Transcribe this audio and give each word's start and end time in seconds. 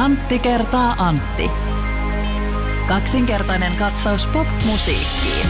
Antti 0.00 0.38
kertaa 0.38 0.94
Antti. 0.98 1.50
Kaksinkertainen 2.88 3.76
katsaus 3.76 4.26
pop-musiikkiin. 4.26 5.46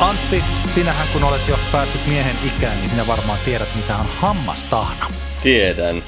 Antti, 0.00 0.44
sinähän 0.74 1.06
kun 1.12 1.24
olet 1.24 1.48
jo 1.48 1.58
päässyt 1.72 2.06
miehen 2.06 2.36
ikään, 2.46 2.76
niin 2.76 2.90
sinä 2.90 3.06
varmaan 3.06 3.38
tiedät, 3.44 3.68
mitä 3.76 3.96
on 3.96 4.06
hammastahna. 4.18 5.06
Tiedän. 5.42 6.02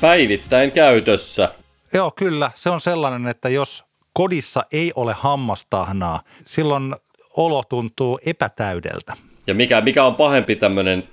Päivittäin 0.00 0.72
käytössä. 0.72 1.54
Joo, 1.92 2.10
kyllä. 2.10 2.50
Se 2.54 2.70
on 2.70 2.80
sellainen, 2.80 3.26
että 3.26 3.48
jos 3.48 3.84
kodissa 4.12 4.62
ei 4.72 4.92
ole 4.96 5.14
hammastahnaa, 5.18 6.22
silloin 6.44 6.96
olo 7.36 7.62
tuntuu 7.68 8.18
epätäydeltä. 8.26 9.16
Ja 9.46 9.54
mikä, 9.54 9.80
mikä 9.80 10.04
on 10.04 10.14
pahempi 10.14 10.56
tämmöinen 10.56 11.08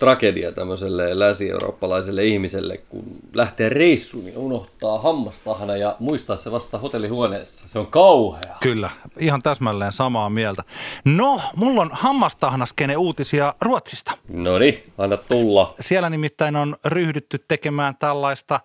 tragedia 0.00 0.52
tämmöiselle 0.52 1.18
länsi-eurooppalaiselle 1.18 2.24
ihmiselle, 2.24 2.76
kun 2.76 3.04
lähtee 3.34 3.68
reissuun 3.68 4.26
ja 4.26 4.38
unohtaa 4.38 4.98
hammastahana 4.98 5.76
ja 5.76 5.96
muistaa 5.98 6.36
se 6.36 6.52
vasta 6.52 6.78
hotellihuoneessa. 6.78 7.68
Se 7.68 7.78
on 7.78 7.86
kauhea. 7.86 8.56
Kyllä, 8.60 8.90
ihan 9.18 9.42
täsmälleen 9.42 9.92
samaa 9.92 10.30
mieltä. 10.30 10.62
No, 11.04 11.40
mulla 11.56 11.80
on 11.80 11.90
hammastahnaskene 11.92 12.96
uutisia 12.96 13.54
Ruotsista. 13.60 14.12
No 14.28 14.58
niin, 14.58 14.82
anna 14.98 15.16
tulla. 15.16 15.74
Siellä 15.80 16.10
nimittäin 16.10 16.56
on 16.56 16.76
ryhdytty 16.84 17.38
tekemään 17.48 17.96
tällaista 17.96 18.60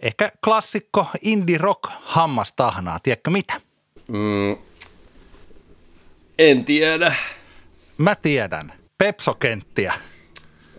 ehkä 0.00 0.32
klassikko 0.44 1.06
indie 1.22 1.58
rock 1.58 1.82
hammastahnaa. 2.02 2.98
Tiedätkö 3.02 3.30
mitä? 3.30 3.60
Mm, 4.08 4.56
en 6.38 6.64
tiedä. 6.64 7.14
Mä 7.98 8.14
tiedän. 8.14 8.72
Pepsokenttiä. 8.98 9.94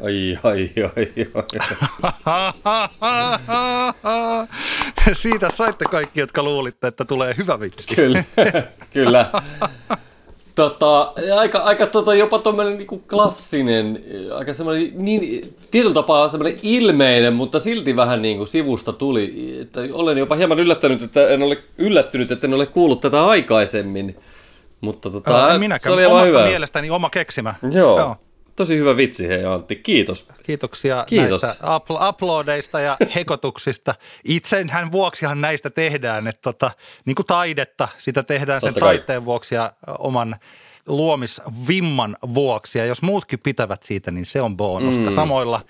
Ai, 0.03 0.39
ai, 0.43 0.69
ai, 0.95 1.07
ai. 1.33 1.47
Siitä 5.13 5.49
saitte 5.49 5.85
kaikki, 5.85 6.19
jotka 6.19 6.43
luulitte, 6.43 6.87
että 6.87 7.05
tulee 7.05 7.35
hyvä 7.37 7.59
vitsi. 7.59 7.95
Kyllä, 7.95 8.23
kyllä. 8.93 9.31
Tota, 10.55 11.13
aika, 11.37 11.59
aika 11.59 11.87
tota, 11.87 12.15
jopa 12.15 12.39
tuommoinen 12.39 12.77
niinku 12.77 13.03
klassinen, 13.09 14.03
aika 14.35 14.53
semmoinen, 14.53 14.91
niin, 14.95 15.55
tietyllä 15.71 15.93
tapaa 15.93 16.29
semmoinen 16.29 16.59
ilmeinen, 16.63 17.33
mutta 17.33 17.59
silti 17.59 17.95
vähän 17.95 18.21
niin 18.21 18.37
kuin 18.37 18.47
sivusta 18.47 18.93
tuli. 18.93 19.57
Että 19.61 19.79
olen 19.91 20.17
jopa 20.17 20.35
hieman 20.35 20.59
yllättänyt, 20.59 21.01
että 21.01 21.27
en 21.27 21.43
ole 21.43 21.57
yllättynyt, 21.77 22.31
että 22.31 22.47
en 22.47 22.53
ole 22.53 22.65
kuullut 22.65 23.01
tätä 23.01 23.25
aikaisemmin. 23.25 24.15
Mutta 24.81 25.09
tota, 25.09 25.53
en 25.53 25.59
minäkään. 25.59 25.81
se 25.81 25.91
oli 25.91 26.05
Omasta 26.05 26.25
hyvä. 26.25 26.45
mielestäni 26.45 26.89
oma 26.89 27.09
keksimä. 27.09 27.53
Joo. 27.71 27.99
Joo. 27.99 28.15
Tosi 28.57 28.77
hyvä 28.77 28.97
vitsi, 28.97 29.27
hei 29.27 29.45
Antti. 29.45 29.75
Kiitos. 29.75 30.27
Kiitoksia 30.43 31.05
Kiitos. 31.07 31.41
näistä 31.41 31.63
upl- 31.63 32.09
uploadeista 32.09 32.79
ja 32.79 32.97
hekotuksista. 33.15 33.95
Itsenhän 34.23 34.91
vuoksihan 34.91 35.41
näistä 35.41 35.69
tehdään, 35.69 36.27
että 36.27 36.41
tota, 36.41 36.71
niin 37.05 37.15
kuin 37.15 37.25
taidetta, 37.25 37.87
sitä 37.97 38.23
tehdään 38.23 38.61
Totta 38.61 38.73
sen 38.73 38.81
kai. 38.81 38.97
taiteen 38.97 39.25
vuoksi 39.25 39.55
ja 39.55 39.71
oman 39.99 40.35
luomisvimman 40.87 42.17
vuoksi. 42.33 42.79
Ja 42.79 42.85
jos 42.85 43.01
muutkin 43.01 43.39
pitävät 43.39 43.83
siitä, 43.83 44.11
niin 44.11 44.25
se 44.25 44.41
on 44.41 44.57
bonusta. 44.57 45.09
Mm. 45.09 45.15
Samoilla 45.15 45.61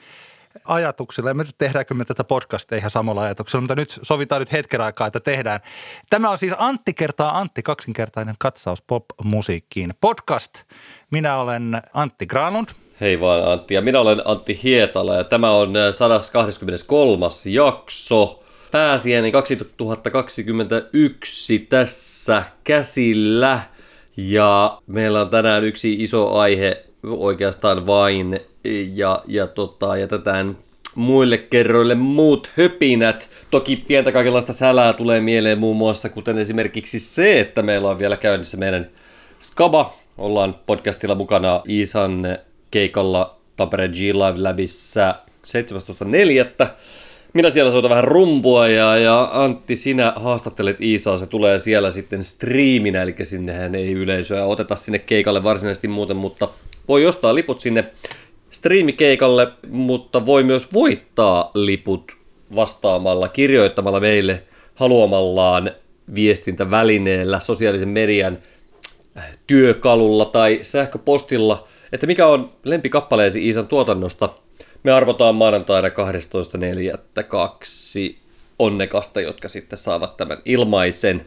ajatuksilla. 0.65 1.29
En 1.29 1.37
tiedä, 1.37 1.51
tehdäänkö 1.57 1.93
me 1.93 2.05
tätä 2.05 2.23
podcastia 2.23 2.77
ihan 2.77 2.91
samalla 2.91 3.21
ajatuksella, 3.21 3.61
mutta 3.61 3.75
nyt 3.75 3.99
sovitaan 4.01 4.41
nyt 4.41 4.51
hetken 4.51 4.81
aikaa, 4.81 5.07
että 5.07 5.19
tehdään. 5.19 5.59
Tämä 6.09 6.29
on 6.29 6.37
siis 6.37 6.53
Antti 6.57 6.93
kertaa 6.93 7.37
Antti, 7.37 7.63
kaksinkertainen 7.63 8.35
katsaus 8.39 8.81
pop-musiikkiin. 8.81 9.93
Podcast. 10.01 10.53
Minä 11.11 11.37
olen 11.37 11.81
Antti 11.93 12.25
Granlund. 12.25 12.69
Hei 13.01 13.19
vaan 13.19 13.51
Antti, 13.51 13.73
ja 13.73 13.81
minä 13.81 13.99
olen 13.99 14.21
Antti 14.25 14.59
Hietala, 14.63 15.15
ja 15.15 15.23
tämä 15.23 15.51
on 15.51 15.73
123. 15.91 17.25
Äh, 17.25 17.31
jakso. 17.45 18.43
Pääsiäinen 18.71 19.31
2021 19.31 21.59
tässä 21.59 22.43
käsillä. 22.63 23.59
Ja 24.17 24.81
meillä 24.87 25.21
on 25.21 25.29
tänään 25.29 25.63
yksi 25.63 25.93
iso 25.93 26.37
aihe, 26.37 26.85
oikeastaan 27.03 27.85
vain 27.85 28.39
ja, 28.93 29.21
ja 29.27 29.47
tota, 29.47 29.97
jätetään 29.97 30.57
muille 30.95 31.37
kerroille 31.37 31.95
muut 31.95 32.49
höpinät. 32.57 33.29
Toki 33.51 33.75
pientä 33.75 34.11
kaikenlaista 34.11 34.53
sälää 34.53 34.93
tulee 34.93 35.21
mieleen 35.21 35.59
muun 35.59 35.77
muassa, 35.77 36.09
kuten 36.09 36.37
esimerkiksi 36.37 36.99
se, 36.99 37.39
että 37.39 37.61
meillä 37.61 37.89
on 37.89 37.99
vielä 37.99 38.17
käynnissä 38.17 38.57
meidän 38.57 38.89
Skaba. 39.39 39.93
Ollaan 40.17 40.55
podcastilla 40.65 41.15
mukana 41.15 41.61
Iisan 41.69 42.37
keikalla 42.71 43.37
Tampere 43.57 43.87
G-Live 43.87 44.41
Labissa 44.41 45.15
17.4. 45.47 46.67
Minä 47.33 47.49
siellä 47.49 47.71
soitan 47.71 47.89
vähän 47.89 48.03
rumpua 48.03 48.67
ja, 48.67 48.97
ja 48.97 49.29
Antti, 49.33 49.75
sinä 49.75 50.13
haastattelet 50.15 50.81
Iisaa, 50.81 51.17
se 51.17 51.27
tulee 51.27 51.59
siellä 51.59 51.91
sitten 51.91 52.23
striiminä, 52.23 53.01
eli 53.01 53.15
sinnehän 53.23 53.75
ei 53.75 53.91
yleisöä 53.91 54.45
oteta 54.45 54.75
sinne 54.75 54.99
keikalle 54.99 55.43
varsinaisesti 55.43 55.87
muuten, 55.87 56.17
mutta 56.17 56.47
voi 56.87 57.05
ostaa 57.05 57.35
liput 57.35 57.59
sinne 57.59 57.85
striimikeikalle, 58.67 59.47
mutta 59.69 60.25
voi 60.25 60.43
myös 60.43 60.73
voittaa 60.73 61.51
liput 61.53 62.11
vastaamalla, 62.55 63.27
kirjoittamalla 63.27 63.99
meille 63.99 64.43
haluamallaan 64.75 65.71
viestintävälineellä, 66.15 67.39
sosiaalisen 67.39 67.89
median 67.89 68.37
työkalulla 69.47 70.25
tai 70.25 70.59
sähköpostilla, 70.61 71.67
että 71.91 72.07
mikä 72.07 72.27
on 72.27 72.49
lempikappaleesi 72.63 73.45
Iisan 73.45 73.67
tuotannosta. 73.67 74.29
Me 74.83 74.91
arvotaan 74.91 75.35
maanantaina 75.35 75.87
12.4.2 75.87 75.93
onnekasta, 78.59 79.21
jotka 79.21 79.47
sitten 79.47 79.77
saavat 79.77 80.17
tämän 80.17 80.37
ilmaisen 80.45 81.25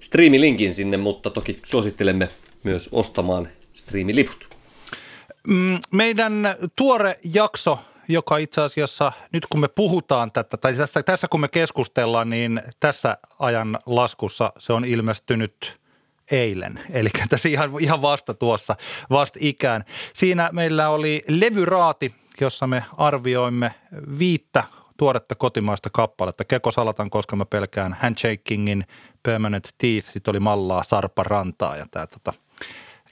striimilinkin 0.00 0.74
sinne, 0.74 0.96
mutta 0.96 1.30
toki 1.30 1.58
suosittelemme 1.64 2.28
myös 2.62 2.88
ostamaan 2.92 3.48
striimiliput. 3.72 4.55
Mm, 5.46 5.78
meidän 5.90 6.54
tuore 6.76 7.18
jakso, 7.34 7.78
joka 8.08 8.36
itse 8.36 8.60
asiassa 8.60 9.12
nyt 9.32 9.46
kun 9.46 9.60
me 9.60 9.68
puhutaan 9.68 10.32
tätä, 10.32 10.56
tai 10.56 10.74
tässä, 10.74 11.02
tässä 11.02 11.28
kun 11.28 11.40
me 11.40 11.48
keskustellaan, 11.48 12.30
niin 12.30 12.62
tässä 12.80 13.18
ajan 13.38 13.78
laskussa 13.86 14.52
se 14.58 14.72
on 14.72 14.84
ilmestynyt 14.84 15.80
eilen, 16.30 16.80
eli 16.90 17.08
tässä 17.28 17.48
ihan, 17.48 17.70
ihan 17.80 18.02
vasta 18.02 18.34
tuossa, 18.34 18.76
vasta 19.10 19.38
ikään. 19.42 19.84
Siinä 20.12 20.48
meillä 20.52 20.88
oli 20.88 21.24
levyraati, 21.28 22.14
jossa 22.40 22.66
me 22.66 22.84
arvioimme 22.96 23.74
viittä 24.18 24.64
tuoretta 24.96 25.34
kotimaista 25.34 25.90
kappaletta. 25.92 26.44
Keko 26.44 26.70
Salatan, 26.70 27.10
koska 27.10 27.36
mä 27.36 27.44
pelkään 27.44 27.96
Handshakingin, 28.00 28.84
Permanent 29.22 29.68
Teeth, 29.78 30.10
sitten 30.10 30.32
oli 30.32 30.40
Mallaa, 30.40 30.82
Sarpa 30.82 31.22
Rantaa 31.22 31.76
ja 31.76 31.86
tämä 31.90 32.06
tota, 32.06 32.32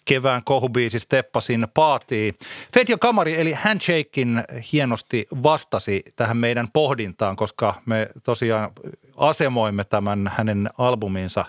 kevään 0.05 0.45
kohubiisi 0.45 0.99
Steppasin 0.99 1.67
paatii. 1.75 2.35
Fedjo 2.75 2.99
Kamari 2.99 3.41
eli 3.41 3.53
Handshakein 3.53 4.43
hienosti 4.73 5.27
vastasi 5.43 6.03
tähän 6.17 6.37
meidän 6.37 6.69
pohdintaan, 6.73 7.37
koska 7.37 7.75
me 7.87 8.09
tosiaan 8.23 8.71
asemoimme 9.17 9.85
tämän 9.85 10.31
hänen 10.37 10.71
albuminsa 10.79 11.45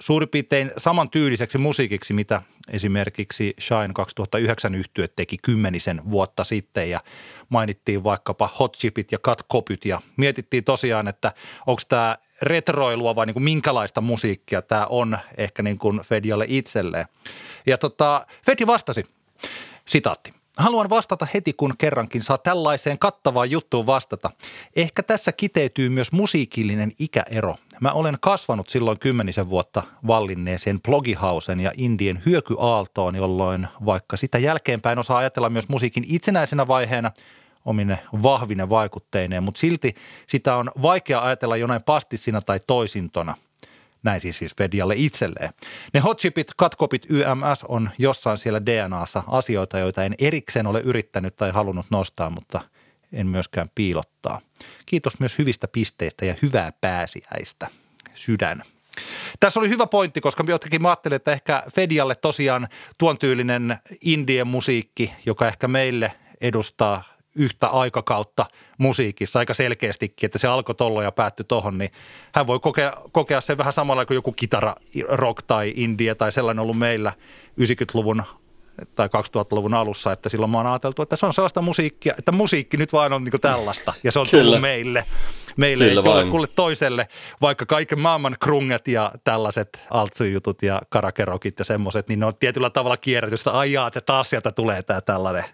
suurin 0.00 0.28
piirtein 0.28 0.70
tyyliseksi 1.10 1.58
musiikiksi, 1.58 2.12
mitä 2.12 2.42
esimerkiksi 2.68 3.54
Shine 3.60 3.90
2009 3.94 4.74
yhtye 4.74 5.08
teki 5.08 5.36
kymmenisen 5.42 6.00
vuotta 6.10 6.44
sitten 6.44 6.90
ja 6.90 7.00
mainittiin 7.48 8.04
vaikkapa 8.04 8.50
Hot 8.58 8.76
Chipit 8.76 9.12
ja 9.12 9.18
Cut 9.18 9.42
Copyt 9.52 9.84
ja 9.84 10.00
mietittiin 10.16 10.64
tosiaan, 10.64 11.08
että 11.08 11.32
onko 11.66 11.82
tämä 11.88 12.16
retroilua 12.42 13.14
vai 13.14 13.26
niin 13.26 13.34
kuin 13.34 13.42
minkälaista 13.42 14.00
musiikkia 14.00 14.62
tämä 14.62 14.86
on 14.86 15.18
ehkä 15.36 15.62
niin 15.62 15.78
kuin 15.78 16.00
Fedialle 16.00 16.44
itselleen. 16.48 17.06
Ja 17.66 17.78
tota, 17.78 18.26
Fedi 18.46 18.66
vastasi, 18.66 19.04
sitaatti. 19.86 20.38
Haluan 20.58 20.90
vastata 20.90 21.26
heti, 21.34 21.52
kun 21.52 21.74
kerrankin 21.78 22.22
saa 22.22 22.38
tällaiseen 22.38 22.98
kattavaan 22.98 23.50
juttuun 23.50 23.86
vastata. 23.86 24.30
Ehkä 24.76 25.02
tässä 25.02 25.32
kiteytyy 25.32 25.88
myös 25.88 26.12
musiikillinen 26.12 26.92
ikäero. 26.98 27.54
Mä 27.80 27.92
olen 27.92 28.16
kasvanut 28.20 28.68
silloin 28.68 28.98
kymmenisen 28.98 29.50
vuotta 29.50 29.82
vallinneeseen 30.06 30.82
blogihausen 30.82 31.60
ja 31.60 31.72
indien 31.76 32.22
hyökyaaltoon, 32.26 33.16
jolloin 33.16 33.68
vaikka 33.86 34.16
sitä 34.16 34.38
jälkeenpäin 34.38 34.98
osaa 34.98 35.18
ajatella 35.18 35.50
myös 35.50 35.68
musiikin 35.68 36.04
itsenäisenä 36.06 36.66
vaiheena 36.66 37.10
omine 37.68 37.98
vahvine 38.22 38.70
vaikutteineen, 38.70 39.42
mutta 39.42 39.58
silti 39.58 39.94
sitä 40.26 40.56
on 40.56 40.70
vaikea 40.82 41.24
ajatella 41.24 41.56
jonain 41.56 41.82
pastissina 41.82 42.40
tai 42.40 42.60
toisintona– 42.66 43.34
näin 44.02 44.20
siis 44.20 44.38
siis 44.38 44.56
Fedialle 44.58 44.94
itselleen. 44.96 45.50
Ne 45.94 46.00
hotchipit, 46.00 46.50
katkopit, 46.56 47.06
YMS 47.08 47.64
on 47.68 47.90
jossain 47.98 48.38
siellä 48.38 48.66
DNAssa 48.66 49.22
asioita, 49.26 49.78
joita 49.78 50.04
en 50.04 50.14
erikseen 50.18 50.66
ole 50.66 50.80
yrittänyt 50.80 51.36
tai 51.36 51.50
halunnut 51.50 51.86
nostaa, 51.90 52.30
mutta 52.30 52.60
en 53.12 53.26
myöskään 53.26 53.70
piilottaa. 53.74 54.40
Kiitos 54.86 55.20
myös 55.20 55.38
hyvistä 55.38 55.68
pisteistä 55.68 56.24
ja 56.24 56.34
hyvää 56.42 56.72
pääsiäistä. 56.80 57.68
Sydän. 58.14 58.62
Tässä 59.40 59.60
oli 59.60 59.68
hyvä 59.68 59.86
pointti, 59.86 60.20
koska 60.20 60.44
jotenkin 60.48 60.82
mä 60.82 60.88
ajattelin, 60.88 61.16
että 61.16 61.32
ehkä 61.32 61.62
Fedialle 61.74 62.14
tosiaan 62.14 62.68
tuon 62.98 63.18
tyylinen 63.18 63.78
indien 64.00 64.46
musiikki, 64.46 65.12
joka 65.26 65.48
ehkä 65.48 65.68
meille 65.68 66.12
edustaa 66.40 67.17
yhtä 67.38 67.66
aikakautta 67.66 68.46
musiikissa 68.78 69.38
aika 69.38 69.54
selkeästikin, 69.54 70.26
että 70.26 70.38
se 70.38 70.48
alkoi 70.48 70.74
tollo 70.74 71.02
ja 71.02 71.12
päättyi 71.12 71.44
tohon, 71.44 71.78
niin 71.78 71.90
hän 72.34 72.46
voi 72.46 72.60
kokea, 72.60 72.92
kokea 73.12 73.40
sen 73.40 73.58
vähän 73.58 73.72
samalla 73.72 74.06
kuin 74.06 74.14
joku 74.14 74.32
kitara, 74.32 74.74
rock 75.08 75.42
tai 75.46 75.72
indie 75.76 76.14
tai 76.14 76.32
sellainen 76.32 76.62
ollut 76.62 76.78
meillä 76.78 77.12
90-luvun 77.60 78.22
tai 78.94 79.08
2000-luvun 79.08 79.74
alussa, 79.74 80.12
että 80.12 80.28
silloin 80.28 80.50
mä 80.50 80.58
oon 80.58 80.66
ajateltu, 80.66 81.02
että 81.02 81.16
se 81.16 81.26
on 81.26 81.32
sellaista 81.32 81.62
musiikkia, 81.62 82.14
että 82.18 82.32
musiikki 82.32 82.76
nyt 82.76 82.92
vain 82.92 83.12
on 83.12 83.24
niin 83.24 83.40
tällaista 83.40 83.94
ja 84.04 84.12
se 84.12 84.18
on 84.18 84.26
tullut 84.30 84.46
Kyllä. 84.46 84.60
meille. 84.60 85.04
Meille 85.58 85.84
Kyllä 85.84 86.22
ei 86.22 86.30
kuule 86.30 86.46
toiselle, 86.46 87.08
vaikka 87.40 87.66
kaiken 87.66 88.00
maailman 88.00 88.36
krunget 88.40 88.88
ja 88.88 89.12
tällaiset 89.24 89.86
altsu-jutut 89.90 90.62
ja 90.62 90.82
karakerokit 90.88 91.58
ja 91.58 91.64
semmoiset, 91.64 92.08
niin 92.08 92.20
ne 92.20 92.26
on 92.26 92.32
tietyllä 92.38 92.70
tavalla 92.70 92.96
kierrätystä. 92.96 93.50
Ai 93.50 93.72
jaa, 93.72 93.86
että 93.86 94.00
taas 94.00 94.30
sieltä 94.30 94.52
tulee 94.52 94.82
tämä 94.82 95.00
tällainen 95.00 95.44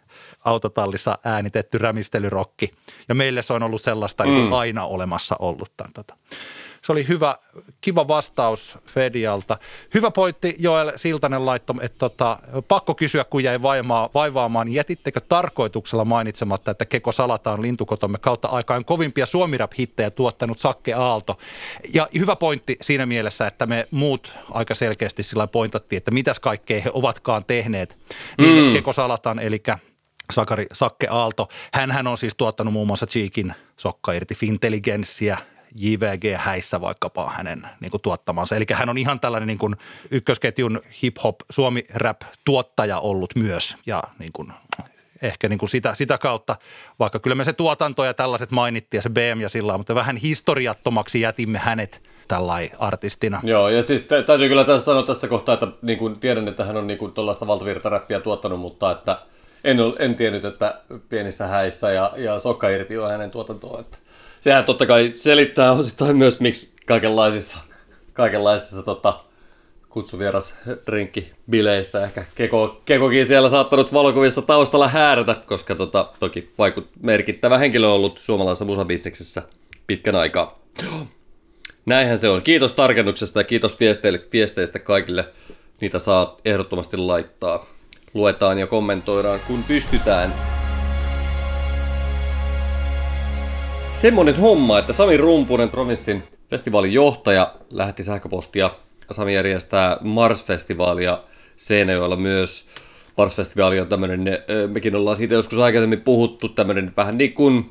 autotallissa 0.45 1.19
äänitetty 1.25 1.79
rämistelyrokki. 1.79 2.71
Ja 3.09 3.15
meille 3.15 3.43
se 3.43 3.53
on 3.53 3.63
ollut 3.63 3.83
sellaista 3.83 4.25
niin 4.25 4.35
mm. 4.35 4.43
niin 4.43 4.53
aina 4.53 4.85
olemassa 4.85 5.37
ollut. 5.39 5.73
Tämän, 5.77 5.93
tota. 5.93 6.17
Se 6.85 6.93
oli 6.93 7.09
hyvä, 7.09 7.37
kiva 7.81 8.09
vastaus 8.09 8.79
Fedialta. 8.87 9.59
Hyvä 9.95 10.11
pointti 10.11 10.57
Joel 10.59 10.93
Siltanen 10.97 11.47
laitto, 11.47 11.75
että 11.81 11.99
tota, 11.99 12.39
pakko 12.69 12.95
kysyä, 12.95 13.25
kun 13.25 13.45
jäi 13.45 13.63
vaimaa, 13.63 14.11
vaivaamaan, 14.15 14.67
niin 14.67 14.75
jätittekö 14.75 15.21
tarkoituksella 15.21 16.05
mainitsematta, 16.05 16.71
että 16.71 16.85
Keko 16.85 17.13
Salata 17.13 17.53
on 17.53 17.63
lintukotomme 17.63 18.19
kautta 18.19 18.49
aikaan 18.49 18.85
kovimpia 18.85 19.27
suomirap-hittejä 19.27 20.11
tuottanut 20.11 20.59
Sakke 20.59 20.95
Aalto. 20.95 21.39
Ja 21.95 22.09
hyvä 22.19 22.37
pointti 22.37 22.77
siinä 22.83 23.07
mielessä, 23.07 23.47
että 23.47 23.67
me 23.67 23.89
muut 23.91 24.33
aika 24.51 24.75
selkeästi 24.75 25.23
sillä 25.23 25.47
pointattiin, 25.47 25.97
että 25.97 26.11
mitäs 26.11 26.41
kaikkea 26.41 26.81
he 26.81 26.91
ovatkaan 26.93 27.45
tehneet. 27.45 27.99
Niin 28.39 28.65
mm. 28.65 28.73
Keko 28.73 28.93
Salatan, 28.93 29.39
eli 29.39 29.63
Sakari 30.33 30.67
Sakke 30.73 31.07
Aalto. 31.11 31.49
Hänhän 31.75 32.07
on 32.07 32.19
siis 32.19 32.35
tuottanut 32.37 32.73
muun 32.73 32.87
muassa 32.87 33.07
Cheekin 33.07 33.55
Sokka 33.77 34.13
irti 34.13 34.35
Fintelligenssiä, 34.35 35.39
JVG-häissä 35.75 36.81
vaikkapa 36.81 37.31
hänen 37.31 37.69
niin 37.81 37.91
kuin 37.91 38.01
tuottamansa. 38.01 38.57
Eli 38.57 38.65
hän 38.73 38.89
on 38.89 38.99
ihan 38.99 39.21
tällainen 39.21 39.47
niin 39.47 39.59
kuin 39.59 39.75
ykkösketjun 40.11 40.81
hip-hop, 41.03 41.37
suomi-rap-tuottaja 41.51 42.99
ollut 42.99 43.31
myös 43.37 43.77
ja 43.87 44.03
niin 44.19 44.33
kuin 44.33 44.53
ehkä 45.23 45.49
niin 45.49 45.59
kuin 45.59 45.69
sitä, 45.69 45.95
sitä 45.95 46.19
kautta, 46.19 46.57
vaikka 46.99 47.19
kyllä 47.19 47.35
me 47.35 47.45
se 47.45 47.53
tuotanto 47.53 48.05
ja 48.05 48.15
tällaiset 48.15 48.51
mainittiin 48.51 48.99
ja 48.99 49.03
se 49.03 49.11
BM 49.11 49.41
ja 49.41 49.49
sillä 49.49 49.79
mutta 49.79 49.95
vähän 49.95 50.17
historiattomaksi 50.17 51.21
jätimme 51.21 51.59
hänet 51.59 52.03
tällainen 52.29 52.71
artistina. 52.79 53.41
Joo, 53.43 53.69
ja 53.69 53.83
siis 53.83 54.05
täytyy 54.05 54.49
kyllä 54.49 54.65
tässä 54.65 54.85
sanoa 54.85 55.03
tässä 55.03 55.29
kohtaa, 55.29 55.53
että 55.53 55.67
niin 55.83 55.99
kuin 55.99 56.21
tiedän, 56.21 56.49
että 56.49 56.65
hän 56.65 56.77
on 56.77 56.87
niin 56.87 56.99
kuin 56.99 57.13
tuollaista 57.13 57.47
valtavirtaräppiä 57.47 58.21
tuottanut, 58.21 58.61
mutta 58.61 58.91
että 58.91 59.19
en, 59.65 59.79
en 59.99 60.15
tiennyt, 60.15 60.45
että 60.45 60.81
pienissä 61.09 61.47
häissä 61.47 61.93
ja, 61.93 62.13
ja 62.17 62.39
sokka 62.39 62.69
irti 62.69 62.99
on 62.99 63.11
hänen 63.11 63.31
tuotantoa. 63.31 63.81
Että 63.81 63.99
sehän 64.45 64.65
totta 64.65 64.87
kai 64.87 65.11
selittää 65.15 65.73
osittain 65.73 66.17
myös, 66.17 66.41
miksi 66.41 66.73
kaikenlaisissa, 66.87 67.59
kaikenlaisissa 68.13 68.83
tota, 68.83 69.21
kutsuvieras 69.89 70.55
rinkki 70.89 71.33
bileissä 71.51 72.05
ehkä 72.05 72.25
Keko, 72.35 72.83
Kekokin 72.85 73.27
siellä 73.27 73.49
saattanut 73.49 73.93
valokuvissa 73.93 74.43
taustalla 74.43 74.89
häärätä, 74.89 75.35
koska 75.47 75.75
tota, 75.75 76.11
toki 76.21 76.53
vaikut 76.59 76.89
merkittävä 77.03 77.59
henkilö 77.59 77.87
on 77.87 77.95
ollut 77.95 78.19
suomalaisessa 78.19 78.65
musabisneksessä 78.65 79.43
pitkän 79.87 80.17
aikaa. 80.17 80.59
Näinhän 81.87 82.19
se 82.19 82.29
on. 82.29 82.43
Kiitos 82.43 82.75
tarkennuksesta 82.75 83.41
ja 83.41 83.45
kiitos 83.45 83.79
viesteistä 84.33 84.79
kaikille. 84.79 85.29
Niitä 85.81 85.99
saa 85.99 86.37
ehdottomasti 86.45 86.97
laittaa. 86.97 87.67
Luetaan 88.15 88.59
ja 88.59 88.67
kommentoidaan, 88.67 89.41
kun 89.47 89.65
pystytään. 89.65 90.54
Semmonen 93.95 94.37
homma, 94.37 94.79
että 94.79 94.93
Sami 94.93 95.17
Rumpunen, 95.17 95.69
provinssin 95.69 96.23
festivaalin 96.51 96.93
johtaja, 96.93 97.55
lähetti 97.71 98.05
sähköpostia. 98.05 98.71
Sami 99.11 99.35
järjestää 99.35 99.97
Mars-festivaalia 100.01 101.19
Seinäjoella 101.57 102.17
myös. 102.17 102.69
Mars-festivaali 103.17 103.81
on 103.81 103.87
tämmöinen, 103.87 104.25
mekin 104.73 104.97
ollaan 104.97 105.17
siitä 105.17 105.35
joskus 105.35 105.59
aikaisemmin 105.59 106.01
puhuttu, 106.01 106.49
tämmöinen 106.49 106.93
vähän 106.97 107.19
niin 107.19 107.33
kuin 107.33 107.71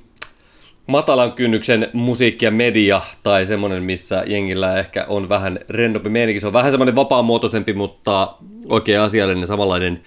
matalan 0.88 1.32
kynnyksen 1.32 1.90
musiikki 1.94 2.46
ja 2.46 2.52
media 2.52 3.02
tai 3.24 3.46
semmoinen, 3.46 3.84
missä 3.84 4.24
jengillä 4.28 4.78
ehkä 4.80 5.06
on 5.08 5.30
vähän 5.30 5.60
rennompi 5.70 6.10
meininki. 6.10 6.40
Se 6.40 6.48
on 6.48 6.54
vähän 6.54 6.72
semmoinen 6.72 6.96
vapaamuotoisempi, 6.96 7.74
mutta 7.74 8.34
oikein 8.70 9.00
asiallinen 9.00 9.48
samanlainen 9.48 10.02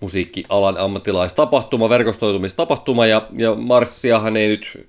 musiikkialan 0.00 0.78
ammattilaistapahtuma, 0.78 1.88
verkostoitumistapahtuma 1.88 3.06
ja, 3.06 3.28
ja 3.38 3.54
Marssiahan 3.54 4.36
ei 4.36 4.48
nyt 4.48 4.88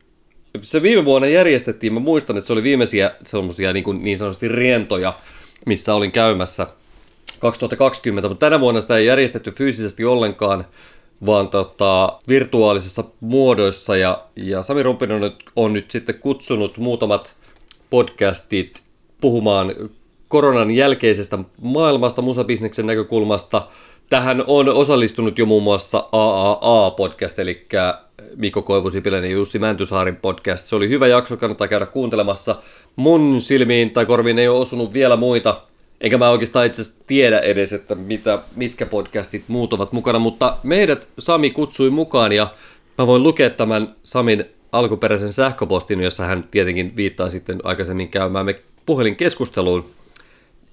se 0.62 0.82
viime 0.82 1.06
vuonna 1.06 1.28
järjestettiin, 1.28 1.94
mä 1.94 2.00
muistan, 2.00 2.38
että 2.38 2.48
se 2.48 2.54
oli 2.54 2.64
viimeisiä 2.64 3.12
semmoisia 3.26 3.74
niin, 3.74 4.04
niin 4.04 4.18
sanotusti 4.18 4.48
rientoja, 4.48 5.14
missä 5.66 5.94
olin 5.96 6.12
käymässä 6.12 6.68
2020, 7.40 8.30
mutta 8.30 8.46
tänä 8.46 8.60
vuonna 8.60 8.82
sitä 8.82 8.98
ei 8.98 9.06
järjestetty 9.06 9.52
fyysisesti 9.52 10.06
ollenkaan, 10.06 10.66
vaan 11.26 11.48
tota, 11.48 12.20
virtuaalisessa 12.28 13.04
muodoissa 13.20 13.98
ja, 13.98 14.24
ja 14.36 14.64
Sami 14.64 14.84
Rumpinen 14.84 15.16
on 15.16 15.22
nyt, 15.22 15.44
on 15.56 15.74
nyt 15.74 15.92
sitten 15.92 16.20
kutsunut 16.20 16.78
muutamat 16.78 17.36
podcastit 17.90 18.82
puhumaan 19.22 19.76
koronan 20.28 20.72
jälkeisestä 20.72 21.40
maailmasta 21.62 22.22
musabisneksen 22.22 22.88
näkökulmasta. 22.88 23.68
Tähän 24.10 24.44
on 24.48 24.70
osallistunut 24.70 25.38
jo 25.38 25.46
muun 25.46 25.64
muassa 25.64 26.10
AAA-podcast, 26.12 27.40
eli 27.40 27.68
Mikko 28.36 28.62
Koivusipilän 28.62 29.24
ja 29.24 29.30
Jussi 29.30 29.60
Mäntysaarin 29.60 30.16
podcast. 30.16 30.66
Se 30.66 30.76
oli 30.76 30.90
hyvä 30.90 31.08
jakso, 31.08 31.38
kannattaa 31.38 31.68
käydä 31.68 31.86
kuuntelemassa. 31.86 32.56
Mun 32.96 33.42
silmiin 33.42 33.92
tai 33.92 34.06
korviin 34.06 34.40
ei 34.40 34.48
ole 34.48 34.60
osunut 34.60 34.94
vielä 34.94 35.16
muita, 35.16 35.62
enkä 36.02 36.18
mä 36.18 36.30
oikeastaan 36.30 36.66
itse 36.66 36.84
tiedä 37.08 37.40
edes, 37.40 37.74
että 37.74 37.96
mitä, 37.96 38.40
mitkä 38.56 38.86
podcastit 38.86 39.44
muut 39.48 39.74
ovat 39.74 39.92
mukana, 39.92 40.20
mutta 40.20 40.58
meidät 40.64 41.08
Sami 41.20 41.50
kutsui 41.50 41.90
mukaan 41.90 42.32
ja 42.32 42.48
mä 42.98 43.08
voin 43.08 43.24
lukea 43.24 43.50
tämän 43.50 43.96
Samin 44.04 44.46
alkuperäisen 44.72 45.34
sähköpostin, 45.34 46.02
jossa 46.02 46.26
hän 46.26 46.48
tietenkin 46.52 46.96
viittaa 46.96 47.30
sitten 47.30 47.60
aikaisemmin 47.64 48.10
käymään 48.10 48.46
puhelinkeskusteluun. 48.86 49.86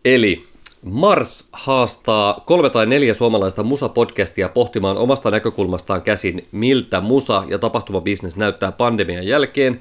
Eli 0.05 0.48
Mars 0.83 1.49
haastaa 1.53 2.43
kolme 2.47 2.71
tai 2.71 2.87
neljä 2.87 3.15
suomalaista 3.15 3.63
musapodcastia 3.63 4.49
pohtimaan 4.49 4.97
omasta 4.97 5.31
näkökulmastaan 5.31 6.03
käsin, 6.03 6.47
miltä 6.53 7.01
musa- 7.01 7.45
ja 7.49 7.59
tapahtumabisnes 7.59 8.37
näyttää 8.37 8.73
pandemian 8.73 9.27
jälkeen, 9.27 9.81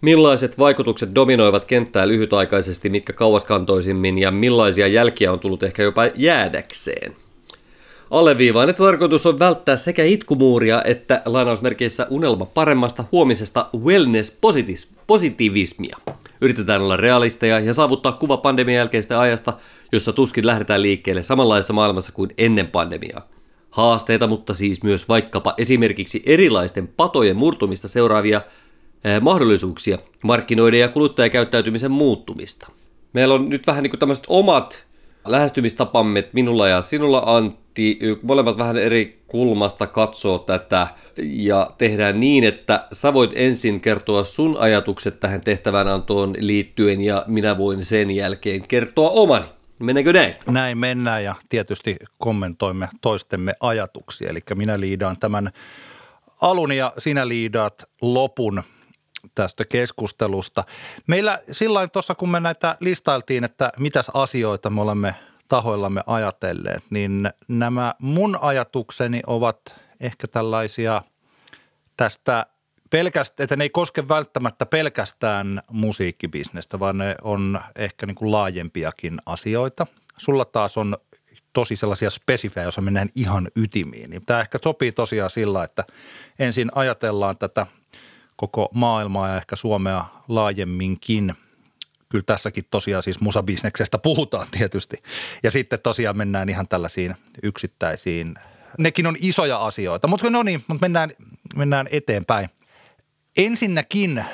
millaiset 0.00 0.58
vaikutukset 0.58 1.14
dominoivat 1.14 1.64
kenttää 1.64 2.08
lyhytaikaisesti, 2.08 2.88
mitkä 2.88 3.12
kauaskantoisimmin 3.12 4.18
ja 4.18 4.30
millaisia 4.30 4.86
jälkiä 4.86 5.32
on 5.32 5.40
tullut 5.40 5.62
ehkä 5.62 5.82
jopa 5.82 6.06
jäädäkseen. 6.14 7.16
Alleviivaan, 8.10 8.68
että 8.68 8.82
tarkoitus 8.82 9.26
on 9.26 9.38
välttää 9.38 9.76
sekä 9.76 10.04
itkumuuria 10.04 10.82
että 10.84 11.22
lainausmerkeissä 11.26 12.06
unelma 12.10 12.46
paremmasta 12.46 13.04
huomisesta 13.12 13.66
wellness-positivismia. 13.84 15.96
Yritetään 16.40 16.82
olla 16.82 16.96
realisteja 16.96 17.60
ja 17.60 17.74
saavuttaa 17.74 18.12
kuva 18.12 18.36
pandemian 18.36 18.76
jälkeistä 18.76 19.20
ajasta, 19.20 19.52
jossa 19.92 20.12
tuskin 20.12 20.46
lähdetään 20.46 20.82
liikkeelle 20.82 21.22
samanlaisessa 21.22 21.72
maailmassa 21.72 22.12
kuin 22.12 22.30
ennen 22.38 22.66
pandemiaa. 22.66 23.28
Haasteita, 23.70 24.26
mutta 24.26 24.54
siis 24.54 24.82
myös 24.82 25.08
vaikkapa 25.08 25.54
esimerkiksi 25.58 26.22
erilaisten 26.26 26.88
patojen 26.88 27.36
murtumista 27.36 27.88
seuraavia 27.88 28.40
eh, 29.04 29.20
mahdollisuuksia, 29.20 29.98
markkinoiden 30.22 30.80
ja 30.80 30.88
kuluttajakäyttäytymisen 30.88 31.90
muuttumista. 31.90 32.70
Meillä 33.12 33.34
on 33.34 33.48
nyt 33.48 33.66
vähän 33.66 33.82
niin 33.82 33.90
kuin 33.90 34.00
tämmöiset 34.00 34.24
omat 34.28 34.86
lähestymistapamme 35.26 36.28
minulla 36.32 36.68
ja 36.68 36.82
sinulla 36.82 37.22
Antti, 37.26 37.98
molemmat 38.22 38.58
vähän 38.58 38.76
eri 38.76 39.22
kulmasta 39.26 39.86
katsoo 39.86 40.38
tätä 40.38 40.86
ja 41.22 41.70
tehdään 41.78 42.20
niin, 42.20 42.44
että 42.44 42.86
sä 42.92 43.14
voit 43.14 43.30
ensin 43.34 43.80
kertoa 43.80 44.24
sun 44.24 44.56
ajatukset 44.60 45.20
tähän 45.20 45.40
tehtävään 45.40 45.88
antoon 45.88 46.34
liittyen 46.40 47.00
ja 47.00 47.24
minä 47.26 47.58
voin 47.58 47.84
sen 47.84 48.10
jälkeen 48.10 48.68
kertoa 48.68 49.10
omani. 49.10 49.44
Meneekö 49.80 50.12
näin? 50.12 50.34
Näin 50.48 50.78
mennään 50.78 51.24
ja 51.24 51.34
tietysti 51.48 51.96
kommentoimme 52.18 52.88
toistemme 53.00 53.54
ajatuksia. 53.60 54.30
Eli 54.30 54.40
minä 54.54 54.80
liidaan 54.80 55.18
tämän 55.20 55.50
alun 56.40 56.72
ja 56.72 56.92
sinä 56.98 57.28
liidaat 57.28 57.84
lopun 58.02 58.62
tästä 59.34 59.64
keskustelusta. 59.64 60.64
Meillä 61.06 61.38
sillä 61.50 61.88
tuossa, 61.88 62.14
kun 62.14 62.28
me 62.28 62.40
näitä 62.40 62.76
listailtiin, 62.80 63.44
että 63.44 63.72
mitäs 63.78 64.10
asioita 64.14 64.70
me 64.70 64.80
olemme 64.80 65.14
tahoillamme 65.48 66.00
ajatelleet, 66.06 66.84
niin 66.90 67.30
nämä 67.48 67.94
mun 67.98 68.38
ajatukseni 68.40 69.20
ovat 69.26 69.74
ehkä 70.00 70.28
tällaisia 70.28 71.02
tästä 71.96 72.46
pelkästään, 72.90 73.44
että 73.44 73.56
ne 73.56 73.64
ei 73.64 73.70
koske 73.70 74.08
välttämättä 74.08 74.66
pelkästään 74.66 75.62
musiikkibisnestä, 75.70 76.80
vaan 76.80 76.98
ne 76.98 77.16
on 77.22 77.60
ehkä 77.76 78.06
niin 78.06 78.14
kuin 78.14 78.32
laajempiakin 78.32 79.18
asioita. 79.26 79.86
Sulla 80.16 80.44
taas 80.44 80.78
on 80.78 80.96
tosi 81.52 81.76
sellaisia 81.76 82.10
spesifejä, 82.10 82.64
joissa 82.64 82.80
mennään 82.80 83.08
ihan 83.14 83.48
ytimiin. 83.56 84.10
Niin 84.10 84.26
tämä 84.26 84.40
ehkä 84.40 84.58
sopii 84.64 84.92
tosiaan 84.92 85.30
sillä, 85.30 85.64
että 85.64 85.84
ensin 86.38 86.68
ajatellaan 86.74 87.38
tätä 87.38 87.66
koko 88.36 88.68
maailmaa 88.74 89.28
ja 89.28 89.36
ehkä 89.36 89.56
Suomea 89.56 90.04
laajemminkin. 90.28 91.34
Kyllä 92.08 92.24
tässäkin 92.26 92.64
tosiaan 92.70 93.02
siis 93.02 93.20
musabisneksestä 93.20 93.98
puhutaan 93.98 94.46
tietysti. 94.50 94.96
Ja 95.42 95.50
sitten 95.50 95.80
tosiaan 95.82 96.16
mennään 96.16 96.48
ihan 96.48 96.68
tällaisiin 96.68 97.14
yksittäisiin, 97.42 98.34
nekin 98.78 99.06
on 99.06 99.16
isoja 99.20 99.58
asioita, 99.58 100.08
mutta 100.08 100.30
no 100.30 100.42
niin, 100.42 100.64
mutta 100.68 100.84
mennään, 100.84 101.10
mennään 101.56 101.88
eteenpäin. 101.90 102.48
Ensinnäkin 103.36 104.24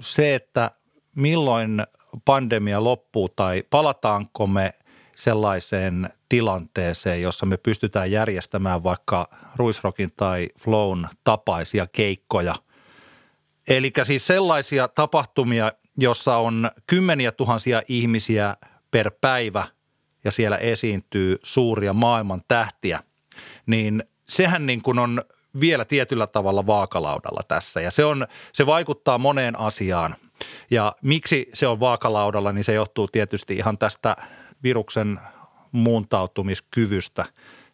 se, 0.00 0.34
että 0.34 0.70
milloin 1.16 1.86
pandemia 2.24 2.84
loppuu 2.84 3.28
tai 3.28 3.64
palataanko 3.70 4.46
me 4.46 4.74
sellaiseen 5.16 6.10
tilanteeseen, 6.28 7.22
jossa 7.22 7.46
me 7.46 7.56
pystytään 7.56 8.10
järjestämään 8.10 8.84
vaikka 8.84 9.28
Ruisrokin 9.56 10.12
tai 10.16 10.48
Flown 10.58 11.08
tapaisia 11.24 11.86
keikkoja. 11.86 12.54
Eli 13.68 13.92
siis 14.02 14.26
sellaisia 14.26 14.88
tapahtumia, 14.88 15.72
jossa 15.96 16.36
on 16.36 16.70
kymmeniä 16.86 17.32
tuhansia 17.32 17.82
ihmisiä 17.88 18.56
per 18.90 19.10
päivä 19.20 19.66
ja 20.24 20.30
siellä 20.30 20.56
esiintyy 20.56 21.36
suuria 21.42 21.92
maailman 21.92 22.42
tähtiä, 22.48 23.02
niin 23.66 24.04
sehän 24.28 24.66
niin 24.66 24.82
kuin 24.82 24.98
on 24.98 25.22
vielä 25.60 25.84
tietyllä 25.84 26.26
tavalla 26.26 26.66
vaakalaudalla 26.66 27.42
tässä 27.48 27.80
ja 27.80 27.90
se, 27.90 28.04
on, 28.04 28.26
se 28.52 28.66
vaikuttaa 28.66 29.18
moneen 29.18 29.60
asiaan. 29.60 30.16
Ja 30.70 30.92
miksi 31.02 31.50
se 31.54 31.66
on 31.66 31.80
vaakalaudalla, 31.80 32.52
niin 32.52 32.64
se 32.64 32.72
johtuu 32.72 33.08
tietysti 33.08 33.54
ihan 33.54 33.78
tästä 33.78 34.16
viruksen 34.62 35.20
muuntautumiskyvystä. 35.72 37.24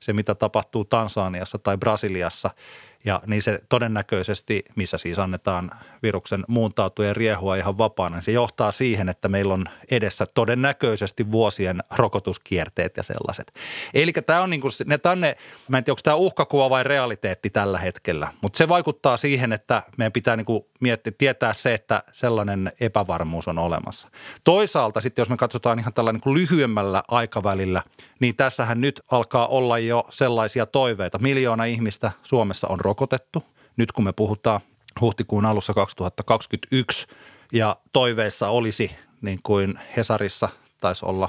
Se, 0.01 0.13
mitä 0.13 0.35
tapahtuu 0.35 0.85
Tansaniassa 0.85 1.59
tai 1.59 1.77
Brasiliassa– 1.77 2.51
ja 3.09 3.21
niin 3.27 3.43
se 3.43 3.59
todennäköisesti, 3.69 4.65
missä 4.77 4.99
siis 4.99 5.19
annetaan 5.19 5.71
viruksen 6.03 6.45
muuntautua 6.49 7.05
ja 7.05 7.15
riehua 7.15 7.57
ihan 7.57 7.79
vapaana, 7.79 8.17
niin 8.17 8.23
se 8.23 8.33
johtaa 8.33 8.73
siihen, 8.73 9.09
että 9.09 9.29
meillä 9.29 9.55
on 9.55 9.65
edessä 9.91 10.27
todennäköisesti 10.27 11.33
vuosien 11.33 11.83
rokotuskierteet 11.97 12.97
ja 12.97 13.03
sellaiset. 13.03 13.53
Eli 13.95 14.13
tämä 14.13 14.41
on, 14.41 14.51
niin 14.51 14.61
kuin, 14.61 14.73
ne, 14.87 14.99
tämä 14.99 15.13
on 15.13 15.21
ne, 15.21 15.37
mä 15.69 15.79
en 15.79 15.85
tiedä, 15.85 15.93
onko 15.93 16.01
tämä 16.05 16.17
uhkakuva 16.17 16.71
vai 16.71 16.85
realiteetti 16.85 17.51
tällä 17.51 17.79
hetkellä, 17.79 18.33
mutta 18.43 18.57
se 18.57 18.69
vaikuttaa 18.69 19.17
siihen, 19.17 19.53
että 19.53 19.83
meidän 19.97 20.13
pitää 20.13 20.37
niin 20.37 20.45
kuin 20.45 20.65
miettiä, 20.81 21.13
tietää 21.19 21.53
se, 21.53 21.75
että 21.75 22.03
sellainen 22.13 22.73
epävarmuus 22.81 23.49
on 23.49 23.59
olemassa. 23.59 24.09
Toisaalta 24.45 25.01
sitten, 25.01 25.23
jos 25.23 25.29
me 25.29 25.37
katsotaan 25.37 25.79
ihan 25.79 25.93
tällä 25.93 26.13
niin 26.13 26.21
kuin 26.21 26.35
lyhyemmällä 26.35 27.03
aikavälillä, 27.09 27.83
niin 28.21 28.37
tässähän 28.37 28.81
nyt 28.81 29.01
alkaa 29.11 29.47
olla 29.47 29.79
jo 29.79 30.05
sellaisia 30.11 30.67
toiveita. 30.67 31.19
Miljoona 31.19 31.65
ihmistä 31.65 32.11
Suomessa 32.23 32.69
on 32.69 32.81
rokotettu. 32.81 33.45
Nyt 33.77 33.93
kun 33.93 34.05
me 34.05 34.13
puhutaan 34.13 34.61
huhtikuun 35.01 35.47
alussa 35.47 35.75
2021 35.75 37.07
ja 37.53 37.77
toiveissa 37.93 38.49
olisi 38.49 38.97
niin 39.21 39.41
kuin 39.43 39.79
Hesarissa 39.97 40.49
taisi 40.81 41.05
olla 41.05 41.29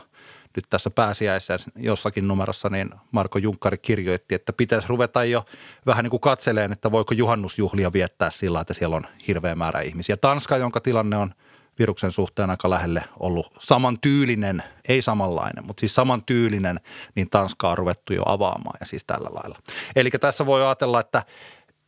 nyt 0.55 0.65
tässä 0.69 0.89
pääsiäisessä 0.89 1.57
jossakin 1.75 2.27
numerossa, 2.27 2.69
niin 2.69 2.89
Marko 3.11 3.39
Junkkari 3.39 3.77
kirjoitti, 3.77 4.35
että 4.35 4.53
pitäisi 4.53 4.87
ruveta 4.87 5.23
jo 5.23 5.45
vähän 5.85 6.03
niin 6.03 6.09
kuin 6.09 6.21
katseleen, 6.21 6.71
että 6.71 6.91
voiko 6.91 7.13
juhannusjuhlia 7.13 7.93
viettää 7.93 8.29
sillä, 8.29 8.61
että 8.61 8.73
siellä 8.73 8.95
on 8.95 9.07
hirveä 9.27 9.55
määrä 9.55 9.81
ihmisiä. 9.81 10.17
Tanska, 10.17 10.57
jonka 10.57 10.79
tilanne 10.79 11.17
on 11.17 11.33
viruksen 11.79 12.11
suhteen 12.11 12.49
aika 12.49 12.69
lähelle 12.69 13.03
ollut 13.19 13.53
samantyylinen, 13.59 14.63
ei 14.87 15.01
samanlainen, 15.01 15.65
mutta 15.65 15.81
siis 15.81 15.95
samantyylinen, 15.95 16.79
niin 17.15 17.29
Tanskaa 17.29 17.71
on 17.71 17.77
ruvettu 17.77 18.13
jo 18.13 18.23
avaamaan 18.25 18.77
ja 18.79 18.85
siis 18.85 19.05
tällä 19.05 19.29
lailla. 19.33 19.59
Eli 19.95 20.09
tässä 20.09 20.45
voi 20.45 20.65
ajatella, 20.65 20.99
että 20.99 21.23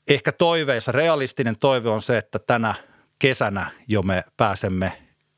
ehkä 0.09 0.31
toiveissa, 0.31 0.91
realistinen 0.91 1.57
toive 1.59 1.89
on 1.89 2.01
se, 2.01 2.17
että 2.17 2.39
tänä 2.39 2.73
kesänä 3.19 3.71
jo 3.87 4.01
me 4.01 4.23
pääsemme 4.37 4.93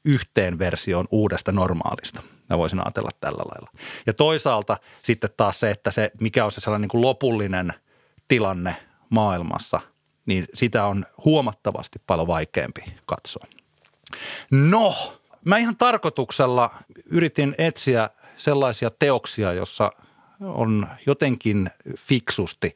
yhteen 0.05 0.59
versioon 0.59 1.07
uudesta 1.11 1.51
normaalista. 1.51 2.21
Mä 2.49 2.57
voisin 2.57 2.79
ajatella 2.79 3.09
tällä 3.19 3.43
lailla. 3.51 3.71
Ja 4.07 4.13
toisaalta 4.13 4.77
sitten 5.01 5.29
taas 5.37 5.59
se, 5.59 5.71
että 5.71 5.91
se, 5.91 6.11
mikä 6.19 6.45
on 6.45 6.51
se 6.51 6.61
sellainen 6.61 6.81
niin 6.81 6.89
kuin 6.89 7.01
lopullinen 7.01 7.73
tilanne 8.27 8.75
maailmassa, 9.09 9.79
niin 10.25 10.45
sitä 10.53 10.85
on 10.85 11.05
huomattavasti 11.25 11.99
paljon 12.07 12.27
vaikeampi 12.27 12.81
katsoa. 13.05 13.45
No, 14.51 14.95
mä 15.45 15.57
ihan 15.57 15.77
tarkoituksella 15.77 16.71
yritin 17.05 17.55
etsiä 17.57 18.09
sellaisia 18.37 18.89
teoksia, 18.89 19.53
jossa 19.53 19.91
on 20.41 20.87
jotenkin 21.05 21.69
fiksusti 21.97 22.75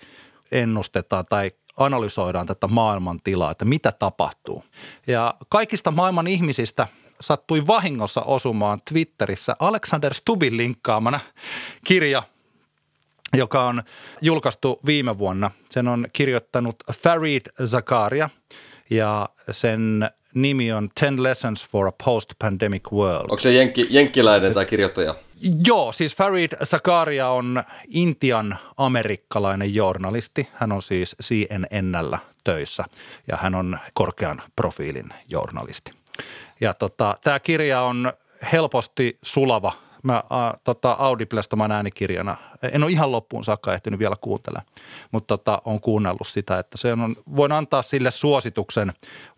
ennustetaan 0.52 1.26
tai 1.26 1.52
analysoidaan 1.78 2.46
tätä 2.46 2.68
maailman 2.68 3.20
tilaa, 3.24 3.52
että 3.52 3.66
mitä 3.66 3.92
tapahtuu. 3.92 4.64
Ja 5.08 5.36
kaikista 5.50 5.92
maailman 5.92 6.28
ihmisistä 6.28 6.88
sattui 7.22 7.68
vahingossa 7.68 8.22
osumaan 8.22 8.80
Twitterissä 8.90 9.56
Alexander 9.60 10.14
Stubin 10.14 10.58
linkkaamana 10.58 11.20
kirja, 11.86 12.24
joka 13.34 13.64
on 13.64 13.84
julkaistu 14.22 14.80
viime 14.86 15.18
vuonna. 15.18 15.52
Sen 15.70 15.88
on 15.88 16.08
kirjoittanut 16.14 16.76
Farid 16.94 17.42
Zakaria 17.66 18.30
ja 18.90 19.30
sen 19.52 20.10
nimi 20.42 20.72
on 20.72 20.90
Ten 21.00 21.24
Lessons 21.24 21.70
for 21.70 21.88
a 21.88 21.92
Post-Pandemic 22.04 22.92
World. 22.92 23.22
Onko 23.22 23.38
se 23.38 23.54
jenkki, 23.54 23.88
jenkkiläinen 23.90 24.54
tai 24.54 24.66
kirjoittaja? 24.66 25.16
Joo, 25.68 25.92
siis 25.92 26.16
Farid 26.16 26.52
Zakaria 26.66 27.30
on 27.30 27.64
Intian 27.88 28.58
amerikkalainen 28.78 29.76
journalisti. 29.76 30.48
Hän 30.54 30.72
on 30.72 30.82
siis 30.82 31.16
CNNllä 31.24 32.20
töissä 32.44 32.84
ja 33.28 33.38
hän 33.38 33.56
on 33.56 33.80
korkean 33.94 34.42
profiilin 34.56 35.10
journalisti. 35.28 35.92
Ja 36.62 36.74
tota, 36.74 37.18
tämä 37.24 37.40
kirja 37.40 37.82
on 37.82 38.14
helposti 38.52 39.18
sulava. 39.22 39.74
Mä 40.04 40.16
äh, 40.16 40.60
tota, 40.64 40.92
Audiblesta 41.00 41.56
mä 41.56 41.68
äänikirjana. 41.72 42.36
En 42.72 42.84
ole 42.84 42.92
ihan 42.92 43.12
loppuun 43.12 43.44
saakka 43.44 43.74
ehtinyt 43.74 44.00
vielä 44.00 44.16
kuuntelemaan, 44.22 44.68
mutta 45.12 45.38
tota, 45.38 45.62
on 45.66 45.80
kuunnellut 45.80 46.28
sitä, 46.28 46.60
että 46.60 46.78
se 46.78 46.94
on, 46.94 47.16
voin 47.36 47.52
antaa 47.52 47.82
sille 47.82 48.12
suosituksen, 48.12 48.94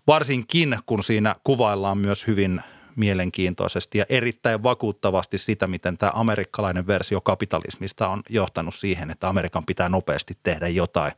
varsinkin 0.07 0.77
kun 0.85 1.03
siinä 1.03 1.35
kuvaillaan 1.43 1.97
myös 1.97 2.27
hyvin 2.27 2.61
mielenkiintoisesti 2.95 3.97
ja 3.97 4.05
erittäin 4.09 4.63
vakuuttavasti 4.63 5.37
sitä, 5.37 5.67
miten 5.67 5.97
tämä 5.97 6.11
amerikkalainen 6.15 6.87
versio 6.87 7.21
kapitalismista 7.21 8.07
on 8.07 8.23
johtanut 8.29 8.75
siihen, 8.75 9.11
että 9.11 9.29
Amerikan 9.29 9.65
pitää 9.65 9.89
nopeasti 9.89 10.37
tehdä 10.43 10.67
jotain, 10.67 11.11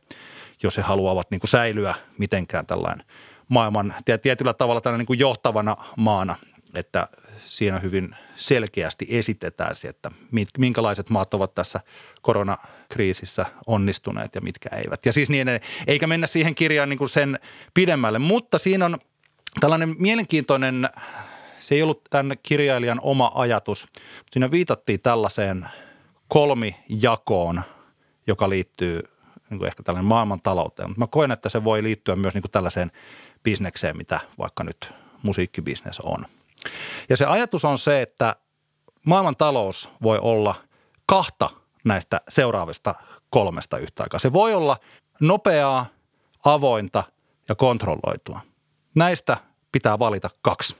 jos 0.62 0.76
he 0.76 0.82
haluavat 0.82 1.30
niin 1.30 1.40
kuin 1.40 1.50
säilyä 1.50 1.94
mitenkään 2.18 2.66
tällainen– 2.66 3.06
maailman 3.52 3.94
tietyllä 4.22 4.54
tavalla 4.54 4.80
tällä 4.80 4.98
niin 4.98 5.06
kuin 5.06 5.18
johtavana 5.18 5.76
maana, 5.96 6.36
että 6.74 7.08
siinä 7.38 7.78
hyvin 7.78 8.16
selkeästi 8.34 9.06
esitetään 9.08 9.76
se, 9.76 9.88
että 9.88 10.10
minkälaiset 10.58 11.10
maat 11.10 11.34
ovat 11.34 11.54
tässä 11.54 11.80
koronakriisissä 12.22 13.46
onnistuneet 13.66 14.34
ja 14.34 14.40
mitkä 14.40 14.68
eivät. 14.76 15.06
Ja 15.06 15.12
siis 15.12 15.30
niin, 15.30 15.48
eikä 15.86 16.06
mennä 16.06 16.26
siihen 16.26 16.54
kirjaan 16.54 16.88
niin 16.88 16.98
kuin 16.98 17.08
sen 17.08 17.38
pidemmälle, 17.74 18.18
mutta 18.18 18.58
siinä 18.58 18.84
on 18.84 18.98
tällainen 19.60 19.96
mielenkiintoinen, 19.98 20.88
se 21.58 21.74
ei 21.74 21.82
ollut 21.82 22.04
tämän 22.10 22.36
kirjailijan 22.42 23.00
oma 23.02 23.32
ajatus, 23.34 23.88
siinä 24.30 24.50
viitattiin 24.50 25.00
tällaiseen 25.00 25.68
kolmijakoon, 26.28 27.62
joka 28.26 28.48
liittyy 28.48 29.02
niin 29.50 29.58
kuin 29.58 29.66
ehkä 29.66 29.82
tällainen 29.82 30.08
maailmantalouteen. 30.08 30.88
Mutta 30.88 31.00
mä 31.00 31.06
koen, 31.06 31.30
että 31.30 31.48
se 31.48 31.64
voi 31.64 31.82
liittyä 31.82 32.16
myös 32.16 32.34
niin 32.34 32.42
kuin 32.42 32.50
tällaiseen 32.50 32.92
bisnekseen, 33.42 33.96
mitä 33.96 34.20
vaikka 34.38 34.64
nyt 34.64 34.92
musiikkibisnes 35.22 36.00
on. 36.00 36.26
Ja 37.08 37.16
se 37.16 37.24
ajatus 37.24 37.64
on 37.64 37.78
se, 37.78 38.02
että 38.02 38.36
maailman 39.06 39.36
talous 39.36 39.88
voi 40.02 40.18
olla 40.18 40.54
kahta 41.06 41.50
näistä 41.84 42.20
seuraavista 42.28 42.94
kolmesta 43.30 43.78
yhtä 43.78 44.02
aikaa. 44.02 44.20
Se 44.20 44.32
voi 44.32 44.54
olla 44.54 44.76
nopeaa, 45.20 45.86
avointa 46.44 47.04
ja 47.48 47.54
kontrolloitua. 47.54 48.40
Näistä 48.94 49.36
pitää 49.72 49.98
valita 49.98 50.30
kaksi. 50.42 50.76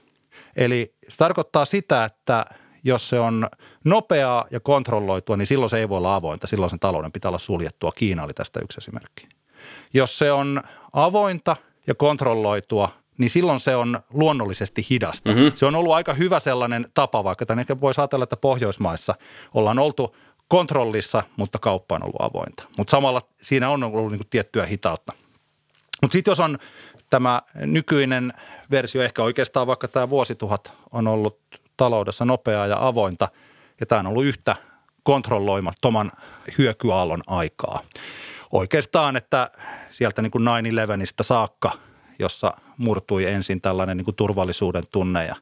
Eli 0.55 0.95
se 1.09 1.17
tarkoittaa 1.17 1.65
sitä, 1.65 2.05
että 2.05 2.45
jos 2.83 3.09
se 3.09 3.19
on 3.19 3.47
nopeaa 3.83 4.45
ja 4.51 4.59
kontrolloitua, 4.59 5.37
niin 5.37 5.47
silloin 5.47 5.69
se 5.69 5.77
ei 5.77 5.89
voi 5.89 5.97
olla 5.97 6.15
avointa. 6.15 6.47
Silloin 6.47 6.69
sen 6.69 6.79
talouden 6.79 7.11
pitää 7.11 7.29
olla 7.29 7.37
suljettua. 7.37 7.91
Kiina 7.91 8.23
oli 8.23 8.33
tästä 8.33 8.59
yksi 8.63 8.77
esimerkki. 8.77 9.27
Jos 9.93 10.17
se 10.17 10.31
on 10.31 10.61
avointa– 10.93 11.55
ja 11.87 11.95
kontrolloitua, 11.95 12.89
niin 13.17 13.29
silloin 13.29 13.59
se 13.59 13.75
on 13.75 13.99
luonnollisesti 14.13 14.85
hidasta. 14.89 15.31
Mm-hmm. 15.31 15.51
Se 15.55 15.65
on 15.65 15.75
ollut 15.75 15.93
aika 15.93 16.13
hyvä 16.13 16.39
sellainen 16.39 16.85
tapa, 16.93 17.23
vaikka 17.23 17.45
tämän 17.45 17.59
ehkä 17.59 17.81
voisi 17.81 18.01
ajatella, 18.01 18.23
että 18.23 18.37
Pohjoismaissa 18.37 19.15
ollaan 19.53 19.79
oltu 19.79 20.15
kontrollissa, 20.47 21.23
mutta 21.37 21.59
kauppa 21.59 21.95
on 21.95 22.03
ollut 22.03 22.21
avointa. 22.21 22.63
Mutta 22.77 22.91
samalla 22.91 23.21
siinä 23.41 23.69
on 23.69 23.83
ollut 23.83 24.11
niin 24.11 24.21
tiettyä 24.29 24.65
hitautta. 24.65 25.13
Mutta 26.01 26.13
sitten 26.13 26.31
jos 26.31 26.39
on 26.39 26.57
tämä 27.09 27.41
nykyinen 27.55 28.33
versio, 28.71 29.01
ehkä 29.01 29.23
oikeastaan 29.23 29.67
vaikka 29.67 29.87
tämä 29.87 30.09
vuosituhat 30.09 30.73
on 30.91 31.07
ollut 31.07 31.39
taloudessa 31.77 32.25
nopeaa 32.25 32.67
ja 32.67 32.87
avointa, 32.87 33.27
ja 33.79 33.85
tämä 33.85 33.99
on 33.99 34.07
ollut 34.07 34.25
yhtä 34.25 34.55
kontrolloimattoman 35.03 36.11
hyökyaallon 36.57 37.23
aikaa. 37.27 37.81
Oikeastaan, 38.51 39.15
että 39.15 39.51
sieltä 39.91 40.21
niin 40.21 40.31
kuin 40.31 40.47
9-11 40.47 40.47
saakka, 41.21 41.71
jossa 42.19 42.53
murtui 42.77 43.25
ensin 43.25 43.61
tällainen 43.61 43.97
niin 43.97 44.05
kuin 44.05 44.15
turvallisuuden 44.15 44.83
tunne 44.91 45.25
ja 45.25 45.35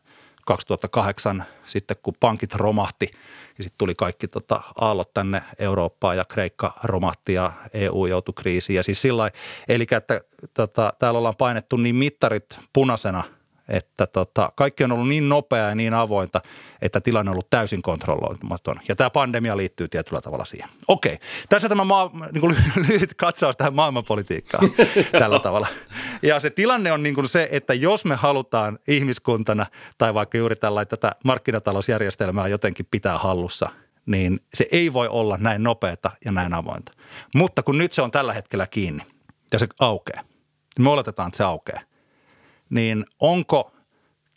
2008 0.46 1.44
sitten 1.66 1.98
kun 2.04 2.14
pankit 2.20 2.56
romahti 2.56 3.12
ja 3.58 3.64
sitten 3.64 3.78
tuli 3.78 3.96
kaikki 3.96 4.28
tota, 4.28 4.62
aallot 4.82 5.14
tänne 5.14 5.42
Eurooppaan 5.60 6.18
ja 6.18 6.26
Kreikka 6.26 6.74
romahti 6.84 7.34
ja 7.34 7.52
EU 7.74 8.06
joutui 8.06 8.34
kriisiin. 8.34 8.78
Ja 8.78 8.84
siis 8.84 9.02
sillä 9.02 9.32
eli 9.68 9.88
että 9.92 10.22
tota, 10.54 10.94
täällä 11.00 11.18
ollaan 11.18 11.36
painettu 11.38 11.78
niin 11.78 11.96
mittarit 11.96 12.60
punaisena– 12.74 13.24
että 13.72 14.08
tota, 14.08 14.52
kaikki 14.56 14.84
on 14.84 14.92
ollut 14.92 15.08
niin 15.08 15.30
nopeaa 15.30 15.70
ja 15.70 15.76
niin 15.76 15.94
avointa, 15.94 16.42
että 16.82 17.02
tilanne 17.02 17.30
on 17.30 17.34
ollut 17.34 17.50
täysin 17.50 17.82
kontrolloimaton. 17.82 18.76
Ja 18.88 18.96
tämä 18.96 19.10
pandemia 19.10 19.58
liittyy 19.58 19.88
tietyllä 19.88 20.22
tavalla 20.22 20.46
siihen. 20.46 20.70
Okei, 20.88 21.18
tässä 21.50 21.70
tämä 21.70 21.84
maa, 21.84 22.12
niin 22.32 22.42
kuin 22.42 22.56
lyhyt 22.88 23.14
katsaus 23.14 23.58
tähän 23.58 23.74
maailmanpolitiikkaan 23.74 24.72
tällä 25.20 25.40
tavalla. 25.40 25.68
Ja 26.22 26.40
se 26.40 26.50
tilanne 26.50 26.92
on 26.92 27.04
niin 27.04 27.16
kuin 27.16 27.30
se, 27.30 27.50
että 27.52 27.74
jos 27.74 28.06
me 28.06 28.16
halutaan 28.16 28.80
ihmiskuntana 28.88 29.66
tai 29.98 30.14
vaikka 30.14 30.38
juuri 30.38 30.56
tällä 30.56 30.86
tätä 30.86 31.16
markkinatalousjärjestelmää 31.24 32.48
jotenkin 32.48 32.88
pitää 32.92 33.18
hallussa, 33.18 33.70
niin 34.06 34.40
se 34.54 34.66
ei 34.72 34.94
voi 34.94 35.08
olla 35.08 35.38
näin 35.38 35.64
nopeata 35.64 36.12
ja 36.26 36.32
näin 36.32 36.54
avointa. 36.54 36.92
Mutta 37.36 37.64
kun 37.64 37.78
nyt 37.78 37.94
se 37.94 38.02
on 38.02 38.12
tällä 38.12 38.34
hetkellä 38.34 38.68
kiinni 38.68 39.04
ja 39.54 39.60
se 39.60 39.68
aukeaa, 39.80 40.22
niin 40.78 40.84
me 40.84 40.90
oletetaan, 40.90 41.28
että 41.28 41.38
se 41.38 41.44
aukeaa 41.44 41.91
niin 42.72 43.06
onko 43.20 43.74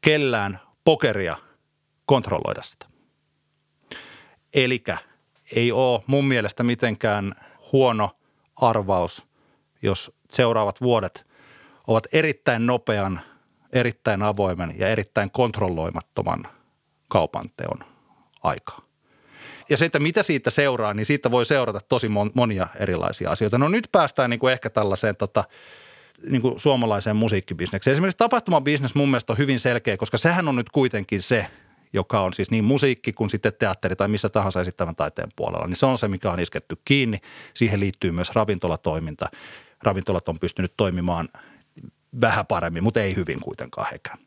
kellään 0.00 0.60
pokeria 0.84 1.36
kontrolloida 2.06 2.62
sitä? 2.62 2.86
Elikä 4.54 4.98
ei 5.56 5.72
ole 5.72 6.02
mun 6.06 6.24
mielestä 6.24 6.62
mitenkään 6.62 7.34
huono 7.72 8.10
arvaus, 8.56 9.24
jos 9.82 10.12
seuraavat 10.30 10.80
vuodet 10.80 11.26
ovat 11.86 12.06
erittäin 12.12 12.66
nopean, 12.66 13.20
erittäin 13.72 14.22
avoimen 14.22 14.74
ja 14.76 14.88
erittäin 14.88 15.30
kontrolloimattoman 15.30 16.46
kaupanteon 17.08 17.84
aikaa. 18.42 18.80
Ja 19.70 19.76
se, 19.76 19.84
että 19.84 19.98
mitä 19.98 20.22
siitä 20.22 20.50
seuraa, 20.50 20.94
niin 20.94 21.06
siitä 21.06 21.30
voi 21.30 21.46
seurata 21.46 21.80
tosi 21.88 22.08
monia 22.34 22.68
erilaisia 22.80 23.30
asioita. 23.30 23.58
No 23.58 23.68
nyt 23.68 23.88
päästään 23.92 24.30
niin 24.30 24.40
kuin 24.40 24.52
ehkä 24.52 24.70
tällaiseen 24.70 25.16
tota, 25.16 25.44
niin 26.28 26.42
kuin 26.42 26.60
suomalaiseen 26.60 27.16
musiikkibisnekseen. 27.16 27.92
Esimerkiksi 27.92 28.16
tapahtumabisnes 28.18 28.94
mun 28.94 29.08
mielestä 29.08 29.32
on 29.32 29.38
hyvin 29.38 29.60
selkeä, 29.60 29.96
koska 29.96 30.18
sehän 30.18 30.48
on 30.48 30.56
nyt 30.56 30.70
kuitenkin 30.70 31.22
se, 31.22 31.46
joka 31.92 32.20
on 32.20 32.32
siis 32.32 32.50
niin 32.50 32.64
musiikki 32.64 33.12
kuin 33.12 33.30
sitten 33.30 33.52
teatteri 33.58 33.96
tai 33.96 34.08
missä 34.08 34.28
tahansa 34.28 34.60
esittävän 34.60 34.96
taiteen 34.96 35.28
puolella, 35.36 35.66
niin 35.66 35.76
se 35.76 35.86
on 35.86 35.98
se, 35.98 36.08
mikä 36.08 36.30
on 36.30 36.40
isketty 36.40 36.76
kiinni. 36.84 37.18
Siihen 37.54 37.80
liittyy 37.80 38.12
myös 38.12 38.30
ravintolatoiminta. 38.34 39.28
Ravintolat 39.82 40.28
on 40.28 40.38
pystynyt 40.38 40.72
toimimaan 40.76 41.28
vähän 42.20 42.46
paremmin, 42.46 42.82
mutta 42.82 43.00
ei 43.00 43.16
hyvin 43.16 43.40
kuitenkaan 43.40 43.86
hekään. 43.92 44.18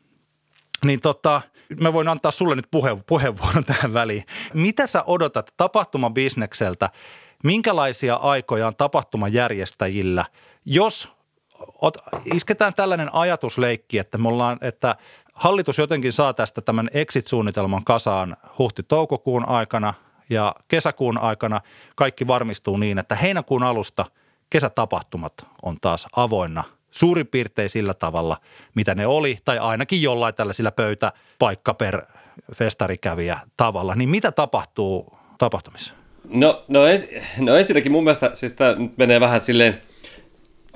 Niin 0.84 1.00
tota, 1.00 1.42
mä 1.80 1.92
voin 1.92 2.08
antaa 2.08 2.30
sulle 2.30 2.54
nyt 2.54 2.70
puhe, 2.70 2.96
puheenvuoron 3.06 3.64
tähän 3.64 3.94
väliin. 3.94 4.24
Mitä 4.54 4.86
sä 4.86 5.04
odotat 5.06 5.54
tapahtumabisnekseltä? 5.56 6.88
Minkälaisia 7.44 8.14
aikoja 8.14 8.66
on 8.66 8.76
tapahtumajärjestäjillä, 8.76 10.24
jos 10.64 11.17
ot, 11.82 11.96
isketään 12.34 12.74
tällainen 12.74 13.14
ajatusleikki, 13.14 13.98
että 13.98 14.18
me 14.18 14.28
ollaan, 14.28 14.58
että 14.60 14.96
hallitus 15.34 15.78
jotenkin 15.78 16.12
saa 16.12 16.34
tästä 16.34 16.60
tämän 16.60 16.90
exit-suunnitelman 16.92 17.84
kasaan 17.84 18.36
huhti-toukokuun 18.58 19.48
aikana 19.48 19.94
ja 20.30 20.54
kesäkuun 20.68 21.18
aikana 21.18 21.60
kaikki 21.96 22.26
varmistuu 22.26 22.76
niin, 22.76 22.98
että 22.98 23.14
heinäkuun 23.14 23.62
alusta 23.62 24.06
kesätapahtumat 24.50 25.46
on 25.62 25.76
taas 25.80 26.06
avoinna 26.16 26.64
suurin 26.90 27.26
piirtein 27.26 27.70
sillä 27.70 27.94
tavalla, 27.94 28.36
mitä 28.74 28.94
ne 28.94 29.06
oli, 29.06 29.38
tai 29.44 29.58
ainakin 29.58 30.02
jollain 30.02 30.34
tällaisilla 30.34 30.70
pöytä, 30.70 31.12
paikka 31.38 31.74
per 31.74 32.02
festarikävijä 32.54 33.38
tavalla. 33.56 33.94
Niin 33.94 34.08
mitä 34.08 34.32
tapahtuu 34.32 35.18
tapahtumissa? 35.38 35.94
No, 36.28 36.64
no, 36.68 36.86
ens, 36.86 37.08
no 37.38 37.56
ensinnäkin 37.56 37.92
mun 37.92 38.04
mielestä, 38.04 38.30
siis 38.34 38.52
tämä 38.52 38.76
menee 38.96 39.20
vähän 39.20 39.40
silleen 39.40 39.82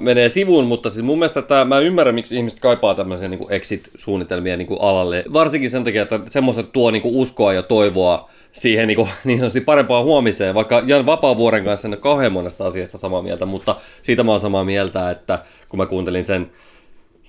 menee 0.03 0.29
sivuun, 0.29 0.67
mutta 0.67 0.91
siis 0.91 1.05
mun 1.05 1.19
mielestä 1.19 1.43
tämä, 1.43 1.65
mä 1.65 1.79
ymmärrän, 1.79 2.15
miksi 2.15 2.37
ihmiset 2.37 2.61
kaipaa 2.61 2.95
tämmöisiä 2.95 3.29
niin 3.29 3.47
exit-suunnitelmia 3.49 4.57
niin 4.57 4.69
alalle. 4.81 5.25
Varsinkin 5.33 5.71
sen 5.71 5.85
takia, 5.85 6.03
että 6.03 6.21
semmoista 6.27 6.63
tuo 6.63 6.91
niin 6.91 7.03
kuin 7.03 7.15
uskoa 7.15 7.53
ja 7.53 7.63
toivoa 7.63 8.31
siihen 8.53 8.89
niin, 8.89 8.97
kuin, 8.97 9.09
niin 9.25 9.39
sanotusti 9.39 9.61
parempaan 9.61 10.05
huomiseen. 10.05 10.55
Vaikka 10.55 10.83
Jan 10.87 11.07
Vapaavuoren 11.07 11.65
kanssa 11.65 11.89
en 11.89 11.95
ole 11.95 12.01
kauhean 12.01 12.33
monesta 12.33 12.67
asiasta 12.67 12.99
samaa 12.99 13.23
mieltä, 13.23 13.47
mutta 13.47 13.77
siitä 14.03 14.25
mä 14.25 14.31
oon 14.31 14.41
samaa 14.41 14.65
mieltä, 14.65 15.11
että 15.11 15.39
kun 15.69 15.79
mä 15.79 15.87
kuuntelin 15.87 16.25
sen 16.25 16.51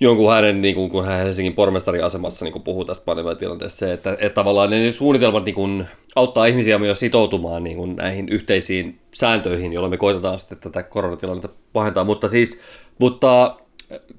jonkun 0.00 0.32
hänen, 0.32 0.62
niin 0.62 0.74
kuin, 0.74 0.90
kun 0.90 1.04
hän 1.04 1.18
Helsingin 1.18 1.54
pormestariasemassa 1.54 2.44
niin 2.44 2.52
kuin 2.52 2.62
puhuu 2.62 2.84
tästä 2.84 3.04
pandemiatilanteesta, 3.04 3.78
se, 3.78 3.92
että, 3.92 4.12
että 4.12 4.34
tavallaan 4.34 4.70
ne 4.70 4.92
suunnitelmat 4.92 5.44
niin 5.44 5.54
kuin, 5.54 5.86
auttaa 6.16 6.46
ihmisiä 6.46 6.78
myös 6.78 7.00
sitoutumaan 7.00 7.64
niin 7.64 7.76
kuin, 7.76 7.96
näihin 7.96 8.28
yhteisiin 8.28 8.98
sääntöihin, 9.14 9.72
joilla 9.72 9.88
me 9.88 9.96
koitetaan 9.96 10.38
sitten 10.38 10.58
tätä 10.58 10.82
koronatilannetta 10.82 11.48
pahentaa. 11.72 12.04
Mutta 12.04 12.28
siis, 12.28 12.60
mutta 12.98 13.56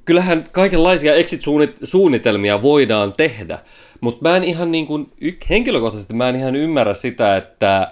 kyllähän 0.06 0.46
kaikenlaisia 0.52 1.16
exit-suunnitelmia 1.16 2.62
voidaan 2.62 3.14
tehdä, 3.14 3.60
mutta 4.02 4.30
mä 4.30 4.38
en 4.38 4.44
ihan 4.44 4.72
niin 4.72 4.88
kuin, 4.88 5.12
henkilökohtaisesti 5.50 6.14
mä 6.14 6.30
en 6.30 6.36
ihan 6.36 6.56
ymmärrä 6.56 6.94
sitä, 6.94 7.38
että 7.38 7.92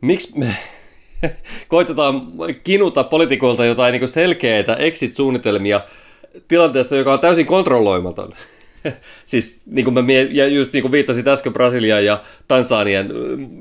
miksi 0.00 0.38
me 0.38 0.56
koitetaan 1.68 2.22
kinuta 2.64 3.04
poliitikoilta 3.04 3.64
jotain 3.64 3.92
niin 3.92 4.08
selkeitä 4.08 4.74
exit-suunnitelmia, 4.74 5.80
tilanteessa, 6.48 6.96
joka 6.96 7.12
on 7.12 7.20
täysin 7.20 7.46
kontrolloimaton. 7.46 8.32
siis 9.26 9.60
niin 9.66 9.84
kuin 9.84 9.94
mä 9.94 10.02
mie- 10.02 10.28
ja 10.30 10.48
just 10.48 10.72
niin 10.72 10.82
kuin 10.82 10.92
viittasin 10.92 11.28
äsken 11.28 11.52
Brasilian 11.52 12.04
ja 12.04 12.22
Tansanian 12.48 13.08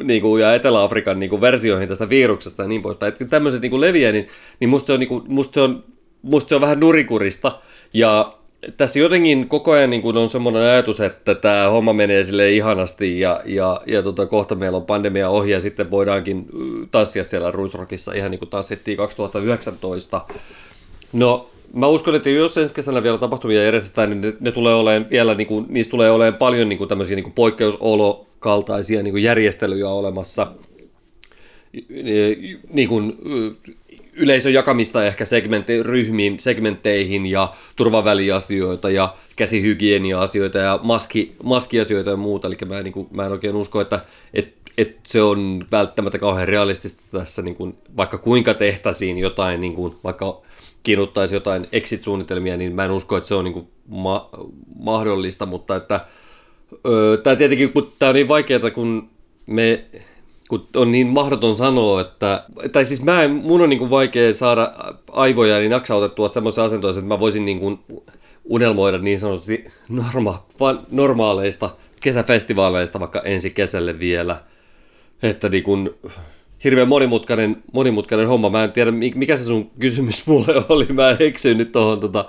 niin 0.03 0.21
kuin, 0.21 0.41
ja 0.41 0.53
Etelä-Afrikan 0.53 1.19
niin 1.19 1.29
kuin 1.29 1.41
versioihin 1.41 1.89
tästä 1.89 2.09
viruksesta 2.09 2.63
ja 2.63 2.69
niin 2.69 2.81
poispäin. 2.81 3.13
Että 3.13 3.25
tämmöiset 3.25 3.61
niin 3.61 3.69
kuin 3.69 3.81
leviää, 3.81 4.11
niin, 4.11 4.27
niin 4.59 4.69
musta, 4.69 4.87
se 4.87 4.93
on, 4.93 4.99
niin 4.99 5.07
kuin, 5.07 5.23
musta, 5.27 5.53
se 5.53 5.61
on, 5.61 5.83
musta 6.21 6.49
se 6.49 6.55
on 6.55 6.61
vähän 6.61 6.79
nurikurista. 6.79 7.59
Ja 7.93 8.37
tässä 8.77 8.99
jotenkin 8.99 9.47
koko 9.47 9.71
ajan 9.71 9.89
niin 9.89 10.01
kuin 10.01 10.17
on 10.17 10.29
semmoinen 10.29 10.61
ajatus, 10.61 11.01
että 11.01 11.35
tämä 11.35 11.69
homma 11.69 11.93
menee 11.93 12.23
sille 12.23 12.51
ihanasti 12.51 13.19
ja, 13.19 13.41
ja, 13.45 13.81
ja 13.85 14.01
tota, 14.03 14.25
kohta 14.25 14.55
meillä 14.55 14.75
on 14.75 14.85
pandemia 14.85 15.29
ohi 15.29 15.51
ja 15.51 15.59
sitten 15.59 15.91
voidaankin 15.91 16.45
tanssia 16.91 17.23
siellä 17.23 17.51
Ruisrockissa 17.51 18.13
ihan 18.13 18.31
niin 18.31 18.39
kuin 18.39 18.49
tanssittiin 18.49 18.97
2019. 18.97 20.21
No 21.13 21.49
Mä 21.73 21.87
uskon, 21.87 22.15
että 22.15 22.29
jos 22.29 22.57
ensi 22.57 22.73
kesänä 22.73 23.03
vielä 23.03 23.17
tapahtumia 23.17 23.63
järjestetään, 23.63 24.09
niin 24.09 24.21
ne, 24.21 24.33
ne 24.39 24.51
tulee 24.51 24.75
olemaan 24.75 25.09
vielä, 25.09 25.35
niin 25.35 25.47
kuin, 25.47 25.65
niistä 25.69 25.91
tulee 25.91 26.11
olemaan 26.11 26.39
paljon 26.39 26.69
niin 26.69 26.77
kuin 26.77 26.87
tämmöisiä 26.87 27.15
niin 27.15 27.23
kuin 27.23 27.33
poikkeusolokaltaisia 27.33 29.03
niin 29.03 29.13
kuin 29.13 29.23
järjestelyjä 29.23 29.89
olemassa. 29.89 30.47
Niin 32.73 32.89
kuin, 32.89 33.17
yleisön 34.13 34.53
jakamista 34.53 35.05
ehkä 35.05 35.25
segmentti, 35.25 35.83
ryhmiin, 35.83 36.39
segmentteihin 36.39 37.25
ja 37.25 37.53
turvaväliasioita 37.75 38.89
ja 38.89 39.15
käsihygienia-asioita 39.35 40.57
ja 40.57 40.79
maski, 40.83 41.35
maskiasioita 41.43 42.09
ja 42.09 42.17
muuta. 42.17 42.47
Eli 42.47 42.57
mä 42.65 42.77
en, 42.77 42.83
niin 42.83 42.93
kuin, 42.93 43.07
mä 43.11 43.25
en 43.25 43.31
oikein 43.31 43.55
usko, 43.55 43.81
että 43.81 43.99
et, 44.33 44.53
et 44.77 44.97
se 45.03 45.21
on 45.21 45.65
välttämättä 45.71 46.19
kauhean 46.19 46.47
realistista 46.47 47.03
tässä, 47.19 47.41
niin 47.41 47.55
kuin, 47.55 47.75
vaikka 47.97 48.17
kuinka 48.17 48.53
tehtäisiin 48.53 49.17
jotain, 49.17 49.61
niin 49.61 49.73
kuin, 49.73 49.95
vaikka 50.03 50.41
kiinnostaisi 50.87 51.35
jotain 51.35 51.67
exit-suunnitelmia, 51.71 52.57
niin 52.57 52.75
mä 52.75 52.85
en 52.85 52.91
usko, 52.91 53.17
että 53.17 53.27
se 53.27 53.35
on 53.35 53.43
niin 53.43 53.53
kuin 53.53 53.67
ma- 53.87 54.29
mahdollista, 54.79 55.45
mutta 55.45 55.75
että 55.75 56.05
öö, 56.85 57.17
tämä 57.17 57.35
tietenkin, 57.35 57.73
kun 57.73 57.91
tämä 57.99 58.09
on 58.09 58.15
niin 58.15 58.27
vaikeaa, 58.27 58.71
kun 58.73 59.09
me 59.45 59.85
kun 60.49 60.67
on 60.75 60.91
niin 60.91 61.07
mahdoton 61.07 61.55
sanoa, 61.55 62.01
että, 62.01 62.43
tai 62.71 62.85
siis 62.85 63.03
mä 63.03 63.23
en, 63.23 63.31
mun 63.31 63.61
on 63.61 63.69
niin 63.69 63.79
kuin 63.79 63.89
vaikea 63.89 64.33
saada 64.33 64.71
aivoja 65.11 65.59
niin 65.59 65.71
naksautettua 65.71 66.29
semmoisessa 66.29 66.63
asentoissa, 66.63 66.99
että 66.99 67.13
mä 67.13 67.19
voisin 67.19 67.45
niin 67.45 67.59
kuin 67.59 67.79
unelmoida 68.45 68.97
niin 68.97 69.19
sanotusti 69.19 69.65
norma, 69.89 70.45
normaaleista 70.91 71.69
kesäfestivaaleista 71.99 72.99
vaikka 72.99 73.21
ensi 73.21 73.49
kesälle 73.49 73.99
vielä. 73.99 74.41
Että 75.23 75.49
niin 75.49 75.63
kuin, 75.63 75.89
hirveän 76.63 76.87
monimutkainen, 76.87 77.63
monimutkainen 77.73 78.27
homma. 78.27 78.49
Mä 78.49 78.63
en 78.63 78.71
tiedä, 78.71 78.91
mikä 78.91 79.37
se 79.37 79.43
sun 79.43 79.71
kysymys 79.79 80.25
mulle 80.27 80.65
oli. 80.69 80.85
Mä 80.85 81.09
eksyin 81.19 81.57
nyt 81.57 81.71
tuohon 81.71 81.99
tota 81.99 82.25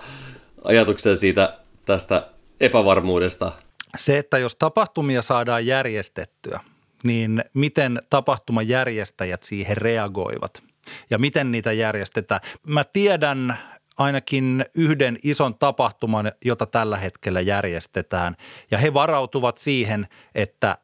ajatukseen 0.64 1.17
siitä 1.17 1.59
tästä 1.85 2.29
epävarmuudesta. 2.61 3.53
Se, 3.97 4.19
että 4.19 4.38
jos 4.38 4.57
tapahtumia 4.57 5.23
saadaan 5.23 5.67
järjestettyä, 5.67 6.61
niin 7.05 7.45
miten 7.55 8.03
tapahtumajärjestäjät 8.11 9.43
siihen 9.43 9.77
reagoivat 9.77 10.62
ja 11.11 11.19
miten 11.19 11.53
niitä 11.53 11.73
järjestetään. 11.73 12.41
Mä 12.67 12.85
tiedän 12.85 13.59
ainakin 13.99 14.64
yhden 14.75 15.19
ison 15.23 15.55
tapahtuman, 15.55 16.33
jota 16.45 16.67
tällä 16.67 16.97
hetkellä 16.97 17.41
järjestetään 17.41 18.35
ja 18.71 18.79
he 18.79 18.95
varautuvat 18.95 19.59
siihen, 19.59 20.07
että 20.35 20.79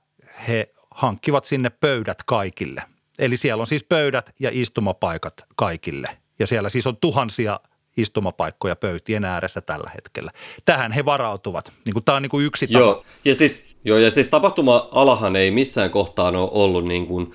he 0.49 0.71
hankkivat 0.91 1.45
sinne 1.45 1.71
pöydät 1.71 2.23
kaikille– 2.25 2.83
Eli 3.19 3.37
siellä 3.37 3.61
on 3.61 3.67
siis 3.67 3.85
pöydät 3.85 4.35
ja 4.41 4.51
istumapaikat 4.53 5.35
kaikille. 5.57 6.09
Ja 6.39 6.47
siellä 6.47 6.69
siis 6.69 6.87
on 6.87 6.97
tuhansia 6.97 7.61
istumapaikkoja 7.97 8.77
pöytien 8.77 9.25
ääressä 9.25 9.61
tällä 9.61 9.91
hetkellä. 9.95 10.31
Tähän 10.65 10.93
he 10.93 11.05
varautuvat. 11.05 11.73
Niin 11.87 11.93
kuin, 11.93 12.05
tämä 12.05 12.17
on 12.17 12.23
niin 12.23 12.31
kuin 12.31 12.47
yksi. 12.47 12.67
Joo, 12.71 13.05
ja 13.25 13.35
siis, 13.35 13.77
joo, 13.85 13.99
ja 13.99 14.11
siis 14.11 14.31
tapahtuma-alahan 14.31 15.37
ei 15.37 15.51
missään 15.51 15.91
kohtaan 15.91 16.37
ole 16.37 16.51
ollut 16.53 16.85
niin 16.85 17.07
kuin, 17.07 17.33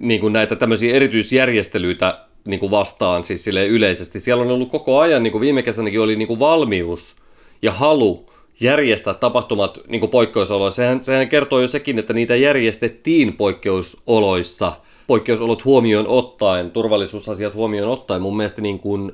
niin 0.00 0.20
kuin 0.20 0.32
näitä 0.32 0.56
tämmöisiä 0.56 0.94
erityisjärjestelyitä 0.94 2.26
niin 2.44 2.60
kuin 2.60 2.70
vastaan 2.70 3.24
siis 3.24 3.44
sille 3.44 3.66
yleisesti. 3.66 4.20
Siellä 4.20 4.42
on 4.42 4.50
ollut 4.50 4.70
koko 4.70 5.00
ajan, 5.00 5.22
niin 5.22 5.32
kuin 5.32 5.40
viime 5.40 5.62
kesänäkin 5.62 6.00
oli 6.00 6.16
niin 6.16 6.28
kuin 6.28 6.40
valmius 6.40 7.16
ja 7.62 7.72
halu 7.72 8.30
järjestää 8.60 9.14
tapahtumat 9.14 9.78
niin 9.88 10.08
poikkeusoloissa. 10.08 10.76
Sehän, 10.76 11.04
sehän 11.04 11.28
kertoo 11.28 11.60
jo 11.60 11.68
sekin, 11.68 11.98
että 11.98 12.12
niitä 12.12 12.36
järjestettiin 12.36 13.36
poikkeusoloissa, 13.36 14.72
poikkeusolot 15.06 15.64
huomioon 15.64 16.08
ottaen, 16.08 16.70
turvallisuusasiat 16.70 17.54
huomioon 17.54 17.90
ottaen. 17.90 18.22
Mun 18.22 18.36
mielestä 18.36 18.62
niin 18.62 18.78
kuin, 18.78 19.12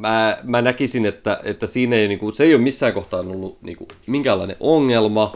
mä, 0.00 0.38
mä 0.42 0.62
näkisin, 0.62 1.06
että, 1.06 1.40
että 1.44 1.66
siinä 1.66 1.96
ei, 1.96 2.08
niin 2.08 2.18
kuin, 2.18 2.32
se 2.32 2.44
ei 2.44 2.54
ole 2.54 2.62
missään 2.62 2.92
kohtaa 2.92 3.20
ollut 3.20 3.58
niin 3.62 3.76
kuin, 3.76 3.88
minkäänlainen 4.06 4.56
ongelma. 4.60 5.32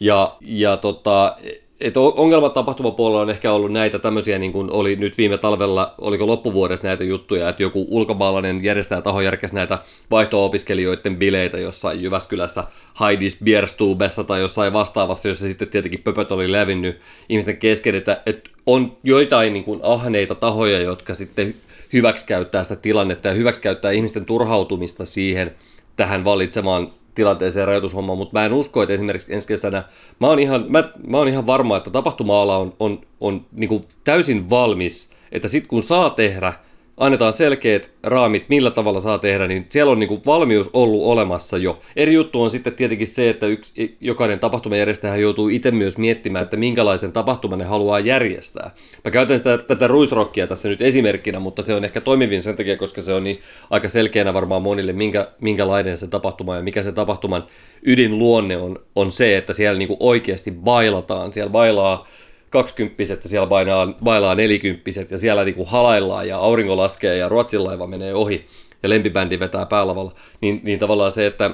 Ja, 0.00 0.36
ja 0.40 0.76
tota, 0.76 1.36
että 1.80 2.00
ongelmat 2.00 2.54
tapahtumapuolella 2.54 3.20
on 3.20 3.30
ehkä 3.30 3.52
ollut 3.52 3.72
näitä 3.72 3.98
tämmöisiä, 3.98 4.38
niin 4.38 4.52
kuin 4.52 4.70
oli 4.70 4.96
nyt 4.96 5.18
viime 5.18 5.38
talvella, 5.38 5.94
oliko 5.98 6.26
loppuvuodessa 6.26 6.86
näitä 6.86 7.04
juttuja, 7.04 7.48
että 7.48 7.62
joku 7.62 7.86
ulkomaalainen 7.90 8.64
järjestää 8.64 9.02
taho 9.02 9.20
järkäsi 9.20 9.54
näitä 9.54 9.78
vaihto-opiskelijoiden 10.10 11.16
bileitä 11.16 11.58
jossain 11.58 12.02
Jyväskylässä 12.02 12.64
Heidis 13.00 13.38
Bierstubessa 13.44 14.24
tai 14.24 14.40
jossain 14.40 14.72
vastaavassa, 14.72 15.28
jossa 15.28 15.46
sitten 15.46 15.68
tietenkin 15.68 16.02
pöpöt 16.02 16.32
oli 16.32 16.52
levinnyt 16.52 17.00
ihmisten 17.28 17.56
kesken, 17.56 17.94
että, 17.94 18.22
että 18.26 18.50
on 18.66 18.96
joitain 19.02 19.52
niin 19.52 19.64
kuin 19.64 19.80
ahneita 19.82 20.34
tahoja, 20.34 20.80
jotka 20.80 21.14
sitten 21.14 21.54
hyväksikäyttää 21.92 22.62
sitä 22.62 22.76
tilannetta 22.76 23.28
ja 23.28 23.34
hyväksikäyttää 23.34 23.90
ihmisten 23.90 24.24
turhautumista 24.24 25.04
siihen 25.04 25.54
tähän 25.96 26.24
valitsemaan 26.24 26.92
tilanteeseen 27.14 27.66
rajoitushommaan, 27.66 28.18
mutta 28.18 28.38
mä 28.38 28.46
en 28.46 28.52
usko, 28.52 28.82
että 28.82 28.94
esimerkiksi 28.94 29.34
ensi 29.34 29.48
kesänä, 29.48 29.82
mä 30.20 30.26
oon 30.26 30.38
ihan, 30.38 30.64
mä, 30.68 30.92
mä 31.06 31.18
oon 31.18 31.28
ihan 31.28 31.46
varma, 31.46 31.76
että 31.76 31.90
tapahtuma-ala 31.90 32.56
on, 32.56 32.72
on, 32.80 33.00
on 33.20 33.46
niin 33.52 33.86
täysin 34.04 34.50
valmis, 34.50 35.10
että 35.32 35.48
sitten 35.48 35.68
kun 35.68 35.82
saa 35.82 36.10
tehdä 36.10 36.52
annetaan 36.96 37.32
selkeät 37.32 37.94
raamit, 38.02 38.48
millä 38.48 38.70
tavalla 38.70 39.00
saa 39.00 39.18
tehdä, 39.18 39.46
niin 39.46 39.66
siellä 39.70 39.92
on 39.92 39.98
niin 39.98 40.08
kuin 40.08 40.22
valmius 40.26 40.70
ollut 40.72 41.04
olemassa 41.04 41.58
jo. 41.58 41.78
Eri 41.96 42.14
juttu 42.14 42.42
on 42.42 42.50
sitten 42.50 42.74
tietenkin 42.74 43.06
se, 43.06 43.30
että 43.30 43.46
yksi, 43.46 43.96
jokainen 44.00 44.38
tapahtumajärjestäjä 44.38 45.16
joutuu 45.16 45.48
itse 45.48 45.70
myös 45.70 45.98
miettimään, 45.98 46.42
että 46.42 46.56
minkälaisen 46.56 47.12
tapahtuman 47.12 47.58
ne 47.58 47.64
haluaa 47.64 48.00
järjestää. 48.00 48.70
Mä 49.04 49.10
käytän 49.10 49.38
sitä, 49.38 49.58
tätä 49.58 49.86
ruisrokkia 49.86 50.46
tässä 50.46 50.68
nyt 50.68 50.82
esimerkkinä, 50.82 51.40
mutta 51.40 51.62
se 51.62 51.74
on 51.74 51.84
ehkä 51.84 52.00
toimivin 52.00 52.42
sen 52.42 52.56
takia, 52.56 52.76
koska 52.76 53.02
se 53.02 53.14
on 53.14 53.24
niin 53.24 53.40
aika 53.70 53.88
selkeänä 53.88 54.34
varmaan 54.34 54.62
monille, 54.62 54.92
minkä, 54.92 55.28
minkälainen 55.40 55.98
se 55.98 56.06
tapahtuma 56.06 56.56
ja 56.56 56.62
mikä 56.62 56.82
se 56.82 56.92
tapahtuman 56.92 57.46
ydinluonne 57.82 58.56
on, 58.56 58.78
on 58.94 59.12
se, 59.12 59.36
että 59.36 59.52
siellä 59.52 59.78
niin 59.78 59.88
kuin 59.88 59.98
oikeasti 60.00 60.50
bailataan. 60.50 61.32
Siellä 61.32 61.50
bailaa 61.50 62.06
kaksikymppiset 62.54 63.24
ja 63.24 63.30
siellä 63.30 63.46
bailaa, 63.46 63.92
bailaa 64.04 64.34
nelikymppiset 64.34 65.10
ja 65.10 65.18
siellä 65.18 65.44
niinku 65.44 65.64
halaillaan 65.64 66.28
ja 66.28 66.38
aurinko 66.38 66.76
laskee 66.76 67.16
ja 67.16 67.28
Ruotsin 67.28 67.64
laiva 67.64 67.86
menee 67.86 68.14
ohi 68.14 68.46
ja 68.82 68.88
lempibändi 68.88 69.38
vetää 69.38 69.66
päälavalla, 69.66 70.12
niin, 70.40 70.60
niin 70.64 70.78
tavallaan 70.78 71.12
se, 71.12 71.26
että 71.26 71.50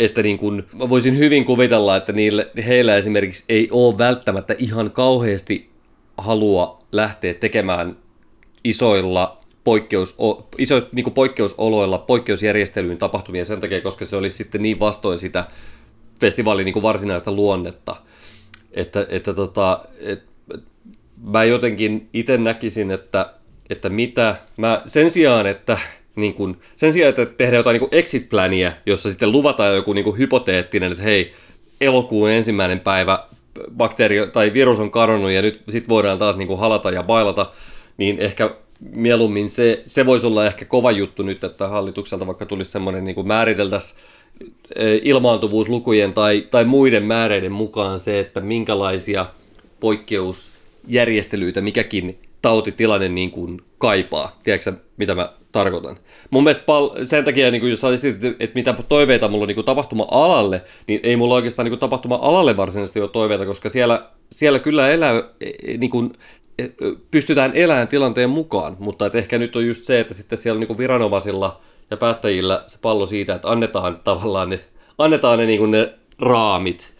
että 0.00 0.22
niin 0.22 0.38
kun, 0.38 0.66
mä 0.72 0.88
voisin 0.88 1.18
hyvin 1.18 1.44
kuvitella, 1.44 1.96
että 1.96 2.12
niille, 2.12 2.50
heillä 2.66 2.96
esimerkiksi 2.96 3.44
ei 3.48 3.68
ole 3.70 3.98
välttämättä 3.98 4.54
ihan 4.58 4.90
kauheasti 4.90 5.70
halua 6.16 6.78
lähteä 6.92 7.34
tekemään 7.34 7.96
isoilla 8.64 9.38
poikkeus, 9.64 10.16
iso, 10.58 10.82
niin 10.92 11.12
poikkeusoloilla, 11.12 11.98
poikkeusjärjestelyyn 11.98 12.98
tapahtumia 12.98 13.44
sen 13.44 13.60
takia, 13.60 13.80
koska 13.80 14.04
se 14.04 14.16
olisi 14.16 14.36
sitten 14.36 14.62
niin 14.62 14.80
vastoin 14.80 15.18
sitä 15.18 15.44
festivaalin 16.20 16.64
niin 16.64 16.82
varsinaista 16.82 17.32
luonnetta. 17.32 17.96
Että, 18.72 19.06
että 19.08 19.34
tota, 19.34 19.80
et, 20.00 20.27
mä 21.22 21.44
jotenkin 21.44 22.08
itse 22.12 22.38
näkisin, 22.38 22.90
että, 22.90 23.32
että 23.70 23.88
mitä 23.88 24.36
mä 24.56 24.82
sen 24.86 25.10
sijaan, 25.10 25.46
että 25.46 25.78
niin 26.16 26.34
kun, 26.34 26.56
sen 26.76 26.92
sijaan, 26.92 27.08
että 27.08 27.26
tehdään 27.26 27.56
jotain 27.60 27.80
niin 27.80 27.88
exit-pläniä, 27.92 28.72
jossa 28.86 29.10
sitten 29.10 29.32
luvataan 29.32 29.74
joku 29.74 29.92
niin 29.92 30.18
hypoteettinen, 30.18 30.92
että 30.92 31.04
hei, 31.04 31.32
elokuun 31.80 32.30
ensimmäinen 32.30 32.80
päivä 32.80 33.26
bakteeri 33.76 34.26
tai 34.32 34.52
virus 34.52 34.78
on 34.78 34.90
kadonnut 34.90 35.30
ja 35.30 35.42
nyt 35.42 35.62
sit 35.68 35.88
voidaan 35.88 36.18
taas 36.18 36.36
niin 36.36 36.58
halata 36.58 36.90
ja 36.90 37.02
bailata, 37.02 37.50
niin 37.96 38.18
ehkä 38.18 38.50
mieluummin 38.80 39.48
se, 39.48 39.82
se 39.86 40.06
voisi 40.06 40.26
olla 40.26 40.46
ehkä 40.46 40.64
kova 40.64 40.90
juttu 40.90 41.22
nyt, 41.22 41.44
että 41.44 41.68
hallitukselta 41.68 42.26
vaikka 42.26 42.46
tulisi 42.46 42.70
semmoinen 42.70 43.04
niin 43.04 43.26
määriteltäisiin 43.26 44.00
e, 44.74 44.98
ilmaantuvuuslukujen 45.02 46.12
tai, 46.12 46.46
tai 46.50 46.64
muiden 46.64 47.04
määreiden 47.04 47.52
mukaan 47.52 48.00
se, 48.00 48.20
että 48.20 48.40
minkälaisia 48.40 49.26
poikkeus 49.80 50.57
järjestelyitä 50.88 51.60
mikäkin 51.60 52.18
tautitilanne 52.42 53.08
niin 53.08 53.30
kuin 53.30 53.60
kaipaa. 53.78 54.38
Tiedätkö 54.44 54.72
mitä 54.96 55.14
mä 55.14 55.32
tarkoitan? 55.52 55.96
Mun 56.30 56.42
mielestä 56.42 56.64
pal- 56.66 56.90
sen 57.04 57.24
takia, 57.24 57.50
niin 57.50 57.60
kuin 57.60 57.70
jos 57.70 57.84
olisit, 57.84 58.24
että 58.24 58.54
mitä 58.54 58.74
toiveita 58.88 59.28
mulla 59.28 59.42
on 59.42 59.48
niin 59.48 59.64
tapahtuma-alalle, 59.64 60.62
niin 60.86 61.00
ei 61.02 61.16
mulla 61.16 61.34
oikeastaan 61.34 61.70
niin 61.70 61.78
tapahtuma-alalle 61.78 62.56
varsinaisesti 62.56 63.00
ole 63.00 63.10
toiveita, 63.10 63.46
koska 63.46 63.68
siellä, 63.68 64.10
siellä 64.30 64.58
kyllä 64.58 64.90
elää, 64.90 65.22
e, 65.40 65.50
e, 65.74 65.76
niin 65.76 65.90
kuin, 65.90 66.12
e, 66.58 66.68
pystytään 67.10 67.52
elämään 67.54 67.88
tilanteen 67.88 68.30
mukaan, 68.30 68.76
mutta 68.78 69.06
että 69.06 69.18
ehkä 69.18 69.38
nyt 69.38 69.56
on 69.56 69.66
just 69.66 69.84
se, 69.84 70.00
että 70.00 70.14
sitten 70.14 70.38
siellä 70.38 70.58
niin 70.58 70.68
kuin 70.68 70.78
viranomaisilla 70.78 71.60
ja 71.90 71.96
päättäjillä 71.96 72.62
se 72.66 72.78
pallo 72.82 73.06
siitä, 73.06 73.34
että 73.34 73.50
annetaan 73.50 74.00
tavallaan 74.04 74.50
ne, 74.50 74.60
annetaan 74.98 75.38
ne, 75.38 75.46
niin 75.46 75.58
kuin 75.58 75.70
ne 75.70 75.94
raamit, 76.18 76.94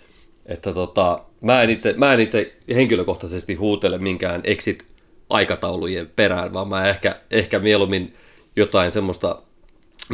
että 0.46 0.74
tota, 0.74 1.24
mä, 1.40 1.62
en 1.62 1.70
itse, 1.70 1.94
mä 1.96 2.12
en 2.12 2.20
itse 2.20 2.52
henkilökohtaisesti 2.74 3.54
huutele 3.54 3.98
minkään 3.98 4.40
exit-aikataulujen 4.44 6.10
perään, 6.16 6.52
vaan 6.52 6.68
mä 6.68 6.88
ehkä, 6.88 7.20
ehkä 7.30 7.58
mieluummin 7.58 8.14
jotain 8.56 8.90
semmoista 8.90 9.42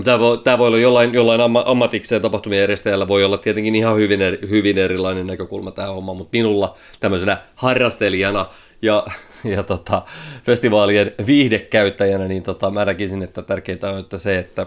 Tämä 0.04 0.18
voi, 0.18 0.38
tämä 0.38 0.58
voi 0.58 0.66
olla 0.68 0.78
jollain, 0.78 1.14
jollain 1.14 1.40
ammatikseen 1.64 2.22
tapahtumien 2.22 2.60
järjestäjällä 2.60 3.08
voi 3.08 3.24
olla 3.24 3.38
tietenkin 3.38 3.74
ihan 3.74 3.96
hyvin, 3.96 4.22
eri, 4.22 4.38
hyvin 4.48 4.78
erilainen 4.78 5.26
näkökulma 5.26 5.70
tämä 5.70 5.88
homma, 5.88 6.14
mutta 6.14 6.36
minulla 6.36 6.76
tämmöisenä 7.00 7.38
harrastelijana 7.54 8.46
ja, 8.82 9.06
ja 9.44 9.62
tota, 9.62 10.02
festivaalien 10.42 11.12
viihdekäyttäjänä, 11.26 12.28
niin 12.28 12.42
tota, 12.42 12.70
mä 12.70 12.84
näkisin, 12.84 13.22
että 13.22 13.42
tärkeintä 13.42 13.90
on 13.90 14.00
että 14.00 14.16
se, 14.18 14.38
että 14.38 14.66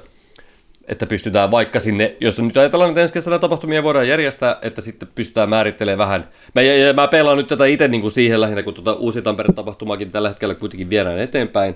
että 0.88 1.06
pystytään 1.06 1.52
vaikka 1.52 1.80
sinne, 1.80 2.16
jos 2.22 2.40
nyt 2.40 2.58
ajatellaan, 2.58 2.90
että 2.90 3.02
ensi 3.02 3.14
kesänä 3.14 3.40
tapahtumia 3.40 3.84
voidaan 3.84 4.08
järjestää, 4.08 4.58
että 4.62 4.82
sitten 4.82 5.10
pystytään 5.16 5.50
määrittelemään 5.50 5.98
vähän. 5.98 6.28
Mä, 6.56 6.62
ja, 6.62 6.78
ja 6.78 6.94
mä 6.94 7.08
pelaan 7.08 7.38
nyt 7.38 7.48
tätä 7.48 7.66
itse 7.66 7.88
niin 7.88 8.02
kuin 8.02 8.12
siihen 8.12 8.42
lähinnä, 8.42 8.64
kun 8.64 8.74
tuota 8.74 8.94
Uusi 8.94 9.22
Tampereen 9.22 9.56
tapahtumaakin 9.56 10.12
tällä 10.12 10.30
hetkellä 10.30 10.56
kuitenkin 10.56 10.90
viedään 10.90 11.20
eteenpäin, 11.20 11.76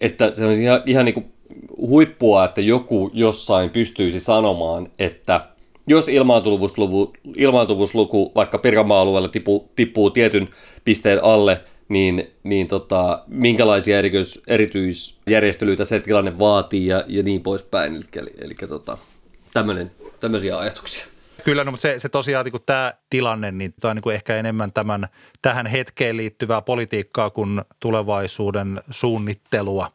että 0.00 0.34
se 0.34 0.44
on 0.44 0.52
ihan, 0.52 0.82
ihan 0.86 1.04
niin 1.04 1.14
kuin 1.14 1.26
huippua, 1.78 2.44
että 2.44 2.60
joku 2.60 3.10
jossain 3.14 3.70
pystyisi 3.70 4.20
sanomaan, 4.20 4.88
että 4.98 5.40
jos 5.86 6.08
ilmaantuvuusluku, 6.08 7.12
ilmaantuvuusluku 7.36 8.32
vaikka 8.34 8.58
Pirkanmaa-alueella 8.58 9.28
tippuu, 9.28 9.70
tippuu 9.76 10.10
tietyn 10.10 10.48
pisteen 10.84 11.24
alle– 11.24 11.60
niin, 11.88 12.32
niin 12.42 12.68
tota, 12.68 13.24
minkälaisia 13.26 13.98
erityis, 13.98 14.42
erityisjärjestelyitä 14.46 15.84
se 15.84 16.00
tilanne 16.00 16.38
vaatii 16.38 16.86
ja, 16.86 17.04
ja 17.06 17.22
niin 17.22 17.42
poispäin. 17.42 17.94
Eli, 17.94 18.04
eli, 18.16 18.30
eli 18.38 18.54
tota, 18.68 18.98
tämmöisiä 20.20 20.58
ajatuksia. 20.58 21.06
Kyllä, 21.44 21.64
no, 21.64 21.70
mutta 21.70 21.82
se, 21.82 21.98
se 21.98 22.08
tosiaan 22.08 22.44
niin 22.44 22.62
tämä 22.66 22.94
tilanne, 23.14 23.50
niin 23.50 23.74
tämä 23.80 23.90
on 23.90 23.96
niin 23.96 24.14
ehkä 24.14 24.36
enemmän 24.36 24.72
tämän, 24.72 25.08
tähän 25.42 25.66
hetkeen 25.66 26.16
liittyvää 26.16 26.62
politiikkaa 26.62 27.30
kuin 27.30 27.62
tulevaisuuden 27.80 28.80
suunnittelua. 28.90 29.90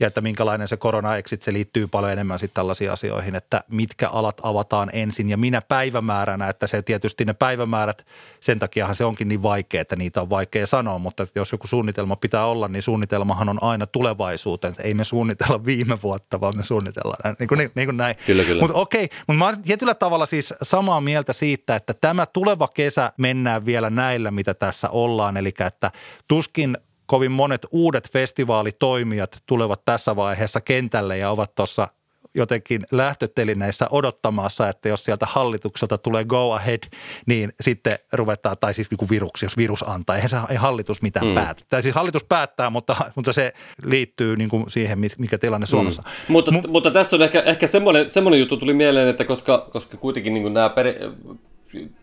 Ja 0.00 0.06
että 0.06 0.20
minkälainen 0.20 0.68
se 0.68 0.76
korona 0.76 1.16
exit, 1.16 1.42
se 1.42 1.52
liittyy 1.52 1.86
paljon 1.86 2.12
enemmän 2.12 2.38
sitten 2.38 2.54
tällaisiin 2.54 2.92
asioihin, 2.92 3.34
että 3.34 3.64
mitkä 3.68 4.08
alat 4.08 4.40
avataan 4.42 4.90
ensin 4.92 5.28
ja 5.28 5.36
minä 5.36 5.60
päivämääränä, 5.60 6.48
että 6.48 6.66
se 6.66 6.82
tietysti 6.82 7.24
ne 7.24 7.32
päivämäärät, 7.32 8.06
sen 8.40 8.58
takiahan 8.58 8.96
se 8.96 9.04
onkin 9.04 9.28
niin 9.28 9.42
vaikea, 9.42 9.80
että 9.80 9.96
niitä 9.96 10.20
on 10.20 10.30
vaikea 10.30 10.66
sanoa, 10.66 10.98
mutta 10.98 11.26
jos 11.34 11.52
joku 11.52 11.66
suunnitelma 11.66 12.16
pitää 12.16 12.46
olla, 12.46 12.68
niin 12.68 12.82
suunnitelmahan 12.82 13.48
on 13.48 13.62
aina 13.62 13.86
tulevaisuuteen. 13.86 14.74
Ei 14.78 14.94
me 14.94 15.04
suunnitella 15.04 15.64
viime 15.64 15.98
vuotta, 16.02 16.40
vaan 16.40 16.56
me 16.56 16.62
suunnitellaan 16.62 17.36
niin 17.38 17.48
kuin, 17.48 17.70
niin 17.74 17.86
kuin 17.86 17.96
näin. 17.96 18.16
Kyllä, 18.26 18.44
kyllä. 18.44 18.62
Mutta 18.62 18.78
okei, 18.78 19.08
mutta 19.26 19.38
mä 19.38 19.46
olen 19.46 19.62
tietyllä 19.62 19.94
tavalla 19.94 20.26
siis 20.26 20.54
samaa 20.62 21.00
mieltä 21.00 21.32
siitä, 21.32 21.76
että 21.76 21.94
tämä 21.94 22.26
tuleva 22.26 22.61
kesä 22.68 23.12
mennään 23.16 23.66
vielä 23.66 23.90
näillä, 23.90 24.30
mitä 24.30 24.54
tässä 24.54 24.90
ollaan. 24.90 25.36
Eli 25.36 25.52
että 25.66 25.90
tuskin 26.28 26.76
kovin 27.06 27.32
monet 27.32 27.66
uudet 27.70 28.12
festivaalitoimijat 28.12 29.42
tulevat 29.46 29.84
tässä 29.84 30.16
vaiheessa 30.16 30.60
kentälle 30.60 31.18
ja 31.18 31.30
ovat 31.30 31.54
tuossa 31.54 31.88
jotenkin 32.34 32.86
lähtötelineissä 32.90 33.86
odottamassa, 33.90 34.68
että 34.68 34.88
jos 34.88 35.04
sieltä 35.04 35.26
hallitukselta 35.26 35.98
tulee 35.98 36.24
go 36.24 36.52
ahead, 36.52 36.80
niin 37.26 37.52
sitten 37.60 37.98
ruvetaan, 38.12 38.56
tai 38.60 38.74
siis 38.74 38.90
niin 38.90 39.10
viruksi, 39.10 39.46
jos 39.46 39.56
virus 39.56 39.88
antaa. 39.88 40.16
Eihän 40.16 40.30
se 40.30 40.36
ei 40.50 40.56
hallitus 40.56 41.02
mitään 41.02 41.26
mm. 41.26 41.34
päätä. 41.34 41.62
Tai 41.68 41.82
siis 41.82 41.94
hallitus 41.94 42.24
päättää, 42.24 42.70
mutta, 42.70 42.96
mutta 43.14 43.32
se 43.32 43.52
liittyy 43.84 44.36
niin 44.36 44.48
kuin 44.48 44.70
siihen, 44.70 44.98
mikä 45.18 45.38
tilanne 45.38 45.66
Suomessa. 45.66 46.02
Mm. 46.02 46.32
Mutta, 46.32 46.50
M- 46.50 46.70
mutta 46.70 46.90
tässä 46.90 47.16
on 47.16 47.22
ehkä, 47.22 47.40
ehkä 47.40 47.66
semmoinen, 47.66 48.10
semmoinen 48.10 48.40
juttu 48.40 48.56
tuli 48.56 48.74
mieleen, 48.74 49.08
että 49.08 49.24
koska, 49.24 49.68
koska 49.72 49.96
kuitenkin 49.96 50.34
niin 50.34 50.42
kuin 50.42 50.54
nämä 50.54 50.70
per, 50.70 50.86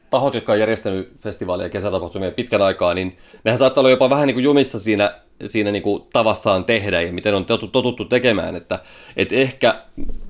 tahot, 0.09 0.33
jotka 0.33 0.51
on 0.51 0.59
järjestänyt 0.59 1.11
festivaaleja 1.17 1.65
ja 1.65 1.69
kesätapahtumia 1.69 2.31
pitkän 2.31 2.61
aikaa, 2.61 2.93
niin 2.93 3.17
nehän 3.43 3.59
saattaa 3.59 3.81
olla 3.81 3.89
jopa 3.89 4.09
vähän 4.09 4.27
niin 4.27 4.35
kuin 4.35 4.43
jumissa 4.43 4.79
siinä, 4.79 5.15
siinä 5.45 5.71
niin 5.71 5.83
kuin 5.83 6.03
tavassaan 6.13 6.65
tehdä 6.65 7.01
ja 7.01 7.13
miten 7.13 7.35
on 7.35 7.45
totuttu 7.45 8.05
tekemään. 8.05 8.55
Että, 8.55 8.79
että 9.17 9.35
ehkä, 9.35 9.83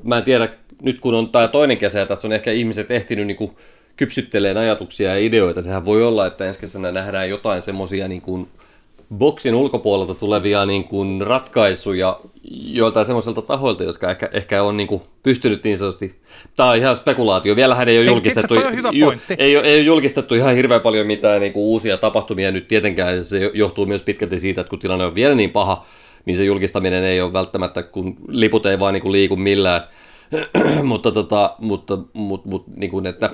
mä 0.04 0.18
en 0.18 0.24
tiedä, 0.24 0.50
nyt 0.82 1.00
kun 1.00 1.14
on 1.14 1.30
tämä 1.30 1.48
toinen 1.48 1.78
kesä 1.78 2.00
ja 2.00 2.06
tässä 2.06 2.28
on 2.28 2.32
ehkä 2.32 2.52
ihmiset 2.52 2.92
ehtinyt 2.92 3.28
niin 3.28 3.38
kuin 3.38 3.56
kypsytteleen 3.98 4.58
ajatuksia 4.58 5.10
ja 5.10 5.26
ideoita, 5.26 5.62
sehän 5.62 5.86
voi 5.86 6.04
olla, 6.04 6.26
että 6.26 6.46
ensi 6.46 6.60
kesänä 6.60 6.92
nähdään 6.92 7.30
jotain 7.30 7.62
semmoisia 7.62 8.08
niin 8.08 8.22
kuin 8.22 8.48
boksin 9.18 9.56
ulkopuolelta 9.56 10.16
tulevia 10.16 10.66
niin 10.66 10.84
kuin 10.84 11.22
ratkaisuja 11.22 12.20
joiltain 12.52 13.06
semmoiselta 13.06 13.42
tahoilta, 13.42 13.84
jotka 13.84 14.10
ehkä, 14.10 14.30
ehkä 14.34 14.64
on 14.64 14.78
niin 14.78 14.88
kuin 14.88 15.02
pystynyt 15.24 15.64
niin 15.64 15.78
sanotusti, 15.78 16.16
tämä 16.56 16.70
on 16.70 16.78
ihan 16.78 16.98
spekulaatio, 16.98 17.56
vielähän 17.56 17.88
ei 17.88 17.98
ole 17.98 18.06
julkistettu, 18.06 18.54
ju, 18.92 19.14
ei, 19.38 19.58
ole, 19.58 19.68
ei 19.68 19.80
ole 19.80 19.86
julkistettu 19.86 20.36
ihan 20.36 20.56
hirveän 20.56 20.82
paljon 20.82 21.08
mitään 21.08 21.42
niin 21.42 21.54
kuin 21.54 21.64
uusia 21.64 21.98
tapahtumia 21.98 22.52
nyt 22.52 22.68
tietenkään, 22.68 23.24
se 23.24 23.52
johtuu 23.54 23.86
myös 23.86 24.04
pitkälti 24.04 24.40
siitä, 24.40 24.62
että 24.62 24.70
kun 24.70 24.80
tilanne 24.80 25.06
on 25.06 25.16
vielä 25.16 25.36
niin 25.36 25.52
paha, 25.52 25.86
niin 26.26 26.38
se 26.38 26.44
julkistaminen 26.44 27.04
ei 27.04 27.22
ole 27.22 27.34
välttämättä, 27.34 27.84
kun 27.84 28.16
liput 28.28 28.66
ei 28.66 28.80
vaan 28.80 28.94
niin 28.94 29.02
kuin 29.02 29.12
liiku 29.12 29.36
millään, 29.36 29.82
mutta, 30.84 31.12
tota, 31.12 31.56
mutta, 31.60 31.98
mutta, 32.14 32.50
mutta 32.50 32.72
niin 32.76 32.92
kuin, 32.92 33.06
että 33.06 33.30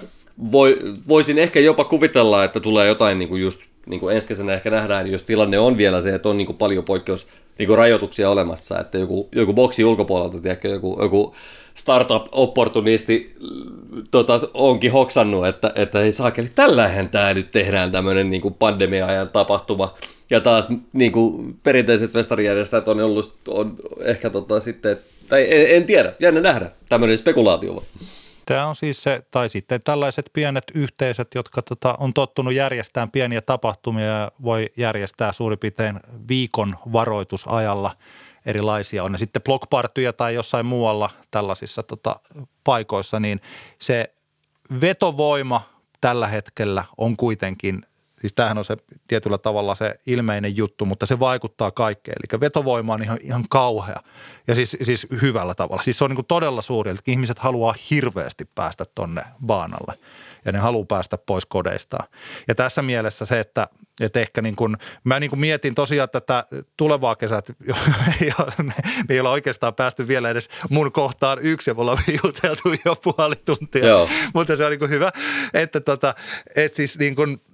voi, 0.52 0.80
voisin 1.08 1.38
ehkä 1.38 1.60
jopa 1.60 1.84
kuvitella, 1.84 2.44
että 2.44 2.60
tulee 2.60 2.88
jotain 2.88 3.20
niin 3.20 3.30
kuin 3.30 3.42
just 3.42 3.62
niin 3.86 4.00
kuin 4.00 4.16
ensi 4.16 4.28
kesänä 4.28 4.54
ehkä 4.54 4.70
nähdään, 4.70 5.12
jos 5.12 5.24
tilanne 5.24 5.60
on 5.60 5.78
vielä 5.78 6.02
se, 6.02 6.16
että 6.16 6.30
on 6.30 6.38
niin 6.38 6.46
kuin 6.46 6.58
paljon 6.58 6.84
poikkeus 6.84 7.28
niin 7.60 7.68
kuin 7.68 7.78
rajoituksia 7.78 8.30
olemassa, 8.30 8.80
että 8.80 8.98
joku, 8.98 9.30
joku 9.36 9.54
boksi 9.54 9.86
ulkopuolelta, 9.86 10.40
tiedätkö, 10.40 10.68
joku, 10.68 10.98
joku 11.02 11.36
startup-opportunisti 11.76 13.36
tota, 14.12 14.40
onkin 14.54 14.92
hoksannut, 14.92 15.48
että, 15.48 15.72
että 15.76 16.02
ei 16.02 16.12
saakeli, 16.12 16.50
tällähän 16.56 17.10
tämä 17.10 17.34
nyt 17.34 17.52
tehdään 17.52 17.92
tämmöinen 17.92 18.30
niin 18.30 18.56
pandemia-ajan 18.60 19.30
tapahtuma. 19.30 19.94
Ja 20.30 20.42
taas 20.42 20.68
niin 20.94 21.12
kuin 21.12 21.56
perinteiset 21.64 22.12
festarijärjestäjät 22.12 22.88
on 22.88 23.00
ollut 23.00 23.34
on 23.48 23.76
ehkä 24.00 24.30
tota, 24.30 24.60
sitten, 24.60 24.98
tai 25.30 25.48
en, 25.50 25.76
en 25.76 25.86
tiedä, 25.86 26.14
jännä 26.20 26.42
nähdä, 26.42 26.72
tämmöinen 26.90 27.18
spekulaatio. 27.18 27.84
Tämä 28.46 28.68
on 28.68 28.76
siis 28.76 29.04
se, 29.04 29.24
tai 29.32 29.50
sitten 29.50 29.82
tällaiset 29.84 30.30
pienet 30.34 30.64
yhteisöt, 30.74 31.28
jotka 31.36 31.62
tota, 31.62 31.98
on 32.00 32.14
tottunut 32.14 32.54
järjestämään 32.54 33.12
pieniä 33.12 33.42
tapahtumia 33.42 34.06
ja 34.06 34.32
voi 34.44 34.70
järjestää 34.78 35.32
suurin 35.32 35.60
piirtein 35.60 36.00
viikon 36.28 36.76
varoitusajalla. 36.94 37.92
Erilaisia, 38.46 39.04
on 39.04 39.12
ne 39.12 39.18
sitten 39.18 39.42
blogpartyja 39.42 40.14
tai 40.14 40.34
jossain 40.36 40.66
muualla 40.66 41.10
tällaisissa 41.32 41.84
tota, 41.84 42.16
paikoissa, 42.64 43.20
niin 43.20 43.42
se 43.80 44.14
vetovoima 44.82 45.62
tällä 46.02 46.28
hetkellä 46.28 46.84
on 46.98 47.18
kuitenkin 47.18 47.86
Siis 48.26 48.34
tämähän 48.34 48.58
on 48.58 48.66
se 48.66 48.78
tietyllä 49.08 49.38
tavalla 49.38 49.76
se 49.76 50.00
ilmeinen 50.06 50.58
juttu, 50.58 50.86
mutta 50.86 51.06
se 51.06 51.20
vaikuttaa 51.20 51.72
kaikkeen. 51.72 52.16
Eli 52.20 52.40
vetovoima 52.40 52.94
on 52.94 53.04
ihan, 53.04 53.18
ihan 53.22 53.46
kauhea 53.50 54.00
ja 54.48 54.56
siis, 54.56 54.78
siis 54.82 55.08
hyvällä 55.22 55.56
tavalla. 55.56 55.82
Siis 55.82 55.98
se 55.98 56.04
on 56.04 56.12
niin 56.12 56.26
todella 56.26 56.62
suuri, 56.62 56.92
että 56.92 57.12
ihmiset 57.12 57.40
haluaa 57.40 57.76
hirveästi 57.92 58.46
päästä 58.56 58.86
tonne 58.96 59.24
baanalle 59.46 60.00
ja 60.46 60.52
ne 60.52 60.60
haluaa 60.60 60.86
päästä 60.86 61.18
pois 61.18 61.46
kodeistaan. 61.46 62.08
Ja 62.48 62.56
tässä 62.56 62.82
mielessä 62.82 63.26
se, 63.26 63.40
että, 63.40 63.68
että 64.02 64.20
ehkä 64.20 64.42
niin 64.42 64.56
kuin, 64.56 64.78
mä 65.04 65.20
niin 65.20 65.30
kuin 65.30 65.40
mietin 65.40 65.76
tosiaan 65.76 66.10
tätä 66.10 66.46
tulevaa 66.78 67.16
kesää, 67.16 67.38
että 67.40 67.54
me 68.64 68.74
ei 69.10 69.20
olla 69.20 69.32
oikeastaan 69.32 69.76
päästy 69.76 70.08
vielä 70.08 70.30
edes 70.30 70.50
mun 70.70 70.92
kohtaan 70.92 71.38
yksi 71.42 71.70
ja 71.70 71.74
me 71.74 71.82
ollaan 71.82 72.04
juteltu 72.24 72.70
jo 72.86 72.96
puoli 72.96 73.36
tuntia, 73.36 73.86
Joo. 73.86 74.10
mutta 74.34 74.56
se 74.56 74.66
on 74.66 74.72
niin 74.72 74.80
kuin 74.80 74.92
hyvä, 74.92 75.12
että, 75.54 75.80
tota, 75.80 76.16
että 76.56 76.76
siis 76.76 77.00
niin 77.00 77.16
kuin– 77.16 77.42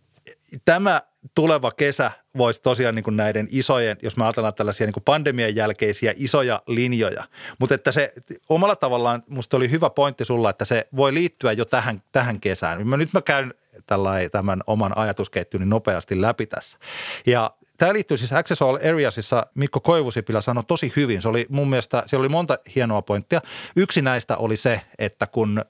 tämä 0.65 1.01
tuleva 1.35 1.71
kesä 1.71 2.11
voisi 2.37 2.61
tosiaan 2.61 2.95
niin 2.95 3.03
kuin 3.03 3.17
näiden 3.17 3.47
isojen, 3.51 3.97
jos 4.03 4.17
me 4.17 4.23
ajatellaan 4.23 4.53
tällaisia 4.53 4.87
niin 4.87 4.93
kuin 4.93 5.03
pandemian 5.03 5.55
jälkeisiä 5.55 6.13
isoja 6.17 6.61
linjoja, 6.67 7.23
mutta 7.59 7.75
että 7.75 7.91
se 7.91 8.13
omalla 8.49 8.75
tavallaan, 8.75 9.23
musta 9.27 9.57
oli 9.57 9.71
hyvä 9.71 9.89
pointti 9.89 10.25
sulla, 10.25 10.49
että 10.49 10.65
se 10.65 10.87
voi 10.95 11.13
liittyä 11.13 11.51
jo 11.51 11.65
tähän, 11.65 12.03
tähän 12.11 12.39
kesään. 12.39 12.87
Mä, 12.87 12.97
nyt 12.97 13.13
mä 13.13 13.21
käyn 13.21 13.53
tämän 14.31 14.61
oman 14.67 14.97
ajatusketjuni 14.97 15.65
nopeasti 15.65 16.21
läpi 16.21 16.45
tässä. 16.45 16.77
Ja 17.25 17.51
tämä 17.77 17.93
liittyy 17.93 18.17
siis 18.17 18.33
Access 18.33 18.61
All 18.61 18.75
Areasissa, 18.75 19.47
Mikko 19.55 19.79
Koivusipilä 19.79 20.41
sanoi 20.41 20.63
tosi 20.63 20.93
hyvin. 20.95 21.21
Se 21.21 21.27
oli 21.27 21.45
mun 21.49 21.69
mielestä, 21.69 22.03
siellä 22.05 22.21
oli 22.21 22.29
monta 22.29 22.57
hienoa 22.75 23.01
pointtia. 23.01 23.39
Yksi 23.75 24.01
näistä 24.01 24.37
oli 24.37 24.57
se, 24.57 24.81
että 24.97 25.27
kun 25.27 25.61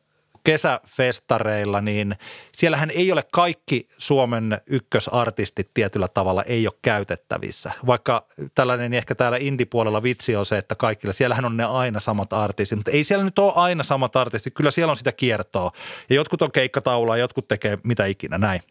kesäfestareilla, 0.43 1.82
niin 1.82 2.15
siellähän 2.51 2.91
ei 2.91 3.12
ole 3.12 3.23
kaikki 3.32 3.88
Suomen 3.97 4.58
ykkösartistit 4.67 5.69
tietyllä 5.73 6.08
tavalla 6.13 6.43
ei 6.43 6.67
ole 6.67 6.73
käytettävissä. 6.82 7.71
Vaikka 7.88 8.27
tällainen 8.56 8.93
ehkä 8.93 9.15
täällä 9.15 9.38
indipuolella 9.38 10.04
vitsi 10.04 10.36
on 10.36 10.45
se, 10.45 10.58
että 10.58 10.75
kaikilla, 10.75 11.13
siellähän 11.13 11.45
on 11.45 11.58
ne 11.58 11.63
aina 11.63 11.99
samat 11.99 12.34
artistit, 12.34 12.77
mutta 12.77 12.91
ei 12.91 13.04
siellä 13.04 13.25
nyt 13.25 13.39
ole 13.39 13.54
aina 13.56 13.84
samat 13.84 14.15
artistit. 14.15 14.54
Kyllä 14.54 14.71
siellä 14.71 14.91
on 14.91 14.97
sitä 14.97 15.12
kiertoa 15.12 15.71
ja 16.10 16.15
jotkut 16.15 16.41
on 16.41 16.51
keikkataulua 16.51 17.17
ja 17.17 17.21
jotkut 17.21 17.47
tekee 17.47 17.77
mitä 17.84 18.06
ikinä 18.06 18.38
näin. 18.38 18.62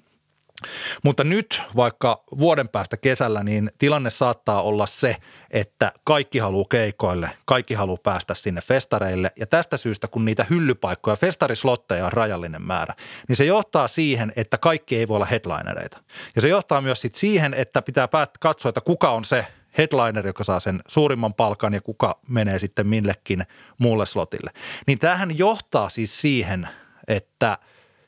Mutta 1.05 1.25
nyt 1.25 1.63
vaikka 1.77 2.25
vuoden 2.39 2.69
päästä 2.69 2.97
kesällä, 2.97 3.43
niin 3.43 3.71
tilanne 3.79 4.11
saattaa 4.11 4.63
olla 4.63 4.87
se, 4.87 5.17
että 5.51 5.93
kaikki 6.05 6.39
haluaa 6.39 6.67
keikoille, 6.71 7.31
kaikki 7.45 7.75
haluaa 7.75 7.99
päästä 8.03 8.35
sinne 8.35 8.61
festareille. 8.61 9.31
Ja 9.39 9.47
tästä 9.47 9.77
syystä, 9.77 10.09
kun 10.09 10.25
niitä 10.25 10.47
hyllypaikkoja, 10.51 11.17
festarislotteja 11.17 12.07
on 12.07 12.13
rajallinen 12.13 12.63
määrä, 12.63 12.95
niin 13.29 13.37
se 13.37 13.45
johtaa 13.45 13.89
siihen, 13.89 14.33
että 14.37 14.59
kaikki 14.59 14.97
ei 14.97 15.09
voi 15.09 15.17
olla 15.17 15.27
headlinereita. 15.27 15.99
Ja 16.37 16.43
se 16.43 16.49
johtaa 16.49 16.81
myös 16.81 17.01
sit 17.01 17.15
siihen, 17.15 17.55
että 17.55 17.83
pitää 17.83 18.09
päät- 18.09 18.39
katsoa, 18.41 18.69
että 18.69 18.81
kuka 18.81 19.11
on 19.11 19.25
se 19.25 19.47
headliner, 19.79 20.27
joka 20.27 20.45
saa 20.45 20.61
sen 20.61 20.83
suurimman 20.89 21.35
palkan 21.35 21.75
ja 21.75 21.81
kuka 21.81 22.19
menee 22.29 22.59
sitten 22.59 22.87
millekin 22.87 23.43
muulle 23.79 24.07
slotille. 24.07 24.51
Niin 24.87 24.99
tämähän 24.99 25.39
johtaa 25.39 25.89
siis 25.89 26.21
siihen, 26.21 26.69
että 27.09 27.59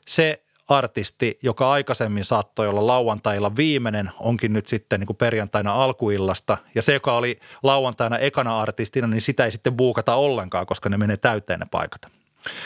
se 0.07 0.42
artisti, 0.69 1.37
joka 1.41 1.71
aikaisemmin 1.71 2.25
saattoi 2.25 2.67
olla 2.67 2.87
lauantailla 2.87 3.55
viimeinen, 3.55 4.11
onkin 4.19 4.53
nyt 4.53 4.67
sitten 4.67 4.99
niin 4.99 5.07
kuin 5.07 5.17
perjantaina 5.17 5.73
alkuillasta. 5.73 6.57
Ja 6.75 6.81
se, 6.81 6.93
joka 6.93 7.13
oli 7.13 7.39
lauantaina 7.63 8.17
ekana 8.17 8.59
artistina, 8.59 9.07
niin 9.07 9.21
sitä 9.21 9.45
ei 9.45 9.51
sitten 9.51 9.77
buukata 9.77 10.15
ollenkaan, 10.15 10.65
koska 10.65 10.89
ne 10.89 10.97
menee 10.97 11.17
täyteen 11.17 11.59
ne 11.59 11.65
paikat. 11.71 12.01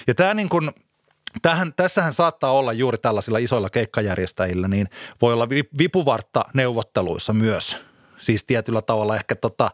Ja 0.08 0.16
tämä 0.16 0.34
niin 0.34 0.50
kuin, 0.50 0.72
Tähän, 1.42 1.74
tässähän 1.76 2.14
saattaa 2.14 2.52
olla 2.52 2.74
juuri 2.74 2.98
tällaisilla 2.98 3.38
isoilla 3.38 3.70
keikkajärjestäjillä, 3.70 4.68
niin 4.68 4.88
voi 5.22 5.34
olla 5.34 5.50
vipuvartta 5.78 6.46
neuvotteluissa 6.54 7.34
myös. 7.34 7.78
Siis 8.18 8.44
tietyllä 8.44 8.82
tavalla 8.82 9.16
ehkä 9.16 9.36
tota, 9.36 9.70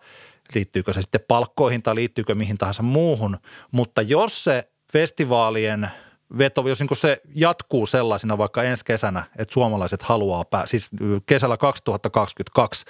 liittyykö 0.56 0.94
se 0.94 1.02
sitten 1.02 1.22
palkkoihin 1.28 1.84
tai 1.84 1.96
liittyykö 1.96 2.36
mihin 2.36 2.58
tahansa 2.58 2.84
muuhun, 2.84 3.38
mutta 3.72 4.02
jos 4.02 4.44
se 4.44 4.72
festivaalien– 4.92 5.88
veto, 6.38 6.68
jos 6.68 6.80
niin 6.80 6.98
se 6.98 7.22
jatkuu 7.36 7.86
sellaisena 7.86 8.38
vaikka 8.38 8.64
ensi 8.64 8.86
kesänä, 8.86 9.24
että 9.38 9.54
suomalaiset 9.54 10.02
haluaa, 10.02 10.46
pää, 10.46 10.66
siis 10.66 10.90
kesällä 11.26 11.58
2022, 11.58 12.86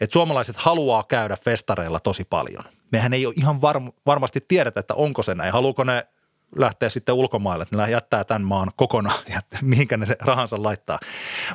että 0.00 0.12
suomalaiset 0.12 0.56
haluaa 0.56 1.04
käydä 1.08 1.36
festareilla 1.36 2.00
tosi 2.00 2.24
paljon. 2.24 2.64
Mehän 2.92 3.12
ei 3.12 3.26
ole 3.26 3.34
ihan 3.36 3.60
varm, 3.60 3.92
varmasti 4.06 4.44
tiedetä, 4.48 4.80
että 4.80 4.94
onko 4.94 5.22
se 5.22 5.34
näin. 5.34 5.52
Haluuko 5.52 5.84
ne 5.84 6.06
lähteä 6.56 6.88
sitten 6.88 7.14
ulkomaille, 7.14 7.62
että 7.62 7.76
ne 7.76 7.90
jättää 7.90 8.24
tämän 8.24 8.42
maan 8.42 8.70
kokonaan 8.76 9.22
ja 9.28 9.40
mihinkä 9.62 9.96
ne 9.96 10.06
rahansa 10.20 10.62
laittaa. 10.62 10.98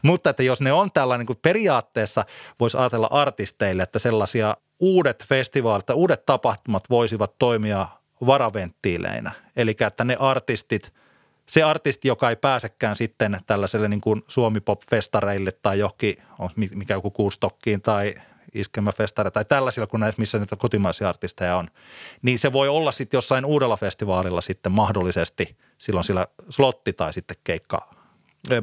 Mutta 0.04 0.30
että 0.30 0.44
jos 0.44 0.62
ne 0.62 0.74
on 0.74 0.92
tällainen, 0.92 1.28
niin 1.28 1.38
periaatteessa 1.42 2.26
voisi 2.60 2.78
ajatella 2.78 3.08
artisteille, 3.12 3.84
että 3.84 4.00
sellaisia 4.00 4.58
uudet 4.80 5.26
festivaalit 5.28 5.90
uudet 5.90 6.26
tapahtumat 6.26 6.84
voisivat 6.90 7.38
toimia 7.40 7.88
varaventtiileinä. 8.26 9.32
Eli 9.56 9.76
että 9.80 10.04
ne 10.04 10.18
artistit– 10.20 10.94
se 11.48 11.64
artisti, 11.64 12.08
joka 12.08 12.30
ei 12.30 12.36
pääsekään 12.36 12.96
sitten 12.96 13.38
tällaiselle 13.46 13.88
niin 13.88 14.02
kuin 14.02 14.24
Suomi-pop-festareille 14.28 15.52
tai 15.52 15.80
johonkin, 15.80 16.16
mikä 16.76 16.94
joku 16.94 17.12
kuustokkiin 17.12 17.82
tai 17.82 18.16
iskemäfestari 18.54 19.32
tai 19.32 19.46
tällaisilla 19.46 19.88
kuin 19.88 20.00
näissä, 20.00 20.20
missä 20.20 20.40
niitä 20.40 20.56
kotimaisia 20.56 21.10
artisteja 21.10 21.58
on, 21.58 21.68
niin 22.22 22.40
se 22.40 22.54
voi 22.54 22.68
olla 22.68 22.92
sitten 22.92 23.18
jossain 23.18 23.46
uudella 23.46 23.78
festivaalilla 23.78 24.42
sitten 24.42 24.72
mahdollisesti 24.72 25.58
silloin 25.78 26.04
sillä 26.04 26.28
slotti 26.50 26.94
tai 26.94 27.14
sitten 27.14 27.38
keikka 27.44 27.94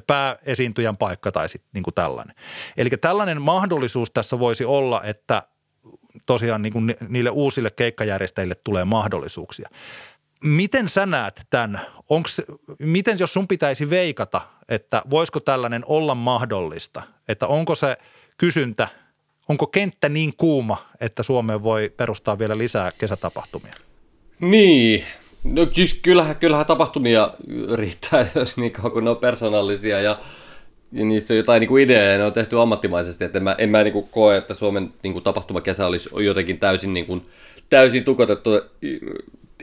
pääesiintyjän 0.07 0.97
paikka 0.97 1.33
tai 1.33 1.49
sitten 1.49 1.71
niin 1.75 1.83
kuin 1.83 1.95
tällainen. 1.95 2.37
Eli 2.77 2.91
tällainen 2.91 3.43
mahdollisuus 3.43 4.11
tässä 4.11 4.39
voisi 4.39 4.65
olla, 4.65 5.03
että 5.03 5.43
tosiaan 6.27 6.63
niin 6.63 6.73
kuin 6.73 6.95
niille 7.09 7.31
uusille 7.31 7.71
keikkajärjestäjille 7.71 8.55
tulee 8.55 8.85
mahdollisuuksia. 8.85 9.69
Miten 10.45 10.89
sä 10.89 11.07
näet 11.07 11.41
tämän? 11.51 11.81
Onks, 12.09 12.43
miten 12.79 13.19
jos 13.19 13.33
sun 13.33 13.49
pitäisi 13.49 13.91
veikata, 13.91 14.41
että 14.69 15.03
voisiko 15.11 15.41
tällainen 15.41 15.83
olla 15.87 16.15
mahdollista? 16.15 17.03
Että 17.29 17.47
onko 17.47 17.75
se 17.75 17.97
kysyntä, 18.39 18.89
onko 19.49 19.67
kenttä 19.67 20.09
niin 20.09 20.37
kuuma, 20.37 20.77
että 21.01 21.23
Suomeen 21.23 21.63
voi 21.63 21.93
perustaa 21.97 22.39
vielä 22.39 22.59
lisää 22.59 22.93
kesätapahtumia? 22.99 23.75
Niin, 24.41 25.05
no 25.45 25.67
siis 25.73 25.95
kyllähän, 25.95 26.37
kyllähän 26.37 26.67
tapahtumia 26.67 27.31
riittää, 27.75 28.27
jos 28.35 28.57
niin 28.57 28.73
kauan 28.73 28.93
kun 28.93 29.05
ne 29.05 29.11
on 29.11 29.17
persoonallisia 29.17 30.01
ja, 30.01 30.21
ja 30.93 31.05
niissä 31.05 31.35
on 31.35 31.39
jotain 31.39 31.61
niin 31.61 31.69
kuin 31.69 31.85
ideaa 31.85 32.05
ja 32.05 32.19
ne 32.19 32.25
on 32.25 32.33
tehty 32.33 32.61
ammattimaisesti. 32.61 33.25
Että 33.25 33.39
en 33.39 33.45
mä, 33.45 33.55
en 33.59 33.71
mä 33.71 33.83
niin 33.83 33.93
kuin 33.93 34.09
koe, 34.11 34.37
että 34.37 34.55
Suomen 34.55 34.95
niin 35.03 35.13
kuin 35.13 35.23
tapahtumakesä 35.23 35.87
olisi 35.87 36.11
jotenkin 36.25 36.59
täysin, 36.59 36.95
niin 36.95 37.07
kuin, 37.07 37.27
täysin 37.71 38.05
tukotettu 38.05 38.51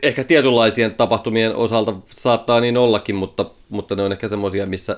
ehkä 0.02 0.24
tietynlaisien 0.24 0.94
tapahtumien 0.94 1.56
osalta 1.56 1.94
saattaa 2.06 2.60
niin 2.60 2.76
ollakin, 2.76 3.14
mutta, 3.14 3.50
mutta 3.68 3.94
ne 3.94 4.02
on 4.02 4.12
ehkä 4.12 4.28
semmoisia, 4.28 4.66
missä, 4.66 4.96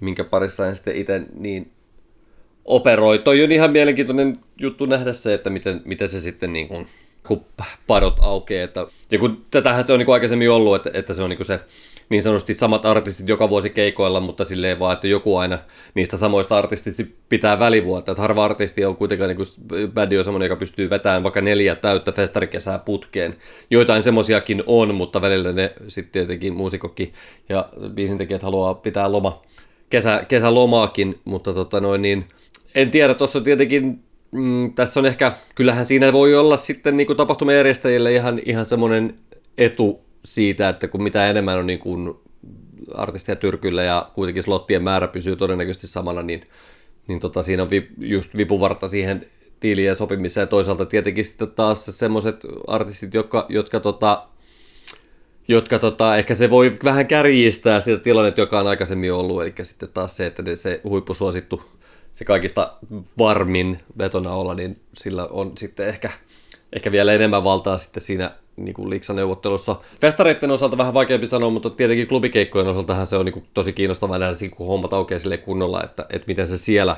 minkä 0.00 0.24
parissa 0.24 0.68
en 0.68 0.76
sitten 0.76 0.96
itse 0.96 1.22
niin 1.34 1.72
operoi. 2.64 3.18
Toi 3.18 3.44
on 3.44 3.52
ihan 3.52 3.70
mielenkiintoinen 3.72 4.36
juttu 4.58 4.86
nähdä 4.86 5.12
se, 5.12 5.34
että 5.34 5.50
miten, 5.50 5.80
miten 5.84 6.08
se 6.08 6.20
sitten 6.20 6.52
niin 6.52 6.68
kuin, 6.68 6.86
kun 7.26 7.44
padot 7.86 8.16
aukeaa. 8.20 8.64
Että, 8.64 8.86
ja 9.10 9.18
kun 9.18 9.44
tätähän 9.50 9.84
se 9.84 9.92
on 9.92 9.98
niin 9.98 10.06
kuin 10.06 10.14
aikaisemmin 10.14 10.50
ollut, 10.50 10.76
että, 10.76 10.98
että 10.98 11.12
se 11.12 11.22
on 11.22 11.30
niin 11.30 11.38
kuin 11.38 11.46
se 11.46 11.60
niin 12.08 12.22
sanotusti 12.22 12.54
samat 12.54 12.86
artistit 12.86 13.28
joka 13.28 13.48
vuosi 13.48 13.70
keikoilla, 13.70 14.20
mutta 14.20 14.44
silleen 14.44 14.78
vaan, 14.78 14.92
että 14.92 15.08
joku 15.08 15.36
aina 15.36 15.58
niistä 15.94 16.16
samoista 16.16 16.58
artistista 16.58 17.02
pitää 17.28 17.58
välivuotta. 17.58 18.12
Että 18.12 18.22
harva 18.22 18.44
artisti 18.44 18.84
on 18.84 18.96
kuitenkaan, 18.96 19.28
niin 19.28 19.88
bändi 19.94 20.18
on 20.18 20.24
semmoinen, 20.24 20.46
joka 20.46 20.58
pystyy 20.58 20.90
vetämään 20.90 21.22
vaikka 21.22 21.40
neljä 21.40 21.74
täyttä 21.74 22.12
festarikesää 22.12 22.78
putkeen. 22.78 23.36
Joitain 23.70 24.02
semmoisiakin 24.02 24.62
on, 24.66 24.94
mutta 24.94 25.20
välillä 25.20 25.52
ne 25.52 25.72
sitten 25.88 26.12
tietenkin 26.12 26.54
muusikokki 26.54 27.12
ja 27.48 27.68
biisintekijät 27.94 28.42
haluaa 28.42 28.74
pitää 28.74 29.12
loma, 29.12 29.42
kesä, 29.90 30.24
kesälomaakin, 30.28 31.20
mutta 31.24 31.54
tota 31.54 31.80
noin 31.80 32.02
niin, 32.02 32.24
en 32.74 32.90
tiedä, 32.90 33.14
tuossa 33.14 33.40
tietenkin 33.40 34.02
mm, 34.30 34.72
tässä 34.74 35.00
on 35.00 35.06
ehkä, 35.06 35.32
kyllähän 35.54 35.86
siinä 35.86 36.12
voi 36.12 36.34
olla 36.34 36.56
sitten 36.56 36.96
niin 36.96 37.16
tapahtumajärjestäjille 37.16 38.12
ihan, 38.12 38.40
ihan 38.44 38.64
semmoinen 38.64 39.14
etu 39.58 40.11
siitä, 40.24 40.68
että 40.68 40.88
kun 40.88 41.02
mitä 41.02 41.30
enemmän 41.30 41.58
on 41.58 41.66
niin 41.66 41.78
kuin 41.78 42.14
artistia 42.94 43.36
tyrkyllä 43.36 43.82
ja 43.82 44.10
kuitenkin 44.14 44.42
slottien 44.42 44.82
määrä 44.82 45.08
pysyy 45.08 45.36
todennäköisesti 45.36 45.86
samana, 45.86 46.22
niin, 46.22 46.42
niin 47.08 47.20
tota, 47.20 47.42
siinä 47.42 47.62
on 47.62 47.70
vi, 47.70 47.88
just 47.98 48.36
vipuvarta 48.36 48.88
siihen 48.88 49.26
sopimiseen. 49.94 50.42
Ja 50.42 50.46
toisaalta 50.46 50.86
tietenkin 50.86 51.24
sitten 51.24 51.50
taas 51.50 51.86
semmoiset 51.86 52.46
artistit, 52.66 53.14
jotka, 53.14 53.46
jotka, 53.48 53.80
tota, 53.80 54.26
jotka 55.48 55.78
tota, 55.78 56.16
ehkä 56.16 56.34
se 56.34 56.50
voi 56.50 56.72
vähän 56.84 57.06
kärjistää 57.06 57.80
sitä 57.80 57.98
tilannetta, 57.98 58.40
joka 58.40 58.60
on 58.60 58.66
aikaisemmin 58.66 59.12
ollut. 59.12 59.42
Eli 59.42 59.54
sitten 59.62 59.88
taas 59.88 60.16
se, 60.16 60.26
että 60.26 60.42
se 60.54 60.80
huippusuosittu, 60.84 61.62
se 62.12 62.24
kaikista 62.24 62.76
varmin 63.18 63.78
vetona 63.98 64.32
olla, 64.32 64.54
niin 64.54 64.80
sillä 64.92 65.26
on 65.30 65.52
sitten 65.58 65.88
ehkä, 65.88 66.10
ehkä 66.72 66.92
vielä 66.92 67.12
enemmän 67.12 67.44
valtaa 67.44 67.78
sitten 67.78 68.02
siinä 68.02 68.30
niin 68.64 68.74
kuin 68.74 68.90
liksaneuvottelussa. 68.90 69.76
Festareiden 70.00 70.50
osalta 70.50 70.78
vähän 70.78 70.94
vaikeampi 70.94 71.26
sanoa, 71.26 71.50
mutta 71.50 71.70
tietenkin 71.70 72.06
klubikeikkojen 72.06 72.68
osaltahan 72.68 73.06
se 73.06 73.16
on 73.16 73.24
niin 73.24 73.32
kuin 73.32 73.44
tosi 73.54 73.72
kiinnostavaa 73.72 74.18
nähdä, 74.18 74.34
kun 74.56 74.66
hommat 74.66 74.92
aukeaa 74.92 75.18
sille 75.18 75.36
kunnolla, 75.36 75.82
että, 75.84 76.06
että 76.10 76.26
miten 76.26 76.46
se 76.46 76.56
siellä, 76.56 76.96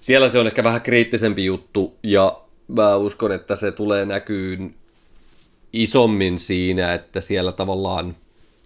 siellä 0.00 0.28
se 0.28 0.38
on 0.38 0.46
ehkä 0.46 0.64
vähän 0.64 0.80
kriittisempi 0.80 1.44
juttu, 1.44 1.94
ja 2.02 2.40
mä 2.68 2.96
uskon, 2.96 3.32
että 3.32 3.56
se 3.56 3.72
tulee 3.72 4.06
näkyyn 4.06 4.74
isommin 5.72 6.38
siinä, 6.38 6.94
että 6.94 7.20
siellä 7.20 7.52
tavallaan 7.52 8.16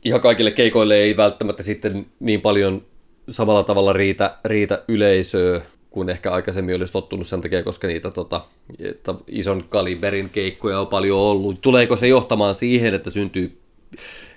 ihan 0.04 0.20
kaikille 0.20 0.50
keikoille 0.50 0.96
ei 0.96 1.16
välttämättä 1.16 1.62
sitten 1.62 2.06
niin 2.20 2.40
paljon 2.40 2.82
samalla 3.30 3.62
tavalla 3.62 3.92
riitä, 3.92 4.36
riitä 4.44 4.82
yleisöä, 4.88 5.60
kuin 5.94 6.08
ehkä 6.08 6.32
aikaisemmin 6.32 6.76
olisi 6.76 6.92
tottunut 6.92 7.26
sen 7.26 7.40
takia, 7.40 7.62
koska 7.62 7.86
niitä 7.86 8.10
tota, 8.10 8.44
että 8.78 9.14
ison 9.28 9.64
kaliberin 9.68 10.28
keikkoja 10.28 10.80
on 10.80 10.86
paljon 10.86 11.18
ollut. 11.18 11.60
Tuleeko 11.60 11.96
se 11.96 12.08
johtamaan 12.08 12.54
siihen, 12.54 12.94
että 12.94 13.10
syntyy 13.10 13.60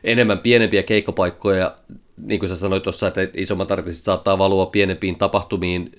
enemmän 0.04 0.40
pienempiä 0.40 0.84
keikkapaikkoja, 0.84 1.76
niin 2.18 2.40
kuin 2.40 2.50
sä 2.50 2.56
sanoit 2.56 2.84
tuossa, 2.84 3.08
että 3.08 3.28
isommat 3.34 3.72
artistit 3.72 4.06
saattaa 4.06 4.38
valua 4.38 4.66
pienempiin 4.66 5.16
tapahtumiin 5.16 5.92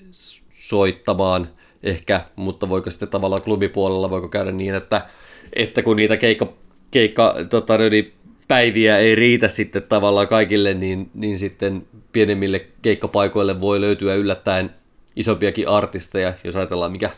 soittamaan 0.51 1.49
ehkä, 1.83 2.21
mutta 2.37 2.69
voiko 2.69 2.91
sitten 2.91 3.09
tavallaan 3.09 3.43
klubipuolella, 3.43 4.11
voiko 4.11 4.29
käydä 4.29 4.53
niin, 4.53 4.75
että, 4.75 5.07
että 5.53 5.83
kun 5.83 5.97
niitä 5.97 6.17
keikka, 6.17 6.53
keikka 6.91 7.35
tota, 7.51 7.79
niin 7.79 8.13
päiviä 8.49 8.99
ei 8.99 9.15
riitä 9.15 9.49
sitten 9.49 9.83
tavallaan 9.83 10.29
kaikille, 10.29 10.75
niin, 10.75 11.11
niin 11.15 11.39
sitten 11.39 11.87
pienemmille 12.13 12.67
keikkapaikoille 12.83 13.61
voi 13.61 13.81
löytyä 13.81 14.15
yllättäen 14.15 14.71
isompiakin 15.19 15.69
artisteja, 15.69 16.35
jos 16.45 16.57
ajatellaan 16.57 16.93
mikä 16.93 17.11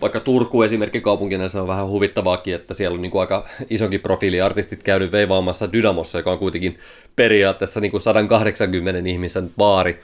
vaikka 0.00 0.20
Turku 0.20 0.62
esimerkki 0.62 1.00
kaupunkina, 1.00 1.48
se 1.48 1.60
on 1.60 1.68
vähän 1.68 1.88
huvittavaakin, 1.88 2.54
että 2.54 2.74
siellä 2.74 2.94
on 2.94 3.02
niin 3.02 3.10
kuin 3.10 3.20
aika 3.20 3.46
isonkin 3.70 4.00
profiili 4.00 4.40
artistit 4.40 4.82
käynyt 4.82 5.12
veivaamassa 5.12 5.72
Dynamossa, 5.72 6.18
joka 6.18 6.32
on 6.32 6.38
kuitenkin 6.38 6.78
periaatteessa 7.16 7.80
niin 7.80 7.90
kuin 7.90 8.00
180 8.00 9.10
ihmisen 9.10 9.50
baari. 9.56 10.00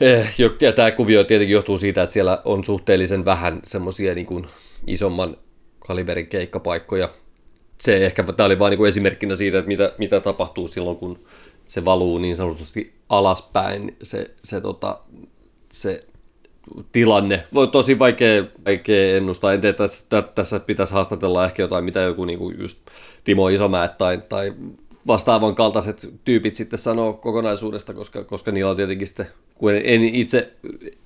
Eh, 0.00 0.34
ja 0.60 0.72
tämä 0.72 0.90
kuvio 0.90 1.24
tietenkin 1.24 1.54
johtuu 1.54 1.78
siitä, 1.78 2.02
että 2.02 2.12
siellä 2.12 2.42
on 2.44 2.64
suhteellisen 2.64 3.24
vähän 3.24 3.60
semmoisia 3.64 4.14
niin 4.14 4.46
isomman 4.86 5.36
kaliberin 5.78 6.26
keikkapaikkoja. 6.26 7.08
Se 7.78 7.96
ehkä, 7.96 8.22
tämä 8.22 8.46
oli 8.46 8.58
vain 8.58 8.70
niin 8.70 8.78
kuin 8.78 8.88
esimerkkinä 8.88 9.36
siitä, 9.36 9.58
että 9.58 9.68
mitä, 9.68 9.92
mitä 9.98 10.20
tapahtuu 10.20 10.68
silloin, 10.68 10.96
kun 10.96 11.18
se 11.64 11.84
valuu 11.84 12.18
niin 12.18 12.36
sanotusti 12.36 12.94
alaspäin, 13.08 13.96
se, 14.02 14.30
se 14.44 14.60
tota, 14.60 14.98
se 15.74 16.06
tilanne. 16.92 17.44
Voi 17.54 17.68
tosi 17.68 17.98
vaikea, 17.98 18.44
vaikea 18.66 19.16
ennustaa. 19.16 19.52
En 19.52 19.60
tiedä, 19.60 19.76
tässä, 19.76 20.22
tässä 20.34 20.60
pitäisi 20.60 20.94
haastatella 20.94 21.44
ehkä 21.44 21.62
jotain, 21.62 21.84
mitä 21.84 22.00
joku 22.00 22.24
niin 22.24 22.38
kuin 22.38 22.60
just 22.60 22.80
Timo 23.24 23.48
Isomäet 23.48 23.98
tai, 23.98 24.22
tai 24.28 24.52
vastaavan 25.06 25.54
kaltaiset 25.54 26.12
tyypit 26.24 26.54
sitten 26.54 26.78
sanoo 26.78 27.12
kokonaisuudesta, 27.12 27.94
koska, 27.94 28.24
koska 28.24 28.52
niillä 28.52 28.70
on 28.70 28.76
tietenkin 28.76 29.06
sitten, 29.06 29.26
kun 29.54 29.72
en 29.72 30.04
itse 30.04 30.52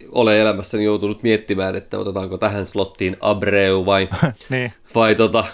ole 0.08 0.40
elämässäni 0.40 0.84
joutunut 0.84 1.22
miettimään, 1.22 1.76
että 1.76 1.98
otetaanko 1.98 2.38
tähän 2.38 2.66
slottiin 2.66 3.16
Abreu 3.20 3.86
vai, 3.86 4.08
niin. 4.50 4.72
vai 4.94 5.14
tota, 5.14 5.44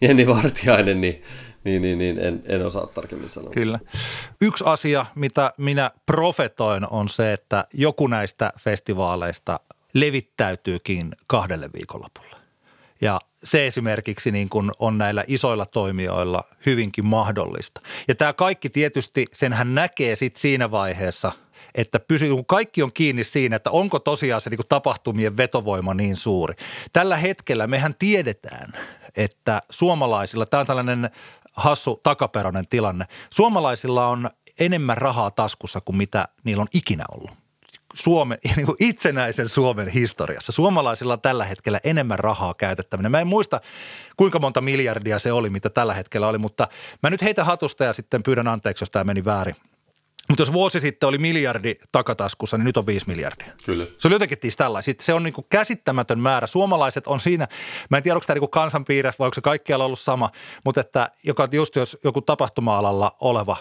Jenni 0.00 0.26
Vartiainen, 0.26 1.00
niin 1.00 1.22
niin, 1.64 1.82
niin, 1.82 1.98
niin 1.98 2.18
en, 2.18 2.42
en 2.46 2.66
osaa 2.66 2.86
tarkemmin 2.86 3.28
sanoa. 3.28 3.50
Kyllä. 3.50 3.78
Yksi 4.40 4.64
asia, 4.66 5.06
mitä 5.14 5.52
minä 5.58 5.90
profetoin, 6.06 6.86
on 6.90 7.08
se, 7.08 7.32
että 7.32 7.64
joku 7.74 8.06
näistä 8.06 8.52
festivaaleista 8.60 9.60
levittäytyykin 9.94 11.12
kahdelle 11.26 11.70
viikonlopulle. 11.74 12.36
Ja 13.00 13.20
se 13.44 13.66
esimerkiksi 13.66 14.30
niin 14.30 14.48
kuin 14.48 14.70
on 14.78 14.98
näillä 14.98 15.24
isoilla 15.26 15.66
toimijoilla 15.66 16.44
hyvinkin 16.66 17.06
mahdollista. 17.06 17.80
Ja 18.08 18.14
tämä 18.14 18.32
kaikki 18.32 18.70
tietysti, 18.70 19.26
senhän 19.32 19.74
näkee 19.74 20.16
sitten 20.16 20.40
siinä 20.40 20.70
vaiheessa– 20.70 21.32
että 21.74 22.00
pysy, 22.00 22.28
kun 22.28 22.46
kaikki 22.46 22.82
on 22.82 22.92
kiinni 22.92 23.24
siinä, 23.24 23.56
että 23.56 23.70
onko 23.70 23.98
tosiaan 23.98 24.40
se 24.40 24.50
niin 24.50 24.58
kuin 24.58 24.68
tapahtumien 24.68 25.36
vetovoima 25.36 25.94
niin 25.94 26.16
suuri. 26.16 26.54
Tällä 26.92 27.16
hetkellä 27.16 27.66
mehän 27.66 27.94
tiedetään, 27.98 28.72
että 29.16 29.62
suomalaisilla, 29.70 30.46
tämä 30.46 30.60
on 30.60 30.66
tällainen 30.66 31.10
hassu 31.60 32.00
takaperoinen 32.02 32.68
tilanne. 32.70 33.06
Suomalaisilla 33.30 34.06
on 34.06 34.30
enemmän 34.60 34.98
rahaa 34.98 35.30
taskussa 35.30 35.80
kuin 35.80 35.96
mitä 35.96 36.28
niillä 36.44 36.60
on 36.60 36.68
ikinä 36.74 37.04
ollut. 37.12 37.30
Suomen, 37.94 38.38
niin 38.56 38.66
kuin 38.66 38.76
itsenäisen 38.80 39.48
Suomen 39.48 39.88
historiassa. 39.88 40.52
Suomalaisilla 40.52 41.12
on 41.12 41.20
tällä 41.20 41.44
hetkellä 41.44 41.80
enemmän 41.84 42.18
rahaa 42.18 42.54
käytettävänä. 42.54 43.08
Mä 43.08 43.20
en 43.20 43.26
muista, 43.26 43.60
kuinka 44.16 44.38
monta 44.38 44.60
miljardia 44.60 45.18
se 45.18 45.32
oli, 45.32 45.50
mitä 45.50 45.70
tällä 45.70 45.94
hetkellä 45.94 46.28
oli, 46.28 46.38
mutta 46.38 46.68
mä 47.02 47.10
nyt 47.10 47.22
heitä 47.22 47.44
hatusta 47.44 47.84
ja 47.84 47.92
sitten 47.92 48.22
pyydän 48.22 48.48
anteeksi, 48.48 48.82
jos 48.82 48.90
tämä 48.90 49.04
meni 49.04 49.24
väärin. 49.24 49.56
Mutta 50.28 50.42
jos 50.42 50.52
vuosi 50.52 50.80
sitten 50.80 51.08
oli 51.08 51.18
miljardi 51.18 51.74
takataskussa, 51.92 52.58
niin 52.58 52.64
nyt 52.64 52.76
on 52.76 52.86
viisi 52.86 53.06
miljardia. 53.06 53.52
Kyllä. 53.64 53.86
Se 53.98 54.08
oli 54.08 54.14
jotenkin 54.14 54.38
tiis 54.38 54.56
tällä. 54.56 54.82
Sitten 54.82 55.04
se 55.04 55.14
on 55.14 55.22
niin 55.22 55.32
kuin 55.32 55.46
käsittämätön 55.50 56.20
määrä. 56.20 56.46
Suomalaiset 56.46 57.06
on 57.06 57.20
siinä, 57.20 57.48
mä 57.90 57.96
en 57.96 58.02
tiedä 58.02 58.16
onko 58.16 58.26
tämä 58.26 58.40
niin 58.40 58.50
kansanpiirre 58.50 59.12
vai 59.18 59.26
onko 59.26 59.34
se 59.34 59.40
kaikkialla 59.40 59.84
ollut 59.84 59.98
sama, 59.98 60.30
mutta 60.64 60.80
että 60.80 61.10
joka, 61.24 61.48
just 61.52 61.76
jos 61.76 61.98
joku 62.04 62.22
tapahtuma-alalla 62.22 63.16
oleva 63.20 63.56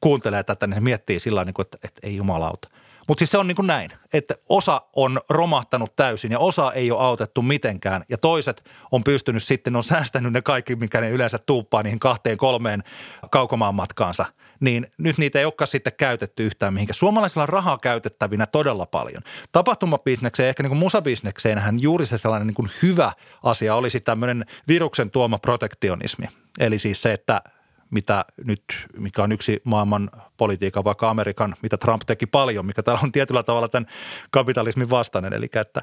kuuntelee 0.00 0.42
tätä, 0.42 0.66
niin 0.66 0.74
se 0.74 0.80
miettii 0.80 1.20
sillä 1.20 1.40
tavalla, 1.40 1.62
että, 1.62 1.78
että 1.82 2.06
ei 2.06 2.16
jumalauta. 2.16 2.68
Mutta 3.08 3.20
siis 3.20 3.30
se 3.30 3.38
on 3.38 3.46
niin 3.46 3.56
kuin 3.56 3.66
näin, 3.66 3.90
että 4.12 4.34
osa 4.48 4.82
on 4.96 5.20
romahtanut 5.28 5.96
täysin 5.96 6.32
ja 6.32 6.38
osa 6.38 6.72
ei 6.72 6.90
ole 6.90 7.00
autettu 7.00 7.42
mitenkään 7.42 8.04
ja 8.08 8.18
toiset 8.18 8.64
on 8.92 9.04
pystynyt 9.04 9.42
sitten, 9.42 9.76
on 9.76 9.82
säästänyt 9.82 10.32
ne 10.32 10.42
kaikki, 10.42 10.76
mikä 10.76 11.00
ne 11.00 11.10
yleensä 11.10 11.38
tuuppaa 11.46 11.82
niihin 11.82 11.98
kahteen 11.98 12.36
kolmeen 12.36 12.82
kaukomaan 13.30 13.74
matkaansa– 13.74 14.24
niin 14.60 14.86
nyt 14.98 15.18
niitä 15.18 15.38
ei 15.38 15.44
olekaan 15.44 15.68
sitten 15.68 15.92
käytetty 15.98 16.46
yhtään 16.46 16.74
mihinkään. 16.74 16.94
Suomalaisilla 16.94 17.42
on 17.42 17.48
rahaa 17.48 17.78
käytettävinä 17.78 18.46
todella 18.46 18.86
paljon. 18.86 19.22
Tapahtumabisnekseen, 19.52 20.48
ehkä 20.48 20.62
niin 20.62 20.70
kuin 20.70 20.78
musabisnekseenhän 20.78 21.80
juuri 21.82 22.06
se 22.06 22.18
sellainen 22.18 22.46
niin 22.46 22.54
kuin 22.54 22.70
hyvä 22.82 23.12
asia 23.42 23.74
olisi 23.74 24.00
tämmöinen 24.00 24.44
viruksen 24.68 25.10
tuoma 25.10 25.38
protektionismi. 25.38 26.26
Eli 26.58 26.78
siis 26.78 27.02
se, 27.02 27.12
että 27.12 27.42
mitä 27.90 28.24
nyt, 28.44 28.62
mikä 28.96 29.22
on 29.22 29.32
yksi 29.32 29.60
maailman 29.64 30.10
politiikan, 30.36 30.84
vaikka 30.84 31.10
Amerikan, 31.10 31.54
mitä 31.62 31.76
Trump 31.76 32.02
teki 32.06 32.26
paljon, 32.26 32.66
mikä 32.66 32.82
täällä 32.82 33.00
on 33.04 33.12
tietyllä 33.12 33.42
tavalla 33.42 33.68
tämän 33.68 33.86
kapitalismin 34.30 34.90
vastainen. 34.90 35.32
Eli 35.32 35.46
että 35.54 35.80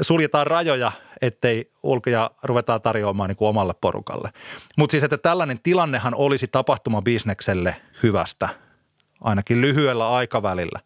suljetaan 0.00 0.46
rajoja, 0.46 0.92
ettei 1.22 1.72
ulkoja 1.82 2.30
ruvetaan 2.42 2.82
tarjoamaan 2.82 3.28
niin 3.28 3.36
kuin 3.36 3.48
omalle 3.48 3.74
porukalle. 3.80 4.30
Mutta 4.78 4.90
siis, 4.90 5.04
että 5.04 5.18
tällainen 5.18 5.60
tilannehan 5.62 6.14
olisi 6.14 6.48
tapahtumabisnekselle 6.48 7.76
hyvästä, 8.02 8.48
ainakin 9.20 9.60
lyhyellä 9.60 10.10
aikavälillä, 10.10 10.80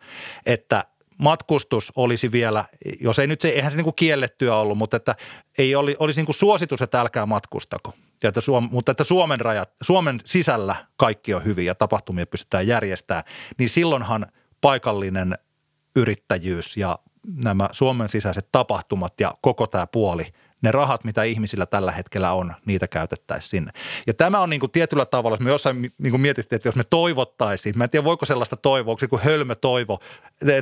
että 0.46 0.84
matkustus 1.18 1.92
olisi 1.96 2.32
vielä, 2.32 2.64
jos 3.00 3.18
ei 3.18 3.26
nyt 3.26 3.40
se, 3.40 3.48
eihän 3.48 3.70
se 3.70 3.76
niin 3.76 3.84
kuin 3.84 3.94
kiellettyä 3.94 4.56
ollut, 4.56 4.78
mutta 4.78 4.96
että 4.96 5.14
ei 5.58 5.74
oli, 5.74 5.96
olisi 5.98 6.18
niin 6.20 6.26
kuin 6.26 6.36
suositus, 6.36 6.82
että 6.82 7.00
älkää 7.00 7.26
matkustako. 7.26 7.92
Ja 8.22 8.28
että 8.28 8.40
Suom, 8.40 8.68
mutta 8.72 8.92
että 8.92 9.04
Suomen 9.04 9.40
rajat, 9.40 9.70
Suomen 9.82 10.20
sisällä 10.24 10.76
kaikki 10.96 11.34
on 11.34 11.44
hyvin 11.44 11.66
ja 11.66 11.74
tapahtumia 11.74 12.26
pystytään 12.26 12.66
järjestämään, 12.66 13.24
niin 13.58 13.70
silloinhan 13.70 14.26
paikallinen 14.60 15.38
yrittäjyys 15.96 16.76
ja 16.76 16.98
nämä 17.44 17.68
Suomen 17.72 18.08
sisäiset 18.08 18.48
tapahtumat 18.52 19.20
ja 19.20 19.32
koko 19.40 19.66
tämä 19.66 19.86
puoli– 19.86 20.26
ne 20.62 20.72
rahat, 20.72 21.04
mitä 21.04 21.22
ihmisillä 21.22 21.66
tällä 21.66 21.92
hetkellä 21.92 22.32
on, 22.32 22.54
niitä 22.64 22.88
käytettäisiin 22.88 23.50
sinne. 23.50 23.70
Ja 24.06 24.14
tämä 24.14 24.40
on 24.40 24.50
niin 24.50 24.60
kuin 24.60 24.72
tietyllä 24.72 25.06
tavalla, 25.06 25.34
jos 25.34 25.40
me 25.40 25.50
jossain 25.50 25.92
niin 25.98 26.10
kuin 26.10 26.20
mietittiin, 26.20 26.56
että 26.56 26.68
jos 26.68 26.76
me 26.76 26.84
toivottaisiin, 26.90 27.78
mä 27.78 27.84
en 27.84 27.90
tiedä 27.90 28.04
voiko 28.04 28.26
sellaista 28.26 28.56
toivoa, 28.56 28.96
kuin 29.10 29.22
hölmö 29.22 29.54
toivo, 29.54 29.98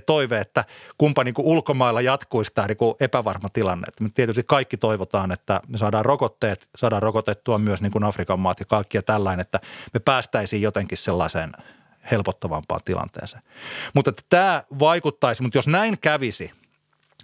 toive, 0.07 0.39
että 0.39 0.65
kumpa 0.99 1.25
niin 1.25 1.35
kuin 1.35 1.47
ulkomailla 1.47 2.01
jatkuisi 2.01 2.53
tämä 2.55 2.67
niin 2.67 2.77
kuin 2.77 2.95
epävarma 3.01 3.49
tilanne. 3.49 3.87
Me 4.01 4.11
tietysti 4.15 4.43
kaikki 4.47 4.77
toivotaan, 4.77 5.33
että 5.33 5.61
me 5.69 5.79
saadaan 5.79 6.05
rokotteet, 6.05 6.69
saadaan 6.77 7.03
rokotettua 7.03 7.59
myös 7.59 7.83
niin 7.83 7.93
kuin 7.93 8.05
Afrikan 8.05 8.41
maat 8.41 8.61
ja 8.61 8.67
kaikki 8.67 8.99
ja 8.99 9.03
tällainen, 9.03 9.41
että 9.41 9.61
me 9.95 10.01
päästäisiin 10.01 10.63
jotenkin 10.63 10.99
sellaiseen 10.99 11.53
helpottavampaan 12.11 12.81
tilanteeseen. 12.85 13.43
Mutta 13.95 14.13
tämä 14.29 14.63
vaikuttaisi, 14.79 15.43
mutta 15.43 15.59
jos 15.59 15.67
näin 15.67 15.99
kävisi– 15.99 16.53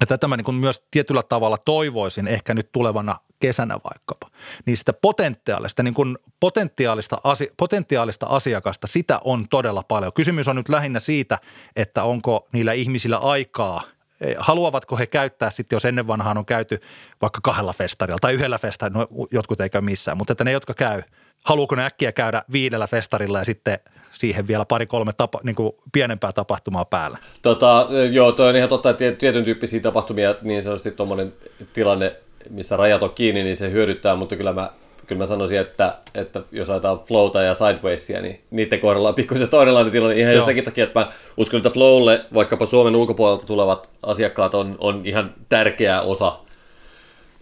ja 0.01 0.07
tätä 0.07 0.29
mä 0.29 0.37
niin 0.37 0.55
myös 0.55 0.83
tietyllä 0.91 1.23
tavalla 1.23 1.59
toivoisin 1.59 2.29
ehkä 2.29 2.55
nyt 2.55 2.73
tulevana 2.73 3.17
kesänä 3.41 3.75
vaikkapa, 3.75 4.31
niin 4.67 4.77
sitä 4.77 4.93
potentiaalista, 4.93 5.83
niin 5.83 5.95
kuin 5.95 6.19
potentiaalista, 6.41 7.21
asi, 7.25 7.53
potentiaalista 7.57 8.27
asiakasta, 8.27 8.87
sitä 8.87 9.21
on 9.25 9.49
todella 9.49 9.83
paljon. 9.89 10.13
Kysymys 10.13 10.49
on 10.49 10.57
nyt 10.57 10.69
lähinnä 10.69 11.01
siitä, 11.01 11.39
että 11.77 12.05
onko 12.05 12.49
niillä 12.53 12.73
ihmisillä 12.73 13.17
aikaa– 13.17 13.83
haluavatko 14.39 14.97
he 14.97 15.07
käyttää 15.07 15.51
sitten, 15.51 15.77
jos 15.77 15.85
ennen 15.85 16.07
vanhaan 16.07 16.39
on 16.39 16.47
käyty 16.47 16.81
vaikka 17.23 17.41
kahdella 17.43 17.73
festarilla 17.73 18.19
tai 18.21 18.35
yhdellä 18.35 18.59
festarilla, 18.59 19.07
no 19.11 19.27
jotkut 19.31 19.61
ei 19.61 19.71
käy 19.71 19.81
missään, 19.81 20.17
mutta 20.17 20.33
että 20.33 20.45
ne, 20.45 20.53
jotka 20.53 20.75
käy, 20.75 21.03
haluuko 21.45 21.75
ne 21.75 21.85
äkkiä 21.85 22.13
käydä 22.13 22.43
viidellä 22.53 22.87
festarilla 22.87 23.39
ja 23.39 23.45
sitten 23.45 23.79
siihen 24.13 24.49
vielä 24.49 24.65
pari-kolme 24.65 25.13
tapa, 25.13 25.41
niin 25.43 25.55
kuin 25.55 25.73
pienempää 25.93 26.33
tapahtumaa 26.33 26.85
päällä? 26.85 27.19
Tota, 27.43 27.89
joo, 28.11 28.33
toi 28.33 28.49
on 28.49 28.57
ihan 28.57 28.69
totta, 28.69 28.91
että 28.91 29.13
tietyn 29.13 29.45
tyyppisiä 29.45 29.81
tapahtumia, 29.81 30.35
niin 30.43 30.63
sanotusti 30.63 30.91
tuommoinen 30.91 31.33
tilanne, 31.73 32.17
missä 32.51 32.77
rajat 32.77 33.03
on 33.03 33.11
kiinni, 33.11 33.43
niin 33.43 33.57
se 33.57 33.71
hyödyttää, 33.71 34.17
mutta 34.17 34.37
kyllä 34.37 34.53
mä, 34.53 34.71
kyllä 35.07 35.19
mä 35.19 35.27
sanoisin, 35.27 35.59
että, 35.59 35.95
että 36.15 36.43
jos 36.53 36.71
ajatellaan 36.71 37.07
Flowta 37.07 37.43
ja 37.43 37.55
Sidewaysia, 37.55 38.23
niin 38.23 38.41
niiden 38.51 38.81
kohdalla 38.81 39.09
on 39.09 39.15
pikkusen 39.15 39.49
toisenlainen 39.49 39.93
tilanne. 39.93 40.17
Ihan 40.17 40.35
jo 40.35 40.45
senkin 40.45 40.65
takia, 40.65 40.85
että 40.85 41.01
mä 41.01 41.13
uskon, 41.37 41.59
että 41.59 41.71
Flowlle 41.71 42.25
vaikkapa 42.35 42.67
Suomen 42.67 42.97
ulkopuolelta 42.97 43.47
tulevat 43.47 43.91
asiakkaat 44.03 44.55
on, 44.55 44.77
on 44.79 45.01
ihan 45.05 45.35
tärkeä 45.49 46.01
osa 46.01 46.39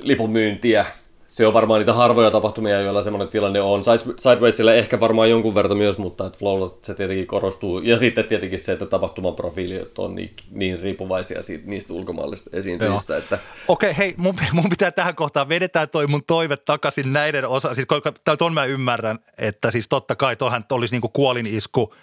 lipunmyyntiä 0.02 0.86
se 1.29 1.47
on 1.47 1.53
varmaan 1.53 1.81
niitä 1.81 1.93
harvoja 1.93 2.31
tapahtumia, 2.31 2.81
joilla 2.81 3.03
semmoinen 3.03 3.29
tilanne 3.29 3.61
on. 3.61 3.83
Sidewaysilla 4.18 4.74
ehkä 4.74 5.01
varmaan 5.01 5.31
jonkun 5.31 5.55
verran 5.55 5.76
myös, 5.76 5.99
mutta 5.99 6.26
että 6.26 6.39
Flowlla 6.39 6.76
se 6.83 6.95
tietenkin 6.95 7.26
korostuu. 7.26 7.79
Ja 7.79 7.97
sitten 7.97 8.24
tietenkin 8.24 8.61
se, 8.61 8.72
että 8.72 8.87
tapahtuman 8.87 9.35
profiilit 9.35 9.99
on 9.99 10.14
niin, 10.14 10.31
niin 10.51 10.81
riippuvaisia 10.81 11.43
siitä, 11.43 11.64
niistä 11.66 11.93
ulkomaallisista 11.93 12.57
esiintyjistä. 12.57 13.16
Että... 13.16 13.39
Okei, 13.68 13.97
hei, 13.97 14.14
mun, 14.16 14.35
mun, 14.53 14.68
pitää 14.70 14.91
tähän 14.91 15.14
kohtaan, 15.14 15.49
vedetään 15.49 15.89
toi 15.89 16.07
mun 16.07 16.24
toive 16.26 16.57
takaisin 16.57 17.12
näiden 17.12 17.49
osa. 17.49 17.74
Siis 17.74 17.87
ton 18.39 18.55
mä 18.55 18.64
ymmärrän, 18.64 19.18
että 19.39 19.70
siis 19.70 19.89
totta 19.89 20.16
kai 20.16 20.37
toihan 20.37 20.64
olisi 20.72 20.95
niinku 20.95 21.09
kuolinisku 21.09 21.95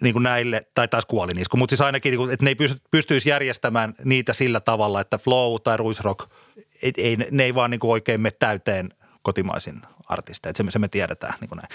niin 0.00 0.12
kuin 0.12 0.22
näille, 0.22 0.66
tai 0.74 0.88
taas 0.88 1.06
kuolinisku, 1.06 1.56
mutta 1.56 1.70
siis 1.72 1.80
ainakin, 1.80 2.10
niin 2.10 2.18
kuin, 2.18 2.32
että 2.32 2.44
ne 2.44 2.50
ei 2.50 2.78
pystyisi 2.90 3.28
järjestämään 3.28 3.94
niitä 4.04 4.32
sillä 4.32 4.60
tavalla, 4.60 5.00
että 5.00 5.18
Flow 5.18 5.56
tai 5.64 5.76
Ruisrock– 5.76 6.26
et, 6.82 6.98
ei, 6.98 7.16
ne 7.16 7.44
ei 7.44 7.54
vaan 7.54 7.70
niin 7.70 7.80
kuin 7.80 7.90
oikein 7.90 8.20
mene 8.20 8.36
täyteen 8.38 8.88
kotimaisin 9.22 9.80
artisteja. 10.08 10.52
Se, 10.56 10.64
se 10.68 10.78
me 10.78 10.88
tiedetään. 10.88 11.34
Niin 11.40 11.48
kuin 11.48 11.56
näin. 11.56 11.68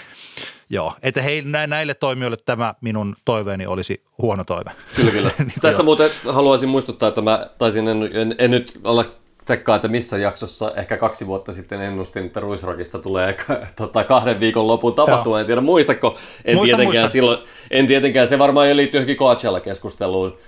Joo, 0.70 0.94
että 1.02 1.22
hei, 1.22 1.42
näille 1.66 1.94
toimijoille 1.94 2.36
tämä 2.44 2.74
minun 2.80 3.16
toiveeni 3.24 3.66
olisi 3.66 4.04
huono 4.18 4.44
toive. 4.44 4.70
Kyllä, 4.96 5.10
kyllä. 5.10 5.30
niin 5.38 5.52
Tässä 5.60 5.80
jo. 5.80 5.84
muuten 5.84 6.10
haluaisin 6.28 6.68
muistuttaa, 6.68 7.08
että 7.08 7.22
mä 7.22 7.46
taisin, 7.58 7.88
en, 7.88 8.10
en, 8.12 8.34
en 8.38 8.50
nyt 8.50 8.80
olla 8.84 9.04
tsekkaa, 9.44 9.76
että 9.76 9.88
missä 9.88 10.18
jaksossa 10.18 10.72
ehkä 10.76 10.96
kaksi 10.96 11.26
vuotta 11.26 11.52
sitten 11.52 11.80
ennustin, 11.80 12.26
että 12.26 12.40
Ruisrockista 12.40 12.98
tulee 12.98 13.36
tota, 13.76 14.04
kahden 14.04 14.40
viikon 14.40 14.66
lopun 14.66 14.94
tapahtuma. 14.94 15.40
En 15.40 15.46
tiedä, 15.46 15.60
muistako? 15.60 16.18
En, 16.44 16.56
muista, 16.56 16.76
tietenkään 16.76 17.02
muista. 17.02 17.12
Silloin, 17.12 17.38
en 17.70 17.86
tietenkään, 17.86 18.28
se 18.28 18.38
varmaan 18.38 18.68
jo 18.68 18.76
liittyy 18.76 18.98
johonkin 18.98 19.16
Coachella-keskusteluun 19.16 20.38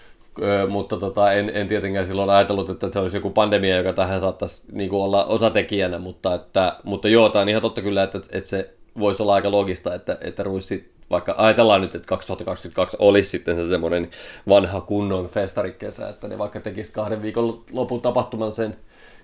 mutta 0.68 0.96
tota, 0.96 1.32
en, 1.32 1.50
en 1.54 1.68
tietenkään 1.68 2.06
silloin 2.06 2.30
ajatellut, 2.30 2.70
että 2.70 2.92
se 2.92 2.98
olisi 2.98 3.16
joku 3.16 3.30
pandemia, 3.30 3.76
joka 3.76 3.92
tähän 3.92 4.20
saattaisi 4.20 4.64
niin 4.72 4.90
kuin 4.90 5.02
olla 5.02 5.24
osatekijänä, 5.24 5.98
mutta, 5.98 6.34
että, 6.34 6.76
mutta 6.84 7.08
joo, 7.08 7.28
tämä 7.28 7.42
on 7.42 7.48
ihan 7.48 7.62
totta 7.62 7.82
kyllä, 7.82 8.02
että, 8.02 8.20
että 8.32 8.50
se 8.50 8.74
voisi 8.98 9.22
olla 9.22 9.34
aika 9.34 9.50
logista, 9.50 9.94
että, 9.94 10.18
että 10.20 10.42
Ruissi, 10.42 10.92
vaikka 11.10 11.34
ajatellaan 11.38 11.80
nyt, 11.80 11.94
että 11.94 12.08
2022 12.08 12.96
olisi 13.00 13.30
sitten 13.30 13.56
se 13.56 13.68
semmoinen 13.68 14.10
vanha 14.48 14.80
kunnon 14.80 15.26
festarikesä, 15.26 16.08
että 16.08 16.28
ne 16.28 16.38
vaikka 16.38 16.60
tekisi 16.60 16.92
kahden 16.92 17.22
viikon 17.22 17.64
lopun 17.72 18.00
tapahtuman 18.00 18.52
sen, 18.52 18.76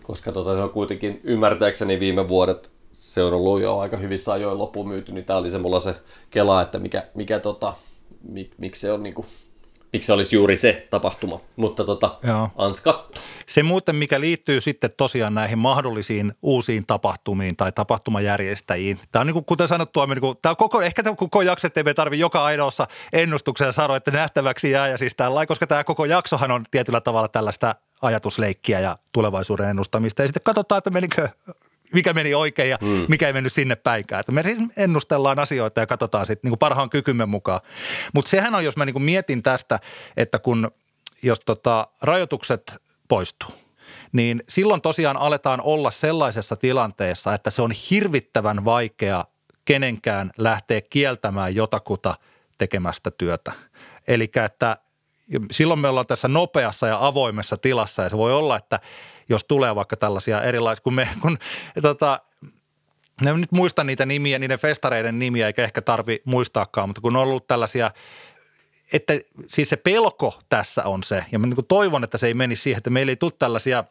koska 0.03 0.33
tota, 0.33 0.55
se 0.55 0.61
on 0.61 0.71
kuitenkin 0.71 1.21
ymmärtääkseni 1.25 2.01
viime 2.01 2.29
vuodet 2.29 2.71
se 2.99 3.23
on 3.23 3.35
ollut 3.35 3.61
jo 3.61 3.79
aika 3.79 3.97
hyvissä 3.97 4.33
ajoin 4.33 4.59
loppuun 4.59 4.89
myyty, 4.89 5.13
niin 5.13 5.25
tämä 5.25 5.39
oli 5.39 5.51
se 5.51 5.59
mulla 5.59 5.81
se 5.81 5.95
kela, 6.31 6.63
että 6.63 6.79
mikä, 6.79 7.07
mikä 7.15 7.39
tota, 7.39 7.75
mik, 8.29 8.51
miksi 8.59 8.81
se 8.81 8.93
on 8.93 9.03
niin 9.03 9.15
kuin 9.15 9.27
miksi 9.93 10.07
se 10.07 10.13
olisi 10.13 10.37
juuri 10.37 10.57
se 10.57 10.87
tapahtuma, 10.91 11.41
mutta 11.57 11.85
tota, 11.85 12.19
ans 12.57 12.83
Se 13.47 13.63
muuten, 13.63 13.97
mikä 13.97 14.21
liittyy 14.21 14.61
sitten 14.61 14.91
tosiaan 14.97 15.35
näihin 15.35 15.59
mahdollisiin 15.59 16.33
uusiin 16.43 16.87
tapahtumiin 16.87 17.57
tai 17.57 17.73
tapahtumajärjestäjiin. 17.73 19.01
Tämä 19.13 19.21
on 19.21 19.27
niin 19.27 19.35
kuin, 19.35 19.45
kuten 19.45 19.69
sanottua, 19.69 20.07
niin 20.07 20.21
kuin, 20.21 20.37
tämä 20.43 20.51
on 20.51 20.57
koko, 20.57 20.83
ehkä 20.83 21.03
tämä 21.03 21.17
koko 21.17 21.43
jakso, 21.43 21.67
ettei 21.67 21.85
me 21.85 21.95
tarvitse 21.95 22.21
joka 22.21 22.45
ainoassa 22.45 22.87
ennustuksessa 23.13 23.73
sanoa, 23.73 23.97
että 23.97 24.11
nähtäväksi 24.11 24.71
jää 24.71 24.89
ja 24.89 24.99
siis 24.99 25.15
tällä, 25.15 25.47
koska 25.47 25.67
tämä 25.67 25.85
koko 25.85 26.05
jaksohan 26.05 26.51
on 26.51 26.65
tietyllä 26.71 27.01
tavalla 27.01 27.29
tällaista 27.29 27.75
ajatusleikkiä 28.03 28.81
ja 28.81 28.99
tulevaisuuden 29.13 29.69
ennustamista. 29.69 30.23
Ja 30.23 30.29
sitten 30.29 30.43
katsotaan, 30.43 30.79
että 30.79 30.91
menikö 30.91 31.29
mikä 31.93 32.13
meni 32.13 32.35
oikein 32.35 32.71
ja 32.71 32.79
mm. 32.81 33.05
mikä 33.09 33.27
ei 33.27 33.33
mennyt 33.33 33.53
sinne 33.53 33.77
päinkään. 33.77 34.21
Että 34.21 34.33
me 34.33 34.43
siis 34.43 34.59
ennustellaan 34.77 35.39
asioita 35.39 35.81
ja 35.81 35.87
katsotaan 35.87 36.27
sitten 36.27 36.51
niin 36.51 36.59
parhaan 36.59 36.91
kykymme 36.91 37.27
mukaan. 37.27 37.61
Mutta 38.15 38.31
sehän 38.31 38.55
on, 38.55 38.65
jos 38.65 38.77
mä 38.77 38.85
niin 38.85 39.03
mietin 39.03 39.43
tästä, 39.43 39.79
että 40.17 40.39
kun 40.39 40.71
jos 41.23 41.41
tota, 41.41 41.89
rajoitukset 42.03 42.77
poistuu, 43.09 43.51
niin 44.13 44.43
silloin 44.49 44.81
tosiaan 44.81 45.17
aletaan 45.17 45.61
olla 45.61 45.91
sellaisessa 45.91 46.57
tilanteessa, 46.57 47.35
että 47.35 47.51
se 47.51 47.63
on 47.63 47.73
hirvittävän 47.91 48.65
vaikea 48.65 49.25
kenenkään 49.65 50.31
lähteä 50.39 50.81
kieltämään 50.91 51.55
jotakuta 51.55 52.15
tekemästä 52.59 53.11
työtä. 53.11 53.53
Eli 54.09 54.31
että 54.45 54.77
silloin 55.51 55.81
me 55.81 55.89
ollaan 55.89 56.07
tässä 56.07 56.29
nopeassa 56.29 56.87
ja 56.87 57.07
avoimessa 57.07 57.57
tilassa 57.57 58.03
ja 58.03 58.09
se 58.09 58.17
voi 58.17 58.33
olla, 58.33 58.57
että 58.57 58.81
jos 59.29 59.45
tulee 59.45 59.75
vaikka 59.75 59.97
tällaisia 59.97 60.43
erilaisia, 60.43 60.83
kun 60.83 60.95
me, 60.95 61.09
kun 61.21 61.39
tota, 61.83 62.21
en 63.27 63.41
nyt 63.41 63.53
muista 63.53 63.85
niitä 63.85 64.07
nimiä, 64.07 64.39
niiden 64.39 64.59
festareiden 64.59 65.19
nimiä, 65.19 65.47
eikä 65.47 65.65
ehkä 65.65 65.83
tarvi 65.83 66.23
muistaakaan, 66.25 66.89
mutta 66.89 67.01
kun 67.01 67.17
on 67.17 67.23
ollut 67.23 67.47
tällaisia, 67.47 67.91
että 68.93 69.13
siis 69.49 69.69
se 69.69 69.77
pelko 69.77 70.41
tässä 70.49 70.83
on 70.85 71.03
se, 71.03 71.25
ja 71.33 71.39
mä 71.39 71.47
niin 71.47 71.67
toivon, 71.69 72.05
että 72.05 72.19
se 72.19 72.27
ei 72.27 72.35
menisi 72.35 72.63
siihen, 72.63 72.79
että 72.79 72.91
meillä 72.91 73.11
ei 73.11 73.17
tule 73.17 73.33
tällaisia 73.39 73.85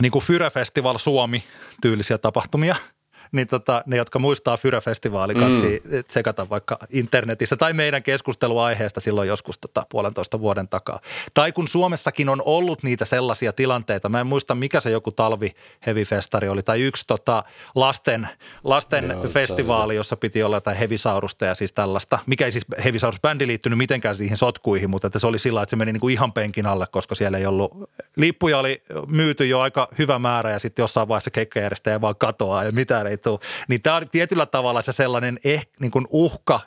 niin 0.00 0.12
kuin 0.12 0.24
Fyre 0.24 0.50
Festival 0.50 0.98
Suomi-tyylisiä 0.98 2.18
tapahtumia– 2.18 2.76
niin 3.32 3.46
tota, 3.46 3.82
ne, 3.86 3.96
jotka 3.96 4.18
muistaa 4.18 4.56
Fyre-festivaali, 4.56 5.34
kaksi 5.34 5.82
mm. 5.84 6.04
tsekata 6.04 6.48
vaikka 6.48 6.78
internetissä 6.90 7.56
tai 7.56 7.72
meidän 7.72 8.02
keskusteluaiheesta 8.02 9.00
silloin 9.00 9.28
joskus 9.28 9.58
tota, 9.58 9.86
puolentoista 9.88 10.40
vuoden 10.40 10.68
takaa. 10.68 11.00
Tai 11.34 11.52
kun 11.52 11.68
Suomessakin 11.68 12.28
on 12.28 12.42
ollut 12.44 12.82
niitä 12.82 13.04
sellaisia 13.04 13.52
tilanteita, 13.52 14.08
mä 14.08 14.20
en 14.20 14.26
muista 14.26 14.54
mikä 14.54 14.80
se 14.80 14.90
joku 14.90 15.12
talvi 15.12 15.50
heavy-festari 15.86 16.48
oli, 16.48 16.62
tai 16.62 16.82
yksi 16.82 17.04
tota, 17.06 17.44
lasten, 17.74 18.28
lasten 18.64 19.08
Joo, 19.10 19.28
festivaali, 19.28 19.96
jossa 19.96 20.16
piti 20.16 20.42
olla 20.42 20.56
jotain 20.56 20.76
hevisaurusta 20.76 21.44
ja 21.44 21.54
siis 21.54 21.72
tällaista, 21.72 22.18
mikä 22.26 22.44
ei 22.44 22.52
siis 22.52 22.66
hevisaurusbändi 22.84 23.46
liittynyt 23.46 23.78
mitenkään 23.78 24.16
siihen 24.16 24.36
sotkuihin, 24.36 24.90
mutta 24.90 25.06
että 25.06 25.18
se 25.18 25.26
oli 25.26 25.38
sillä 25.38 25.62
että 25.62 25.70
se 25.70 25.76
meni 25.76 25.92
niin 25.92 26.00
kuin 26.00 26.12
ihan 26.12 26.32
penkin 26.32 26.66
alle, 26.66 26.86
koska 26.90 27.14
siellä 27.14 27.38
ei 27.38 27.46
ollut, 27.46 27.90
lippuja 28.16 28.58
oli 28.58 28.82
myyty 29.06 29.46
jo 29.46 29.60
aika 29.60 29.88
hyvä 29.98 30.18
määrä 30.18 30.50
ja 30.50 30.58
sitten 30.58 30.82
jossain 30.82 31.08
vaiheessa 31.08 31.30
keikkajärjestäjä 31.30 32.00
vaan 32.00 32.16
katoaa 32.16 32.64
ja 32.64 32.72
mitään 32.72 33.06
ei 33.06 33.16
tule. 33.22 33.38
Niin 33.68 33.82
tämä 33.82 33.96
on 33.96 34.02
tietyllä 34.12 34.46
tavalla 34.46 34.82
se 34.82 34.92
sellainen 34.92 35.38
eh, 35.44 35.66
niin 35.80 35.90
kuin 35.90 36.06
uhka 36.10 36.60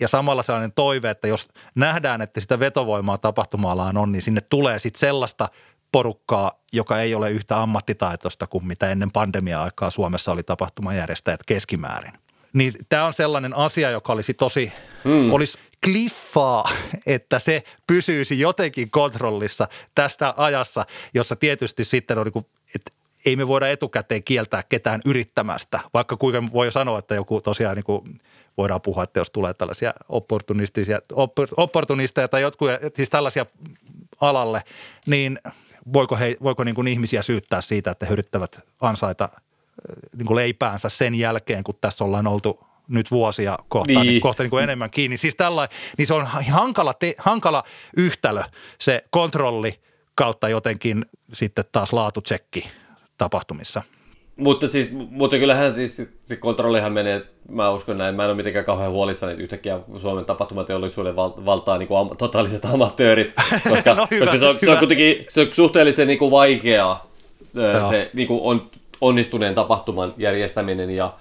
ja 0.00 0.08
samalla 0.08 0.42
sellainen 0.42 0.72
toive, 0.72 1.10
että 1.10 1.28
jos 1.28 1.48
nähdään, 1.74 2.22
että 2.22 2.40
sitä 2.40 2.58
vetovoimaa 2.58 3.18
tapahtumaalaan 3.18 3.96
on, 3.96 4.12
niin 4.12 4.22
sinne 4.22 4.40
tulee 4.40 4.78
sitten 4.78 5.00
sellaista 5.00 5.48
porukkaa, 5.92 6.52
joka 6.72 7.00
ei 7.00 7.14
ole 7.14 7.30
yhtä 7.30 7.62
ammattitaitoista 7.62 8.46
kuin 8.46 8.66
mitä 8.66 8.90
ennen 8.90 9.10
pandemia-aikaa 9.10 9.90
Suomessa 9.90 10.32
oli 10.32 10.42
tapahtumajärjestäjät 10.42 11.44
keskimäärin. 11.46 12.12
Niin 12.52 12.72
tämä 12.88 13.04
on 13.04 13.12
sellainen 13.12 13.56
asia, 13.56 13.90
joka 13.90 14.12
olisi 14.12 14.34
tosi, 14.34 14.72
mm. 15.04 15.32
olisi 15.32 15.58
kliffaa, 15.84 16.68
että 17.06 17.38
se 17.38 17.62
pysyisi 17.86 18.40
jotenkin 18.40 18.90
kontrollissa 18.90 19.68
tästä 19.94 20.34
ajassa, 20.36 20.86
jossa 21.14 21.36
tietysti 21.36 21.84
sitten 21.84 22.18
on 22.18 22.26
niin 22.34 22.46
ei 23.26 23.36
me 23.36 23.48
voida 23.48 23.68
etukäteen 23.68 24.24
kieltää 24.24 24.62
ketään 24.68 25.00
yrittämästä, 25.04 25.80
vaikka 25.94 26.16
kuinka 26.16 26.42
voi 26.52 26.72
sanoa, 26.72 26.98
että 26.98 27.14
joku 27.14 27.40
tosiaan 27.40 27.76
niin 27.76 27.84
kuin 27.84 28.18
voidaan 28.56 28.80
puhua, 28.80 29.02
että 29.02 29.20
jos 29.20 29.30
tulee 29.30 29.54
tällaisia 29.54 29.94
opportunistisia, 30.08 30.98
opportunisteja 31.56 32.28
tai 32.28 32.42
jotkut, 32.42 32.70
siis 32.96 33.10
tällaisia 33.10 33.46
alalle, 34.20 34.62
niin 35.06 35.38
voiko, 35.92 36.16
he, 36.16 36.36
voiko 36.42 36.64
niin 36.64 36.74
kuin 36.74 36.88
ihmisiä 36.88 37.22
syyttää 37.22 37.60
siitä, 37.60 37.90
että 37.90 38.06
he 38.06 38.12
yrittävät 38.12 38.60
ansaita 38.80 39.28
niin 40.16 40.26
kuin 40.26 40.36
leipäänsä 40.36 40.88
sen 40.88 41.14
jälkeen, 41.14 41.64
kun 41.64 41.74
tässä 41.80 42.04
ollaan 42.04 42.26
oltu 42.26 42.66
nyt 42.88 43.10
vuosia 43.10 43.58
kohta, 43.68 43.92
niin. 43.92 44.06
Niin, 44.06 44.20
kohta 44.20 44.42
niin 44.42 44.50
kuin 44.50 44.64
enemmän 44.64 44.90
kiinni. 44.90 45.16
Siis 45.16 45.34
tällainen, 45.34 45.76
niin 45.98 46.06
se 46.06 46.14
on 46.14 46.26
hankala, 46.50 46.94
te, 46.94 47.14
hankala 47.18 47.62
yhtälö 47.96 48.42
se 48.78 49.04
kontrolli 49.10 49.80
kautta 50.14 50.48
jotenkin 50.48 51.06
sitten 51.32 51.64
taas 51.72 51.92
laatutsekki 51.92 52.70
tapahtumissa. 53.18 53.82
Mutta 54.36 54.68
siis, 54.68 54.92
mutta 55.10 55.38
kyllähän 55.38 55.72
siis 55.72 56.02
se 56.24 56.36
kontrollihan 56.36 56.92
menee, 56.92 57.22
mä 57.48 57.70
uskon 57.70 57.98
näin, 57.98 58.14
mä 58.14 58.24
en 58.24 58.28
ole 58.28 58.36
mitenkään 58.36 58.64
kauhean 58.64 58.90
huolissani, 58.90 59.32
että 59.32 59.42
yhtäkkiä 59.42 59.80
Suomen 59.96 60.24
tapahtumateollisuuden 60.24 61.16
val, 61.16 61.30
valtaa 61.44 61.78
niin 61.78 61.88
kuin 61.88 61.98
am, 61.98 62.10
totaaliset 62.18 62.64
amatöörit, 62.74 63.32
koska, 63.68 63.94
no 63.94 64.06
hyvä, 64.10 64.24
koska 64.24 64.38
se, 64.38 64.46
on, 64.46 64.56
se 64.60 64.70
on 64.70 64.78
kuitenkin 64.78 65.24
se 65.28 65.40
on 65.40 65.48
suhteellisen 65.52 66.06
niin 66.06 66.18
kuin 66.18 66.30
vaikeaa 66.30 67.10
se 67.90 68.10
niin 68.14 68.28
kuin 68.28 68.40
on, 68.42 68.70
onnistuneen 69.00 69.54
tapahtuman 69.54 70.14
järjestäminen 70.16 70.90
ja, 70.90 71.12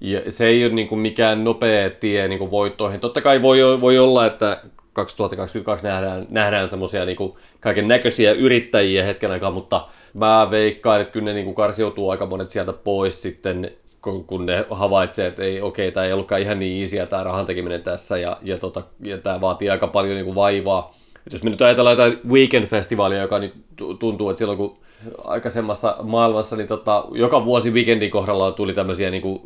ja 0.00 0.32
se 0.32 0.46
ei 0.46 0.64
ole 0.64 0.72
niin 0.72 0.88
kuin 0.88 0.98
mikään 0.98 1.44
nopea 1.44 1.90
tie 1.90 2.28
niin 2.28 2.38
kuin 2.38 2.50
voittoihin. 2.50 3.00
Totta 3.00 3.20
kai 3.20 3.42
voi, 3.42 3.80
voi 3.80 3.98
olla, 3.98 4.26
että 4.26 4.62
2022 4.92 5.84
nähdään, 5.84 6.26
nähdään 6.28 6.68
semmoisia 6.68 7.04
niin 7.04 7.16
kaiken 7.60 7.88
näköisiä 7.88 8.32
yrittäjiä 8.32 9.04
hetken 9.04 9.30
aikaa, 9.30 9.50
mutta 9.50 9.86
mä 10.14 10.48
veikkaan, 10.50 11.00
että 11.00 11.12
kyllä 11.12 11.24
ne 11.24 11.32
niin 11.32 11.44
kuin 11.44 11.54
karsiutuu 11.54 12.10
aika 12.10 12.26
monet 12.26 12.50
sieltä 12.50 12.72
pois 12.72 13.22
sitten, 13.22 13.70
kun, 14.02 14.24
kun 14.24 14.46
ne 14.46 14.66
havaitsee, 14.70 15.26
että 15.26 15.42
ei, 15.42 15.60
okei, 15.60 15.88
okay, 15.88 15.94
tämä 15.94 16.06
ei 16.06 16.12
ollutkaan 16.12 16.40
ihan 16.40 16.58
niin 16.58 16.82
easyä 16.82 17.06
tämä 17.06 17.24
rahan 17.24 17.46
tekeminen 17.46 17.82
tässä 17.82 18.18
ja, 18.18 18.36
ja, 18.42 18.58
tota, 18.58 18.82
ja 19.04 19.18
tämä 19.18 19.40
vaatii 19.40 19.70
aika 19.70 19.86
paljon 19.86 20.14
niin 20.14 20.24
kuin 20.24 20.34
vaivaa. 20.34 20.94
Et 21.26 21.32
jos 21.32 21.42
me 21.42 21.50
nyt 21.50 21.62
ajatellaan 21.62 21.96
jotain 21.96 22.18
weekend-festivaalia, 22.28 23.20
joka 23.20 23.38
nyt 23.38 23.54
tuntuu, 23.98 24.30
että 24.30 24.38
silloin 24.38 24.58
kun 24.58 24.78
aikaisemmassa 25.24 25.96
maailmassa, 26.02 26.56
niin 26.56 26.68
tota, 26.68 27.04
joka 27.12 27.44
vuosi 27.44 27.70
weekendin 27.70 28.10
kohdalla 28.10 28.52
tuli 28.52 28.72
tämmöisiä, 28.72 29.10
niin 29.10 29.22
kuin, 29.22 29.40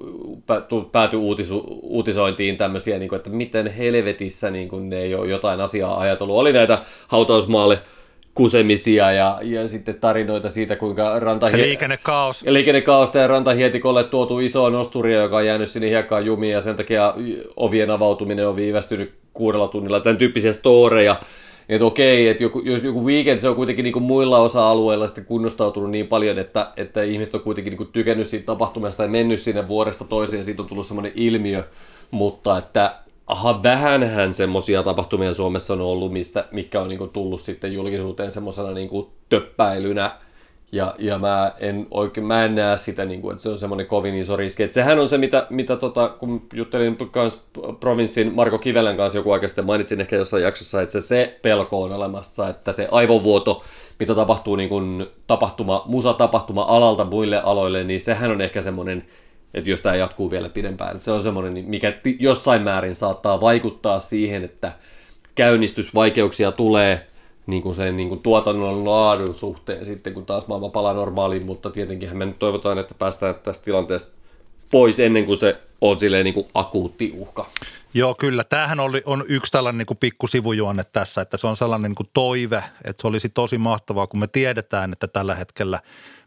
pääty 0.93 1.17
uutisu, 1.17 1.65
uutisointiin 1.83 2.57
tämmöisiä, 2.57 2.99
niin 2.99 3.09
kuin, 3.09 3.17
että 3.17 3.31
miten 3.31 3.67
helvetissä 3.67 4.51
niin 4.51 4.69
kuin, 4.69 4.91
ne 4.91 4.97
ei 4.97 5.15
ole 5.15 5.27
jotain 5.27 5.61
asiaa 5.61 6.01
ajatellut. 6.01 6.37
Oli 6.37 6.53
näitä 6.53 6.79
hautausmaalle 7.09 7.81
kusemisia 8.35 9.13
ja, 9.13 9.39
ja 9.43 9.69
sitten 9.69 9.95
tarinoita 10.01 10.51
siitä, 10.51 10.77
kuinka 10.77 11.19
ranta... 11.19 11.51
Se 11.51 11.57
liikennekaos. 11.57 12.43
Ja 12.43 12.53
liikennekaosta 12.53 13.19
ja 13.19 13.27
rantahietikolle 13.27 14.05
tuotu 14.05 14.39
iso 14.41 14.71
nosturia, 14.71 15.23
joka 15.23 15.37
on 15.37 15.47
jäänyt 15.47 15.69
sinne 15.69 15.89
hiekkaan 15.89 16.27
jumiin 16.27 16.53
ja 16.53 16.61
sen 16.61 16.77
takia 16.77 17.15
ovien 17.57 17.91
avautuminen 17.91 18.49
on 18.49 18.57
viivästynyt 18.57 19.15
kuudella 19.33 19.69
tunnilla. 19.69 20.01
Tämän 20.01 20.19
tyyppisiä 20.19 20.53
storeja 20.53 21.17
että 21.69 21.85
okei, 21.85 22.29
että 22.29 22.43
joku, 22.43 22.61
jos 22.65 22.85
joku 22.85 23.07
weekend 23.07 23.39
se 23.39 23.49
on 23.49 23.57
kuitenkin 23.57 23.83
niin 23.83 23.93
kuin 23.93 24.03
muilla 24.03 24.39
osa-alueilla 24.39 25.07
sitten 25.07 25.25
kunnostautunut 25.25 25.91
niin 25.91 26.07
paljon, 26.07 26.39
että, 26.39 26.71
että 26.77 27.03
ihmiset 27.03 27.35
on 27.35 27.41
kuitenkin 27.41 27.71
niin 27.71 27.77
kuin 27.77 27.93
tykännyt 27.93 28.29
siitä 28.29 28.47
tapahtumasta 28.47 29.03
ja 29.03 29.09
mennyt 29.09 29.41
sinne 29.41 29.69
vuodesta 29.69 30.05
toiseen, 30.05 30.45
siitä 30.45 30.63
on 30.63 30.69
tullut 30.69 30.87
semmoinen 30.87 31.13
ilmiö, 31.15 31.65
mutta 32.11 32.59
että 32.59 32.95
aha, 33.27 33.63
vähänhän 33.63 34.35
semmoisia 34.35 34.83
tapahtumia 34.83 35.35
Suomessa 35.35 35.75
on 35.75 35.81
ollut, 35.81 36.13
mistä, 36.13 36.45
mikä 36.51 36.81
on 36.81 36.89
niin 36.89 36.99
kuin 36.99 37.11
tullut 37.11 37.41
sitten 37.41 37.73
julkisuuteen 37.73 38.31
semmoisena 38.31 38.71
niin 38.71 38.89
kuin 38.89 39.07
töppäilynä, 39.29 40.11
ja, 40.75 40.95
ja 40.99 41.19
mä, 41.19 41.53
en 41.61 41.87
oikein, 41.91 42.27
mä 42.27 42.45
en 42.45 42.55
näe 42.55 42.77
sitä, 42.77 43.05
niin 43.05 43.21
kuin, 43.21 43.33
että 43.33 43.43
se 43.43 43.49
on 43.49 43.59
semmoinen 43.59 43.87
kovin 43.87 44.15
iso 44.15 44.37
riski. 44.37 44.63
Että 44.63 44.75
sehän 44.75 44.99
on 44.99 45.09
se, 45.09 45.19
mitä, 45.19 45.47
mitä 45.51 45.77
tota, 45.77 46.09
kun 46.09 46.47
juttelin 46.55 46.97
kans 47.11 47.43
provinssin 47.81 48.35
Marko 48.35 48.59
Kivelän 48.59 48.97
kanssa 48.97 49.19
joku 49.19 49.33
aika 49.33 49.49
sitten, 49.49 49.67
mainitsin 49.67 50.01
ehkä 50.01 50.17
jossain 50.17 50.43
jaksossa, 50.43 50.83
että 50.83 50.93
se, 50.93 51.01
se 51.01 51.39
pelko 51.43 51.83
on 51.83 51.93
olemassa, 51.93 52.49
että 52.49 52.73
se 52.73 52.89
aivovuoto, 52.91 53.65
mitä 54.01 54.15
tapahtuu 54.15 54.57
niin 54.57 54.69
kuin 54.69 55.07
tapahtuma, 55.27 55.83
musatapahtuma 55.87 56.63
alalta 56.63 57.05
muille 57.05 57.41
aloille, 57.43 57.85
niin 57.85 58.01
sehän 58.01 58.31
on 58.31 58.41
ehkä 58.41 58.61
semmoinen, 58.61 59.07
että 59.55 59.71
jos 59.71 59.81
tämä 59.81 59.95
jatkuu 59.95 60.31
vielä 60.31 60.49
pidempään, 60.49 60.93
että 60.93 61.05
se 61.05 61.11
on 61.11 61.23
semmoinen, 61.23 61.65
mikä 61.67 61.93
jossain 62.19 62.63
määrin 62.63 62.97
saattaa 62.97 63.41
vaikuttaa 63.41 63.99
siihen, 63.99 64.45
että 64.45 64.73
käynnistysvaikeuksia 65.35 66.53
tulee– 66.53 67.07
niin 67.47 67.63
kuin 67.63 67.75
sen 67.75 67.97
niin 67.97 68.09
kuin 68.09 68.21
tuotannon 68.21 68.85
laadun 68.85 69.35
suhteen 69.35 69.87
sitten, 69.87 70.15
kun 70.15 70.27
taas 70.27 70.47
maailma 70.47 70.69
palaa 70.69 70.93
normaaliin, 70.93 71.47
mutta 71.47 71.71
tietenkin 71.71 72.17
me 72.17 72.27
nyt 72.27 72.39
toivotaan, 72.39 72.79
että 72.79 72.95
päästään 72.95 73.35
tästä 73.35 73.65
tilanteesta 73.65 74.13
pois 74.71 75.01
ennen 75.01 75.27
kuin 75.27 75.37
se 75.37 75.57
on 75.81 75.99
silleen 75.99 76.25
niin 76.25 76.35
kuin 76.35 76.47
akuutti 76.55 77.13
uhka. 77.17 77.47
Joo, 77.95 78.15
kyllä. 78.15 78.45
Tämähän 78.45 78.81
oli, 78.81 79.03
on 79.07 79.25
yksi 79.29 79.53
tällainen 79.53 79.79
niin 79.79 79.87
kuin 79.87 79.99
pikku 79.99 80.27
sivujuonne 80.27 80.85
tässä, 80.93 81.21
että 81.21 81.37
se 81.37 81.47
on 81.47 81.57
sellainen 81.57 81.91
niin 81.91 81.97
kuin 81.97 82.11
toive, 82.15 82.65
että 82.85 83.01
se 83.01 83.07
olisi 83.07 83.29
tosi 83.29 83.59
mahtavaa, 83.59 84.07
kun 84.07 84.21
me 84.21 84.27
tiedetään, 84.27 84.93
että 84.93 85.07
tällä 85.07 85.35
hetkellä 85.35 85.81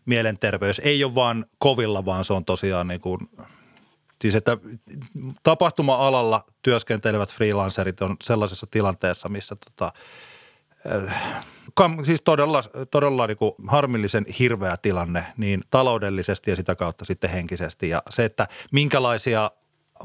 mielenterveys 0.07 0.79
ei 0.79 1.03
ole 1.03 1.15
vaan 1.15 1.45
kovilla, 1.59 2.05
vaan 2.05 2.25
se 2.25 2.33
on 2.33 2.45
tosiaan 2.45 2.87
niin 2.87 3.01
kuin, 3.01 3.19
siis 4.21 4.35
että 4.35 4.57
tapahtuma-alalla 5.43 6.43
työskentelevät 6.61 7.33
freelancerit 7.33 8.01
on 8.01 8.15
sellaisessa 8.23 8.67
tilanteessa, 8.71 9.29
missä 9.29 9.55
tota, 9.55 9.91
siis 12.05 12.21
todella, 12.21 12.63
todella 12.91 13.27
niin 13.27 13.37
kuin 13.37 13.51
harmillisen 13.67 14.25
hirveä 14.39 14.77
tilanne 14.77 15.25
niin 15.37 15.61
taloudellisesti 15.69 16.51
ja 16.51 16.55
sitä 16.55 16.75
kautta 16.75 17.05
sitten 17.05 17.29
henkisesti. 17.29 17.89
Ja 17.89 18.03
se, 18.09 18.25
että 18.25 18.47
minkälaisia 18.71 19.51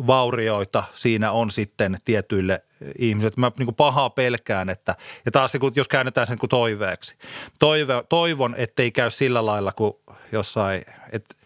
vaurioita 0.07 0.85
siinä 0.95 1.33
on 1.33 1.51
sitten 1.51 1.97
tietyille 2.05 2.63
ihmisille. 2.99 3.33
Mä 3.37 3.53
niin 3.59 3.75
pahaa 3.75 4.11
pelkään, 4.11 4.69
että 4.69 4.95
ja 5.27 5.33
taas 5.33 5.53
jos 5.77 5.89
käännetään 5.89 6.27
sen 6.27 6.39
kuin 6.39 6.51
toiveeksi. 6.51 7.17
Toive, 7.59 8.05
toivon, 8.09 8.55
ettei 8.59 8.91
käy 8.91 9.11
sillä 9.11 9.47
lailla 9.47 9.73
kuin 9.73 9.93
jossain, 10.33 10.83
että 11.13 11.37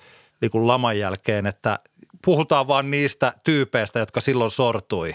niin 0.41 0.51
kuin 0.51 0.67
laman 0.67 0.99
jälkeen, 0.99 1.47
että 1.47 1.79
puhutaan 2.25 2.69
vaan 2.69 2.91
niistä 2.91 3.33
tyypeistä, 3.45 3.99
jotka 3.99 4.21
silloin 4.21 4.51
sortui. 4.51 5.15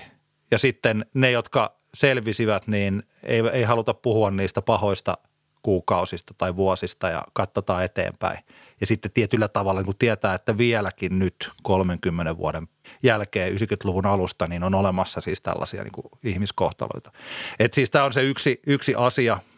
Ja 0.51 0.59
sitten 0.59 1.05
ne, 1.13 1.31
jotka 1.31 1.75
selvisivät, 1.93 2.67
niin 2.67 3.03
ei, 3.23 3.41
ei 3.53 3.63
haluta 3.63 3.93
puhua 3.93 4.31
niistä 4.31 4.61
pahoista 4.61 5.17
kuukausista 5.61 6.33
tai 6.37 6.55
vuosista 6.55 7.09
ja 7.09 7.23
katsotaan 7.33 7.83
eteenpäin. 7.83 8.39
Ja 8.81 8.87
sitten 8.87 9.11
tietyllä 9.11 9.47
tavalla, 9.47 9.83
kun 9.83 9.95
tietää, 9.99 10.33
että 10.33 10.57
vieläkin 10.57 11.19
nyt 11.19 11.51
30 11.63 12.37
vuoden 12.37 12.67
jälkeen 13.03 13.53
90-luvun 13.53 14.05
alusta, 14.05 14.47
niin 14.47 14.63
on 14.63 14.75
olemassa 14.75 15.21
siis 15.21 15.41
tällaisia 15.41 15.83
niin 15.83 15.91
kuin 15.91 16.05
ihmiskohtaloita. 16.23 17.11
Et 17.59 17.73
siis 17.73 17.89
tämä 17.89 18.05
on 18.05 18.13
se 18.13 18.23
yksi, 18.23 18.61
yksi 18.67 18.95
asia– 18.95 19.37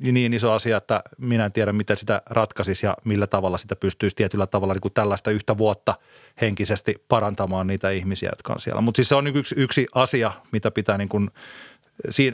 niin 0.00 0.34
iso 0.34 0.52
asia, 0.52 0.76
että 0.76 1.02
minä 1.18 1.44
en 1.44 1.52
tiedä, 1.52 1.72
miten 1.72 1.96
sitä 1.96 2.22
ratkaisisi 2.26 2.86
ja 2.86 2.96
millä 3.04 3.26
tavalla 3.26 3.58
sitä 3.58 3.76
pystyisi 3.76 4.16
tietyllä 4.16 4.46
tavalla 4.46 4.74
niin 4.74 4.80
kuin 4.80 4.92
tällaista 4.92 5.30
yhtä 5.30 5.58
vuotta 5.58 5.94
henkisesti 6.40 7.04
parantamaan 7.08 7.66
niitä 7.66 7.90
ihmisiä, 7.90 8.28
jotka 8.32 8.52
on 8.52 8.60
siellä. 8.60 8.80
Mutta 8.80 8.96
siis 8.96 9.08
se 9.08 9.14
on 9.14 9.26
yksi, 9.26 9.54
yksi 9.58 9.86
asia, 9.94 10.32
mitä 10.52 10.70
pitää 10.70 10.98
niin 10.98 11.08
kuin, 11.08 11.30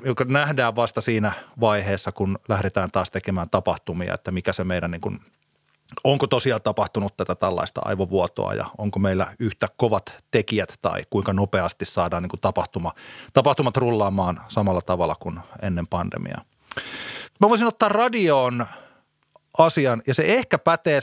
joka 0.04 0.24
nähdään 0.24 0.76
vasta 0.76 1.00
siinä 1.00 1.32
vaiheessa, 1.60 2.12
kun 2.12 2.38
lähdetään 2.48 2.90
taas 2.90 3.10
tekemään 3.10 3.50
tapahtumia, 3.50 4.14
että 4.14 4.30
mikä 4.30 4.52
se 4.52 4.64
meidän 4.64 4.90
niin 4.90 5.00
kuin, 5.00 5.20
onko 6.04 6.26
tosiaan 6.26 6.62
tapahtunut 6.62 7.16
tätä 7.16 7.34
tällaista 7.34 7.80
aivovuotoa 7.84 8.54
ja 8.54 8.66
onko 8.78 8.98
meillä 8.98 9.26
yhtä 9.38 9.68
kovat 9.76 10.24
tekijät 10.30 10.74
tai 10.82 11.02
kuinka 11.10 11.32
nopeasti 11.32 11.84
saadaan 11.84 12.22
niin 12.22 12.30
kuin 12.30 12.40
tapahtuma, 12.40 12.92
tapahtumat 13.32 13.76
rullaamaan 13.76 14.40
samalla 14.48 14.80
tavalla 14.82 15.14
kuin 15.14 15.40
ennen 15.62 15.86
pandemiaa. 15.86 16.44
Mä 17.40 17.48
voisin 17.48 17.66
ottaa 17.66 17.88
radioon 17.88 18.66
asian, 19.58 20.02
ja 20.06 20.14
se 20.14 20.22
ehkä 20.22 20.58
pätee, 20.58 21.00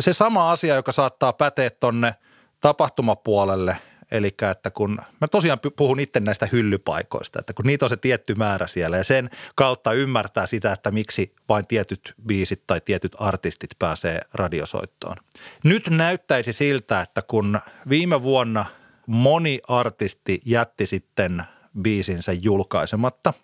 se 0.00 0.12
sama 0.12 0.50
asia, 0.50 0.74
joka 0.74 0.92
saattaa 0.92 1.32
päteä 1.32 1.70
tonne 1.70 2.14
tapahtumapuolelle, 2.60 3.76
eli 4.10 4.34
että 4.50 4.70
kun, 4.70 4.98
mä 5.20 5.28
tosiaan 5.28 5.58
puhun 5.76 6.00
itse 6.00 6.20
näistä 6.20 6.48
hyllypaikoista, 6.52 7.38
että 7.38 7.52
kun 7.52 7.66
niitä 7.66 7.84
on 7.84 7.88
se 7.88 7.96
tietty 7.96 8.34
määrä 8.34 8.66
siellä 8.66 8.96
ja 8.96 9.04
sen 9.04 9.30
kautta 9.54 9.92
ymmärtää 9.92 10.46
sitä, 10.46 10.72
että 10.72 10.90
miksi 10.90 11.34
vain 11.48 11.66
tietyt 11.66 12.14
biisit 12.26 12.66
tai 12.66 12.80
tietyt 12.80 13.16
artistit 13.18 13.70
pääsee 13.78 14.20
radiosoittoon. 14.34 15.16
Nyt 15.64 15.88
näyttäisi 15.90 16.52
siltä, 16.52 17.00
että 17.00 17.22
kun 17.22 17.60
viime 17.88 18.22
vuonna 18.22 18.64
moni 19.06 19.60
artisti 19.68 20.40
jätti 20.44 20.86
sitten 20.86 21.42
biisinsä 21.82 22.32
julkaisematta– 22.32 23.32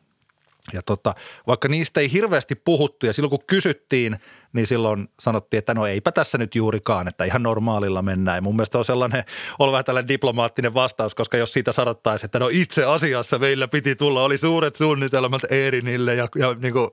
ja 0.72 0.82
tota, 0.82 1.14
vaikka 1.46 1.68
niistä 1.68 2.00
ei 2.00 2.12
hirveästi 2.12 2.54
puhuttu 2.54 3.06
ja 3.06 3.12
silloin 3.12 3.30
kun 3.30 3.46
kysyttiin, 3.46 4.16
niin 4.56 4.66
silloin 4.66 5.08
sanottiin, 5.20 5.58
että 5.58 5.74
no 5.74 5.86
eipä 5.86 6.12
tässä 6.12 6.38
nyt 6.38 6.54
juurikaan, 6.54 7.08
että 7.08 7.24
ihan 7.24 7.42
normaalilla 7.42 8.02
mennään. 8.02 8.36
Ja 8.36 8.42
mun 8.42 8.56
mielestä 8.56 8.78
on 8.78 8.84
sellainen, 8.84 9.24
on 9.58 9.72
vähän 9.72 9.84
tällainen 9.84 10.08
diplomaattinen 10.08 10.74
vastaus, 10.74 11.14
koska 11.14 11.36
jos 11.36 11.52
siitä 11.52 11.72
sanottaisiin, 11.72 12.28
että 12.28 12.38
no 12.38 12.48
itse 12.52 12.84
asiassa 12.84 13.38
meillä 13.38 13.68
piti 13.68 13.96
tulla, 13.96 14.22
oli 14.22 14.38
suuret 14.38 14.76
suunnitelmat 14.76 15.52
Erinille 15.52 16.14
ja, 16.14 16.28
ja 16.38 16.54
niin 16.54 16.72
kuin 16.72 16.88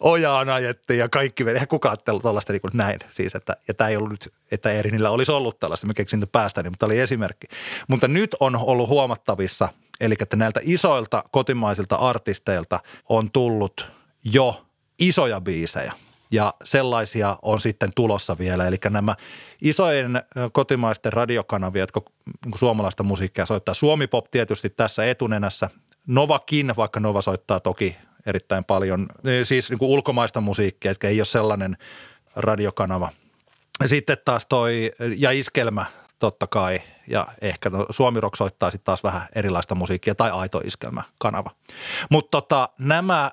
ojaan 0.00 0.48
ajettiin 0.48 0.98
ja 0.98 1.08
kaikki, 1.08 1.44
eihän 1.48 1.68
kukaan 1.68 1.96
tuollaista 2.22 2.52
niin 2.52 2.62
näin. 2.72 2.98
Siis, 3.08 3.34
että, 3.34 3.56
ja 3.68 3.74
tämä 3.74 3.90
ei 3.90 3.96
ollut 3.96 4.10
nyt, 4.10 4.32
että 4.50 4.70
Erinillä 4.70 5.10
olisi 5.10 5.32
ollut 5.32 5.60
tällaista, 5.60 5.86
mä 5.86 5.94
keksin 5.94 6.26
päästä, 6.32 6.62
niin, 6.62 6.72
mutta 6.72 6.86
oli 6.86 7.00
esimerkki. 7.00 7.46
Mutta 7.88 8.08
nyt 8.08 8.36
on 8.40 8.56
ollut 8.56 8.88
huomattavissa– 8.88 9.68
Eli 10.00 10.14
että 10.20 10.36
näiltä 10.36 10.60
isoilta 10.62 11.24
kotimaisilta 11.30 11.96
artisteilta 11.96 12.80
on 13.08 13.30
tullut 13.30 13.92
jo 14.24 14.66
isoja 14.98 15.40
biisejä 15.40 15.92
ja 16.30 16.54
sellaisia 16.64 17.38
on 17.42 17.60
sitten 17.60 17.90
tulossa 17.96 18.38
vielä. 18.38 18.66
Eli 18.66 18.76
nämä 18.90 19.14
isojen 19.62 20.22
kotimaisten 20.52 21.12
radiokanavia, 21.12 21.82
jotka 21.82 22.00
niin 22.44 22.58
suomalaista 22.58 23.02
musiikkia 23.02 23.46
soittaa. 23.46 23.74
Suomi 23.74 24.06
Pop 24.06 24.30
tietysti 24.30 24.70
tässä 24.70 25.04
etunenässä. 25.04 25.70
Novakin, 26.06 26.74
vaikka 26.76 27.00
Nova 27.00 27.22
soittaa 27.22 27.60
toki 27.60 27.96
erittäin 28.26 28.64
paljon, 28.64 29.08
siis 29.42 29.70
niin 29.70 29.78
kuin 29.78 29.90
ulkomaista 29.90 30.40
musiikkia, 30.40 30.90
että 30.90 31.08
ei 31.08 31.20
ole 31.20 31.24
sellainen 31.24 31.76
radiokanava. 32.36 33.10
Sitten 33.86 34.16
taas 34.24 34.46
toi, 34.46 34.90
ja 35.16 35.30
Iskelmä 35.30 35.86
totta 36.18 36.46
kai, 36.46 36.82
ja 37.08 37.26
ehkä 37.40 37.70
no, 37.70 37.86
Suomi 37.90 38.20
Rock 38.20 38.36
soittaa 38.36 38.70
sitten 38.70 38.84
taas 38.84 39.02
vähän 39.04 39.28
erilaista 39.34 39.74
musiikkia 39.74 40.14
tai 40.14 40.30
Aito 40.30 40.60
Iskelmä-kanava. 40.64 41.50
Mutta 42.10 42.30
tota, 42.30 42.68
nämä 42.78 43.30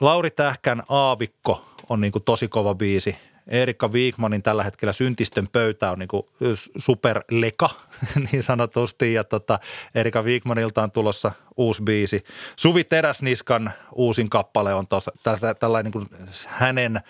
Lauri 0.00 0.30
Tähkän 0.30 0.82
Aavikko 0.88 1.64
on 1.88 2.00
niinku 2.00 2.20
tosi 2.20 2.48
kova 2.48 2.74
biisi. 2.74 3.16
Erikka 3.46 3.92
Viikmanin 3.92 4.42
tällä 4.42 4.64
hetkellä 4.64 4.92
Syntistön 4.92 5.48
pöytä 5.48 5.90
on 5.90 5.98
niinku 5.98 6.28
superleka 6.76 7.70
niin 8.32 8.42
sanotusti 8.42 9.14
ja 9.14 9.24
tota, 9.24 9.58
Erika 9.94 10.24
Viikmanilta 10.24 10.82
on 10.82 10.90
tulossa 10.90 11.32
uusi 11.56 11.82
biisi. 11.82 12.24
Suvi 12.56 12.84
Teräsniskan 12.84 13.72
uusin 13.92 14.30
kappale 14.30 14.74
on 14.74 14.86
tos, 14.86 15.10
tällainen 15.58 15.92
niinku 15.92 16.16
hänen– 16.46 17.00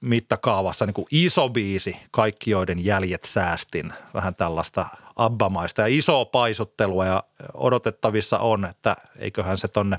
mittakaavassa 0.00 0.86
niin 0.86 0.94
kuin 0.94 1.06
iso 1.10 1.48
biisi, 1.48 1.96
kaikki 2.10 2.50
joiden 2.50 2.84
jäljet 2.84 3.24
säästin, 3.24 3.92
vähän 4.14 4.34
tällaista 4.34 4.86
abbamaista 5.16 5.80
ja 5.80 5.86
isoa 5.86 6.24
paisuttelua 6.24 7.06
ja 7.06 7.22
odotettavissa 7.54 8.38
on, 8.38 8.64
että 8.64 8.96
eiköhän 9.18 9.58
se 9.58 9.68
tonne 9.68 9.98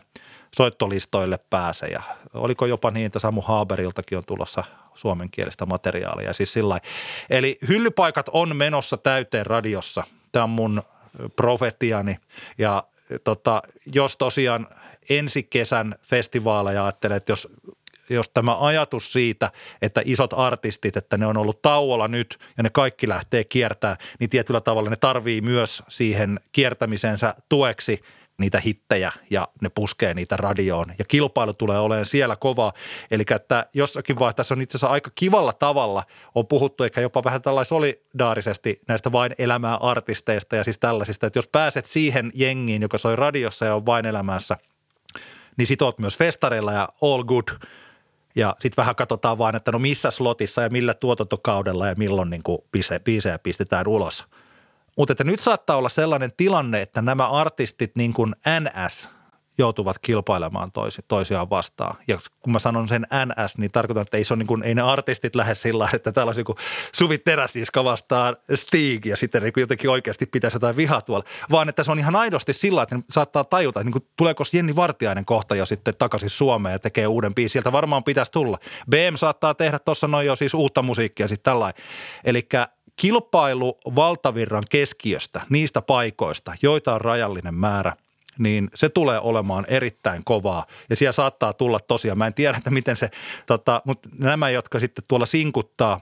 soittolistoille 0.56 1.40
pääse 1.50 1.88
ja 1.88 2.04
oliko 2.34 2.66
jopa 2.66 2.92
niin, 2.92 3.06
että 3.06 3.20
Samu 3.20 3.42
Haaberiltakin 3.42 4.18
on 4.18 4.26
tulossa 4.26 4.64
suomenkielistä 4.96 5.66
materiaalia. 5.66 6.34
Siis 6.34 6.54
sillä 6.54 6.80
Eli 7.30 7.58
hyllypaikat 7.68 8.30
on 8.34 8.56
menossa 8.56 8.98
täyteen 8.98 9.46
radiossa. 9.46 10.04
Tämä 10.32 10.44
on 10.44 10.50
mun 10.50 10.84
profetiani 11.36 12.16
ja 12.58 12.84
tota, 13.24 13.62
jos 13.86 14.18
tosiaan 14.18 14.68
ensi 15.10 15.44
kesän 15.44 15.96
festivaaleja 16.02 16.84
ajattelee, 16.84 17.18
että 17.18 17.32
jos 17.32 17.48
jos 18.16 18.30
tämä 18.30 18.58
ajatus 18.60 19.14
siitä, 19.14 19.52
että 19.82 20.02
isot 20.06 20.34
artistit, 20.34 20.98
että 20.98 21.18
ne 21.18 21.26
on 21.26 21.38
ollut 21.38 21.62
tauolla 21.62 22.08
nyt 22.08 22.40
ja 22.58 22.64
ne 22.64 22.70
kaikki 22.70 23.08
lähtee 23.08 23.44
kiertää, 23.44 23.98
niin 24.20 24.30
tietyllä 24.30 24.62
tavalla 24.62 24.90
ne 24.90 24.96
tarvii 24.96 25.42
myös 25.42 25.84
siihen 25.88 26.40
kiertämisensä 26.52 27.36
tueksi 27.50 28.02
niitä 28.42 28.60
hittejä 28.60 29.12
ja 29.30 29.48
ne 29.62 29.70
puskee 29.70 30.14
niitä 30.14 30.38
radioon. 30.38 30.86
Ja 31.00 31.06
kilpailu 31.06 31.54
tulee 31.54 31.80
olemaan 31.80 32.06
siellä 32.06 32.36
kova. 32.36 32.74
Eli 33.12 33.24
että 33.36 33.66
jossakin 33.74 34.20
vaiheessa 34.20 34.38
tässä 34.38 34.54
on 34.54 34.62
itse 34.62 34.78
asiassa 34.78 34.94
aika 34.94 35.12
kivalla 35.16 35.54
tavalla 35.54 36.04
on 36.36 36.48
puhuttu 36.48 36.84
ehkä 36.84 37.02
jopa 37.02 37.24
vähän 37.24 37.42
tällainen 37.42 37.70
solidaarisesti 37.70 38.82
näistä 38.88 39.12
vain 39.12 39.36
elämää 39.38 39.76
artisteista 39.76 40.56
ja 40.56 40.64
siis 40.64 40.78
tällaisista, 40.78 41.28
että 41.28 41.38
jos 41.40 41.48
pääset 41.48 41.86
siihen 41.86 42.32
jengiin, 42.34 42.82
joka 42.82 42.98
soi 42.98 43.16
radiossa 43.16 43.66
ja 43.66 43.76
on 43.76 43.86
vain 43.86 44.06
elämässä, 44.06 44.58
niin 45.58 45.68
sit 45.68 45.82
oot 45.82 46.00
myös 46.00 46.18
festareilla 46.18 46.72
ja 46.72 46.90
all 47.02 47.24
good– 47.24 47.48
ja 48.36 48.56
sitten 48.60 48.82
vähän 48.82 48.96
katsotaan 48.96 49.38
vaan, 49.38 49.56
että 49.56 49.72
no 49.72 49.80
missä 49.80 50.12
slotissa 50.12 50.62
ja 50.62 50.70
millä 50.70 50.94
tuotantokaudella 50.94 51.88
ja 51.88 51.96
milloin 51.98 52.30
niin 52.30 52.44
kuin 52.44 52.60
biisejä 53.04 53.40
pistetään 53.40 53.88
ulos. 53.88 54.26
Mutta 54.98 55.12
että 55.12 55.24
nyt 55.24 55.40
saattaa 55.40 55.78
olla 55.78 55.90
sellainen 55.90 56.32
tilanne, 56.38 56.82
että 56.82 57.02
nämä 57.02 57.30
artistit 57.30 57.92
niin 57.96 58.14
kuin 58.14 58.36
NS– 58.60 59.10
joutuvat 59.58 60.00
kilpailemaan 60.00 60.72
toisi, 60.72 61.02
toisiaan 61.08 61.50
vastaan. 61.50 61.96
Ja 62.08 62.18
kun 62.40 62.54
mä 62.54 62.60
sanon 62.60 62.88
sen 62.88 63.08
NS, 63.26 63.58
niin 63.58 63.72
tarkoitan, 63.72 64.02
että 64.02 64.18
ei, 64.18 64.24
se 64.24 64.34
ole 64.34 64.38
niin 64.38 64.48
kuin, 64.48 64.64
ei 64.64 64.76
ne 64.76 64.82
artistit 64.82 65.36
lähde 65.36 65.56
sillä 65.56 65.90
että 65.94 66.12
täällä 66.12 66.30
olisi 66.30 66.44
niin 66.48 66.58
Suvi 66.94 67.18
Teräsiska 67.18 67.84
vastaan 67.84 68.38
Stig 68.56 69.06
ja 69.06 69.18
sitten 69.18 69.44
niin 69.44 69.54
jotenkin 69.58 69.90
oikeasti 69.90 70.26
pitäisi 70.26 70.56
jotain 70.56 70.76
vihaa 70.76 71.02
tuolla, 71.02 71.26
vaan 71.52 71.70
että 71.70 71.84
se 71.84 71.92
on 71.92 72.00
ihan 72.00 72.16
aidosti 72.16 72.54
sillä 72.54 72.84
että 72.84 72.96
ne 72.96 73.04
saattaa 73.10 73.44
tajuta, 73.44 73.80
että 73.80 73.86
niin 73.86 74.02
kuin, 74.02 74.08
tuleeko 74.18 74.44
Jenni 74.54 74.76
Vartiainen 74.76 75.26
kohta 75.26 75.56
jo 75.56 75.66
sitten 75.66 75.96
takaisin 75.98 76.30
Suomeen 76.30 76.74
ja 76.74 76.80
tekee 76.80 77.08
uuden 77.08 77.36
biisin. 77.36 77.52
Sieltä 77.52 77.72
varmaan 77.72 78.04
pitäisi 78.04 78.32
tulla. 78.32 78.58
BM 78.90 79.16
saattaa 79.16 79.54
tehdä 79.54 79.80
tuossa 79.80 80.08
noin 80.08 80.28
jo 80.28 80.36
siis 80.36 80.54
uutta 80.54 80.82
musiikkia 80.82 81.28
sitten 81.28 81.52
tällainen. 81.52 81.84
Eli 82.24 82.48
kilpailu 82.96 83.78
valtavirran 83.96 84.64
keskiöstä, 84.70 85.42
niistä 85.50 85.82
paikoista, 85.82 86.54
joita 86.62 86.94
on 86.94 87.02
rajallinen 87.02 87.54
määrä– 87.54 87.94
niin 88.42 88.70
se 88.76 88.90
tulee 88.90 89.20
olemaan 89.20 89.66
erittäin 89.68 90.22
kovaa. 90.26 90.66
Ja 90.90 90.96
siellä 90.96 91.12
saattaa 91.12 91.54
tulla 91.54 91.80
tosiaan, 91.80 92.18
mä 92.18 92.28
en 92.28 92.34
tiedä, 92.34 92.58
että 92.58 92.70
miten 92.70 92.96
se, 92.96 93.10
tota, 93.46 93.82
mutta 93.86 94.10
nämä, 94.18 94.50
jotka 94.50 94.80
sitten 94.80 95.04
tuolla 95.08 95.26
sinkuttaa, 95.26 96.02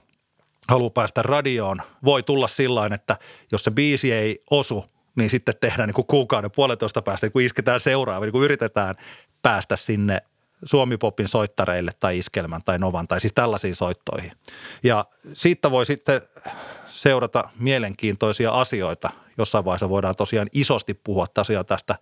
haluaa 0.68 0.90
päästä 0.90 1.22
radioon, 1.22 1.82
voi 2.04 2.22
tulla 2.22 2.48
sillä 2.48 2.90
että 2.94 3.16
jos 3.52 3.64
se 3.64 3.70
biisi 3.70 4.12
ei 4.12 4.42
osu, 4.50 4.84
niin 5.14 5.30
sitten 5.30 5.54
tehdään 5.60 5.88
niin 5.88 5.94
kuin 5.94 6.06
kuukauden 6.06 6.50
puolentoista 6.50 7.02
päästä, 7.02 7.26
niin 7.26 7.32
kun 7.32 7.42
isketään 7.42 7.80
seuraava, 7.80 8.24
niin 8.24 8.32
kun 8.32 8.44
yritetään 8.44 8.94
päästä 9.42 9.76
sinne 9.76 10.18
Suomipopin 10.64 11.28
soittareille 11.28 11.90
tai 12.00 12.18
Iskelmän 12.18 12.62
tai 12.64 12.78
Novan 12.78 13.08
tai 13.08 13.20
siis 13.20 13.32
tällaisiin 13.32 13.76
soittoihin. 13.76 14.32
Ja 14.82 15.04
siitä 15.32 15.70
voi 15.70 15.86
sitten 15.86 16.20
seurata 16.88 17.50
mielenkiintoisia 17.58 18.50
asioita. 18.50 19.10
Jossain 19.38 19.64
vaiheessa 19.64 19.88
voidaan 19.88 20.16
tosiaan 20.16 20.48
isosti 20.52 20.94
puhua 20.94 21.26
tosiaan 21.26 21.66
tästä. 21.66 21.96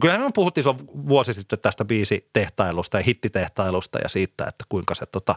Kyllähän 0.00 0.22
me 0.22 0.30
puhuttiin 0.34 0.64
se 0.64 0.74
vuosi 1.08 1.34
sitten 1.34 1.58
tästä 1.58 1.84
biisitehtailusta 1.84 2.96
ja 2.96 3.02
hittitehtailusta 3.02 3.98
ja 4.02 4.08
siitä, 4.08 4.44
että 4.44 4.64
kuinka 4.68 4.94
se 4.94 5.06
tota, 5.06 5.34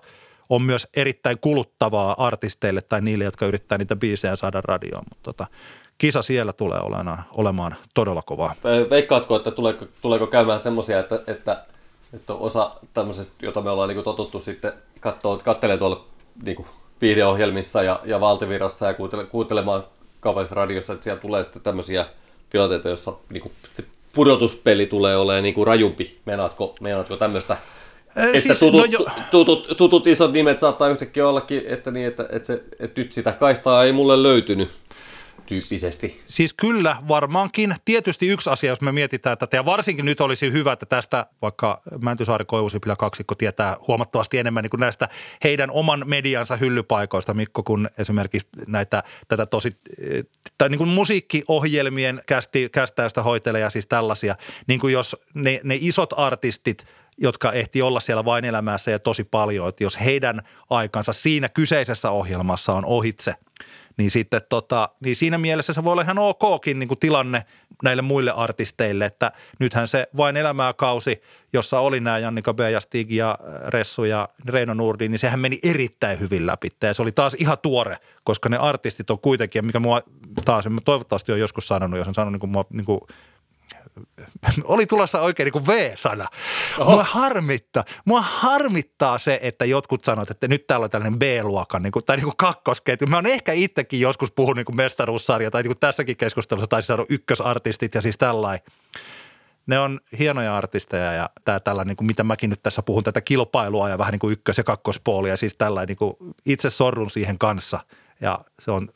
on 0.49 0.61
myös 0.61 0.87
erittäin 0.95 1.39
kuluttavaa 1.41 2.15
artisteille 2.17 2.81
tai 2.81 3.01
niille, 3.01 3.23
jotka 3.23 3.45
yrittää 3.45 3.77
niitä 3.77 3.95
biisejä 3.95 4.35
saada 4.35 4.61
radioon. 4.61 5.03
Mutta 5.09 5.23
tota, 5.23 5.47
kisa 5.97 6.21
siellä 6.21 6.53
tulee 6.53 6.79
olemaan, 6.79 7.23
olemaan 7.31 7.75
todella 7.93 8.21
kovaa. 8.21 8.55
Veikkaatko, 8.89 9.35
että 9.35 9.51
tuleeko, 9.51 9.85
tuleeko 10.01 10.27
käymään 10.27 10.59
semmoisia, 10.59 10.99
että, 10.99 11.19
että, 11.27 11.65
että 12.13 12.33
osa 12.33 12.71
tämmöisestä, 12.93 13.33
jota 13.41 13.61
me 13.61 13.69
ollaan 13.69 13.89
niin 13.89 14.03
totuttu 14.03 14.39
sitten 14.39 14.73
katsoa, 14.99 15.37
kattelee 15.37 15.77
tuolla 15.77 16.05
niin 16.43 16.65
viihdeohjelmissa 17.01 17.83
ja, 17.83 17.99
ja 18.05 18.19
valtivirassa 18.19 18.87
ja 18.87 18.93
kuuntele, 18.93 19.25
kuuntelemaan 19.25 19.83
kaupallisessa 20.19 20.55
radiossa, 20.55 20.93
että 20.93 21.03
siellä 21.03 21.21
tulee 21.21 21.43
sitten 21.43 21.61
tämmöisiä 21.61 22.05
tilanteita, 22.49 22.87
joissa 22.87 23.13
niin 23.29 23.41
kuin, 23.41 23.53
pudotuspeli 24.15 24.85
tulee 24.85 25.17
olemaan 25.17 25.43
niin 25.43 25.55
kuin 25.55 25.67
rajumpi. 25.67 26.17
Meinaatko, 26.25 26.75
meinaatko 26.81 27.17
tämmöistä? 27.17 27.57
Että 28.15 28.39
siis, 28.39 28.59
tutut, 28.59 28.81
no 28.81 28.85
jo... 28.85 29.05
tutut, 29.31 29.73
tutut, 29.77 30.07
isot 30.07 30.31
nimet 30.31 30.59
saattaa 30.59 30.87
yhtäkkiä 30.87 31.27
ollakin, 31.27 31.61
että, 31.67 31.91
niin, 31.91 32.07
että, 32.07 32.25
että, 32.31 32.45
se, 32.45 32.63
että 32.79 33.01
nyt 33.01 33.13
sitä 33.13 33.31
kaistaa 33.31 33.83
ei 33.83 33.91
mulle 33.91 34.23
löytynyt 34.23 34.69
tyyppisesti. 35.53 36.21
Siis 36.27 36.53
kyllä, 36.53 36.95
varmaankin. 37.07 37.75
Tietysti 37.85 38.27
yksi 38.27 38.49
asia, 38.49 38.69
jos 38.69 38.81
me 38.81 38.91
mietitään 38.91 39.37
tätä, 39.37 39.57
ja 39.57 39.65
varsinkin 39.65 40.05
nyt 40.05 40.21
olisi 40.21 40.51
hyvä, 40.51 40.73
että 40.73 40.85
tästä 40.85 41.25
vaikka 41.41 41.81
Mäntysaari 42.01 42.45
Koivusipilä 42.45 42.95
kaksikko 42.95 43.35
tietää 43.35 43.77
huomattavasti 43.87 44.37
enemmän 44.37 44.63
niin 44.63 44.69
kuin 44.69 44.79
näistä 44.79 45.09
heidän 45.43 45.71
oman 45.71 46.03
mediansa 46.05 46.55
hyllypaikoista, 46.55 47.33
Mikko, 47.33 47.63
kun 47.63 47.89
esimerkiksi 47.97 48.47
näitä 48.67 49.03
tätä 49.27 49.45
tosi, 49.45 49.71
tai 50.57 50.69
niin 50.69 50.77
kuin 50.77 50.89
musiikkiohjelmien 50.89 52.21
kästi, 52.25 52.69
kästäystä 52.71 53.23
hoitelee 53.23 53.61
ja 53.61 53.69
siis 53.69 53.87
tällaisia, 53.87 54.35
niin 54.67 54.79
kuin 54.79 54.93
jos 54.93 55.17
ne, 55.33 55.59
ne 55.63 55.77
isot 55.81 56.13
artistit– 56.17 56.85
jotka 57.17 57.51
ehti 57.51 57.81
olla 57.81 57.99
siellä 57.99 58.25
vain 58.25 58.45
elämässä 58.45 58.91
ja 58.91 58.99
tosi 58.99 59.23
paljon, 59.23 59.69
että 59.69 59.83
jos 59.83 59.99
heidän 59.99 60.41
aikansa 60.69 61.13
siinä 61.13 61.49
kyseisessä 61.49 62.11
ohjelmassa 62.11 62.73
on 62.73 62.85
ohitse– 62.85 63.33
niin 63.97 64.11
sitten 64.11 64.41
tota, 64.49 64.89
niin 64.99 65.15
siinä 65.15 65.37
mielessä 65.37 65.73
se 65.73 65.83
voi 65.83 65.91
olla 65.91 66.01
ihan 66.01 66.17
okkin 66.19 66.79
niin 66.79 66.87
kuin 66.87 66.99
tilanne 66.99 67.45
näille 67.83 68.01
muille 68.01 68.31
artisteille, 68.31 69.05
että 69.05 69.31
nythän 69.59 69.87
se 69.87 70.07
vain 70.17 70.37
elämää 70.37 70.73
kausi, 70.73 71.21
jossa 71.53 71.79
oli 71.79 71.99
nämä 71.99 72.17
Jannika 72.17 72.53
B. 72.53 72.59
ja 72.59 72.79
Stig 72.79 73.11
ja 73.11 73.37
Ressu 73.67 74.03
ja 74.03 74.29
Reino 74.49 74.73
Nurdi, 74.73 75.09
niin 75.09 75.19
sehän 75.19 75.39
meni 75.39 75.59
erittäin 75.63 76.19
hyvin 76.19 76.47
läpi. 76.47 76.69
Ja 76.83 76.93
se 76.93 77.01
oli 77.01 77.11
taas 77.11 77.33
ihan 77.33 77.57
tuore, 77.61 77.97
koska 78.23 78.49
ne 78.49 78.57
artistit 78.57 79.09
on 79.09 79.19
kuitenkin, 79.19 79.65
mikä 79.65 79.79
mua 79.79 80.01
taas, 80.45 80.65
mä 80.65 80.79
toivottavasti 80.85 81.31
on 81.31 81.39
joskus 81.39 81.67
sanonut, 81.67 81.97
jos 81.97 82.07
on 82.07 82.13
sanonut 82.13 82.33
niin 82.33 82.39
kuin 82.39 82.51
mua, 82.51 82.65
niin 82.69 82.85
kuin 82.85 82.99
oli 84.63 84.85
tulossa 84.85 85.21
oikein 85.21 85.45
niin 85.45 85.53
kuin 85.53 85.67
V-sana. 85.67 86.27
Oho. 86.79 86.91
Mua 86.91 87.03
harmittaa, 87.03 87.83
mua 88.05 88.21
harmittaa 88.21 89.17
se, 89.17 89.39
että 89.41 89.65
jotkut 89.65 90.03
sanovat, 90.03 90.31
että 90.31 90.47
nyt 90.47 90.67
täällä 90.67 90.83
on 90.83 90.89
tällainen 90.89 91.19
B-luokan 91.19 91.83
niin 91.83 91.91
kuin, 91.91 92.05
tai 92.05 92.17
niin 92.17 92.23
kuin 92.23 92.37
kakkosketju. 92.37 93.07
Mä 93.07 93.15
oon 93.17 93.25
ehkä 93.25 93.53
itsekin 93.53 93.99
joskus 93.99 94.31
puhunut 94.31 94.55
niin 94.55 94.65
kuin 94.65 94.75
mestaruussarja 94.75 95.51
tai 95.51 95.63
niin 95.63 95.69
kuin 95.69 95.79
tässäkin 95.79 96.17
keskustelussa 96.17 96.67
taisi 96.67 96.87
saada 96.87 97.05
ykkösartistit 97.09 97.95
ja 97.95 98.01
siis 98.01 98.17
tällainen 98.17 98.65
ne 99.67 99.79
on 99.79 99.99
hienoja 100.19 100.57
artisteja 100.57 101.13
ja 101.13 101.29
tämä 101.45 101.59
tällä, 101.59 101.85
niin 101.85 101.97
kuin 101.97 102.05
mitä 102.07 102.23
mäkin 102.23 102.49
nyt 102.49 102.63
tässä 102.63 102.81
puhun, 102.81 103.03
tätä 103.03 103.21
kilpailua 103.21 103.89
ja 103.89 103.97
vähän 103.97 104.11
niin 104.11 104.19
kuin 104.19 104.33
ykkös- 104.33 104.57
ja 104.57 104.63
kakkospuolia, 104.63 105.37
siis 105.37 105.55
tällä 105.55 105.85
niin 105.85 105.97
kuin 105.97 106.13
itse 106.45 106.69
sorrun 106.69 107.09
siihen 107.09 107.37
kanssa 107.37 107.79
ja 108.21 108.39
se 108.59 108.71
on 108.71 108.89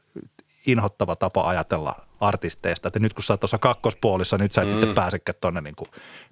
inhottava 0.67 1.15
tapa 1.15 1.47
ajatella 1.47 2.07
artisteista, 2.20 2.88
että 2.88 2.99
nyt 2.99 3.13
kun 3.13 3.24
sä 3.24 3.34
oot 3.34 3.39
tuossa 3.39 3.57
kakkospuolissa, 3.57 4.38
nyt 4.38 4.51
sä 4.51 4.61
et 4.61 4.68
mm. 4.68 4.72
sitten 4.72 4.95
pääsekään 4.95 5.36
tuonne 5.41 5.61
niin 5.61 5.76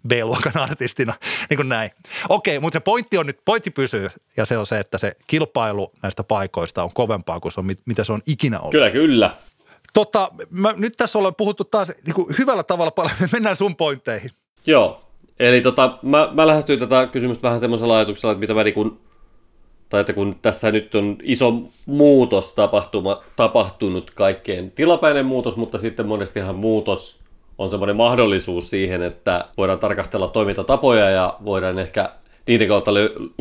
B-luokan 0.07 0.57
artistina, 0.57 1.13
niin 1.49 1.57
kuin 1.57 1.69
näin. 1.69 1.89
Okei, 2.29 2.59
mutta 2.59 2.75
se 2.75 2.79
pointti 2.79 3.17
on 3.17 3.25
nyt, 3.25 3.39
pointti 3.45 3.71
pysyy 3.71 4.09
ja 4.37 4.45
se 4.45 4.57
on 4.57 4.65
se, 4.65 4.79
että 4.79 4.97
se 4.97 5.11
kilpailu 5.27 5.91
näistä 6.01 6.23
paikoista 6.23 6.83
on 6.83 6.93
kovempaa 6.93 7.39
kuin 7.39 7.51
se 7.51 7.59
on, 7.59 7.67
mitä 7.85 8.03
se 8.03 8.13
on 8.13 8.21
ikinä 8.27 8.59
ollut. 8.59 8.71
Kyllä, 8.71 8.91
kyllä. 8.91 9.35
Tota, 9.93 10.31
mä, 10.49 10.73
nyt 10.77 10.93
tässä 10.97 11.19
ollaan 11.19 11.35
puhuttu 11.35 11.63
taas 11.63 11.91
niin 12.05 12.15
kuin 12.15 12.35
hyvällä 12.39 12.63
tavalla 12.63 12.91
paljon, 12.91 13.15
mennään 13.33 13.55
sun 13.55 13.75
pointteihin. 13.75 14.31
Joo, 14.65 15.05
eli 15.39 15.61
tota, 15.61 15.99
mä, 16.01 16.29
mä 16.33 16.47
lähestyin 16.47 16.79
tätä 16.79 17.07
kysymystä 17.07 17.41
vähän 17.41 17.59
semmoisella 17.59 17.95
ajatuksella, 17.95 18.31
että 18.31 18.39
mitä 18.39 18.53
mä 18.53 18.63
niin 18.63 18.99
tai 19.89 19.99
että 20.01 20.13
kun 20.13 20.35
tässä 20.41 20.71
nyt 20.71 20.95
on 20.95 21.17
iso 21.23 21.53
muutos 21.85 22.51
tapahtuma, 22.51 23.21
tapahtunut 23.35 24.11
kaikkeen, 24.11 24.71
tilapäinen 24.71 25.25
muutos, 25.25 25.55
mutta 25.55 25.77
sitten 25.77 26.07
monestihan 26.07 26.55
muutos 26.55 27.19
on 27.57 27.69
semmoinen 27.69 27.95
mahdollisuus 27.95 28.69
siihen, 28.69 29.01
että 29.01 29.45
voidaan 29.57 29.79
tarkastella 29.79 30.27
toimintatapoja 30.27 31.09
ja 31.09 31.37
voidaan 31.45 31.79
ehkä 31.79 32.09
niiden 32.47 32.67
kautta 32.67 32.91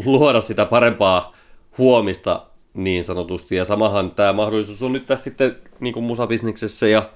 luoda 0.05 0.41
sitä 0.41 0.65
parempaa 0.65 1.35
huomista 1.79 2.47
niin 2.75 3.05
sanotusti. 3.05 3.57
Ja 3.57 3.65
samahan 3.65 4.11
tämä 4.11 4.33
mahdollisuus 4.33 4.83
on 4.83 4.93
nyt 4.93 5.07
tässä 5.07 5.25
sitten 5.25 5.57
niin 5.81 5.95
kuin 5.95 6.05
musabisniksessä 6.05 6.89
ja, 6.89 7.11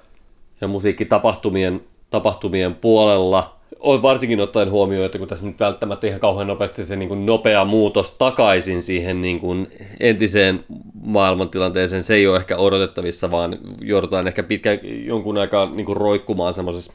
ja 0.60 0.68
musiikkitapahtumien 0.68 1.80
tapahtumien 2.10 2.74
puolella. 2.74 3.57
Varsinkin 3.82 4.40
ottaen 4.40 4.70
huomioon, 4.70 5.06
että 5.06 5.18
kun 5.18 5.28
tässä 5.28 5.46
nyt 5.46 5.60
välttämättä 5.60 6.06
ihan 6.06 6.20
kauhean 6.20 6.46
nopeasti 6.46 6.84
se 6.84 6.96
niin 6.96 7.08
kuin 7.08 7.26
nopea 7.26 7.64
muutos 7.64 8.10
takaisin 8.10 8.82
siihen 8.82 9.22
niin 9.22 9.40
kuin 9.40 9.68
entiseen 10.00 10.64
maailmantilanteeseen, 11.02 12.04
se 12.04 12.14
ei 12.14 12.26
ole 12.26 12.36
ehkä 12.36 12.56
odotettavissa, 12.56 13.30
vaan 13.30 13.58
joudutaan 13.80 14.26
ehkä 14.26 14.42
pitkä 14.42 14.78
jonkun 15.04 15.38
aikaa 15.38 15.70
niin 15.74 15.86
kuin 15.86 15.96
roikkumaan 15.96 16.54
semmoisessa 16.54 16.92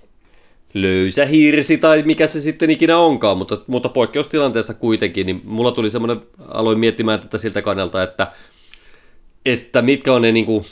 löysä 0.73 1.25
hirsi 1.25 1.77
tai 1.77 2.03
mikä 2.05 2.27
se 2.27 2.41
sitten 2.41 2.69
ikinä 2.69 2.97
onkaan, 2.97 3.37
mutta, 3.37 3.57
mutta 3.67 3.89
poikkeustilanteessa 3.89 4.73
kuitenkin, 4.73 5.25
niin 5.25 5.41
mulla 5.45 5.71
tuli 5.71 5.89
semmoinen, 5.89 6.21
aloin 6.47 6.79
miettimään 6.79 7.19
tätä 7.19 7.37
siltä 7.37 7.61
kannalta, 7.61 8.03
että 8.03 8.27
että 9.45 9.81
mitkä 9.81 10.13
on 10.13 10.21
ne 10.21 10.31
niin 10.31 10.45
kuin, 10.45 10.65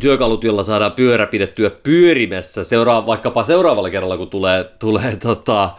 työkalut, 0.00 0.44
joilla 0.44 0.64
saadaan 0.64 0.92
pyörä 0.92 1.26
pidettyä 1.26 1.70
pyörimässä 1.70 2.64
seuraa, 2.64 3.06
vaikkapa 3.06 3.44
seuraavalla 3.44 3.90
kerralla, 3.90 4.16
kun 4.16 4.30
tulee, 4.30 4.64
tulee 4.78 5.16
tota, 5.16 5.70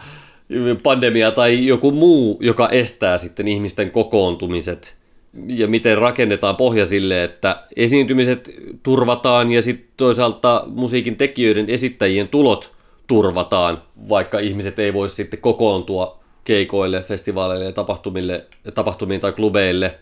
pandemia 0.82 1.30
tai 1.30 1.66
joku 1.66 1.92
muu, 1.92 2.38
joka 2.40 2.68
estää 2.68 3.18
sitten 3.18 3.48
ihmisten 3.48 3.90
kokoontumiset 3.90 4.96
ja 5.46 5.68
miten 5.68 5.98
rakennetaan 5.98 6.56
pohja 6.56 6.86
sille, 6.86 7.24
että 7.24 7.62
esiintymiset 7.76 8.54
turvataan 8.82 9.52
ja 9.52 9.62
sitten 9.62 9.88
toisaalta 9.96 10.64
musiikin 10.66 11.16
tekijöiden 11.16 11.68
esittäjien 11.68 12.28
tulot 12.28 12.72
turvataan, 13.06 13.82
vaikka 14.08 14.38
ihmiset 14.38 14.78
ei 14.78 14.94
voi 14.94 15.08
sitten 15.08 15.40
kokoontua 15.40 16.20
keikoille, 16.44 17.02
festivaaleille 17.02 17.64
ja 17.64 17.72
tapahtumille, 17.72 18.46
tapahtumiin 18.74 19.20
tai 19.20 19.32
klubeille. 19.32 19.98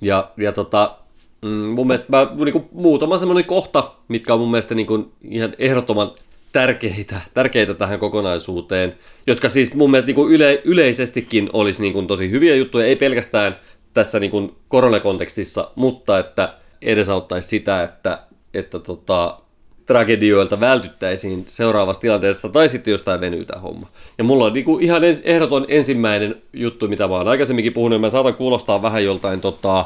Ja, 0.00 0.30
ja 0.36 0.52
tota, 0.52 0.96
Mm, 1.42 1.48
mun 1.50 1.86
mielestä 1.86 2.06
mä, 2.08 2.32
niin 2.44 2.52
kuin, 2.52 2.64
muutama 2.72 3.18
semmoinen 3.18 3.44
kohta, 3.44 3.92
mitkä 4.08 4.34
on 4.34 4.40
mun 4.40 4.50
mielestä 4.50 4.74
niin 4.74 4.86
kuin, 4.86 5.12
ihan 5.30 5.54
ehdottoman 5.58 6.12
tärkeitä, 6.52 7.20
tärkeitä 7.34 7.74
tähän 7.74 7.98
kokonaisuuteen, 7.98 8.94
jotka 9.26 9.48
siis 9.48 9.74
mun 9.74 9.90
mielestä 9.90 10.06
niin 10.06 10.14
kuin 10.14 10.32
yle, 10.32 10.62
yleisestikin 10.64 11.50
olisi 11.52 11.82
niin 11.82 11.92
kuin, 11.92 12.06
tosi 12.06 12.30
hyviä 12.30 12.56
juttuja, 12.56 12.86
ei 12.86 12.96
pelkästään 12.96 13.56
tässä 13.94 14.20
niin 14.20 14.30
kuin, 14.30 14.54
koronakontekstissa, 14.68 15.70
mutta 15.74 16.18
että 16.18 16.54
edesauttaisi 16.82 17.48
sitä, 17.48 17.82
että, 17.82 18.18
että 18.54 18.78
tota, 18.78 19.40
tragedioilta 19.86 20.60
vältyttäisiin 20.60 21.44
seuraavassa 21.48 22.00
tilanteessa 22.00 22.48
tai 22.48 22.68
sitten 22.68 22.92
jostain 22.92 23.20
venytä 23.20 23.58
homma. 23.58 23.86
Ja 24.18 24.24
mulla 24.24 24.44
on 24.44 24.52
niinku 24.52 24.78
ihan 24.78 25.02
ehdoton 25.24 25.64
ensimmäinen 25.68 26.42
juttu, 26.52 26.88
mitä 26.88 27.08
mä 27.08 27.14
oon 27.14 27.28
aikaisemminkin 27.28 27.72
puhunut, 27.72 28.00
mä 28.00 28.10
saatan 28.10 28.34
kuulostaa 28.34 28.82
vähän 28.82 29.04
joltain 29.04 29.40
tota, 29.40 29.84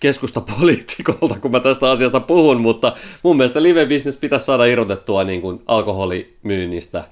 keskustapoliitikolta, 0.00 1.38
kun 1.40 1.50
mä 1.50 1.60
tästä 1.60 1.90
asiasta 1.90 2.20
puhun, 2.20 2.60
mutta 2.60 2.92
mun 3.22 3.36
mielestä 3.36 3.62
live-business 3.62 4.20
pitäisi 4.20 4.46
saada 4.46 4.64
irrotettua 4.64 5.24
niin 5.24 5.40
kuin 5.40 5.62
alkoholimyynnistä 5.66 7.04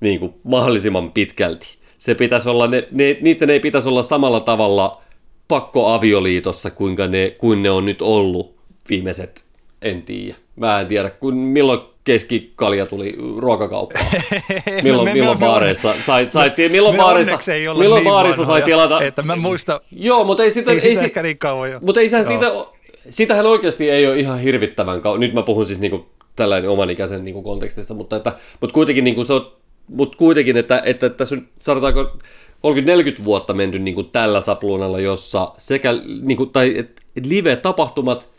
niin 0.00 0.20
kuin 0.20 0.34
mahdollisimman 0.42 1.12
pitkälti. 1.12 1.78
Se 1.98 2.14
pitäisi 2.14 2.48
olla, 2.48 2.66
ne, 2.66 2.88
ne, 2.90 3.16
niiden 3.20 3.50
ei 3.50 3.60
pitäisi 3.60 3.88
olla 3.88 4.02
samalla 4.02 4.40
tavalla 4.40 5.02
pakkoavioliitossa, 5.48 6.70
kuinka 6.70 7.06
ne, 7.06 7.34
kuin 7.38 7.62
ne 7.62 7.70
on 7.70 7.84
nyt 7.84 8.02
ollut 8.02 8.56
viimeiset, 8.88 9.44
en 9.82 10.02
tiedä. 10.02 10.34
Mä 10.56 10.80
en 10.80 10.86
tiedä, 10.86 11.10
kun, 11.10 11.34
milloin 11.34 11.80
keskikalja 12.04 12.86
tuli 12.86 13.16
ruokakauppaan. 13.36 14.06
Milloin, 14.82 15.08
me, 15.08 15.12
milloin 15.12 15.38
me, 15.38 15.46
baareissa 15.46 15.94
sai, 16.00 16.26
sai, 16.30 16.52
me, 16.58 16.68
milloin 16.68 16.96
baareissa, 16.96 17.38
milloin 17.78 18.04
niin 18.04 18.12
baarissa 18.12 18.44
sai 18.44 18.62
tilata. 18.62 19.02
Että 19.02 19.22
mä 19.22 19.36
muista. 19.36 19.80
Joo, 19.90 20.24
mutta 20.24 20.42
ei 20.42 20.50
sitä, 20.50 20.70
ei, 20.70 20.80
ei, 20.82 20.96
sitä 20.96 21.04
ehkä 21.04 21.22
niin 21.22 21.38
kauan 21.38 21.70
jo. 21.70 21.78
Mutta 21.82 22.00
ei 22.00 22.08
sehän 22.08 22.26
siitä, 22.26 22.52
sitähän 23.10 23.46
oikeasti 23.46 23.90
ei 23.90 24.06
ole 24.06 24.18
ihan 24.18 24.38
hirvittävän 24.38 25.00
kauan. 25.00 25.20
Nyt 25.20 25.34
mä 25.34 25.42
puhun 25.42 25.66
siis 25.66 25.80
niinku 25.80 26.06
tällainen 26.36 26.70
oman 26.70 26.90
ikäisen 26.90 27.24
niinku 27.24 27.42
kontekstista, 27.42 27.94
mutta, 27.94 28.16
että, 28.16 28.32
mutta 28.60 28.74
kuitenkin 28.74 29.04
niinku 29.04 29.24
se 29.24 29.32
on, 29.32 29.52
mutta 29.88 30.18
kuitenkin, 30.18 30.56
että, 30.56 30.82
että 30.84 31.10
tässä 31.10 31.36
nyt 31.36 31.48
sanotaanko 31.58 32.02
30-40 33.20 33.24
vuotta 33.24 33.54
menty 33.54 33.78
niin 33.78 33.94
kuin 33.94 34.10
tällä 34.10 34.40
sapluunalla, 34.40 35.00
jossa 35.00 35.52
sekä 35.58 35.92
niin 36.22 36.36
kuin, 36.36 36.50
tai 36.50 36.84
live-tapahtumat 37.24 38.33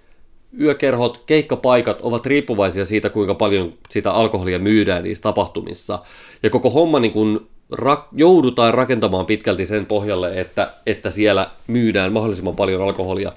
yökerhot, 0.59 1.17
keikkapaikat 1.25 2.01
ovat 2.01 2.25
riippuvaisia 2.25 2.85
siitä, 2.85 3.09
kuinka 3.09 3.33
paljon 3.33 3.73
sitä 3.89 4.11
alkoholia 4.11 4.59
myydään 4.59 5.03
niissä 5.03 5.21
tapahtumissa. 5.21 5.99
Ja 6.43 6.49
koko 6.49 6.69
homma 6.69 6.99
niin 6.99 7.11
kuin 7.11 7.39
ra- 7.73 8.07
joudutaan 8.11 8.73
rakentamaan 8.73 9.25
pitkälti 9.25 9.65
sen 9.65 9.85
pohjalle, 9.85 10.39
että, 10.39 10.73
että 10.85 11.11
siellä 11.11 11.49
myydään 11.67 12.13
mahdollisimman 12.13 12.55
paljon 12.55 12.81
alkoholia. 12.81 13.31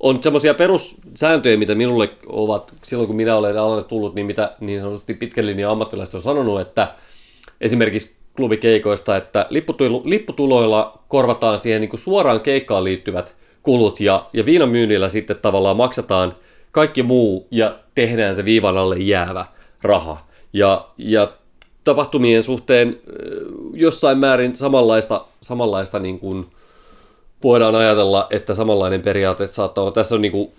On 0.00 0.22
semmoisia 0.22 0.54
perussääntöjä, 0.54 1.56
mitä 1.56 1.74
minulle 1.74 2.10
ovat, 2.26 2.74
silloin 2.82 3.06
kun 3.06 3.16
minä 3.16 3.36
olen 3.36 3.58
alalle 3.58 3.84
tullut, 3.84 4.14
niin 4.14 4.26
mitä 4.26 4.52
niin 4.60 4.80
sanotusti 4.80 5.14
pitkän 5.14 5.46
linjan 5.46 5.70
ammattilaiset 5.70 6.14
on 6.14 6.20
sanonut, 6.20 6.60
että 6.60 6.94
esimerkiksi 7.60 8.14
klubikeikoista, 8.36 9.16
että 9.16 9.46
lipputuloilla 10.04 10.98
korvataan 11.08 11.58
siihen 11.58 11.80
niin 11.80 11.88
kuin 11.90 12.00
suoraan 12.00 12.40
keikkaan 12.40 12.84
liittyvät 12.84 13.36
kulut 13.62 14.00
ja, 14.00 14.26
ja 14.32 14.44
viinan 14.46 14.68
myynnillä 14.68 15.08
sitten 15.08 15.36
tavallaan 15.36 15.76
maksataan– 15.76 16.34
kaikki 16.72 17.02
muu 17.02 17.46
ja 17.50 17.78
tehdään 17.94 18.34
se 18.34 18.44
viivan 18.44 18.78
alle 18.78 18.96
jäävä 18.96 19.46
raha. 19.82 20.26
Ja, 20.52 20.88
ja 20.98 21.32
tapahtumien 21.84 22.42
suhteen 22.42 23.00
jossain 23.74 24.18
määrin 24.18 24.56
samanlaista, 24.56 25.24
samanlaista 25.42 25.98
niin 25.98 26.18
kuin 26.18 26.46
voidaan 27.44 27.74
ajatella, 27.74 28.26
että 28.30 28.54
samanlainen 28.54 29.02
periaate 29.02 29.46
saattaa 29.46 29.82
olla. 29.82 29.92
Tässä 29.92 30.14
on 30.14 30.22
niin 30.22 30.32
kuin 30.32 30.52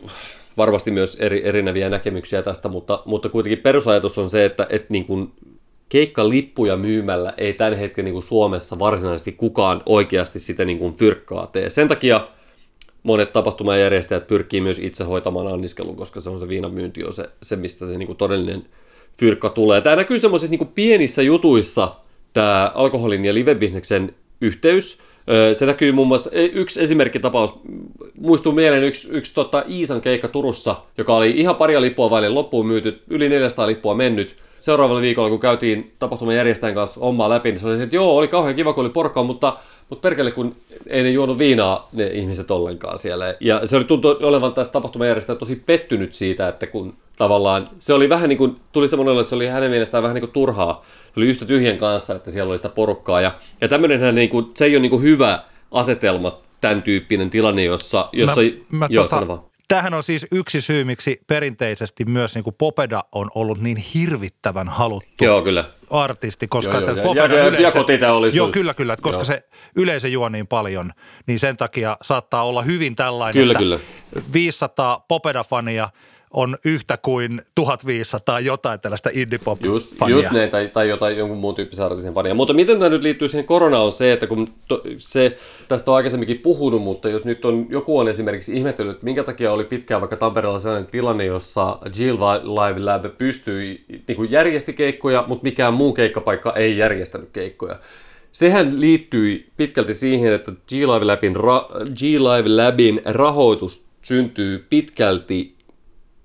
varmasti 0.58 0.92
myös 0.92 1.16
eri, 1.20 1.42
erinäviä 1.48 1.90
näkemyksiä 1.90 2.42
tästä, 2.42 2.70
mutta, 2.70 3.02
mutta 3.06 3.30
kuitenkin 3.30 3.64
perusajatus 3.64 4.18
on 4.18 4.30
se, 4.30 4.46
että, 4.46 4.68
että 4.70 4.88
niin 4.90 5.06
kuin 5.06 5.32
keikkalippuja 5.90 6.78
myymällä 6.78 7.34
ei 7.38 7.54
tämän 7.54 7.74
hetken 7.74 8.06
niin 8.06 8.14
kuin 8.14 8.24
Suomessa 8.24 8.80
varsinaisesti 8.80 9.32
kukaan 9.32 9.82
oikeasti 9.86 10.40
sitä 10.40 10.66
niin 10.66 10.80
kuin 10.80 10.94
fyrkkaa 10.94 11.48
tee. 11.48 11.70
Sen 11.70 11.88
takia 11.88 12.28
monet 13.04 13.34
tapahtumajärjestäjät 13.34 14.28
pyrkii 14.28 14.62
myös 14.62 14.80
itse 14.80 15.04
hoitamaan 15.04 15.48
anniskelun, 15.48 15.96
koska 15.96 16.20
se 16.20 16.30
on 16.30 16.40
se 16.40 16.48
viinamyynti 16.48 17.04
on 17.04 17.14
se, 17.14 17.30
se 17.44 17.56
mistä 17.56 17.88
se 17.88 17.98
niinku 17.98 18.16
todellinen 18.16 18.66
fyrkka 19.20 19.50
tulee. 19.50 19.82
Tämä 19.82 19.96
näkyy 19.96 20.20
semmoisissa 20.20 20.52
niinku 20.52 20.72
pienissä 20.76 21.22
jutuissa, 21.22 21.96
tämä 22.34 22.72
alkoholin 22.76 23.26
ja 23.26 23.34
live-bisneksen 23.34 24.14
yhteys. 24.42 25.00
Se 25.54 25.66
näkyy 25.66 25.92
muun 25.92 26.08
muassa, 26.08 26.30
e, 26.34 26.46
yksi 26.46 26.84
esimerkkitapaus, 26.84 27.54
muistuu 28.18 28.52
mieleen 28.52 28.84
yksi, 28.84 29.08
yksi 29.12 29.34
tota 29.34 29.64
Iisan 29.70 30.02
keikka 30.02 30.28
Turussa, 30.28 30.76
joka 30.98 31.16
oli 31.16 31.32
ihan 31.32 31.56
paria 31.56 31.82
lippua 31.82 32.10
vaille 32.10 32.30
loppuun 32.30 32.68
myyty, 32.68 33.02
yli 33.10 33.30
400 33.30 33.68
lippua 33.68 33.96
mennyt. 33.96 34.36
Seuraavalla 34.60 35.02
viikolla, 35.02 35.30
kun 35.30 35.40
käytiin 35.40 35.92
tapahtuman 36.00 36.36
järjestäjän 36.36 36.76
kanssa 36.76 37.00
omaa 37.00 37.30
läpi, 37.30 37.50
niin 37.52 37.60
se 37.60 37.68
oli 37.68 37.84
että 37.84 37.96
joo, 37.96 38.18
oli 38.18 38.28
kauhean 38.28 38.56
kiva, 38.56 38.74
kun 38.74 38.84
oli 38.86 38.90
porkkaa, 38.90 39.24
mutta 39.24 39.58
mutta 39.92 40.08
perkele, 40.08 40.32
kun 40.32 40.56
ei 40.88 41.04
ne 41.04 41.10
juonut 41.10 41.38
viinaa 41.38 41.90
ne 41.94 42.08
ihmiset 42.08 42.52
ollenkaan 42.52 43.00
siellä. 43.00 43.36
Ja 43.40 43.68
se 43.68 43.76
oli 43.78 43.86
tuntuu 43.86 44.16
olevan 44.22 44.54
tässä 44.54 44.74
tapahtumajärjestäjä 44.74 45.40
tosi 45.40 45.56
pettynyt 45.56 46.14
siitä, 46.14 46.48
että 46.48 46.68
kun 46.68 46.94
tavallaan, 47.18 47.70
se 47.80 47.94
oli 47.94 48.10
vähän 48.10 48.30
niin 48.30 48.38
kuin, 48.38 48.56
tuli 48.72 48.90
semmoinen, 48.90 49.18
että 49.18 49.30
se 49.30 49.36
oli 49.36 49.48
hänen 49.48 49.70
mielestään 49.72 50.04
vähän 50.04 50.16
niin 50.16 50.22
kuin 50.22 50.32
turhaa. 50.32 50.86
Se 51.06 51.20
oli 51.20 51.28
yhtä 51.28 51.46
tyhjän 51.46 51.78
kanssa, 51.78 52.16
että 52.16 52.32
siellä 52.32 52.50
oli 52.50 52.58
sitä 52.58 52.70
porukkaa. 52.70 53.22
Ja, 53.22 53.32
ja 53.62 53.68
tämmöinenhän 53.68 54.16
niin 54.16 54.30
kuin, 54.30 54.52
se 54.56 54.66
ei 54.66 54.76
ole 54.76 54.82
niin 54.82 54.90
kuin 54.90 55.02
hyvä 55.02 55.44
asetelma, 55.72 56.32
tämän 56.62 56.82
tyyppinen 56.82 57.30
tilanne, 57.30 57.64
jossa... 57.64 58.10
jossa 58.14 58.42
mä, 58.42 58.78
mä 58.78 58.88
joo, 58.90 59.08
tota, 59.08 59.38
Tämähän 59.72 59.94
on 59.94 60.04
siis 60.04 60.28
yksi 60.32 60.62
syy, 60.62 60.84
miksi 60.84 61.22
perinteisesti 61.28 62.06
myös 62.06 62.36
niin 62.36 62.44
kuin 62.44 62.56
Popeda 62.58 63.04
on 63.12 63.32
ollut 63.36 63.62
niin 63.62 63.78
hirvittävän 63.78 64.70
haluttu 64.70 65.24
Joo, 65.24 65.42
kyllä. 65.42 65.66
artisti, 65.90 66.48
koska 66.48 66.78
joo, 66.78 66.96
joo, 66.96 67.04
Popeda 67.04 67.36
ja, 67.36 67.48
yleisö, 67.48 67.98
ja 68.02 68.14
oli 68.14 68.30
Joo, 68.34 68.48
kyllä, 68.48 68.74
kyllä. 68.74 68.98
Koska 69.02 69.20
joo. 69.20 69.26
se 69.26 69.48
yleisö 69.76 70.08
juo 70.08 70.30
niin 70.30 70.48
paljon, 70.48 70.92
niin 71.28 71.40
sen 71.40 71.58
takia 71.58 71.98
saattaa 72.02 72.44
olla 72.44 72.62
hyvin 72.62 72.96
tällainen, 72.96 73.42
kyllä, 73.42 73.52
että 73.52 73.60
kyllä. 73.60 73.80
500 74.34 75.06
Popeda-fania– 75.08 75.90
on 76.34 76.58
yhtä 76.66 76.98
kuin 76.98 77.42
1500 77.56 78.40
jotain 78.40 78.80
tällaista 78.80 79.10
indie 79.14 79.40
pop 79.46 79.66
Just, 79.66 79.96
just 80.08 80.32
ne, 80.32 80.48
tai, 80.48 80.68
tai 80.68 80.90
jotain 80.90 81.18
jonkun 81.18 81.38
muun 81.38 81.56
tyyppisen 81.56 81.86
artistin 81.86 82.14
fania. 82.14 82.34
Mutta 82.34 82.54
miten 82.54 82.80
tämä 82.80 82.90
nyt 82.90 83.04
liittyy 83.04 83.28
siihen 83.28 83.46
koronaan 83.46 83.84
on 83.84 83.92
se, 83.92 84.14
että 84.14 84.28
kun 84.28 84.48
to, 84.68 84.84
se, 84.98 85.38
tästä 85.68 85.92
on 85.92 85.98
aikaisemminkin 85.98 86.40
puhunut, 86.40 86.82
mutta 86.82 87.10
jos 87.10 87.26
nyt 87.26 87.46
on 87.46 87.66
joku 87.70 88.00
on 88.00 88.08
esimerkiksi 88.08 88.58
ihmetellyt, 88.58 88.94
että 88.94 89.06
minkä 89.06 89.24
takia 89.24 89.52
oli 89.52 89.64
pitkään 89.64 90.02
vaikka 90.02 90.18
Tampereella 90.18 90.60
sellainen 90.60 90.92
tilanne, 90.92 91.26
jossa 91.26 91.78
Jill 92.00 92.18
Live 92.44 92.80
Lab 92.80 93.06
pystyi 93.18 93.86
niin 94.08 94.16
kuin 94.16 94.32
järjesti 94.32 94.74
keikkoja, 94.74 95.26
mutta 95.28 95.44
mikään 95.44 95.74
muu 95.74 95.94
keikkapaikka 95.94 96.54
ei 96.54 96.78
järjestänyt 96.78 97.30
keikkoja. 97.34 97.76
Sehän 98.32 98.82
liittyi 98.82 99.48
pitkälti 99.58 99.94
siihen, 99.94 100.34
että 100.34 100.52
G-Live 100.52 101.06
Labin, 101.06 101.36
ra- 101.36 101.90
G-Live 101.96 102.50
Labin 102.64 103.02
rahoitus 103.06 103.86
syntyy 104.02 104.66
pitkälti 104.70 105.56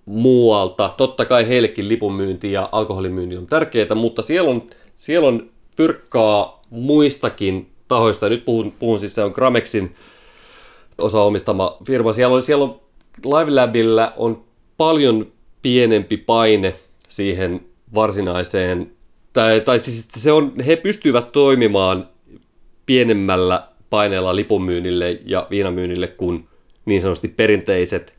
muualta. 0.06 0.90
Totta 0.96 1.24
kai 1.24 1.48
heillekin 1.48 1.88
lipunmyynti 1.88 2.52
ja 2.52 2.68
alkoholimyynti 2.72 3.36
on 3.36 3.46
tärkeää, 3.46 3.94
mutta 3.94 4.22
siellä 4.22 4.50
on, 4.50 4.62
siellä 4.96 5.28
on 5.28 5.50
pyrkkaa 5.76 6.62
muistakin 6.70 7.70
tahoista. 7.88 8.28
Nyt 8.28 8.44
puhun, 8.44 8.72
puhun 8.78 8.98
siis 8.98 9.14
se 9.14 9.24
on 9.24 9.32
Gramexin 9.32 9.94
osa 10.98 11.22
omistama 11.22 11.76
firma. 11.86 12.12
Siellä 12.12 12.36
on, 12.36 12.42
siellä 12.42 12.64
on 12.64 12.80
Live 13.24 13.50
Labillä 13.50 14.12
on 14.16 14.44
paljon 14.76 15.32
pienempi 15.62 16.16
paine 16.16 16.74
siihen 17.08 17.60
varsinaiseen, 17.94 18.92
tai, 19.32 19.60
tai 19.60 19.80
siis 19.80 20.08
se 20.16 20.32
on, 20.32 20.52
he 20.66 20.76
pystyvät 20.76 21.32
toimimaan 21.32 22.08
pienemmällä 22.86 23.68
paineella 23.90 24.36
lipunmyynnille 24.36 25.20
ja 25.24 25.46
viinamyynnille 25.50 26.06
kuin 26.06 26.48
niin 26.84 27.00
sanotusti 27.00 27.28
perinteiset 27.28 28.14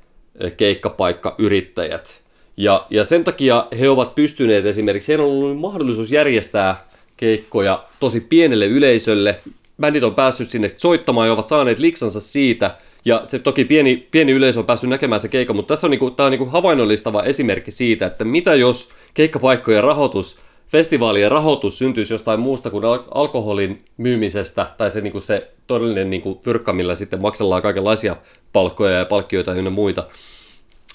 keikkapaikkayrittäjät. 0.58 2.22
Ja, 2.58 2.86
ja 2.90 3.06
sen 3.06 3.24
takia 3.24 3.68
he 3.80 3.90
ovat 3.90 4.16
pystyneet 4.16 4.66
esimerkiksi, 4.66 5.12
heillä 5.12 5.26
on 5.26 5.32
ollut 5.32 5.60
mahdollisuus 5.60 6.12
järjestää 6.12 6.88
keikkoja 7.18 7.84
tosi 8.00 8.20
pienelle 8.20 8.66
yleisölle. 8.66 9.40
Bändit 9.82 10.04
on 10.04 10.16
päässyt 10.16 10.50
sinne 10.50 10.72
soittamaan 10.78 11.28
ja 11.28 11.34
ovat 11.34 11.48
saaneet 11.48 11.80
liksansa 11.80 12.22
siitä, 12.22 12.76
ja 13.06 13.22
se 13.26 13.40
toki 13.40 13.66
pieni, 13.66 14.08
pieni 14.12 14.32
yleisö 14.32 14.60
on 14.60 14.66
päässyt 14.66 14.90
näkemään 14.90 15.22
se 15.22 15.28
keikka, 15.28 15.54
mutta 15.54 15.74
tässä 15.74 15.88
on, 15.88 15.92
niinku, 15.92 16.12
tämä 16.12 16.26
on 16.26 16.32
niinku 16.32 16.46
havainnollistava 16.46 17.24
esimerkki 17.24 17.72
siitä, 17.72 18.06
että 18.06 18.26
mitä 18.26 18.56
jos 18.56 18.90
keikkapaikkojen 19.14 19.84
rahoitus, 19.84 20.40
festivaalien 20.68 21.32
rahoitus 21.32 21.78
syntyisi 21.78 22.14
jostain 22.14 22.40
muusta 22.40 22.70
kuin 22.70 22.84
alkoholin 23.14 23.86
myymisestä, 23.98 24.68
tai 24.78 24.92
se, 24.92 25.02
niinku 25.02 25.20
se 25.22 25.52
todellinen 25.68 26.10
niinku 26.10 26.40
fyrkka, 26.44 26.74
millä 26.74 26.96
sitten 26.96 27.22
maksellaan 27.22 27.62
kaikenlaisia 27.62 28.16
palkkoja 28.54 28.98
ja 28.98 29.06
palkkioita 29.06 29.54
ynnä 29.54 29.70
muita. 29.70 30.04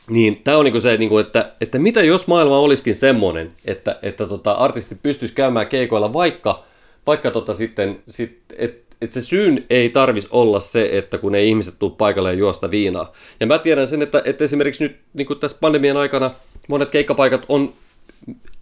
Niin 0.08 0.40
tämä 0.44 0.56
on 0.56 0.64
niinku 0.64 0.80
se, 0.80 0.96
niinku, 0.96 1.18
että, 1.18 1.52
että 1.60 1.78
mitä 1.78 2.02
jos 2.02 2.26
maailma 2.26 2.58
olisikin 2.58 2.94
semmoinen, 2.94 3.52
että, 3.64 3.98
että 4.02 4.26
tota, 4.26 4.52
artistit 4.52 5.02
pystyisi 5.02 5.34
käymään 5.34 5.68
keikoilla 5.68 6.12
vaikka, 6.12 6.64
vaikka 7.06 7.30
tota 7.30 7.54
sitten, 7.54 8.02
sit, 8.08 8.38
että 8.56 8.82
et 9.02 9.12
se 9.12 9.20
syyn 9.20 9.64
ei 9.70 9.88
tarvis 9.88 10.28
olla 10.30 10.60
se, 10.60 10.88
että 10.92 11.18
kun 11.18 11.34
ei 11.34 11.48
ihmiset 11.48 11.74
tule 11.78 11.92
paikalle 11.98 12.28
ja 12.28 12.38
juosta 12.38 12.70
viinaa. 12.70 13.12
Ja 13.40 13.46
mä 13.46 13.58
tiedän 13.58 13.88
sen, 13.88 14.02
että, 14.02 14.22
että 14.24 14.44
esimerkiksi 14.44 14.84
nyt 14.84 14.96
niin 15.14 15.26
kuin 15.26 15.38
tässä 15.38 15.56
pandemian 15.60 15.96
aikana 15.96 16.30
monet 16.68 16.90
keikkapaikat 16.90 17.44
on 17.48 17.72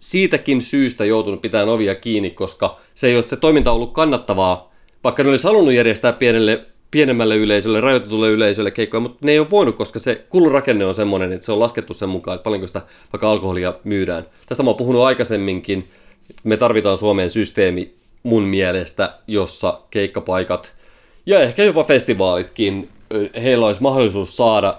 siitäkin 0.01 0.61
syystä 0.61 1.05
joutunut 1.05 1.41
pitämään 1.41 1.69
ovia 1.69 1.95
kiinni, 1.95 2.29
koska 2.29 2.79
se 2.95 3.07
ei 3.07 3.15
ole 3.15 3.23
se 3.27 3.37
toiminta 3.37 3.71
ollut 3.71 3.93
kannattavaa, 3.93 4.71
vaikka 5.03 5.23
ne 5.23 5.29
olisi 5.29 5.47
halunnut 5.47 5.73
järjestää 5.73 6.13
pienelle 6.13 6.65
pienemmälle 6.91 7.35
yleisölle, 7.35 7.81
rajoitetulle 7.81 8.29
yleisölle 8.29 8.71
keikkoja, 8.71 9.01
mutta 9.01 9.17
ne 9.21 9.31
ei 9.31 9.39
ole 9.39 9.49
voinut, 9.51 9.75
koska 9.75 9.99
se 9.99 10.25
kulurakenne 10.29 10.85
on 10.85 10.95
semmoinen, 10.95 11.33
että 11.33 11.45
se 11.45 11.51
on 11.51 11.59
laskettu 11.59 11.93
sen 11.93 12.09
mukaan, 12.09 12.35
että 12.35 12.43
paljonko 12.43 12.67
sitä 12.67 12.81
vaikka 13.13 13.31
alkoholia 13.31 13.73
myydään. 13.83 14.25
Tästä 14.45 14.63
mä 14.63 14.69
oon 14.69 14.77
puhunut 14.77 15.01
aikaisemminkin, 15.01 15.87
me 16.43 16.57
tarvitaan 16.57 16.97
Suomeen 16.97 17.29
systeemi 17.29 17.93
mun 18.23 18.43
mielestä, 18.43 19.17
jossa 19.27 19.81
keikkapaikat 19.89 20.73
ja 21.25 21.39
ehkä 21.39 21.63
jopa 21.63 21.83
festivaalitkin, 21.83 22.89
heillä 23.43 23.67
olisi 23.67 23.81
mahdollisuus 23.81 24.37
saada 24.37 24.77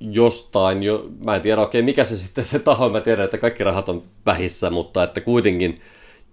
jostain, 0.00 0.82
jo, 0.82 1.08
mä 1.24 1.36
en 1.36 1.42
tiedä 1.42 1.60
oikein 1.60 1.84
mikä 1.84 2.04
se 2.04 2.16
sitten 2.16 2.44
se 2.44 2.58
taho, 2.58 2.88
mä 2.88 3.00
tiedän, 3.00 3.24
että 3.24 3.38
kaikki 3.38 3.64
rahat 3.64 3.88
on 3.88 4.02
vähissä, 4.26 4.70
mutta 4.70 5.02
että 5.02 5.20
kuitenkin 5.20 5.80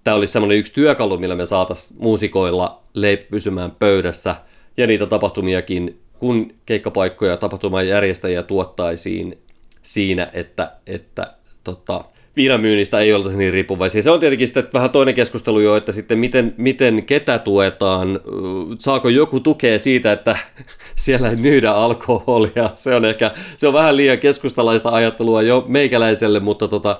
tämä 0.03 0.16
olisi 0.18 0.34
semmoinen 0.34 0.57
yksi 0.57 0.74
työkalu, 0.74 1.18
millä 1.18 1.36
me 1.36 1.45
saataisiin 1.45 1.99
muusikoilla 2.01 2.84
leip 2.93 3.30
pysymään 3.30 3.72
pöydässä– 3.72 4.36
ja 4.78 4.88
niitä 4.88 5.05
tapahtumiakin, 5.05 5.99
kun 6.20 6.53
keikkapaikkoja 6.66 7.32
ja 7.32 7.38
tapahtuman 7.38 7.88
järjestäjiä 7.88 8.43
tuottaisiin 8.43 9.38
siinä, 9.84 10.30
että, 10.34 10.72
että 10.88 11.34
tota, 11.63 12.03
viinamyynnistä 12.38 12.99
ei 12.99 13.13
oltaisi 13.13 13.38
niin 13.38 13.53
riippuvaisia. 13.53 14.01
Se 14.01 14.11
on 14.11 14.19
tietenkin 14.19 14.47
sitten 14.47 14.67
vähän 14.73 14.89
toinen 14.89 15.15
keskustelu 15.15 15.59
jo, 15.59 15.75
että 15.75 15.91
sitten 15.91 16.17
miten, 16.17 16.53
miten 16.57 17.03
ketä 17.03 17.39
tuetaan, 17.39 18.19
saako 18.79 19.09
joku 19.09 19.39
tukea 19.39 19.79
siitä, 19.79 20.11
että 20.11 20.38
siellä 20.95 21.29
ei 21.29 21.36
myydä 21.36 21.71
alkoholia. 21.71 22.69
Se 22.75 22.95
on 22.95 23.05
ehkä, 23.05 23.31
se 23.57 23.67
on 23.67 23.73
vähän 23.73 23.97
liian 23.97 24.19
keskustalaista 24.19 24.89
ajattelua 24.89 25.41
jo 25.41 25.65
meikäläiselle, 25.67 26.39
mutta 26.39 26.67
tota, 26.67 26.99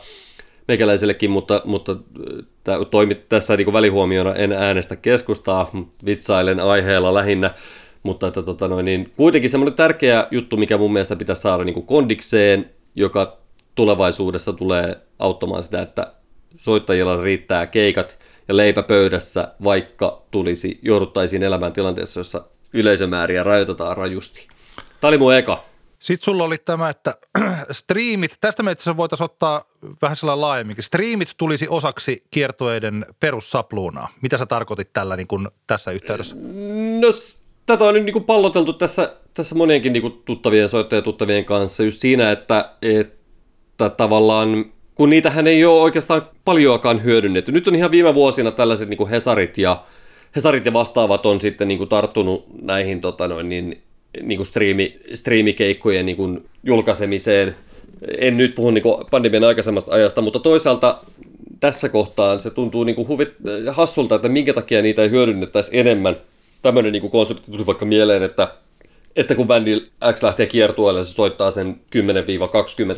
meikäläisellekin, 0.68 1.32
mutta, 1.32 1.62
mutta 1.66 1.96
toimit 2.92 3.30
tässä 3.30 3.58
niin 3.58 3.66
kuin 3.66 3.74
välihuomiona 3.74 4.34
en 4.34 4.52
äänestä 4.52 4.96
keskustaa, 4.96 5.72
vitsailen 6.06 6.60
aiheella 6.60 7.14
lähinnä, 7.14 7.52
mutta 8.04 8.28
että, 8.28 8.42
tota 8.42 8.68
noin, 8.68 8.86
niin, 8.86 9.12
kuitenkin 9.18 9.50
semmoinen 9.50 9.76
tärkeä 9.76 10.28
juttu, 10.32 10.58
mikä 10.58 10.78
mun 10.78 10.94
mielestä 10.94 11.16
pitäisi 11.16 11.42
saada 11.42 11.64
niin 11.64 11.74
kuin 11.74 11.86
kondikseen, 11.86 12.70
joka 12.96 13.45
tulevaisuudessa 13.76 14.54
tulee 14.54 15.02
auttamaan 15.20 15.64
sitä, 15.64 15.82
että 15.82 16.14
soittajilla 16.56 17.22
riittää 17.22 17.68
keikat 17.68 18.20
ja 18.48 18.58
leipä 18.58 18.84
pöydässä, 18.84 19.48
vaikka 19.64 20.22
tulisi, 20.32 20.80
jouduttaisiin 20.82 21.44
elämään 21.44 21.74
tilanteessa, 21.74 22.20
jossa 22.20 22.44
yleisömääriä 22.74 23.44
rajoitetaan 23.44 23.98
rajusti. 23.98 24.48
Tämä 25.02 25.10
oli 25.10 25.18
mun 25.18 25.36
eka 25.36 25.64
sitten 26.06 26.26
sulla 26.26 26.44
oli 26.44 26.58
tämä, 26.58 26.90
että 26.90 27.16
striimit, 27.72 28.38
tästä 28.42 28.64
me 28.64 28.72
itse 28.72 28.98
voitaisiin 28.98 29.26
ottaa 29.26 29.66
vähän 30.02 30.16
sellainen 30.16 30.42
laajemminkin. 30.42 30.84
Striimit 30.84 31.34
tulisi 31.38 31.68
osaksi 31.70 32.24
kiertueiden 32.32 33.06
perussapluunaa. 33.20 34.10
Mitä 34.22 34.38
sä 34.38 34.46
tarkoitit 34.46 34.94
tällä 34.94 35.16
niin 35.16 35.28
kuin 35.28 35.48
tässä 35.68 35.92
yhteydessä? 35.92 36.36
No 37.00 37.08
tätä 37.66 37.84
on 37.84 37.94
nyt 37.94 38.04
niin 38.04 38.14
kuin 38.14 38.26
palloteltu 38.26 38.74
tässä, 38.74 39.16
tässä 39.34 39.56
monienkin 39.56 39.94
niin 39.94 40.02
kuin 40.02 40.22
tuttavien 40.26 40.70
soittajien 40.70 41.04
tuttavien 41.04 41.46
kanssa 41.46 41.84
just 41.84 42.02
siinä, 42.02 42.32
että, 42.32 42.72
että 42.82 43.15
tavallaan 43.98 44.66
kun 44.96 45.10
niitähän 45.10 45.48
ei 45.48 45.66
ole 45.66 45.82
oikeastaan 45.82 46.30
paljoakaan 46.46 47.04
hyödynnetty. 47.04 47.52
Nyt 47.52 47.68
on 47.68 47.76
ihan 47.76 47.92
viime 47.92 48.14
vuosina 48.14 48.52
tällaiset 48.52 48.90
niin 48.90 48.98
kuin 48.98 49.10
Hesarit 49.10 49.58
ja 49.58 49.84
Hesarit 50.36 50.66
ja 50.66 50.74
vastaavat 50.74 51.26
on 51.26 51.42
sitten 51.42 51.68
niin 51.68 51.78
kuin 51.78 51.90
tarttunut 51.90 52.46
näihin 52.62 53.02
tota 53.02 53.28
noin, 53.28 53.50
niin 53.50 53.82
niin 54.22 54.38
kuin 54.38 54.48
striimi, 54.48 55.00
striimikeikkojen 55.14 56.06
niin 56.06 56.16
kuin 56.16 56.46
julkaisemiseen. 56.64 57.56
En 58.18 58.38
nyt 58.38 58.56
puhu 58.56 58.72
niin 58.72 58.82
kuin 58.82 59.06
pandemian 59.12 59.44
aikaisemmasta 59.44 59.92
ajasta, 59.92 60.22
mutta 60.22 60.40
toisaalta 60.40 60.98
tässä 61.60 61.90
kohtaa 61.90 62.40
se 62.40 62.50
tuntuu 62.50 62.84
niin 62.84 62.96
kuin 62.96 63.08
huvit, 63.08 63.30
hassulta, 63.72 64.16
että 64.16 64.30
minkä 64.30 64.54
takia 64.54 64.82
niitä 64.82 65.02
ei 65.02 65.10
hyödynnettäisi 65.10 65.80
enemmän. 65.80 66.16
Tämmöinen 66.62 66.92
niin 66.92 67.02
kuin 67.02 67.12
konsepti 67.12 67.52
tuli 67.52 67.66
vaikka 67.66 67.86
mieleen, 67.86 68.24
että 68.24 68.48
että 69.16 69.36
kun 69.36 69.48
bändi 69.48 69.82
X 70.14 70.24
lähtee 70.24 70.46
kiertueelle, 70.46 71.04
se 71.04 71.14
soittaa 71.14 71.52
sen 71.52 71.80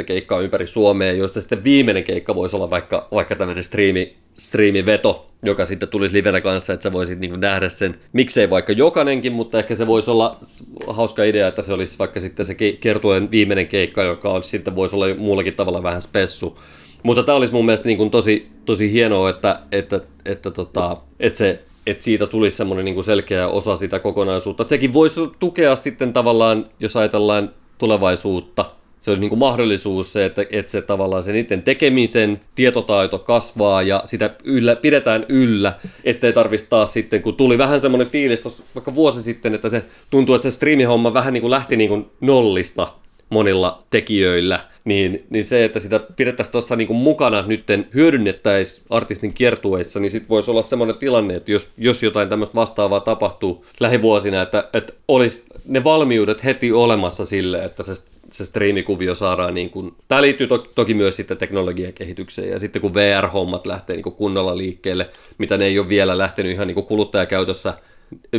10-20 0.02 0.04
keikkaa 0.04 0.40
ympäri 0.40 0.68
Suomea, 0.68 1.14
joista 1.14 1.42
sitten 1.42 1.64
viimeinen 1.64 2.04
keikka 2.04 2.36
voisi 2.36 2.56
olla 2.56 2.70
vaikka, 2.70 3.08
vaikka 3.12 3.36
tämmöinen 3.36 3.64
striimi, 3.64 4.16
striimiveto, 4.38 5.30
joka 5.44 5.66
sitten 5.66 5.90
tulisi 5.90 6.14
livenä 6.14 6.42
kanssa, 6.42 6.74
että 6.74 6.84
sä 6.84 6.92
voisit 6.92 7.20
niin 7.20 7.40
nähdä 7.40 7.70
sen, 7.70 7.96
miksei 8.14 8.50
vaikka 8.50 8.74
jokainenkin, 8.74 9.34
mutta 9.34 9.60
ehkä 9.60 9.76
se 9.76 9.88
voisi 9.88 10.12
olla 10.12 10.40
hauska 10.88 11.24
idea, 11.24 11.48
että 11.48 11.62
se 11.62 11.74
olisi 11.74 12.00
vaikka 12.00 12.20
sitten 12.20 12.46
se 12.46 12.56
kiertueen 12.56 13.32
viimeinen 13.32 13.68
keikka, 13.68 14.04
joka 14.04 14.30
olisi 14.30 14.50
sitten 14.50 14.76
voisi 14.76 14.96
olla 14.96 15.06
muullakin 15.18 15.54
tavalla 15.54 15.84
vähän 15.84 16.02
spessu. 16.02 16.60
Mutta 17.04 17.24
tämä 17.24 17.36
olisi 17.36 17.54
mun 17.54 17.66
mielestä 17.66 17.88
niin 17.88 17.98
kuin 17.98 18.12
tosi, 18.12 18.48
tosi 18.66 18.92
hienoa, 18.92 19.30
että, 19.30 19.60
että, 19.72 20.02
että, 20.26 20.52
tota, 20.52 20.98
että 21.20 21.38
se 21.38 21.62
että 21.88 22.04
siitä 22.04 22.28
tulisi 22.28 22.58
semmoinen 22.58 22.86
niin 22.86 23.04
selkeä 23.04 23.48
osa 23.48 23.76
sitä 23.76 24.00
kokonaisuutta. 24.00 24.64
Että 24.64 24.70
sekin 24.70 24.94
voisi 24.94 25.22
tukea 25.40 25.76
sitten 25.76 26.14
tavallaan, 26.14 26.66
jos 26.80 26.96
ajatellaan 26.96 27.54
tulevaisuutta, 27.78 28.66
se 29.00 29.12
on 29.12 29.20
niin 29.20 29.30
kuin 29.30 29.40
mahdollisuus 29.40 30.14
se, 30.14 30.26
että, 30.26 30.46
että 30.50 30.72
se 30.72 30.82
tavallaan 30.82 31.24
se 31.24 31.32
niiden 31.32 31.62
tekemisen 31.62 32.40
tietotaito 32.56 33.20
kasvaa 33.20 33.82
ja 33.82 34.02
sitä 34.06 34.36
yllä, 34.44 34.76
pidetään 34.76 35.26
yllä, 35.30 35.74
ettei 36.04 36.34
tarvitsisi 36.34 36.70
taas 36.70 36.94
sitten, 36.94 37.22
kun 37.22 37.36
tuli 37.36 37.58
vähän 37.58 37.80
semmoinen 37.80 38.10
fiilis 38.10 38.42
tuossa 38.42 38.64
vaikka 38.76 38.96
vuosi 38.96 39.24
sitten, 39.24 39.56
että 39.56 39.70
se 39.70 39.84
tuntuu, 40.10 40.36
että 40.36 40.44
se 40.44 40.56
streamihomma 40.56 41.14
vähän 41.14 41.34
niin 41.34 41.42
kuin 41.42 41.52
lähti 41.52 41.76
niin 41.76 41.90
kuin 41.90 42.06
nollista 42.22 42.88
monilla 43.30 43.84
tekijöillä, 43.90 44.60
niin, 44.88 45.26
niin 45.30 45.44
se, 45.44 45.66
että 45.66 45.80
sitä 45.80 46.00
pidettäisiin 46.16 46.52
tuossa 46.52 46.76
niin 46.76 46.88
kuin 46.88 46.98
mukana 46.98 47.44
nytten 47.48 47.88
hyödynnettäisiin 47.94 48.86
artistin 48.90 49.34
kiertueissa, 49.34 50.00
niin 50.00 50.12
sitten 50.12 50.30
voisi 50.30 50.52
olla 50.52 50.64
semmoinen 50.64 50.98
tilanne, 50.98 51.36
että 51.36 51.52
jos, 51.52 51.70
jos 51.78 52.04
jotain 52.04 52.30
tämmöistä 52.30 52.56
vastaavaa 52.56 53.00
tapahtuu 53.00 53.66
lähivuosina, 53.80 54.42
että, 54.42 54.70
että 54.74 54.94
olisi 55.08 55.46
ne 55.66 55.84
valmiudet 55.84 56.44
heti 56.44 56.72
olemassa 56.72 57.26
sille, 57.26 57.58
että 57.66 57.84
se 57.84 57.94
se 58.32 58.46
striimikuvio 58.46 59.16
saadaan 59.16 59.54
niin 59.54 59.70
kuin, 59.70 59.94
tämä 60.08 60.22
liittyy 60.22 60.48
to, 60.48 60.58
toki 60.58 60.94
myös 60.94 61.16
sitten 61.16 61.38
teknologian 61.38 61.94
kehitykseen 61.94 62.50
ja 62.50 62.60
sitten 62.60 62.82
kun 62.82 62.94
VR-hommat 62.94 63.68
lähtee 63.68 63.96
niin 63.96 64.04
kuin 64.04 64.16
kunnolla 64.16 64.58
liikkeelle, 64.58 65.10
mitä 65.38 65.58
ne 65.58 65.66
ei 65.66 65.80
ole 65.80 65.90
vielä 65.90 66.18
lähtenyt 66.18 66.52
ihan 66.52 66.68
niin 66.68 66.76
kuin 66.76 66.86
kuluttajakäytössä, 66.86 67.74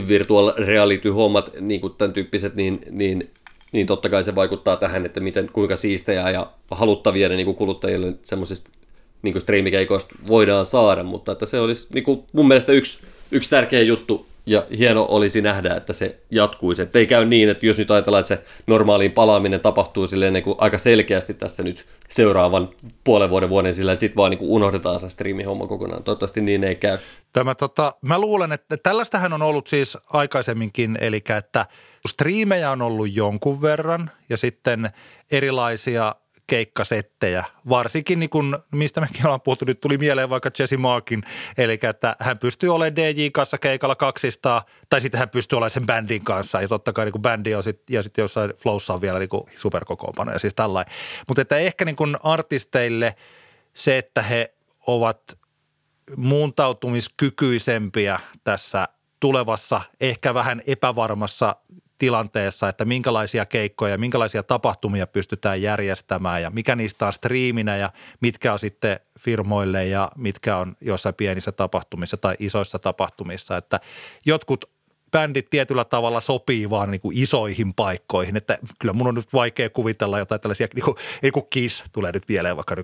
virtual 0.09 0.53
reality-hommat, 0.57 1.51
niin 1.61 1.81
kuin 1.81 1.93
tämän 1.99 2.13
tyyppiset, 2.13 2.55
niin, 2.55 2.81
niin, 2.91 3.31
niin 3.73 3.87
totta 3.87 4.09
kai 4.09 4.25
se 4.25 4.35
vaikuttaa 4.35 4.77
tähän, 4.77 5.07
että 5.07 5.21
miten, 5.21 5.51
kuinka 5.53 5.77
siistejä 5.77 6.31
ja 6.31 6.53
haluttavia 6.71 7.29
ne 7.29 7.37
niin 7.37 7.55
kuluttajille 7.55 8.15
semmoisista 8.25 8.71
niin 9.23 9.33
kuin 9.33 10.01
voidaan 10.27 10.67
saada, 10.67 11.03
mutta 11.03 11.33
että 11.33 11.47
se 11.47 11.61
olisi 11.61 11.87
niin 11.95 12.05
kuin 12.05 12.25
mun 12.33 12.49
mielestä 12.49 12.73
yksi, 12.73 13.07
yksi 13.31 13.51
tärkeä 13.51 13.83
juttu 13.83 14.27
ja 14.49 14.67
hieno 14.79 15.07
olisi 15.09 15.43
nähdä, 15.43 15.75
että 15.75 15.93
se 15.93 16.21
jatkuisi. 16.31 16.83
Että 16.83 16.99
ei 16.99 17.07
käy 17.07 17.25
niin, 17.25 17.49
että 17.49 17.67
jos 17.67 17.79
nyt 17.79 17.91
ajatellaan, 17.91 18.21
että 18.21 18.29
se 18.29 18.45
normaaliin 18.67 19.13
palaaminen 19.13 19.61
tapahtuu 19.61 20.07
silleen 20.07 20.33
niin 20.33 20.43
kuin 20.43 20.57
aika 20.59 20.79
selkeästi 20.79 21.35
tässä 21.35 21.63
nyt 21.63 21.87
seuraavan 22.09 22.69
puolen 23.05 23.31
vuoden 23.31 23.49
vuoden 23.49 23.75
sillä, 23.75 23.93
että 23.93 24.01
sitten 24.01 24.17
vaan 24.17 24.31
niin 24.31 24.39
kuin 24.39 24.51
unohdetaan 24.51 25.01
se 25.01 25.09
striimihomma 25.09 25.67
kokonaan. 25.67 26.05
Toivottavasti 26.05 26.41
niin 26.41 26.65
ei 26.65 26.75
käy. 26.75 26.99
Tämä, 27.33 27.55
tota, 27.55 27.93
mä 28.03 28.19
luulen, 28.19 28.53
että 28.53 28.77
tällaistähän 28.83 29.33
on 29.33 29.43
ollut 29.43 29.67
siis 29.67 29.99
aikaisemminkin, 30.13 30.99
eli 31.01 31.23
että 31.39 31.67
striimejä 32.09 32.71
on 32.71 32.83
ollut 32.83 33.15
jonkun 33.17 33.63
verran 33.63 34.11
ja 34.29 34.37
sitten 34.37 34.91
erilaisia– 35.31 36.15
keikkasettejä, 36.49 37.45
varsinkin 37.69 38.21
niin 38.21 38.31
kun, 38.31 38.59
mistä 38.73 39.01
mekin 39.01 39.27
ollaan 39.27 39.41
puhuttu, 39.41 39.65
nyt 39.65 39.81
tuli 39.81 39.99
mieleen 39.99 40.31
vaikka 40.31 40.51
Jesse 40.59 40.77
Markin, 40.77 41.23
eli 41.59 41.79
että 41.83 42.17
hän 42.21 42.39
pystyy 42.39 42.75
olemaan 42.75 42.97
DJ 42.97 43.29
kanssa 43.33 43.59
keikalla 43.59 43.97
kaksista, 43.97 44.63
tai 44.89 45.01
sitten 45.01 45.19
hän 45.19 45.29
pystyy 45.29 45.57
olemaan 45.57 45.71
sen 45.71 45.87
bändin 45.87 46.25
kanssa, 46.25 46.61
ja 46.61 46.69
totta 46.69 46.93
kai 46.93 47.05
niin 47.05 47.23
bändi 47.23 47.55
on 47.55 47.63
sit, 47.63 47.91
ja 47.91 48.03
sitten 48.03 48.23
jossain 48.23 48.53
flowssa 48.63 48.95
on 48.95 49.01
vielä 49.01 49.19
niin 49.19 49.29
superkokoopano 49.57 50.33
ja 50.33 50.39
siis 50.39 50.55
tällainen. 50.55 50.95
Mutta 51.29 51.43
että 51.43 51.57
ehkä 51.57 51.85
niin 51.85 51.97
kuin 51.97 52.17
artisteille 52.23 53.15
se, 53.75 53.99
että 53.99 54.23
he 54.23 54.55
ovat 54.87 55.39
muuntautumiskykyisempiä 56.17 58.21
tässä 58.45 58.89
tulevassa, 59.21 59.81
ehkä 60.01 60.35
vähän 60.35 60.63
epävarmassa 60.67 61.57
tilanteessa, 61.99 62.69
että 62.69 62.85
minkälaisia 62.85 63.47
keikkoja, 63.47 63.99
minkälaisia 63.99 64.43
tapahtumia 64.43 65.07
pystytään 65.07 65.63
järjestämään 65.63 66.43
ja 66.43 66.51
mikä 66.51 66.77
niistä 66.77 67.07
on 67.07 67.13
striiminä 67.13 67.77
ja 67.77 67.91
mitkä 68.21 68.53
on 68.53 68.59
sitten 68.59 69.01
firmoille 69.19 69.87
ja 69.87 70.11
mitkä 70.17 70.57
on 70.57 70.77
jossain 70.81 71.15
pienissä 71.15 71.53
tapahtumissa 71.53 72.17
tai 72.17 72.37
isoissa 72.39 72.79
tapahtumissa. 72.79 73.57
Että 73.57 73.81
jotkut 74.27 74.65
bändit 75.11 75.51
tietyllä 75.51 75.85
tavalla 75.85 76.21
sopii 76.21 76.71
vaan 76.71 76.91
niin 76.91 77.01
kuin 77.01 77.19
isoihin 77.19 77.75
paikkoihin, 77.75 78.37
että 78.37 78.59
kyllä 78.79 78.93
mun 78.93 79.07
on 79.07 79.15
nyt 79.15 79.33
vaikea 79.33 79.71
kuvitella 79.71 80.19
jotain 80.19 80.41
tällaisia, 80.41 80.67
niin 80.75 80.85
kuin, 80.85 80.97
ei 81.23 81.31
kun 81.31 81.47
Kiss 81.51 81.85
tulee 81.93 82.13
nyt 82.13 82.25
mieleen 82.29 82.57
vaikka 82.57 82.77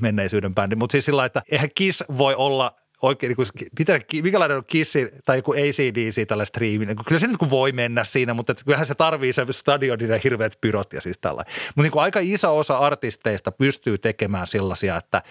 menneisyyden 0.00 0.54
bändi, 0.54 0.76
mutta 0.76 0.92
siis 0.92 1.04
sillä 1.04 1.24
että 1.24 1.42
eihän 1.50 1.70
Kiss 1.74 2.04
voi 2.18 2.34
olla 2.34 2.81
oikein, 3.02 3.28
niin 3.28 3.36
kuin, 3.36 3.48
pitää, 3.76 4.00
minkälainen 4.22 4.56
on 4.56 4.64
Kissi 4.66 5.08
tai 5.24 5.38
joku 5.38 5.52
ACDC 5.52 6.28
tällä 6.28 6.44
striimin. 6.44 6.96
Kyllä 7.06 7.18
se 7.18 7.26
nyt 7.26 7.36
kun 7.36 7.50
voi 7.50 7.72
mennä 7.72 8.04
siinä, 8.04 8.34
mutta 8.34 8.54
kyllähän 8.54 8.86
se 8.86 8.94
tarvii 8.94 9.32
se 9.32 9.46
stadionin 9.50 10.10
ja 10.10 10.20
hirveät 10.24 10.58
pyrot 10.60 10.92
ja 10.92 11.00
siis 11.00 11.18
tällä. 11.18 11.42
Mutta 11.46 11.82
niin 11.82 11.92
kuin 11.92 12.02
aika 12.02 12.20
iso 12.22 12.58
osa 12.58 12.78
artisteista 12.78 13.52
pystyy 13.52 13.98
tekemään 13.98 14.46
sellaisia, 14.46 14.96
että 14.96 15.22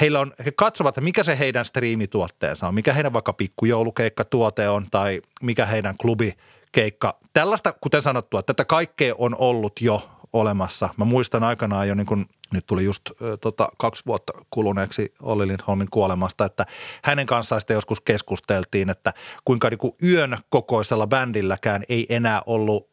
heillä 0.00 0.20
on, 0.20 0.32
he 0.44 0.50
katsovat, 0.50 0.92
että 0.92 1.00
mikä 1.00 1.22
se 1.22 1.38
heidän 1.38 1.64
striimituotteensa 1.64 2.68
on, 2.68 2.74
mikä 2.74 2.92
heidän 2.92 3.12
vaikka 3.12 3.32
pikkujoulukeikkatuote 3.32 4.68
on 4.68 4.86
tai 4.90 5.20
mikä 5.42 5.66
heidän 5.66 5.96
klubikeikka. 5.96 7.18
Tällaista, 7.32 7.74
kuten 7.80 8.02
sanottua, 8.02 8.42
tätä 8.42 8.64
kaikkea 8.64 9.14
on 9.18 9.36
ollut 9.38 9.80
jo 9.80 10.17
olemassa. 10.32 10.88
Mä 10.96 11.04
muistan 11.04 11.44
aikanaan 11.44 11.88
jo, 11.88 11.94
niin 11.94 12.06
kun 12.06 12.26
nyt 12.52 12.66
tuli 12.66 12.84
just 12.84 13.02
tota, 13.40 13.68
kaksi 13.78 14.02
vuotta 14.06 14.32
kuluneeksi 14.50 15.14
Olli 15.22 15.48
Lindholmin 15.48 15.90
kuolemasta, 15.90 16.44
että 16.44 16.66
hänen 17.04 17.26
kanssaan 17.26 17.60
sitten 17.60 17.74
joskus 17.74 18.00
keskusteltiin, 18.00 18.90
että 18.90 19.12
kuinka 19.44 19.70
niin 19.70 19.78
kuin 19.78 19.92
yön 20.02 20.38
kokoisella 20.50 21.06
bändilläkään 21.06 21.84
ei 21.88 22.06
enää 22.08 22.42
ollut 22.46 22.90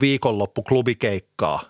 viikonloppuklubikeikkaa. 0.00 1.60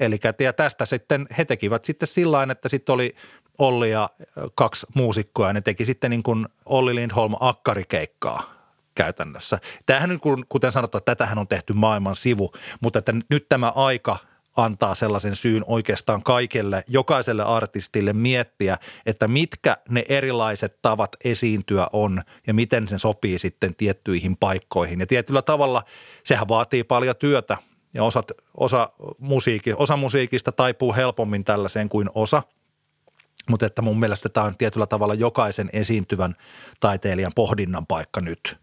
Eli 0.00 0.18
tästä 0.56 0.86
sitten 0.86 1.26
he 1.38 1.44
tekivät 1.44 1.84
sitten 1.84 2.08
sillä 2.08 2.46
että 2.50 2.68
sitten 2.68 2.92
oli 2.92 3.14
Olli 3.58 3.90
ja 3.90 4.08
kaksi 4.54 4.86
muusikkoa 4.94 5.46
ja 5.46 5.52
ne 5.52 5.60
teki 5.60 5.84
sitten 5.84 6.10
niin 6.10 6.22
kuin 6.22 6.46
Olli 6.66 6.94
Lindholm 6.94 7.34
akkarikeikkaa 7.40 8.54
käytännössä. 8.94 9.58
Tämähän, 9.86 10.18
kuten 10.48 10.72
sanottu, 10.72 11.00
tätähän 11.00 11.38
on 11.38 11.48
tehty 11.48 11.72
maailman 11.72 12.16
sivu, 12.16 12.52
mutta 12.80 12.98
että 12.98 13.14
nyt 13.30 13.48
tämä 13.48 13.72
aika– 13.74 14.16
antaa 14.56 14.94
sellaisen 14.94 15.36
syyn 15.36 15.64
oikeastaan 15.66 16.22
kaikelle, 16.22 16.84
jokaiselle 16.88 17.42
artistille 17.42 18.12
miettiä, 18.12 18.76
että 19.06 19.28
mitkä 19.28 19.76
ne 19.88 20.04
erilaiset 20.08 20.78
tavat 20.82 21.10
esiintyä 21.24 21.86
on 21.92 22.22
ja 22.46 22.54
miten 22.54 22.88
se 22.88 22.98
sopii 22.98 23.38
sitten 23.38 23.74
tiettyihin 23.74 24.36
paikkoihin. 24.36 25.00
Ja 25.00 25.06
tietyllä 25.06 25.42
tavalla 25.42 25.82
sehän 26.24 26.48
vaatii 26.48 26.84
paljon 26.84 27.16
työtä 27.16 27.56
ja 27.94 28.04
osat, 28.04 28.32
osa, 28.56 28.90
musiikki, 29.18 29.72
osa 29.76 29.96
musiikista 29.96 30.52
taipuu 30.52 30.94
helpommin 30.94 31.44
tällaiseen 31.44 31.88
kuin 31.88 32.10
osa– 32.14 32.42
mutta 33.50 33.66
että 33.66 33.82
mun 33.82 34.00
mielestä 34.00 34.28
tämä 34.28 34.46
on 34.46 34.56
tietyllä 34.56 34.86
tavalla 34.86 35.14
jokaisen 35.14 35.70
esiintyvän 35.72 36.34
taiteilijan 36.80 37.32
pohdinnan 37.34 37.86
paikka 37.86 38.20
nyt 38.20 38.56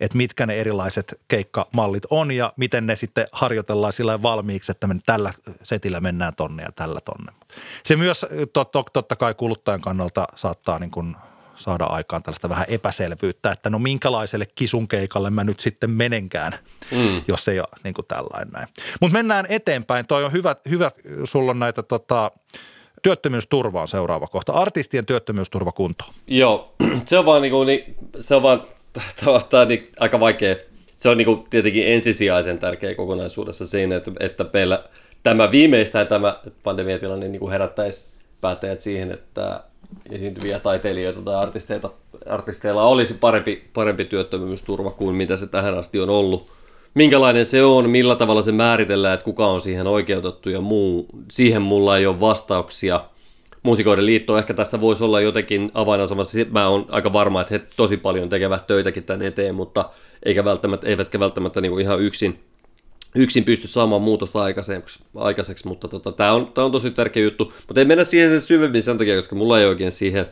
että 0.00 0.16
mitkä 0.16 0.46
ne 0.46 0.54
erilaiset 0.54 1.20
keikkamallit 1.28 2.02
on 2.10 2.30
ja 2.30 2.52
miten 2.56 2.86
ne 2.86 2.96
sitten 2.96 3.26
harjoitellaan 3.32 3.92
sillä 3.92 4.22
valmiiksi, 4.22 4.72
että 4.72 4.86
me 4.86 4.96
tällä 5.06 5.32
setillä 5.62 6.00
mennään 6.00 6.34
tonne 6.36 6.62
ja 6.62 6.72
tällä 6.72 7.00
tonne. 7.00 7.32
Se 7.84 7.96
myös 7.96 8.26
tot, 8.52 8.70
tot, 8.70 8.90
totta 8.92 9.16
kai 9.16 9.34
kuluttajan 9.34 9.80
kannalta 9.80 10.26
saattaa 10.36 10.78
niin 10.78 10.90
kuin 10.90 11.16
saada 11.56 11.84
aikaan 11.84 12.22
tällaista 12.22 12.48
vähän 12.48 12.66
epäselvyyttä, 12.68 13.52
että 13.52 13.70
no 13.70 13.78
minkälaiselle 13.78 14.46
kisun 14.54 14.88
keikalle 14.88 15.30
mä 15.30 15.44
nyt 15.44 15.60
sitten 15.60 15.90
menenkään, 15.90 16.52
mm. 16.90 17.22
jos 17.28 17.44
se 17.44 17.52
ei 17.52 17.60
ole 17.60 17.68
niin 17.84 17.94
kuin 17.94 18.06
tällainen 18.06 18.52
näin. 18.52 18.68
Mutta 19.00 19.12
mennään 19.12 19.46
eteenpäin. 19.48 20.06
Toi 20.06 20.24
on 20.24 20.32
hyvä, 20.32 20.56
hyvä 20.70 20.90
sulla 21.24 21.50
on 21.50 21.58
näitä 21.58 21.82
tota, 21.82 22.30
työttömyysturva 23.02 23.80
on 23.80 23.88
seuraava 23.88 24.26
kohta. 24.26 24.52
Artistien 24.52 25.06
työttömyysturva 25.06 25.72
kunto. 25.72 26.04
Joo, 26.26 26.74
se 27.08 27.18
on 27.18 27.26
vaan, 27.26 27.42
niin 27.42 27.52
kuin, 27.52 27.68
se 28.18 28.34
on 28.34 28.42
vaan 28.42 28.62
tavallaan 29.24 29.68
niin 29.68 29.88
aika 30.00 30.20
vaikea. 30.20 30.56
Se 30.96 31.08
on 31.08 31.16
niin 31.16 31.26
kuin 31.26 31.44
tietenkin 31.50 31.86
ensisijaisen 31.86 32.58
tärkeä 32.58 32.94
kokonaisuudessa 32.94 33.66
siinä, 33.66 33.96
että, 33.96 34.10
että 34.20 34.46
meillä 34.52 34.84
tämä 35.22 35.50
viimeistään 35.50 36.06
tämä 36.06 36.40
pandemiatilanne 36.62 37.28
niin 37.28 37.40
kuin 37.40 37.52
herättäisi 37.52 38.08
päättäjät 38.40 38.80
siihen, 38.80 39.12
että 39.12 39.60
esiintyviä 40.10 40.58
taiteilijoita 40.58 41.22
tai 41.22 41.34
artisteita, 41.34 41.90
artisteilla 42.26 42.82
olisi 42.82 43.14
parempi, 43.14 43.64
parempi 43.74 44.04
työttömyysturva 44.04 44.90
kuin 44.90 45.16
mitä 45.16 45.36
se 45.36 45.46
tähän 45.46 45.78
asti 45.78 46.00
on 46.00 46.10
ollut. 46.10 46.46
Minkälainen 46.94 47.46
se 47.46 47.62
on, 47.62 47.90
millä 47.90 48.16
tavalla 48.16 48.42
se 48.42 48.52
määritellään, 48.52 49.14
että 49.14 49.24
kuka 49.24 49.46
on 49.46 49.60
siihen 49.60 49.86
oikeutettu 49.86 50.50
ja 50.50 50.60
muu, 50.60 51.06
siihen 51.30 51.62
mulla 51.62 51.98
ei 51.98 52.06
ole 52.06 52.20
vastauksia– 52.20 53.00
Muusikoiden 53.66 54.06
liitto 54.06 54.38
ehkä 54.38 54.54
tässä 54.54 54.80
voisi 54.80 55.04
olla 55.04 55.20
jotenkin 55.20 55.70
avainasemassa. 55.74 56.38
Mä 56.50 56.68
oon 56.68 56.86
aika 56.88 57.12
varma, 57.12 57.40
että 57.40 57.54
he 57.54 57.62
tosi 57.76 57.96
paljon 57.96 58.28
tekevät 58.28 58.66
töitäkin 58.66 59.04
tämän 59.04 59.22
eteen, 59.22 59.54
mutta 59.54 59.90
eikä 60.22 60.44
välttämättä, 60.44 60.86
eivätkä 60.86 61.20
välttämättä 61.20 61.60
niin 61.60 61.72
kuin 61.72 61.82
ihan 61.82 62.00
yksin, 62.00 62.40
yksin 63.14 63.44
pysty 63.44 63.68
saamaan 63.68 64.02
muutosta 64.02 64.42
aikaiseksi, 64.42 65.04
aikaiseksi 65.16 65.68
mutta 65.68 65.88
tota, 65.88 66.12
tämä 66.12 66.32
on, 66.32 66.52
on 66.56 66.72
tosi 66.72 66.90
tärkeä 66.90 67.22
juttu. 67.22 67.52
Mutta 67.66 67.80
ei 67.80 67.84
mennä 67.84 68.04
siihen 68.04 68.30
sen 68.30 68.40
syvemmin 68.40 68.82
sen 68.82 68.98
takia, 68.98 69.16
koska 69.16 69.36
mulla 69.36 69.60
ei 69.60 69.66
oikein 69.66 69.92
siihen 69.92 70.26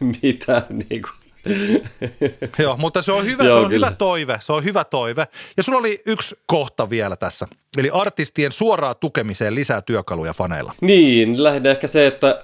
mitään 0.22 0.66
niin 0.68 1.02
kuin, 1.02 1.25
Joo, 2.58 2.76
mutta 2.76 3.02
se 3.02 3.12
on, 3.12 3.24
hyvä, 3.24 3.44
Joo, 3.44 3.58
se 3.58 3.64
on 3.64 3.70
hyvä 3.70 3.90
toive, 3.98 4.38
se 4.42 4.52
on 4.52 4.64
hyvä 4.64 4.84
toive. 4.84 5.26
Ja 5.56 5.62
sulla 5.62 5.78
oli 5.78 6.02
yksi 6.06 6.36
kohta 6.46 6.90
vielä 6.90 7.16
tässä, 7.16 7.46
eli 7.78 7.90
artistien 7.92 8.52
suoraa 8.52 8.94
tukemiseen 8.94 9.54
lisää 9.54 9.82
työkaluja 9.82 10.32
faneilla. 10.32 10.72
Niin, 10.80 11.42
lähinnä 11.42 11.70
ehkä 11.70 11.86
se, 11.86 12.06
että 12.06 12.38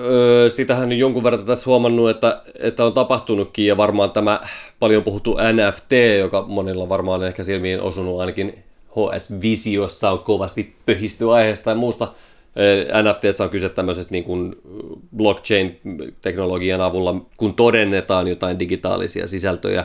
öö, 0.00 0.50
sitähän 0.50 0.84
on 0.84 0.98
jonkun 0.98 1.24
verran 1.24 1.44
tässä 1.44 1.66
huomannut, 1.66 2.10
että, 2.10 2.42
että 2.58 2.84
on 2.84 2.92
tapahtunutkin 2.92 3.66
ja 3.66 3.76
varmaan 3.76 4.10
tämä 4.10 4.40
paljon 4.78 5.02
puhuttu 5.02 5.36
NFT, 5.52 5.92
joka 6.18 6.44
monilla 6.48 6.88
varmaan 6.88 7.22
ehkä 7.22 7.42
silmiin 7.42 7.80
osunut 7.80 8.20
ainakin 8.20 8.64
HS 8.88 9.42
Visiossa 9.42 10.10
on 10.10 10.24
kovasti 10.24 10.76
pöhisty 10.86 11.32
aiheesta 11.32 11.70
ja 11.70 11.76
muusta, 11.76 12.12
NFTssä 13.02 13.44
on 13.44 13.50
kyse 13.50 13.68
tämmöisestä 13.68 14.12
niin 14.12 14.24
kuin 14.24 14.54
blockchain-teknologian 15.16 16.80
avulla, 16.80 17.14
kun 17.36 17.54
todennetaan 17.54 18.28
jotain 18.28 18.58
digitaalisia 18.58 19.26
sisältöjä 19.26 19.84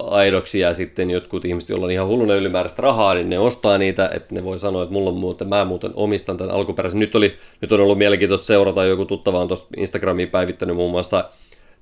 aidoksi 0.00 0.60
ja 0.60 0.74
sitten 0.74 1.10
jotkut 1.10 1.44
ihmiset, 1.44 1.70
joilla 1.70 1.86
on 1.86 1.92
ihan 1.92 2.06
hulluna 2.06 2.34
ylimääräistä 2.34 2.82
rahaa, 2.82 3.14
niin 3.14 3.30
ne 3.30 3.38
ostaa 3.38 3.78
niitä, 3.78 4.10
että 4.14 4.34
ne 4.34 4.44
voi 4.44 4.58
sanoa, 4.58 4.82
että 4.82 4.92
mulla 4.92 5.10
on 5.10 5.16
muuten, 5.16 5.48
mä 5.48 5.64
muuten 5.64 5.90
omistan 5.94 6.36
tämän 6.36 6.54
alkuperäisen. 6.54 7.00
Nyt, 7.00 7.14
oli, 7.14 7.36
nyt 7.60 7.72
on 7.72 7.80
ollut 7.80 7.98
mielenkiintoista 7.98 8.46
seurata, 8.46 8.84
joku 8.84 9.04
tuttava 9.04 9.40
on 9.40 9.48
tuossa 9.48 9.68
Instagramiin 9.76 10.28
päivittänyt 10.28 10.76
muun 10.76 10.90
muassa 10.90 11.30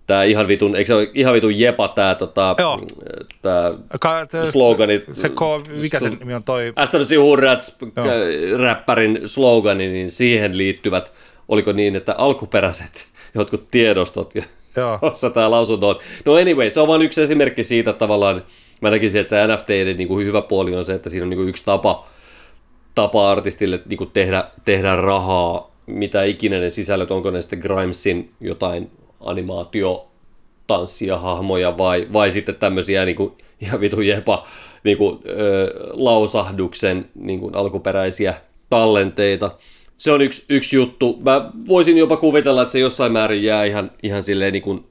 Tää 0.07 0.25
ihan 0.25 0.49
vitun, 0.49 0.77
eikö 0.77 0.87
se 0.87 0.95
ole 0.95 1.11
ihan 1.15 1.35
vitun 1.35 1.59
jepa 1.59 1.89
tää, 1.89 2.15
tota, 2.15 2.55
Joo. 2.59 2.81
tää 3.43 3.73
Ka- 4.01 4.27
te- 4.27 4.53
slogani. 4.53 5.03
Se 5.13 5.29
ko, 5.29 5.63
mikä 5.83 6.01
sen 6.01 6.17
nimi 6.21 6.35
on 6.35 6.45
toi? 6.45 6.73
SMC 6.85 7.17
Hurrats 7.17 7.77
räppärin 8.57 9.21
slogani, 9.25 9.89
niin 9.89 10.11
siihen 10.11 10.59
liittyvät, 10.59 11.13
oliko 11.49 11.73
niin, 11.73 11.97
että 11.97 12.15
alkuperäiset 12.19 13.07
jotkut 13.35 13.69
tiedostot, 13.71 14.35
jossa 15.03 15.31
tämä 15.31 15.51
lausunto 15.51 15.89
on. 15.89 15.99
No 16.25 16.35
anyway, 16.35 16.71
se 16.71 16.81
on 16.81 16.89
vain 16.89 17.03
yksi 17.03 17.23
esimerkki 17.23 17.65
siitä 17.65 17.93
tavallaan, 17.93 18.45
mä 18.81 18.91
näkisin, 18.91 19.21
että 19.21 19.31
se 19.31 19.55
NFTiden 19.55 19.97
niin 19.97 20.09
kuin 20.09 20.27
hyvä 20.27 20.43
puoli 20.43 20.75
on 20.75 20.85
se, 20.85 20.95
että 20.95 21.11
siinä 21.11 21.25
on 21.25 21.31
niin 21.31 21.39
kuin 21.39 21.49
yksi 21.49 21.65
tapa, 21.65 22.07
tapa 22.95 23.31
artistille 23.31 23.81
niin 23.87 23.99
kuin 23.99 24.11
tehdä, 24.13 24.45
tehdä 24.65 24.97
rahaa, 24.97 25.71
mitä 25.87 26.25
ikinä 26.25 26.59
ne 26.59 26.71
sisällöt, 26.71 27.11
onko 27.11 27.31
ne 27.31 27.41
sitten 27.41 27.59
Grimesin 27.59 28.31
jotain 28.41 28.91
animaatio, 29.25 30.07
tanssia, 30.67 31.19
hahmoja 31.19 31.79
vai, 31.79 32.09
vai 32.13 32.31
sitten 32.31 32.55
tämmöisiä 32.55 33.05
niin 33.05 33.17
kuin, 33.17 33.33
ihan 33.61 33.81
vitun 33.81 34.07
jepa 34.07 34.47
niin 34.85 34.99
kuin, 34.99 35.19
ö, 35.29 35.75
lausahduksen 35.93 37.09
niin 37.15 37.41
kuin 37.41 37.55
alkuperäisiä 37.55 38.35
tallenteita. 38.71 39.51
Se 39.97 40.13
on 40.13 40.21
yksi, 40.21 40.45
yksi 40.49 40.77
juttu. 40.77 41.19
Mä 41.25 41.51
voisin 41.69 41.99
jopa 41.99 42.17
kuvitella, 42.17 42.63
että 42.63 42.73
se 42.73 42.79
jossain 42.79 43.13
määrin 43.13 43.43
jää 43.43 43.65
ihan, 43.65 43.91
ihan 44.03 44.23
silleen 44.23 44.53
niin 44.53 44.63
kuin 44.63 44.87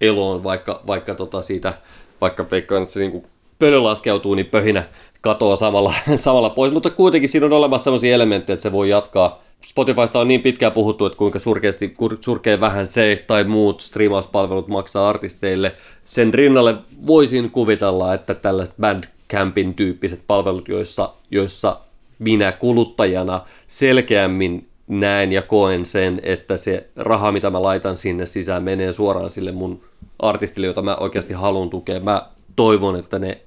eloon, 0.00 0.44
vaikka, 0.44 0.82
vaikka 0.86 1.14
tota 1.14 1.42
siitä, 1.42 1.74
vaikka 2.20 2.46
veikkaan, 2.50 2.82
että 2.82 2.92
se 2.92 3.00
niin 3.00 3.12
kuin 3.12 3.26
pölö 3.58 3.82
laskeutuu, 3.82 4.34
niin 4.34 4.46
pöhinä 4.46 4.84
katoaa 5.20 5.56
samalla, 5.56 5.92
samalla 6.16 6.50
pois, 6.50 6.72
mutta 6.72 6.90
kuitenkin 6.90 7.28
siinä 7.28 7.46
on 7.46 7.52
olemassa 7.52 7.84
sellaisia 7.84 8.14
elementtejä, 8.14 8.54
että 8.54 8.62
se 8.62 8.72
voi 8.72 8.88
jatkaa. 8.88 9.42
Spotifysta 9.64 10.20
on 10.20 10.28
niin 10.28 10.42
pitkään 10.42 10.72
puhuttu, 10.72 11.06
että 11.06 11.18
kuinka 11.18 11.38
surkeasti, 11.38 11.94
surkeen 12.20 12.60
vähän 12.60 12.86
se 12.86 13.24
tai 13.26 13.44
muut 13.44 13.80
striimauspalvelut 13.80 14.68
maksaa 14.68 15.08
artisteille. 15.08 15.74
Sen 16.04 16.34
rinnalle 16.34 16.74
voisin 17.06 17.50
kuvitella, 17.50 18.14
että 18.14 18.34
tällaiset 18.34 18.74
Bandcampin 18.80 19.74
tyyppiset 19.74 20.20
palvelut, 20.26 20.68
joissa, 20.68 21.12
joissa 21.30 21.80
minä 22.18 22.52
kuluttajana 22.52 23.40
selkeämmin 23.68 24.68
näen 24.88 25.32
ja 25.32 25.42
koen 25.42 25.84
sen, 25.84 26.20
että 26.22 26.56
se 26.56 26.86
raha, 26.96 27.32
mitä 27.32 27.50
mä 27.50 27.62
laitan 27.62 27.96
sinne 27.96 28.26
sisään, 28.26 28.62
menee 28.62 28.92
suoraan 28.92 29.30
sille 29.30 29.52
mun 29.52 29.80
artistille, 30.18 30.66
jota 30.66 30.82
mä 30.82 30.96
oikeasti 30.96 31.32
haluan 31.32 31.70
tukea. 31.70 32.00
Mä 32.00 32.26
toivon, 32.56 32.96
että 32.96 33.18
ne 33.18 33.40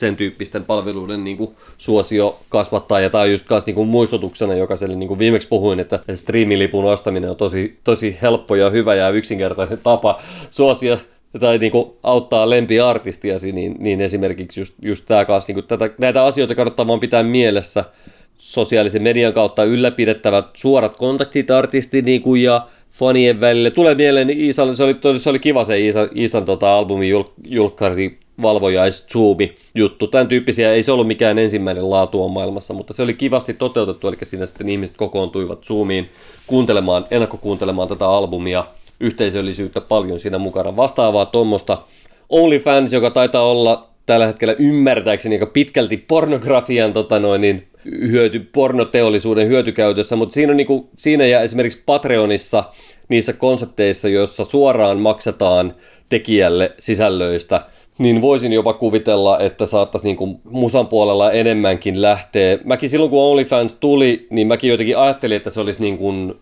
sen 0.00 0.16
tyyppisten 0.16 0.64
palveluiden 0.64 1.24
niin 1.24 1.36
kuin, 1.36 1.50
suosio 1.78 2.38
kasvattaa. 2.48 3.00
Ja 3.00 3.10
tämä 3.10 3.22
on 3.22 3.30
just 3.30 3.46
kanssa 3.46 3.66
niin 3.66 3.74
kuin, 3.74 3.88
muistutuksena 3.88 4.54
jokaiselle, 4.54 4.96
niin 4.96 5.08
kuin 5.08 5.18
viimeksi 5.18 5.48
puhuin, 5.48 5.80
että 5.80 6.00
striimilipun 6.14 6.84
ostaminen 6.84 7.30
on 7.30 7.36
tosi, 7.36 7.78
tosi 7.84 8.18
helppo 8.22 8.54
ja 8.54 8.70
hyvä 8.70 8.94
ja 8.94 9.08
yksinkertainen 9.08 9.78
tapa 9.82 10.20
suosia 10.50 10.98
tai 11.40 11.58
niin 11.58 11.72
kuin, 11.72 11.90
auttaa 12.02 12.50
lempiartistiasi, 12.50 13.52
niin, 13.52 13.76
niin 13.78 14.00
esimerkiksi 14.00 14.60
just, 14.60 14.74
just 14.82 15.04
tämä 15.06 15.24
kanssa, 15.24 15.50
niin 15.50 15.54
kuin, 15.54 15.66
tätä, 15.66 15.90
näitä 15.98 16.24
asioita 16.24 16.54
kannattaa 16.54 16.86
vaan 16.86 17.00
pitää 17.00 17.22
mielessä 17.22 17.84
sosiaalisen 18.38 19.02
median 19.02 19.32
kautta 19.32 19.64
ylläpidettävät 19.64 20.46
suorat 20.54 20.96
kontaktit 20.96 21.50
artistin 21.50 22.04
niin 22.04 22.22
kuin, 22.22 22.42
ja 22.42 22.66
fanien 22.90 23.40
välille. 23.40 23.70
Tulee 23.70 23.94
mieleen 23.94 24.30
Iisalle, 24.30 24.76
se 24.76 24.84
oli, 24.84 25.18
se 25.18 25.30
oli 25.30 25.38
kiva 25.38 25.64
se 25.64 25.78
Iisan, 25.78 26.08
Iisan 26.16 26.44
tota, 26.44 26.74
albumin 26.78 27.08
jul, 27.08 27.24
julkkari 27.44 28.18
valvojais 28.42 29.06
Zoomi 29.06 29.54
juttu. 29.74 30.06
Tämän 30.06 30.28
tyyppisiä 30.28 30.72
ei 30.72 30.82
se 30.82 30.92
ollut 30.92 31.06
mikään 31.06 31.38
ensimmäinen 31.38 31.90
laatu 31.90 32.24
on 32.24 32.30
maailmassa, 32.30 32.74
mutta 32.74 32.92
se 32.92 33.02
oli 33.02 33.14
kivasti 33.14 33.54
toteutettu, 33.54 34.08
eli 34.08 34.16
siinä 34.22 34.46
sitten 34.46 34.68
ihmiset 34.68 34.96
kokoontuivat 34.96 35.64
Zoomiin 35.64 36.08
kuuntelemaan, 36.46 37.06
ennakkokuuntelemaan 37.10 37.88
tätä 37.88 38.08
albumia, 38.08 38.64
yhteisöllisyyttä 39.00 39.80
paljon 39.80 40.20
siinä 40.20 40.38
mukana. 40.38 40.76
Vastaavaa 40.76 41.26
tuommoista 41.26 41.82
OnlyFans, 42.28 42.92
joka 42.92 43.10
taitaa 43.10 43.42
olla 43.42 43.88
tällä 44.06 44.26
hetkellä 44.26 44.54
ymmärtääkseni 44.58 45.34
aika 45.34 45.46
pitkälti 45.46 45.96
pornografian 45.96 46.92
tota 46.92 47.18
noin, 47.18 47.40
niin 47.40 47.66
hyöty, 47.84 48.40
pornoteollisuuden 48.40 49.48
hyötykäytössä, 49.48 50.16
mutta 50.16 50.32
siinä, 50.32 50.50
on 50.50 50.56
niinku, 50.56 50.90
siinä 50.96 51.26
ja 51.26 51.40
esimerkiksi 51.40 51.82
Patreonissa 51.86 52.64
niissä 53.08 53.32
konsepteissa, 53.32 54.08
joissa 54.08 54.44
suoraan 54.44 54.98
maksetaan 54.98 55.74
tekijälle 56.08 56.72
sisällöistä– 56.78 57.60
niin 57.98 58.20
voisin 58.20 58.52
jopa 58.52 58.72
kuvitella, 58.72 59.38
että 59.38 59.66
saattaisi 59.66 60.06
niin 60.06 60.16
kuin 60.16 60.40
musan 60.44 60.86
puolella 60.86 61.32
enemmänkin 61.32 62.02
lähteä. 62.02 62.58
Mäkin 62.64 62.88
silloin, 62.88 63.10
kun 63.10 63.22
OnlyFans 63.22 63.74
tuli, 63.74 64.26
niin 64.30 64.46
mäkin 64.46 64.70
jotenkin 64.70 64.98
ajattelin, 64.98 65.36
että 65.36 65.50
se 65.50 65.60
olisi 65.60 65.80
niin 65.80 65.98
kuin 65.98 66.34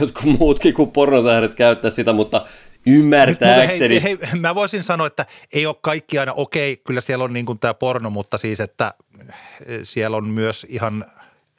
jotkut 0.00 0.38
muutkin 0.38 0.74
kuin 0.74 0.90
pornotähdet 0.90 1.54
käyttää 1.54 1.90
sitä, 1.90 2.12
mutta 2.12 2.46
ymmärtääkseni. 2.86 4.02
Hei, 4.02 4.18
hei, 4.32 4.40
mä 4.40 4.54
voisin 4.54 4.82
sanoa, 4.82 5.06
että 5.06 5.26
ei 5.52 5.66
ole 5.66 5.76
kaikki 5.80 6.18
aina, 6.18 6.32
okei, 6.32 6.76
kyllä 6.76 7.00
siellä 7.00 7.24
on 7.24 7.32
niin 7.32 7.46
kuin 7.46 7.58
tämä 7.58 7.74
porno, 7.74 8.10
mutta 8.10 8.38
siis, 8.38 8.60
että 8.60 8.94
siellä 9.82 10.16
on 10.16 10.28
myös 10.28 10.66
ihan– 10.68 11.04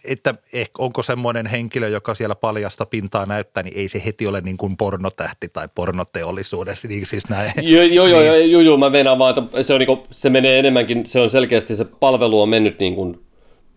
että 0.08 0.36
ehkä 0.54 0.74
onko 0.78 1.04
semmoinen 1.04 1.46
henkilö, 1.46 1.88
joka 1.88 2.16
siellä 2.16 2.36
paljasta 2.36 2.86
pintaa 2.86 3.26
näyttää, 3.26 3.64
niin 3.64 3.78
ei 3.78 3.88
se 3.88 4.02
heti 4.06 4.28
ole 4.28 4.42
niin 4.42 4.58
kuin 4.58 4.78
pornotähti 4.78 5.48
tai 5.48 5.70
pornoteollisuudessa. 5.76 6.88
Niin 6.88 7.06
siis 7.06 7.30
näin. 7.30 7.52
Joo, 7.62 7.84
joo, 7.84 8.08
joo, 8.08 8.22
niin. 8.22 8.52
joo, 8.52 8.62
joo, 8.62 8.78
mä 8.78 8.90
meinaan 8.90 9.20
vaan, 9.20 9.36
että 9.40 9.64
se, 9.64 9.74
on 9.74 9.80
niin 9.80 9.88
kuin, 9.88 10.00
se 10.12 10.30
menee 10.30 10.60
enemmänkin, 10.60 11.06
se 11.06 11.20
on 11.20 11.30
selkeästi, 11.30 11.76
se 11.76 11.86
palvelu 11.86 12.42
on 12.42 12.50
mennyt 12.50 12.80
niin 12.80 12.96
kuin 12.96 13.20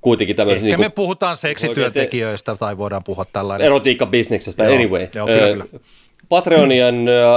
kuitenkin 0.00 0.36
tämmöisen... 0.36 0.66
Ehkä 0.66 0.76
niin 0.76 0.86
me 0.86 0.88
puhutaan 0.90 1.36
seksityöntekijöistä 1.36 2.56
tai 2.56 2.78
voidaan 2.78 3.04
puhua 3.04 3.24
tällainen. 3.32 3.66
Erotiikka-bisneksestä, 3.66 4.64
joo, 4.64 4.74
anyway. 4.74 5.08
Joo, 5.14 5.26
kyllä, 5.26 5.46
kyllä. 5.48 5.64
Patreonian 6.28 6.94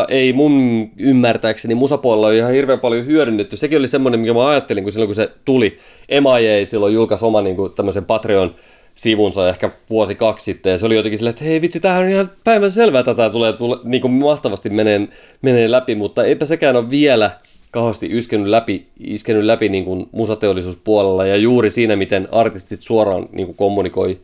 ei 0.09 0.33
mun 0.33 0.87
ymmärtääkseni 0.97 1.75
musapuolella 1.75 2.27
ole 2.27 2.37
ihan 2.37 2.51
hirveän 2.51 2.79
paljon 2.79 3.05
hyödynnetty. 3.05 3.57
Sekin 3.57 3.79
oli 3.79 3.87
semmoinen, 3.87 4.19
mikä 4.19 4.33
mä 4.33 4.49
ajattelin, 4.49 4.83
kun 4.83 4.91
silloin 4.91 5.07
kun 5.07 5.15
se 5.15 5.29
tuli. 5.45 5.77
MIA 6.09 6.65
silloin 6.65 6.93
julkaisi 6.93 7.25
oman 7.25 7.43
niin 7.43 7.55
kuin, 7.55 7.73
tämmöisen 7.73 8.05
Patreon 8.05 8.55
sivunsa 8.95 9.49
ehkä 9.49 9.69
vuosi 9.89 10.15
kaksi 10.15 10.43
sitten, 10.43 10.71
ja 10.71 10.77
se 10.77 10.85
oli 10.85 10.95
jotenkin 10.95 11.17
silleen, 11.17 11.29
että 11.29 11.43
hei 11.43 11.61
vitsi, 11.61 11.79
tämähän 11.79 12.03
on 12.03 12.09
ihan 12.09 12.31
päivän 12.43 12.71
selvää, 12.71 12.99
että 12.99 13.13
tämä 13.13 13.29
tulee, 13.29 13.53
tulee 13.53 13.79
niin 13.83 14.01
kuin 14.01 14.11
mahtavasti 14.11 14.69
menee, 14.69 15.07
menee 15.41 15.71
läpi, 15.71 15.95
mutta 15.95 16.23
eipä 16.23 16.45
sekään 16.45 16.75
ole 16.75 16.89
vielä 16.89 17.31
kauheasti 17.71 18.07
iskenyt 18.11 18.47
läpi, 18.47 18.87
iskenyt 18.99 19.43
läpi 19.43 19.69
niin 19.69 19.85
kuin 19.85 20.09
musateollisuuspuolella, 20.11 21.25
ja 21.25 21.35
juuri 21.35 21.71
siinä, 21.71 21.95
miten 21.95 22.27
artistit 22.31 22.81
suoraan 22.81 23.29
niin 23.31 23.45
kuin 23.45 23.55
kommunikoi 23.55 24.19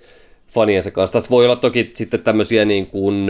faniensa 0.47 0.91
kanssa. 0.91 1.13
Tässä 1.13 1.29
voi 1.29 1.45
olla 1.45 1.55
toki 1.55 1.91
sitten 1.93 2.21
tämmöisiä 2.21 2.65
niin 2.65 2.87
kuin, 2.87 3.27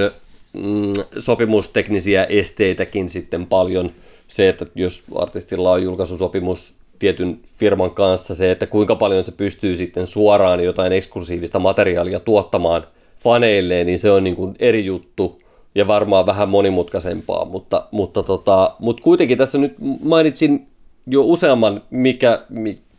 mm, 0.53 0.93
sopimusteknisiä 1.19 2.23
esteitäkin 2.23 3.09
sitten 3.09 3.45
paljon, 3.45 3.91
se, 4.27 4.49
että 4.49 4.65
jos 4.75 5.03
artistilla 5.15 5.71
on 5.71 5.83
julkaisusopimus 5.83 6.75
tietyn 6.99 7.39
firman 7.59 7.91
kanssa 7.91 8.35
se, 8.35 8.51
että 8.51 8.67
kuinka 8.67 8.95
paljon 8.95 9.25
se 9.25 9.31
pystyy 9.31 9.75
sitten 9.75 10.07
suoraan 10.07 10.63
jotain 10.63 10.93
eksklusiivista 10.93 11.59
materiaalia 11.59 12.19
tuottamaan 12.19 12.87
faneilleen, 13.23 13.87
niin 13.87 13.99
se 13.99 14.11
on 14.11 14.23
niin 14.23 14.35
kuin 14.35 14.55
eri 14.59 14.85
juttu 14.85 15.41
ja 15.75 15.87
varmaan 15.87 16.25
vähän 16.25 16.49
monimutkaisempaa, 16.49 17.45
mutta, 17.45 17.87
mutta, 17.91 18.23
tota, 18.23 18.75
mutta 18.79 19.03
kuitenkin 19.03 19.37
tässä 19.37 19.57
nyt 19.57 19.75
mainitsin 20.03 20.67
jo 21.07 21.21
useamman 21.21 21.81
mikä, 21.89 22.39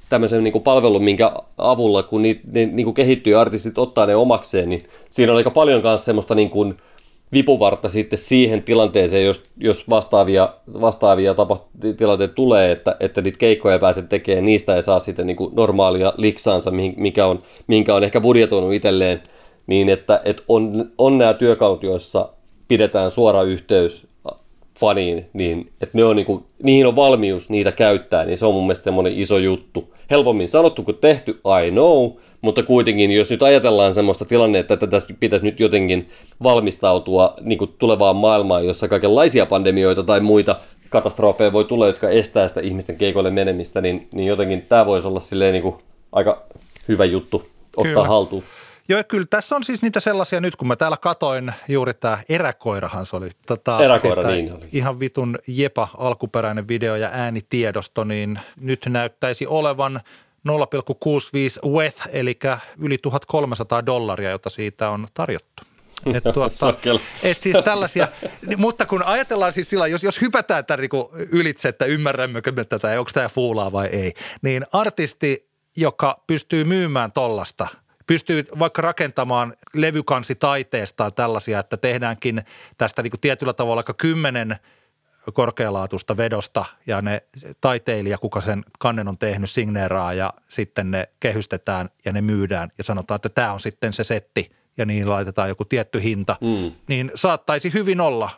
tämmöisen 0.08 0.44
niin 0.44 0.52
kuin 0.52 0.64
palvelun, 0.64 1.04
minkä 1.04 1.32
avulla, 1.58 2.02
kun 2.02 2.22
ni, 2.22 2.40
ne 2.52 2.66
niin 2.66 2.84
kuin 2.84 2.94
kehittyy 2.94 3.40
artistit 3.40 3.78
ottaa 3.78 4.06
ne 4.06 4.16
omakseen, 4.16 4.68
niin 4.68 4.80
siinä 5.10 5.32
on 5.32 5.36
aika 5.36 5.50
paljon 5.50 5.82
myös 5.82 6.04
semmoista 6.04 6.34
niin 6.34 6.50
kuin, 6.50 6.74
vipuvartta 7.32 7.88
sitten 7.88 8.18
siihen 8.18 8.62
tilanteeseen, 8.62 9.24
jos, 9.24 9.42
jos 9.56 9.90
vastaavia, 9.90 10.54
vastaavia 10.80 11.34
tapa, 11.34 11.64
tilanteita 11.96 12.34
tulee, 12.34 12.72
että, 12.72 12.96
että 13.00 13.20
niitä 13.20 13.38
keikkoja 13.38 13.72
ei 13.72 13.78
pääse 13.78 14.02
tekemään, 14.02 14.44
niistä 14.44 14.76
ei 14.76 14.82
saa 14.82 14.98
sitten 14.98 15.26
niin 15.26 15.36
kuin 15.36 15.54
normaalia 15.54 16.12
liksaansa, 16.16 16.70
mikä 16.96 17.26
on, 17.26 17.42
minkä 17.66 17.94
on 17.94 18.04
ehkä 18.04 18.20
budjetoinut 18.20 18.72
itselleen, 18.72 19.22
niin 19.66 19.88
että, 19.88 20.20
että 20.24 20.42
on, 20.48 20.90
on 20.98 21.18
nämä 21.18 21.34
työkalut, 21.34 21.82
joissa 21.82 22.28
pidetään 22.68 23.10
suora 23.10 23.42
yhteys 23.42 24.08
faniin, 24.80 25.30
niin 25.32 25.72
että 25.80 25.98
ne 25.98 26.04
on 26.04 26.16
niin 26.16 26.26
kuin, 26.26 26.44
niihin 26.62 26.86
on 26.86 26.96
valmius 26.96 27.50
niitä 27.50 27.72
käyttää, 27.72 28.24
niin 28.24 28.38
se 28.38 28.46
on 28.46 28.54
mun 28.54 28.62
mielestä 28.64 28.84
semmoinen 28.84 29.18
iso 29.18 29.38
juttu. 29.38 29.94
Helpommin 30.10 30.48
sanottu 30.48 30.82
kuin 30.82 30.96
tehty, 30.96 31.40
I 31.66 31.70
know, 31.70 32.10
mutta 32.40 32.62
kuitenkin, 32.62 33.10
jos 33.10 33.30
nyt 33.30 33.42
ajatellaan 33.42 33.94
semmoista 33.94 34.24
tilannetta, 34.24 34.74
että 34.74 34.86
tässä 34.86 35.14
pitäisi 35.20 35.44
nyt 35.44 35.60
jotenkin 35.60 36.08
valmistautua 36.42 37.34
niin 37.40 37.58
kuin 37.58 37.74
tulevaan 37.78 38.16
maailmaan, 38.16 38.66
jossa 38.66 38.88
kaikenlaisia 38.88 39.46
pandemioita 39.46 40.02
tai 40.02 40.20
muita 40.20 40.56
katastrofeja 40.90 41.52
voi 41.52 41.64
tulla, 41.64 41.86
jotka 41.86 42.08
estää 42.08 42.48
sitä 42.48 42.60
ihmisten 42.60 42.96
keikoille 42.96 43.30
menemistä, 43.30 43.80
niin, 43.80 44.08
niin 44.12 44.26
jotenkin 44.26 44.66
tämä 44.68 44.86
voisi 44.86 45.08
olla 45.08 45.20
silleen 45.20 45.52
niin 45.52 45.62
kuin 45.62 45.74
aika 46.12 46.42
hyvä 46.88 47.04
juttu 47.04 47.42
ottaa 47.76 47.92
Kyllä. 47.92 48.08
haltuun. 48.08 48.42
Joo, 48.88 49.04
kyllä 49.08 49.26
tässä 49.30 49.56
on 49.56 49.64
siis 49.64 49.82
niitä 49.82 50.00
sellaisia, 50.00 50.40
nyt 50.40 50.56
kun 50.56 50.68
mä 50.68 50.76
täällä 50.76 50.96
katoin 50.96 51.52
juuri 51.68 51.94
tämä 51.94 52.18
eräkoirahan 52.28 53.06
se 53.06 53.16
oli. 53.16 53.30
Tota, 53.46 53.84
Eräkoira, 53.84 54.22
siis 54.22 54.34
niin 54.34 54.52
oli. 54.52 54.68
Ihan 54.72 55.00
vitun 55.00 55.38
jepa 55.46 55.88
alkuperäinen 55.98 56.68
video 56.68 56.96
ja 56.96 57.08
äänitiedosto, 57.12 58.04
niin 58.04 58.40
nyt 58.60 58.86
näyttäisi 58.88 59.46
olevan 59.46 60.00
0,65 60.48 61.70
WETH, 61.70 62.08
eli 62.12 62.38
yli 62.78 62.98
1300 62.98 63.86
dollaria, 63.86 64.30
jota 64.30 64.50
siitä 64.50 64.90
on 64.90 65.08
tarjottu. 65.14 65.62
Et 66.14 66.24
tuota, 66.34 66.74
et 67.22 67.42
siis 67.42 67.56
tällaisia, 67.64 68.08
mutta 68.56 68.86
kun 68.86 69.02
ajatellaan 69.02 69.52
siis 69.52 69.70
sillä, 69.70 69.86
jos, 69.86 70.02
jos 70.02 70.20
hypätään 70.20 70.66
tämän 70.66 70.80
niin 70.80 71.28
ylitse, 71.30 71.68
että 71.68 71.84
ymmärrämmekö 71.84 72.52
me 72.52 72.64
tätä 72.64 72.98
onko 72.98 73.10
tämä 73.14 73.28
fuulaa 73.28 73.72
vai 73.72 73.86
ei, 73.86 74.14
niin 74.42 74.66
artisti, 74.72 75.48
joka 75.76 76.22
pystyy 76.26 76.64
myymään 76.64 77.12
tollasta, 77.12 77.68
pystyy 78.08 78.44
vaikka 78.58 78.82
rakentamaan 78.82 79.54
levykansitaiteestaan 79.74 81.14
tällaisia, 81.14 81.58
että 81.58 81.76
tehdäänkin 81.76 82.42
tästä 82.78 83.02
niin 83.02 83.12
tietyllä 83.20 83.52
tavalla 83.52 83.80
aika 83.80 83.94
kymmenen– 83.94 84.56
korkealaatuista 85.32 86.16
vedosta 86.16 86.64
ja 86.86 87.02
ne 87.02 87.22
taiteilija, 87.60 88.18
kuka 88.18 88.40
sen 88.40 88.64
kannen 88.78 89.08
on 89.08 89.18
tehnyt, 89.18 89.50
signeeraa 89.50 90.12
ja 90.12 90.32
sitten 90.48 90.90
ne 90.90 91.08
kehystetään 91.20 91.90
ja 92.04 92.12
ne 92.12 92.22
myydään 92.22 92.68
ja 92.78 92.84
sanotaan, 92.84 93.16
että 93.16 93.28
tämä 93.28 93.52
on 93.52 93.60
sitten 93.60 93.92
se 93.92 94.04
setti 94.04 94.50
ja 94.76 94.86
niin 94.86 95.10
laitetaan 95.10 95.48
joku 95.48 95.64
tietty 95.64 96.02
hinta, 96.02 96.36
mm. 96.40 96.72
niin 96.88 97.10
saattaisi 97.14 97.72
hyvin 97.74 98.00
olla, 98.00 98.30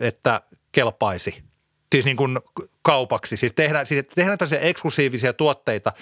että 0.00 0.40
kelpaisi. 0.72 1.44
Siis 1.92 2.04
niin 2.04 2.16
kuin 2.16 2.38
kaupaksi. 2.82 3.36
Siis 3.36 3.52
tehdään, 3.54 3.86
siis 3.86 4.04
tehdään 4.14 4.38
tällaisia 4.38 4.60
eksklusiivisia 4.60 5.32
tuotteita. 5.32 5.92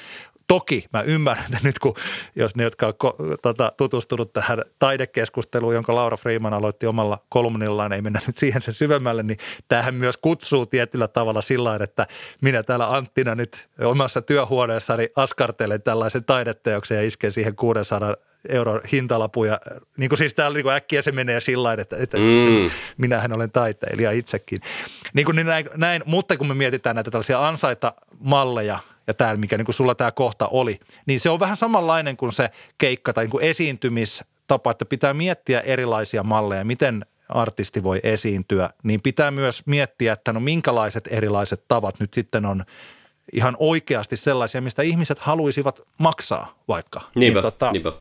Toki 0.46 0.84
mä 0.92 1.02
ymmärrän, 1.02 1.44
että 1.44 1.58
nyt 1.62 1.78
kun, 1.78 1.94
jos 2.36 2.56
ne, 2.56 2.64
jotka 2.64 2.86
on 2.86 2.94
tota, 3.42 3.72
tutustunut 3.76 4.32
tähän 4.32 4.62
taidekeskusteluun, 4.78 5.74
jonka 5.74 5.94
Laura 5.94 6.16
Freeman 6.16 6.54
aloitti 6.54 6.86
omalla 6.86 7.18
kolumnillaan, 7.28 7.92
ei 7.92 8.02
mennä 8.02 8.20
nyt 8.26 8.38
siihen 8.38 8.62
sen 8.62 8.74
syvemmälle, 8.74 9.22
niin 9.22 9.38
tämähän 9.68 9.94
myös 9.94 10.16
kutsuu 10.16 10.66
tietyllä 10.66 11.08
tavalla 11.08 11.40
sillä 11.40 11.78
että 11.82 12.06
minä 12.40 12.62
täällä 12.62 12.96
Anttina 12.96 13.34
nyt 13.34 13.68
omassa 13.80 14.22
työhuoneessani 14.22 15.08
askartelen 15.16 15.82
tällaisen 15.82 16.24
taideteoksen 16.24 16.96
ja 16.96 17.02
isken 17.02 17.32
siihen 17.32 17.56
600 17.56 18.14
euron 18.48 18.80
hintalapuja. 18.92 19.60
Niin 19.96 20.08
kuin 20.08 20.18
siis 20.18 20.34
täällä 20.34 20.56
niin 20.56 20.62
kuin 20.62 20.74
äkkiä 20.74 21.02
se 21.02 21.12
menee 21.12 21.40
sillä 21.40 21.72
että, 21.72 21.96
että 22.00 22.16
mm. 22.16 22.70
minähän 22.96 23.36
olen 23.36 23.50
taiteilija 23.50 24.10
itsekin. 24.10 24.60
Niin 25.12 25.24
kuin 25.24 25.36
niin 25.36 25.46
näin, 25.46 25.68
näin, 25.76 26.02
mutta 26.06 26.36
kun 26.36 26.46
me 26.46 26.54
mietitään 26.54 26.96
näitä 26.96 27.10
tällaisia 27.10 27.48
ansaita 27.48 27.92
malleja 28.18 28.78
ja 29.06 29.14
täällä, 29.14 29.40
mikä 29.40 29.56
niin 29.56 29.64
kuin 29.64 29.74
sulla 29.74 29.94
tämä 29.94 30.12
kohta 30.12 30.46
oli, 30.46 30.80
niin 31.06 31.20
se 31.20 31.30
on 31.30 31.40
vähän 31.40 31.56
samanlainen 31.56 32.16
kuin 32.16 32.32
se 32.32 32.50
keikka 32.78 33.12
tai 33.12 33.24
niin 33.24 33.30
kuin 33.30 33.44
esiintymistapa, 33.44 34.70
että 34.70 34.84
pitää 34.84 35.14
miettiä 35.14 35.60
erilaisia 35.60 36.22
malleja, 36.22 36.64
miten 36.64 37.06
artisti 37.28 37.82
voi 37.82 38.00
esiintyä, 38.02 38.70
niin 38.82 39.02
pitää 39.02 39.30
myös 39.30 39.62
miettiä, 39.66 40.12
että 40.12 40.32
no 40.32 40.40
minkälaiset 40.40 41.08
erilaiset 41.10 41.64
tavat 41.68 42.00
nyt 42.00 42.14
sitten 42.14 42.46
on 42.46 42.64
ihan 43.32 43.56
oikeasti 43.58 44.16
sellaisia, 44.16 44.60
mistä 44.60 44.82
ihmiset 44.82 45.18
haluaisivat 45.18 45.80
maksaa 45.98 46.54
vaikka. 46.68 47.00
Niinpä, 47.14 47.40
niin, 47.40 47.42
tota, 47.42 47.72
niinpä. 47.72 47.92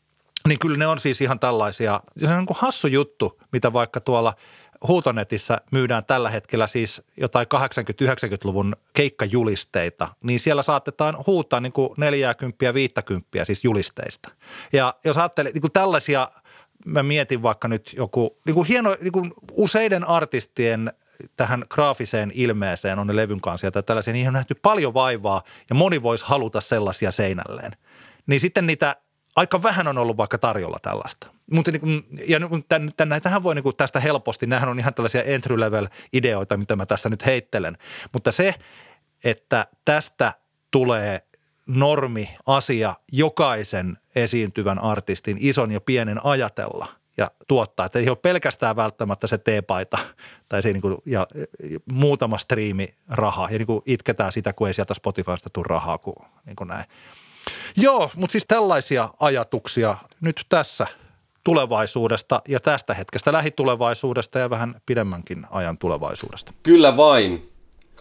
Niin 0.48 0.60
kyllä 0.60 0.78
ne 0.78 0.88
on 0.88 1.00
siis 1.00 1.22
ihan 1.22 1.40
tällaisia, 1.40 2.02
se 2.20 2.28
on 2.28 2.38
niin 2.38 2.46
kuin 2.46 2.58
hassu 2.60 2.88
juttu, 2.88 3.42
mitä 3.52 3.74
vaikka 3.74 4.00
tuolla 4.00 4.34
huutonetissä 4.88 5.58
myydään 5.72 6.06
tällä 6.06 6.30
hetkellä 6.30 6.68
siis 6.68 7.02
jotain 7.18 7.48
80-90-luvun 8.04 8.76
keikkajulisteita, 8.94 10.08
niin 10.24 10.40
siellä 10.40 10.64
saatetaan 10.64 11.16
huutaa 11.28 11.60
niin 11.60 11.74
kuin 11.74 11.90
40 11.98 12.74
50 12.74 13.46
siis 13.46 13.64
julisteista. 13.64 14.30
Ja 14.74 14.94
jos 15.06 15.18
ajattelee 15.18 15.52
niin 15.52 15.62
kuin 15.62 15.72
tällaisia, 15.72 16.30
mä 16.86 17.04
mietin 17.04 17.44
vaikka 17.44 17.68
nyt 17.68 17.94
joku, 17.98 18.38
niin 18.46 18.54
kuin 18.54 18.68
hieno, 18.68 18.98
niin 19.02 19.12
kuin 19.12 19.34
useiden 19.52 20.08
artistien 20.08 20.94
tähän 21.36 21.66
graafiseen 21.70 22.32
ilmeeseen 22.34 23.00
on 23.00 23.08
ne 23.08 23.16
levyn 23.16 23.42
kanssa 23.42 23.68
ja 23.68 23.72
tällaisia, 23.84 24.14
niihin 24.14 24.28
on 24.28 24.34
nähty 24.34 24.56
paljon 24.62 24.94
vaivaa 24.94 25.42
ja 25.70 25.76
moni 25.76 26.02
voisi 26.02 26.26
haluta 26.28 26.62
sellaisia 26.62 27.12
seinälleen. 27.12 27.72
Niin 28.28 28.40
sitten 28.40 28.68
niitä 28.68 28.96
aika 29.38 29.64
vähän 29.64 29.88
on 29.88 29.98
ollut 29.98 30.18
vaikka 30.18 30.38
tarjolla 30.38 30.78
tällaista. 30.82 31.28
Mutta 31.52 31.72
niin 31.72 31.82
kuin, 31.82 32.06
ja 32.28 32.40
tämän, 32.70 32.92
tämän, 32.98 33.10
näitähän 33.10 33.44
voi 33.44 33.56
niin 33.56 33.64
kuin 33.64 33.76
tästä 33.76 34.00
helposti, 34.00 34.48
nämähän 34.48 34.70
on 34.70 34.80
ihan 34.80 34.94
tällaisia 34.94 35.24
entry 35.24 35.60
level 35.60 35.88
ideoita, 36.14 36.58
mitä 36.58 36.76
mä 36.76 36.86
tässä 36.86 37.10
nyt 37.10 37.26
heittelen. 37.26 37.78
Mutta 38.14 38.32
se, 38.32 38.56
että 39.24 39.68
tästä 39.86 40.34
tulee 40.72 41.22
normi 41.68 42.38
asia 42.46 42.96
jokaisen 43.12 43.98
esiintyvän 44.16 44.80
artistin 44.80 45.38
ison 45.40 45.72
ja 45.72 45.82
pienen 45.82 46.26
ajatella 46.26 46.88
ja 47.18 47.32
tuottaa. 47.48 47.86
Että 47.86 48.00
ei 48.00 48.10
ole 48.10 48.18
pelkästään 48.18 48.76
välttämättä 48.76 49.28
se 49.28 49.38
teepaita 49.38 49.98
tai 50.50 50.62
se 50.62 50.74
niin 50.74 50.82
kuin, 50.82 50.98
ja, 51.06 51.28
ja 51.70 51.80
muutama 51.92 52.38
striimi 52.38 52.88
raha 53.10 53.48
ja 53.52 53.58
niin 53.58 53.68
kuin 53.68 53.82
itketään 53.86 54.32
sitä, 54.32 54.54
kun 54.54 54.68
ei 54.68 54.74
sieltä 54.74 54.94
Spotifysta 54.94 55.50
tule 55.50 55.66
rahaa, 55.70 55.98
kuin, 55.98 56.16
niin 56.46 56.56
kuin 56.56 56.68
näin. 56.68 56.86
Joo, 57.78 58.10
mutta 58.16 58.32
siis 58.32 58.46
tällaisia 58.48 59.10
ajatuksia 59.20 59.98
nyt 60.22 60.46
tässä 60.50 60.88
tulevaisuudesta 61.44 62.42
ja 62.48 62.60
tästä 62.60 62.94
hetkestä, 62.94 63.34
lähitulevaisuudesta 63.34 64.40
ja 64.40 64.50
vähän 64.50 64.82
pidemmänkin 64.86 65.46
ajan 65.50 65.78
tulevaisuudesta. 65.78 66.54
Kyllä 66.64 66.98
vain. 66.98 67.50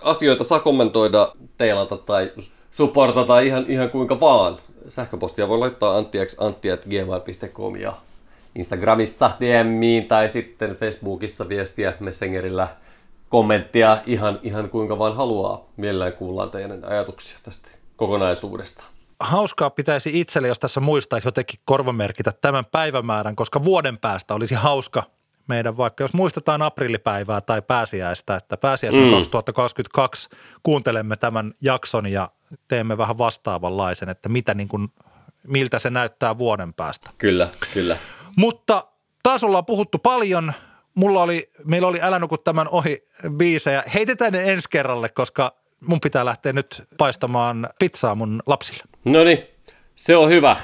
Asioita 0.02 0.44
saa 0.44 0.60
kommentoida, 0.60 1.32
teilata 1.59 1.97
tai 1.97 2.32
supportata 2.70 3.40
ihan, 3.40 3.64
ihan 3.68 3.90
kuinka 3.90 4.20
vaan. 4.20 4.59
Sähköpostia 4.89 5.48
voi 5.48 5.59
laittaa 5.59 5.97
anttiat.gmail.com 6.39 7.77
ja 7.77 7.93
Instagramissa 8.55 9.31
DMiin 9.40 10.09
tai 10.09 10.28
sitten 10.28 10.77
Facebookissa 10.77 11.48
viestiä 11.48 11.93
Messengerillä 12.01 12.68
kommenttia 13.28 13.98
ihan, 14.06 14.39
ihan 14.43 14.70
kuinka 14.70 14.98
vaan 14.98 15.16
haluaa. 15.16 15.64
Mielellään 15.77 16.12
kuullaan 16.12 16.51
teidän 16.51 16.85
ajatuksia 16.85 17.39
tästä 17.43 17.68
kokonaisuudesta 17.97 18.85
hauskaa 19.20 19.70
pitäisi 19.70 20.20
itselle, 20.20 20.48
jos 20.48 20.59
tässä 20.59 20.80
muistaisi 20.80 21.28
jotenkin 21.28 21.60
korvamerkitä 21.64 22.32
tämän 22.32 22.64
päivämäärän, 22.64 23.36
koska 23.36 23.64
vuoden 23.64 23.98
päästä 23.98 24.34
olisi 24.34 24.55
hauska 24.55 25.02
meidän 25.48 25.76
vaikka, 25.76 26.05
jos 26.05 26.12
muistetaan 26.12 26.62
aprillipäivää 26.62 27.40
tai 27.40 27.62
pääsiäistä, 27.62 28.36
että 28.36 28.56
pääsiäisen 28.56 29.02
mm. 29.02 29.10
2022 29.10 30.28
kuuntelemme 30.62 31.16
tämän 31.16 31.55
jakson 31.60 32.06
ja 32.06 32.30
teemme 32.68 32.98
vähän 32.98 33.18
vastaavanlaisen, 33.18 34.09
että 34.09 34.28
mitä 34.28 34.55
niin 34.55 34.68
kuin, 34.68 34.88
miltä 35.47 35.78
se 35.78 35.90
näyttää 35.90 36.38
vuoden 36.38 36.74
päästä. 36.74 37.10
Kyllä, 37.18 37.48
kyllä. 37.74 37.97
Mutta 38.36 38.86
taas 39.22 39.44
ollaan 39.44 39.66
puhuttu 39.66 39.98
paljon. 39.98 40.52
Mulla 40.94 41.22
oli, 41.22 41.51
meillä 41.64 41.88
oli 41.88 42.02
Älä 42.02 42.18
nuku 42.18 42.38
tämän 42.38 42.68
ohi 42.68 43.05
biisejä. 43.28 43.84
Heitetään 43.94 44.32
ne 44.32 44.52
ensi 44.52 44.68
kerralle, 44.70 45.09
koska 45.09 45.65
mun 45.86 46.00
pitää 46.00 46.24
lähteä 46.24 46.52
nyt 46.52 46.82
paistamaan 46.98 47.68
pizzaa 47.78 48.14
mun 48.14 48.42
lapsille. 48.46 48.82
No 49.04 49.24
niin, 49.24 49.38
se 49.96 50.16
on 50.16 50.28
hyvä. 50.28 50.56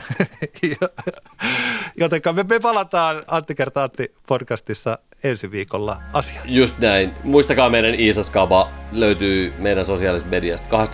Jotenka 2.01 2.33
me, 2.33 2.43
me 2.43 2.61
palataan 2.61 3.23
Antti 3.27 3.55
kerta 3.55 3.83
Antti 3.83 4.15
podcastissa 4.27 4.99
ensi 5.25 5.51
viikolla 5.51 5.97
asiaan. 6.13 6.55
Just 6.55 6.79
näin. 6.79 7.15
Muistakaa 7.25 7.71
meidän 7.71 8.01
Iisaskaba 8.01 8.71
löytyy 8.93 9.55
meidän 9.59 9.85
sosiaalisesta 9.85 10.31
mediasta. 10.31 10.85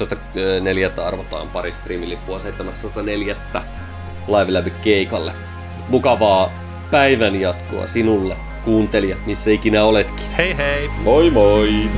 12.4. 0.97 1.01
arvotaan 1.03 1.49
pari 1.49 1.75
striimilippua 1.75 2.39
17.4. 2.39 3.61
live 4.29 4.53
läpi 4.53 4.71
keikalle. 4.71 5.33
Mukavaa 5.89 6.53
päivän 6.91 7.41
jatkoa 7.41 7.87
sinulle, 7.87 8.37
kuuntelija, 8.65 9.17
missä 9.27 9.51
ikinä 9.51 9.85
oletkin. 9.85 10.31
Hei 10.31 10.57
hei! 10.57 10.89
Moi 10.89 11.31
moi! 11.31 11.91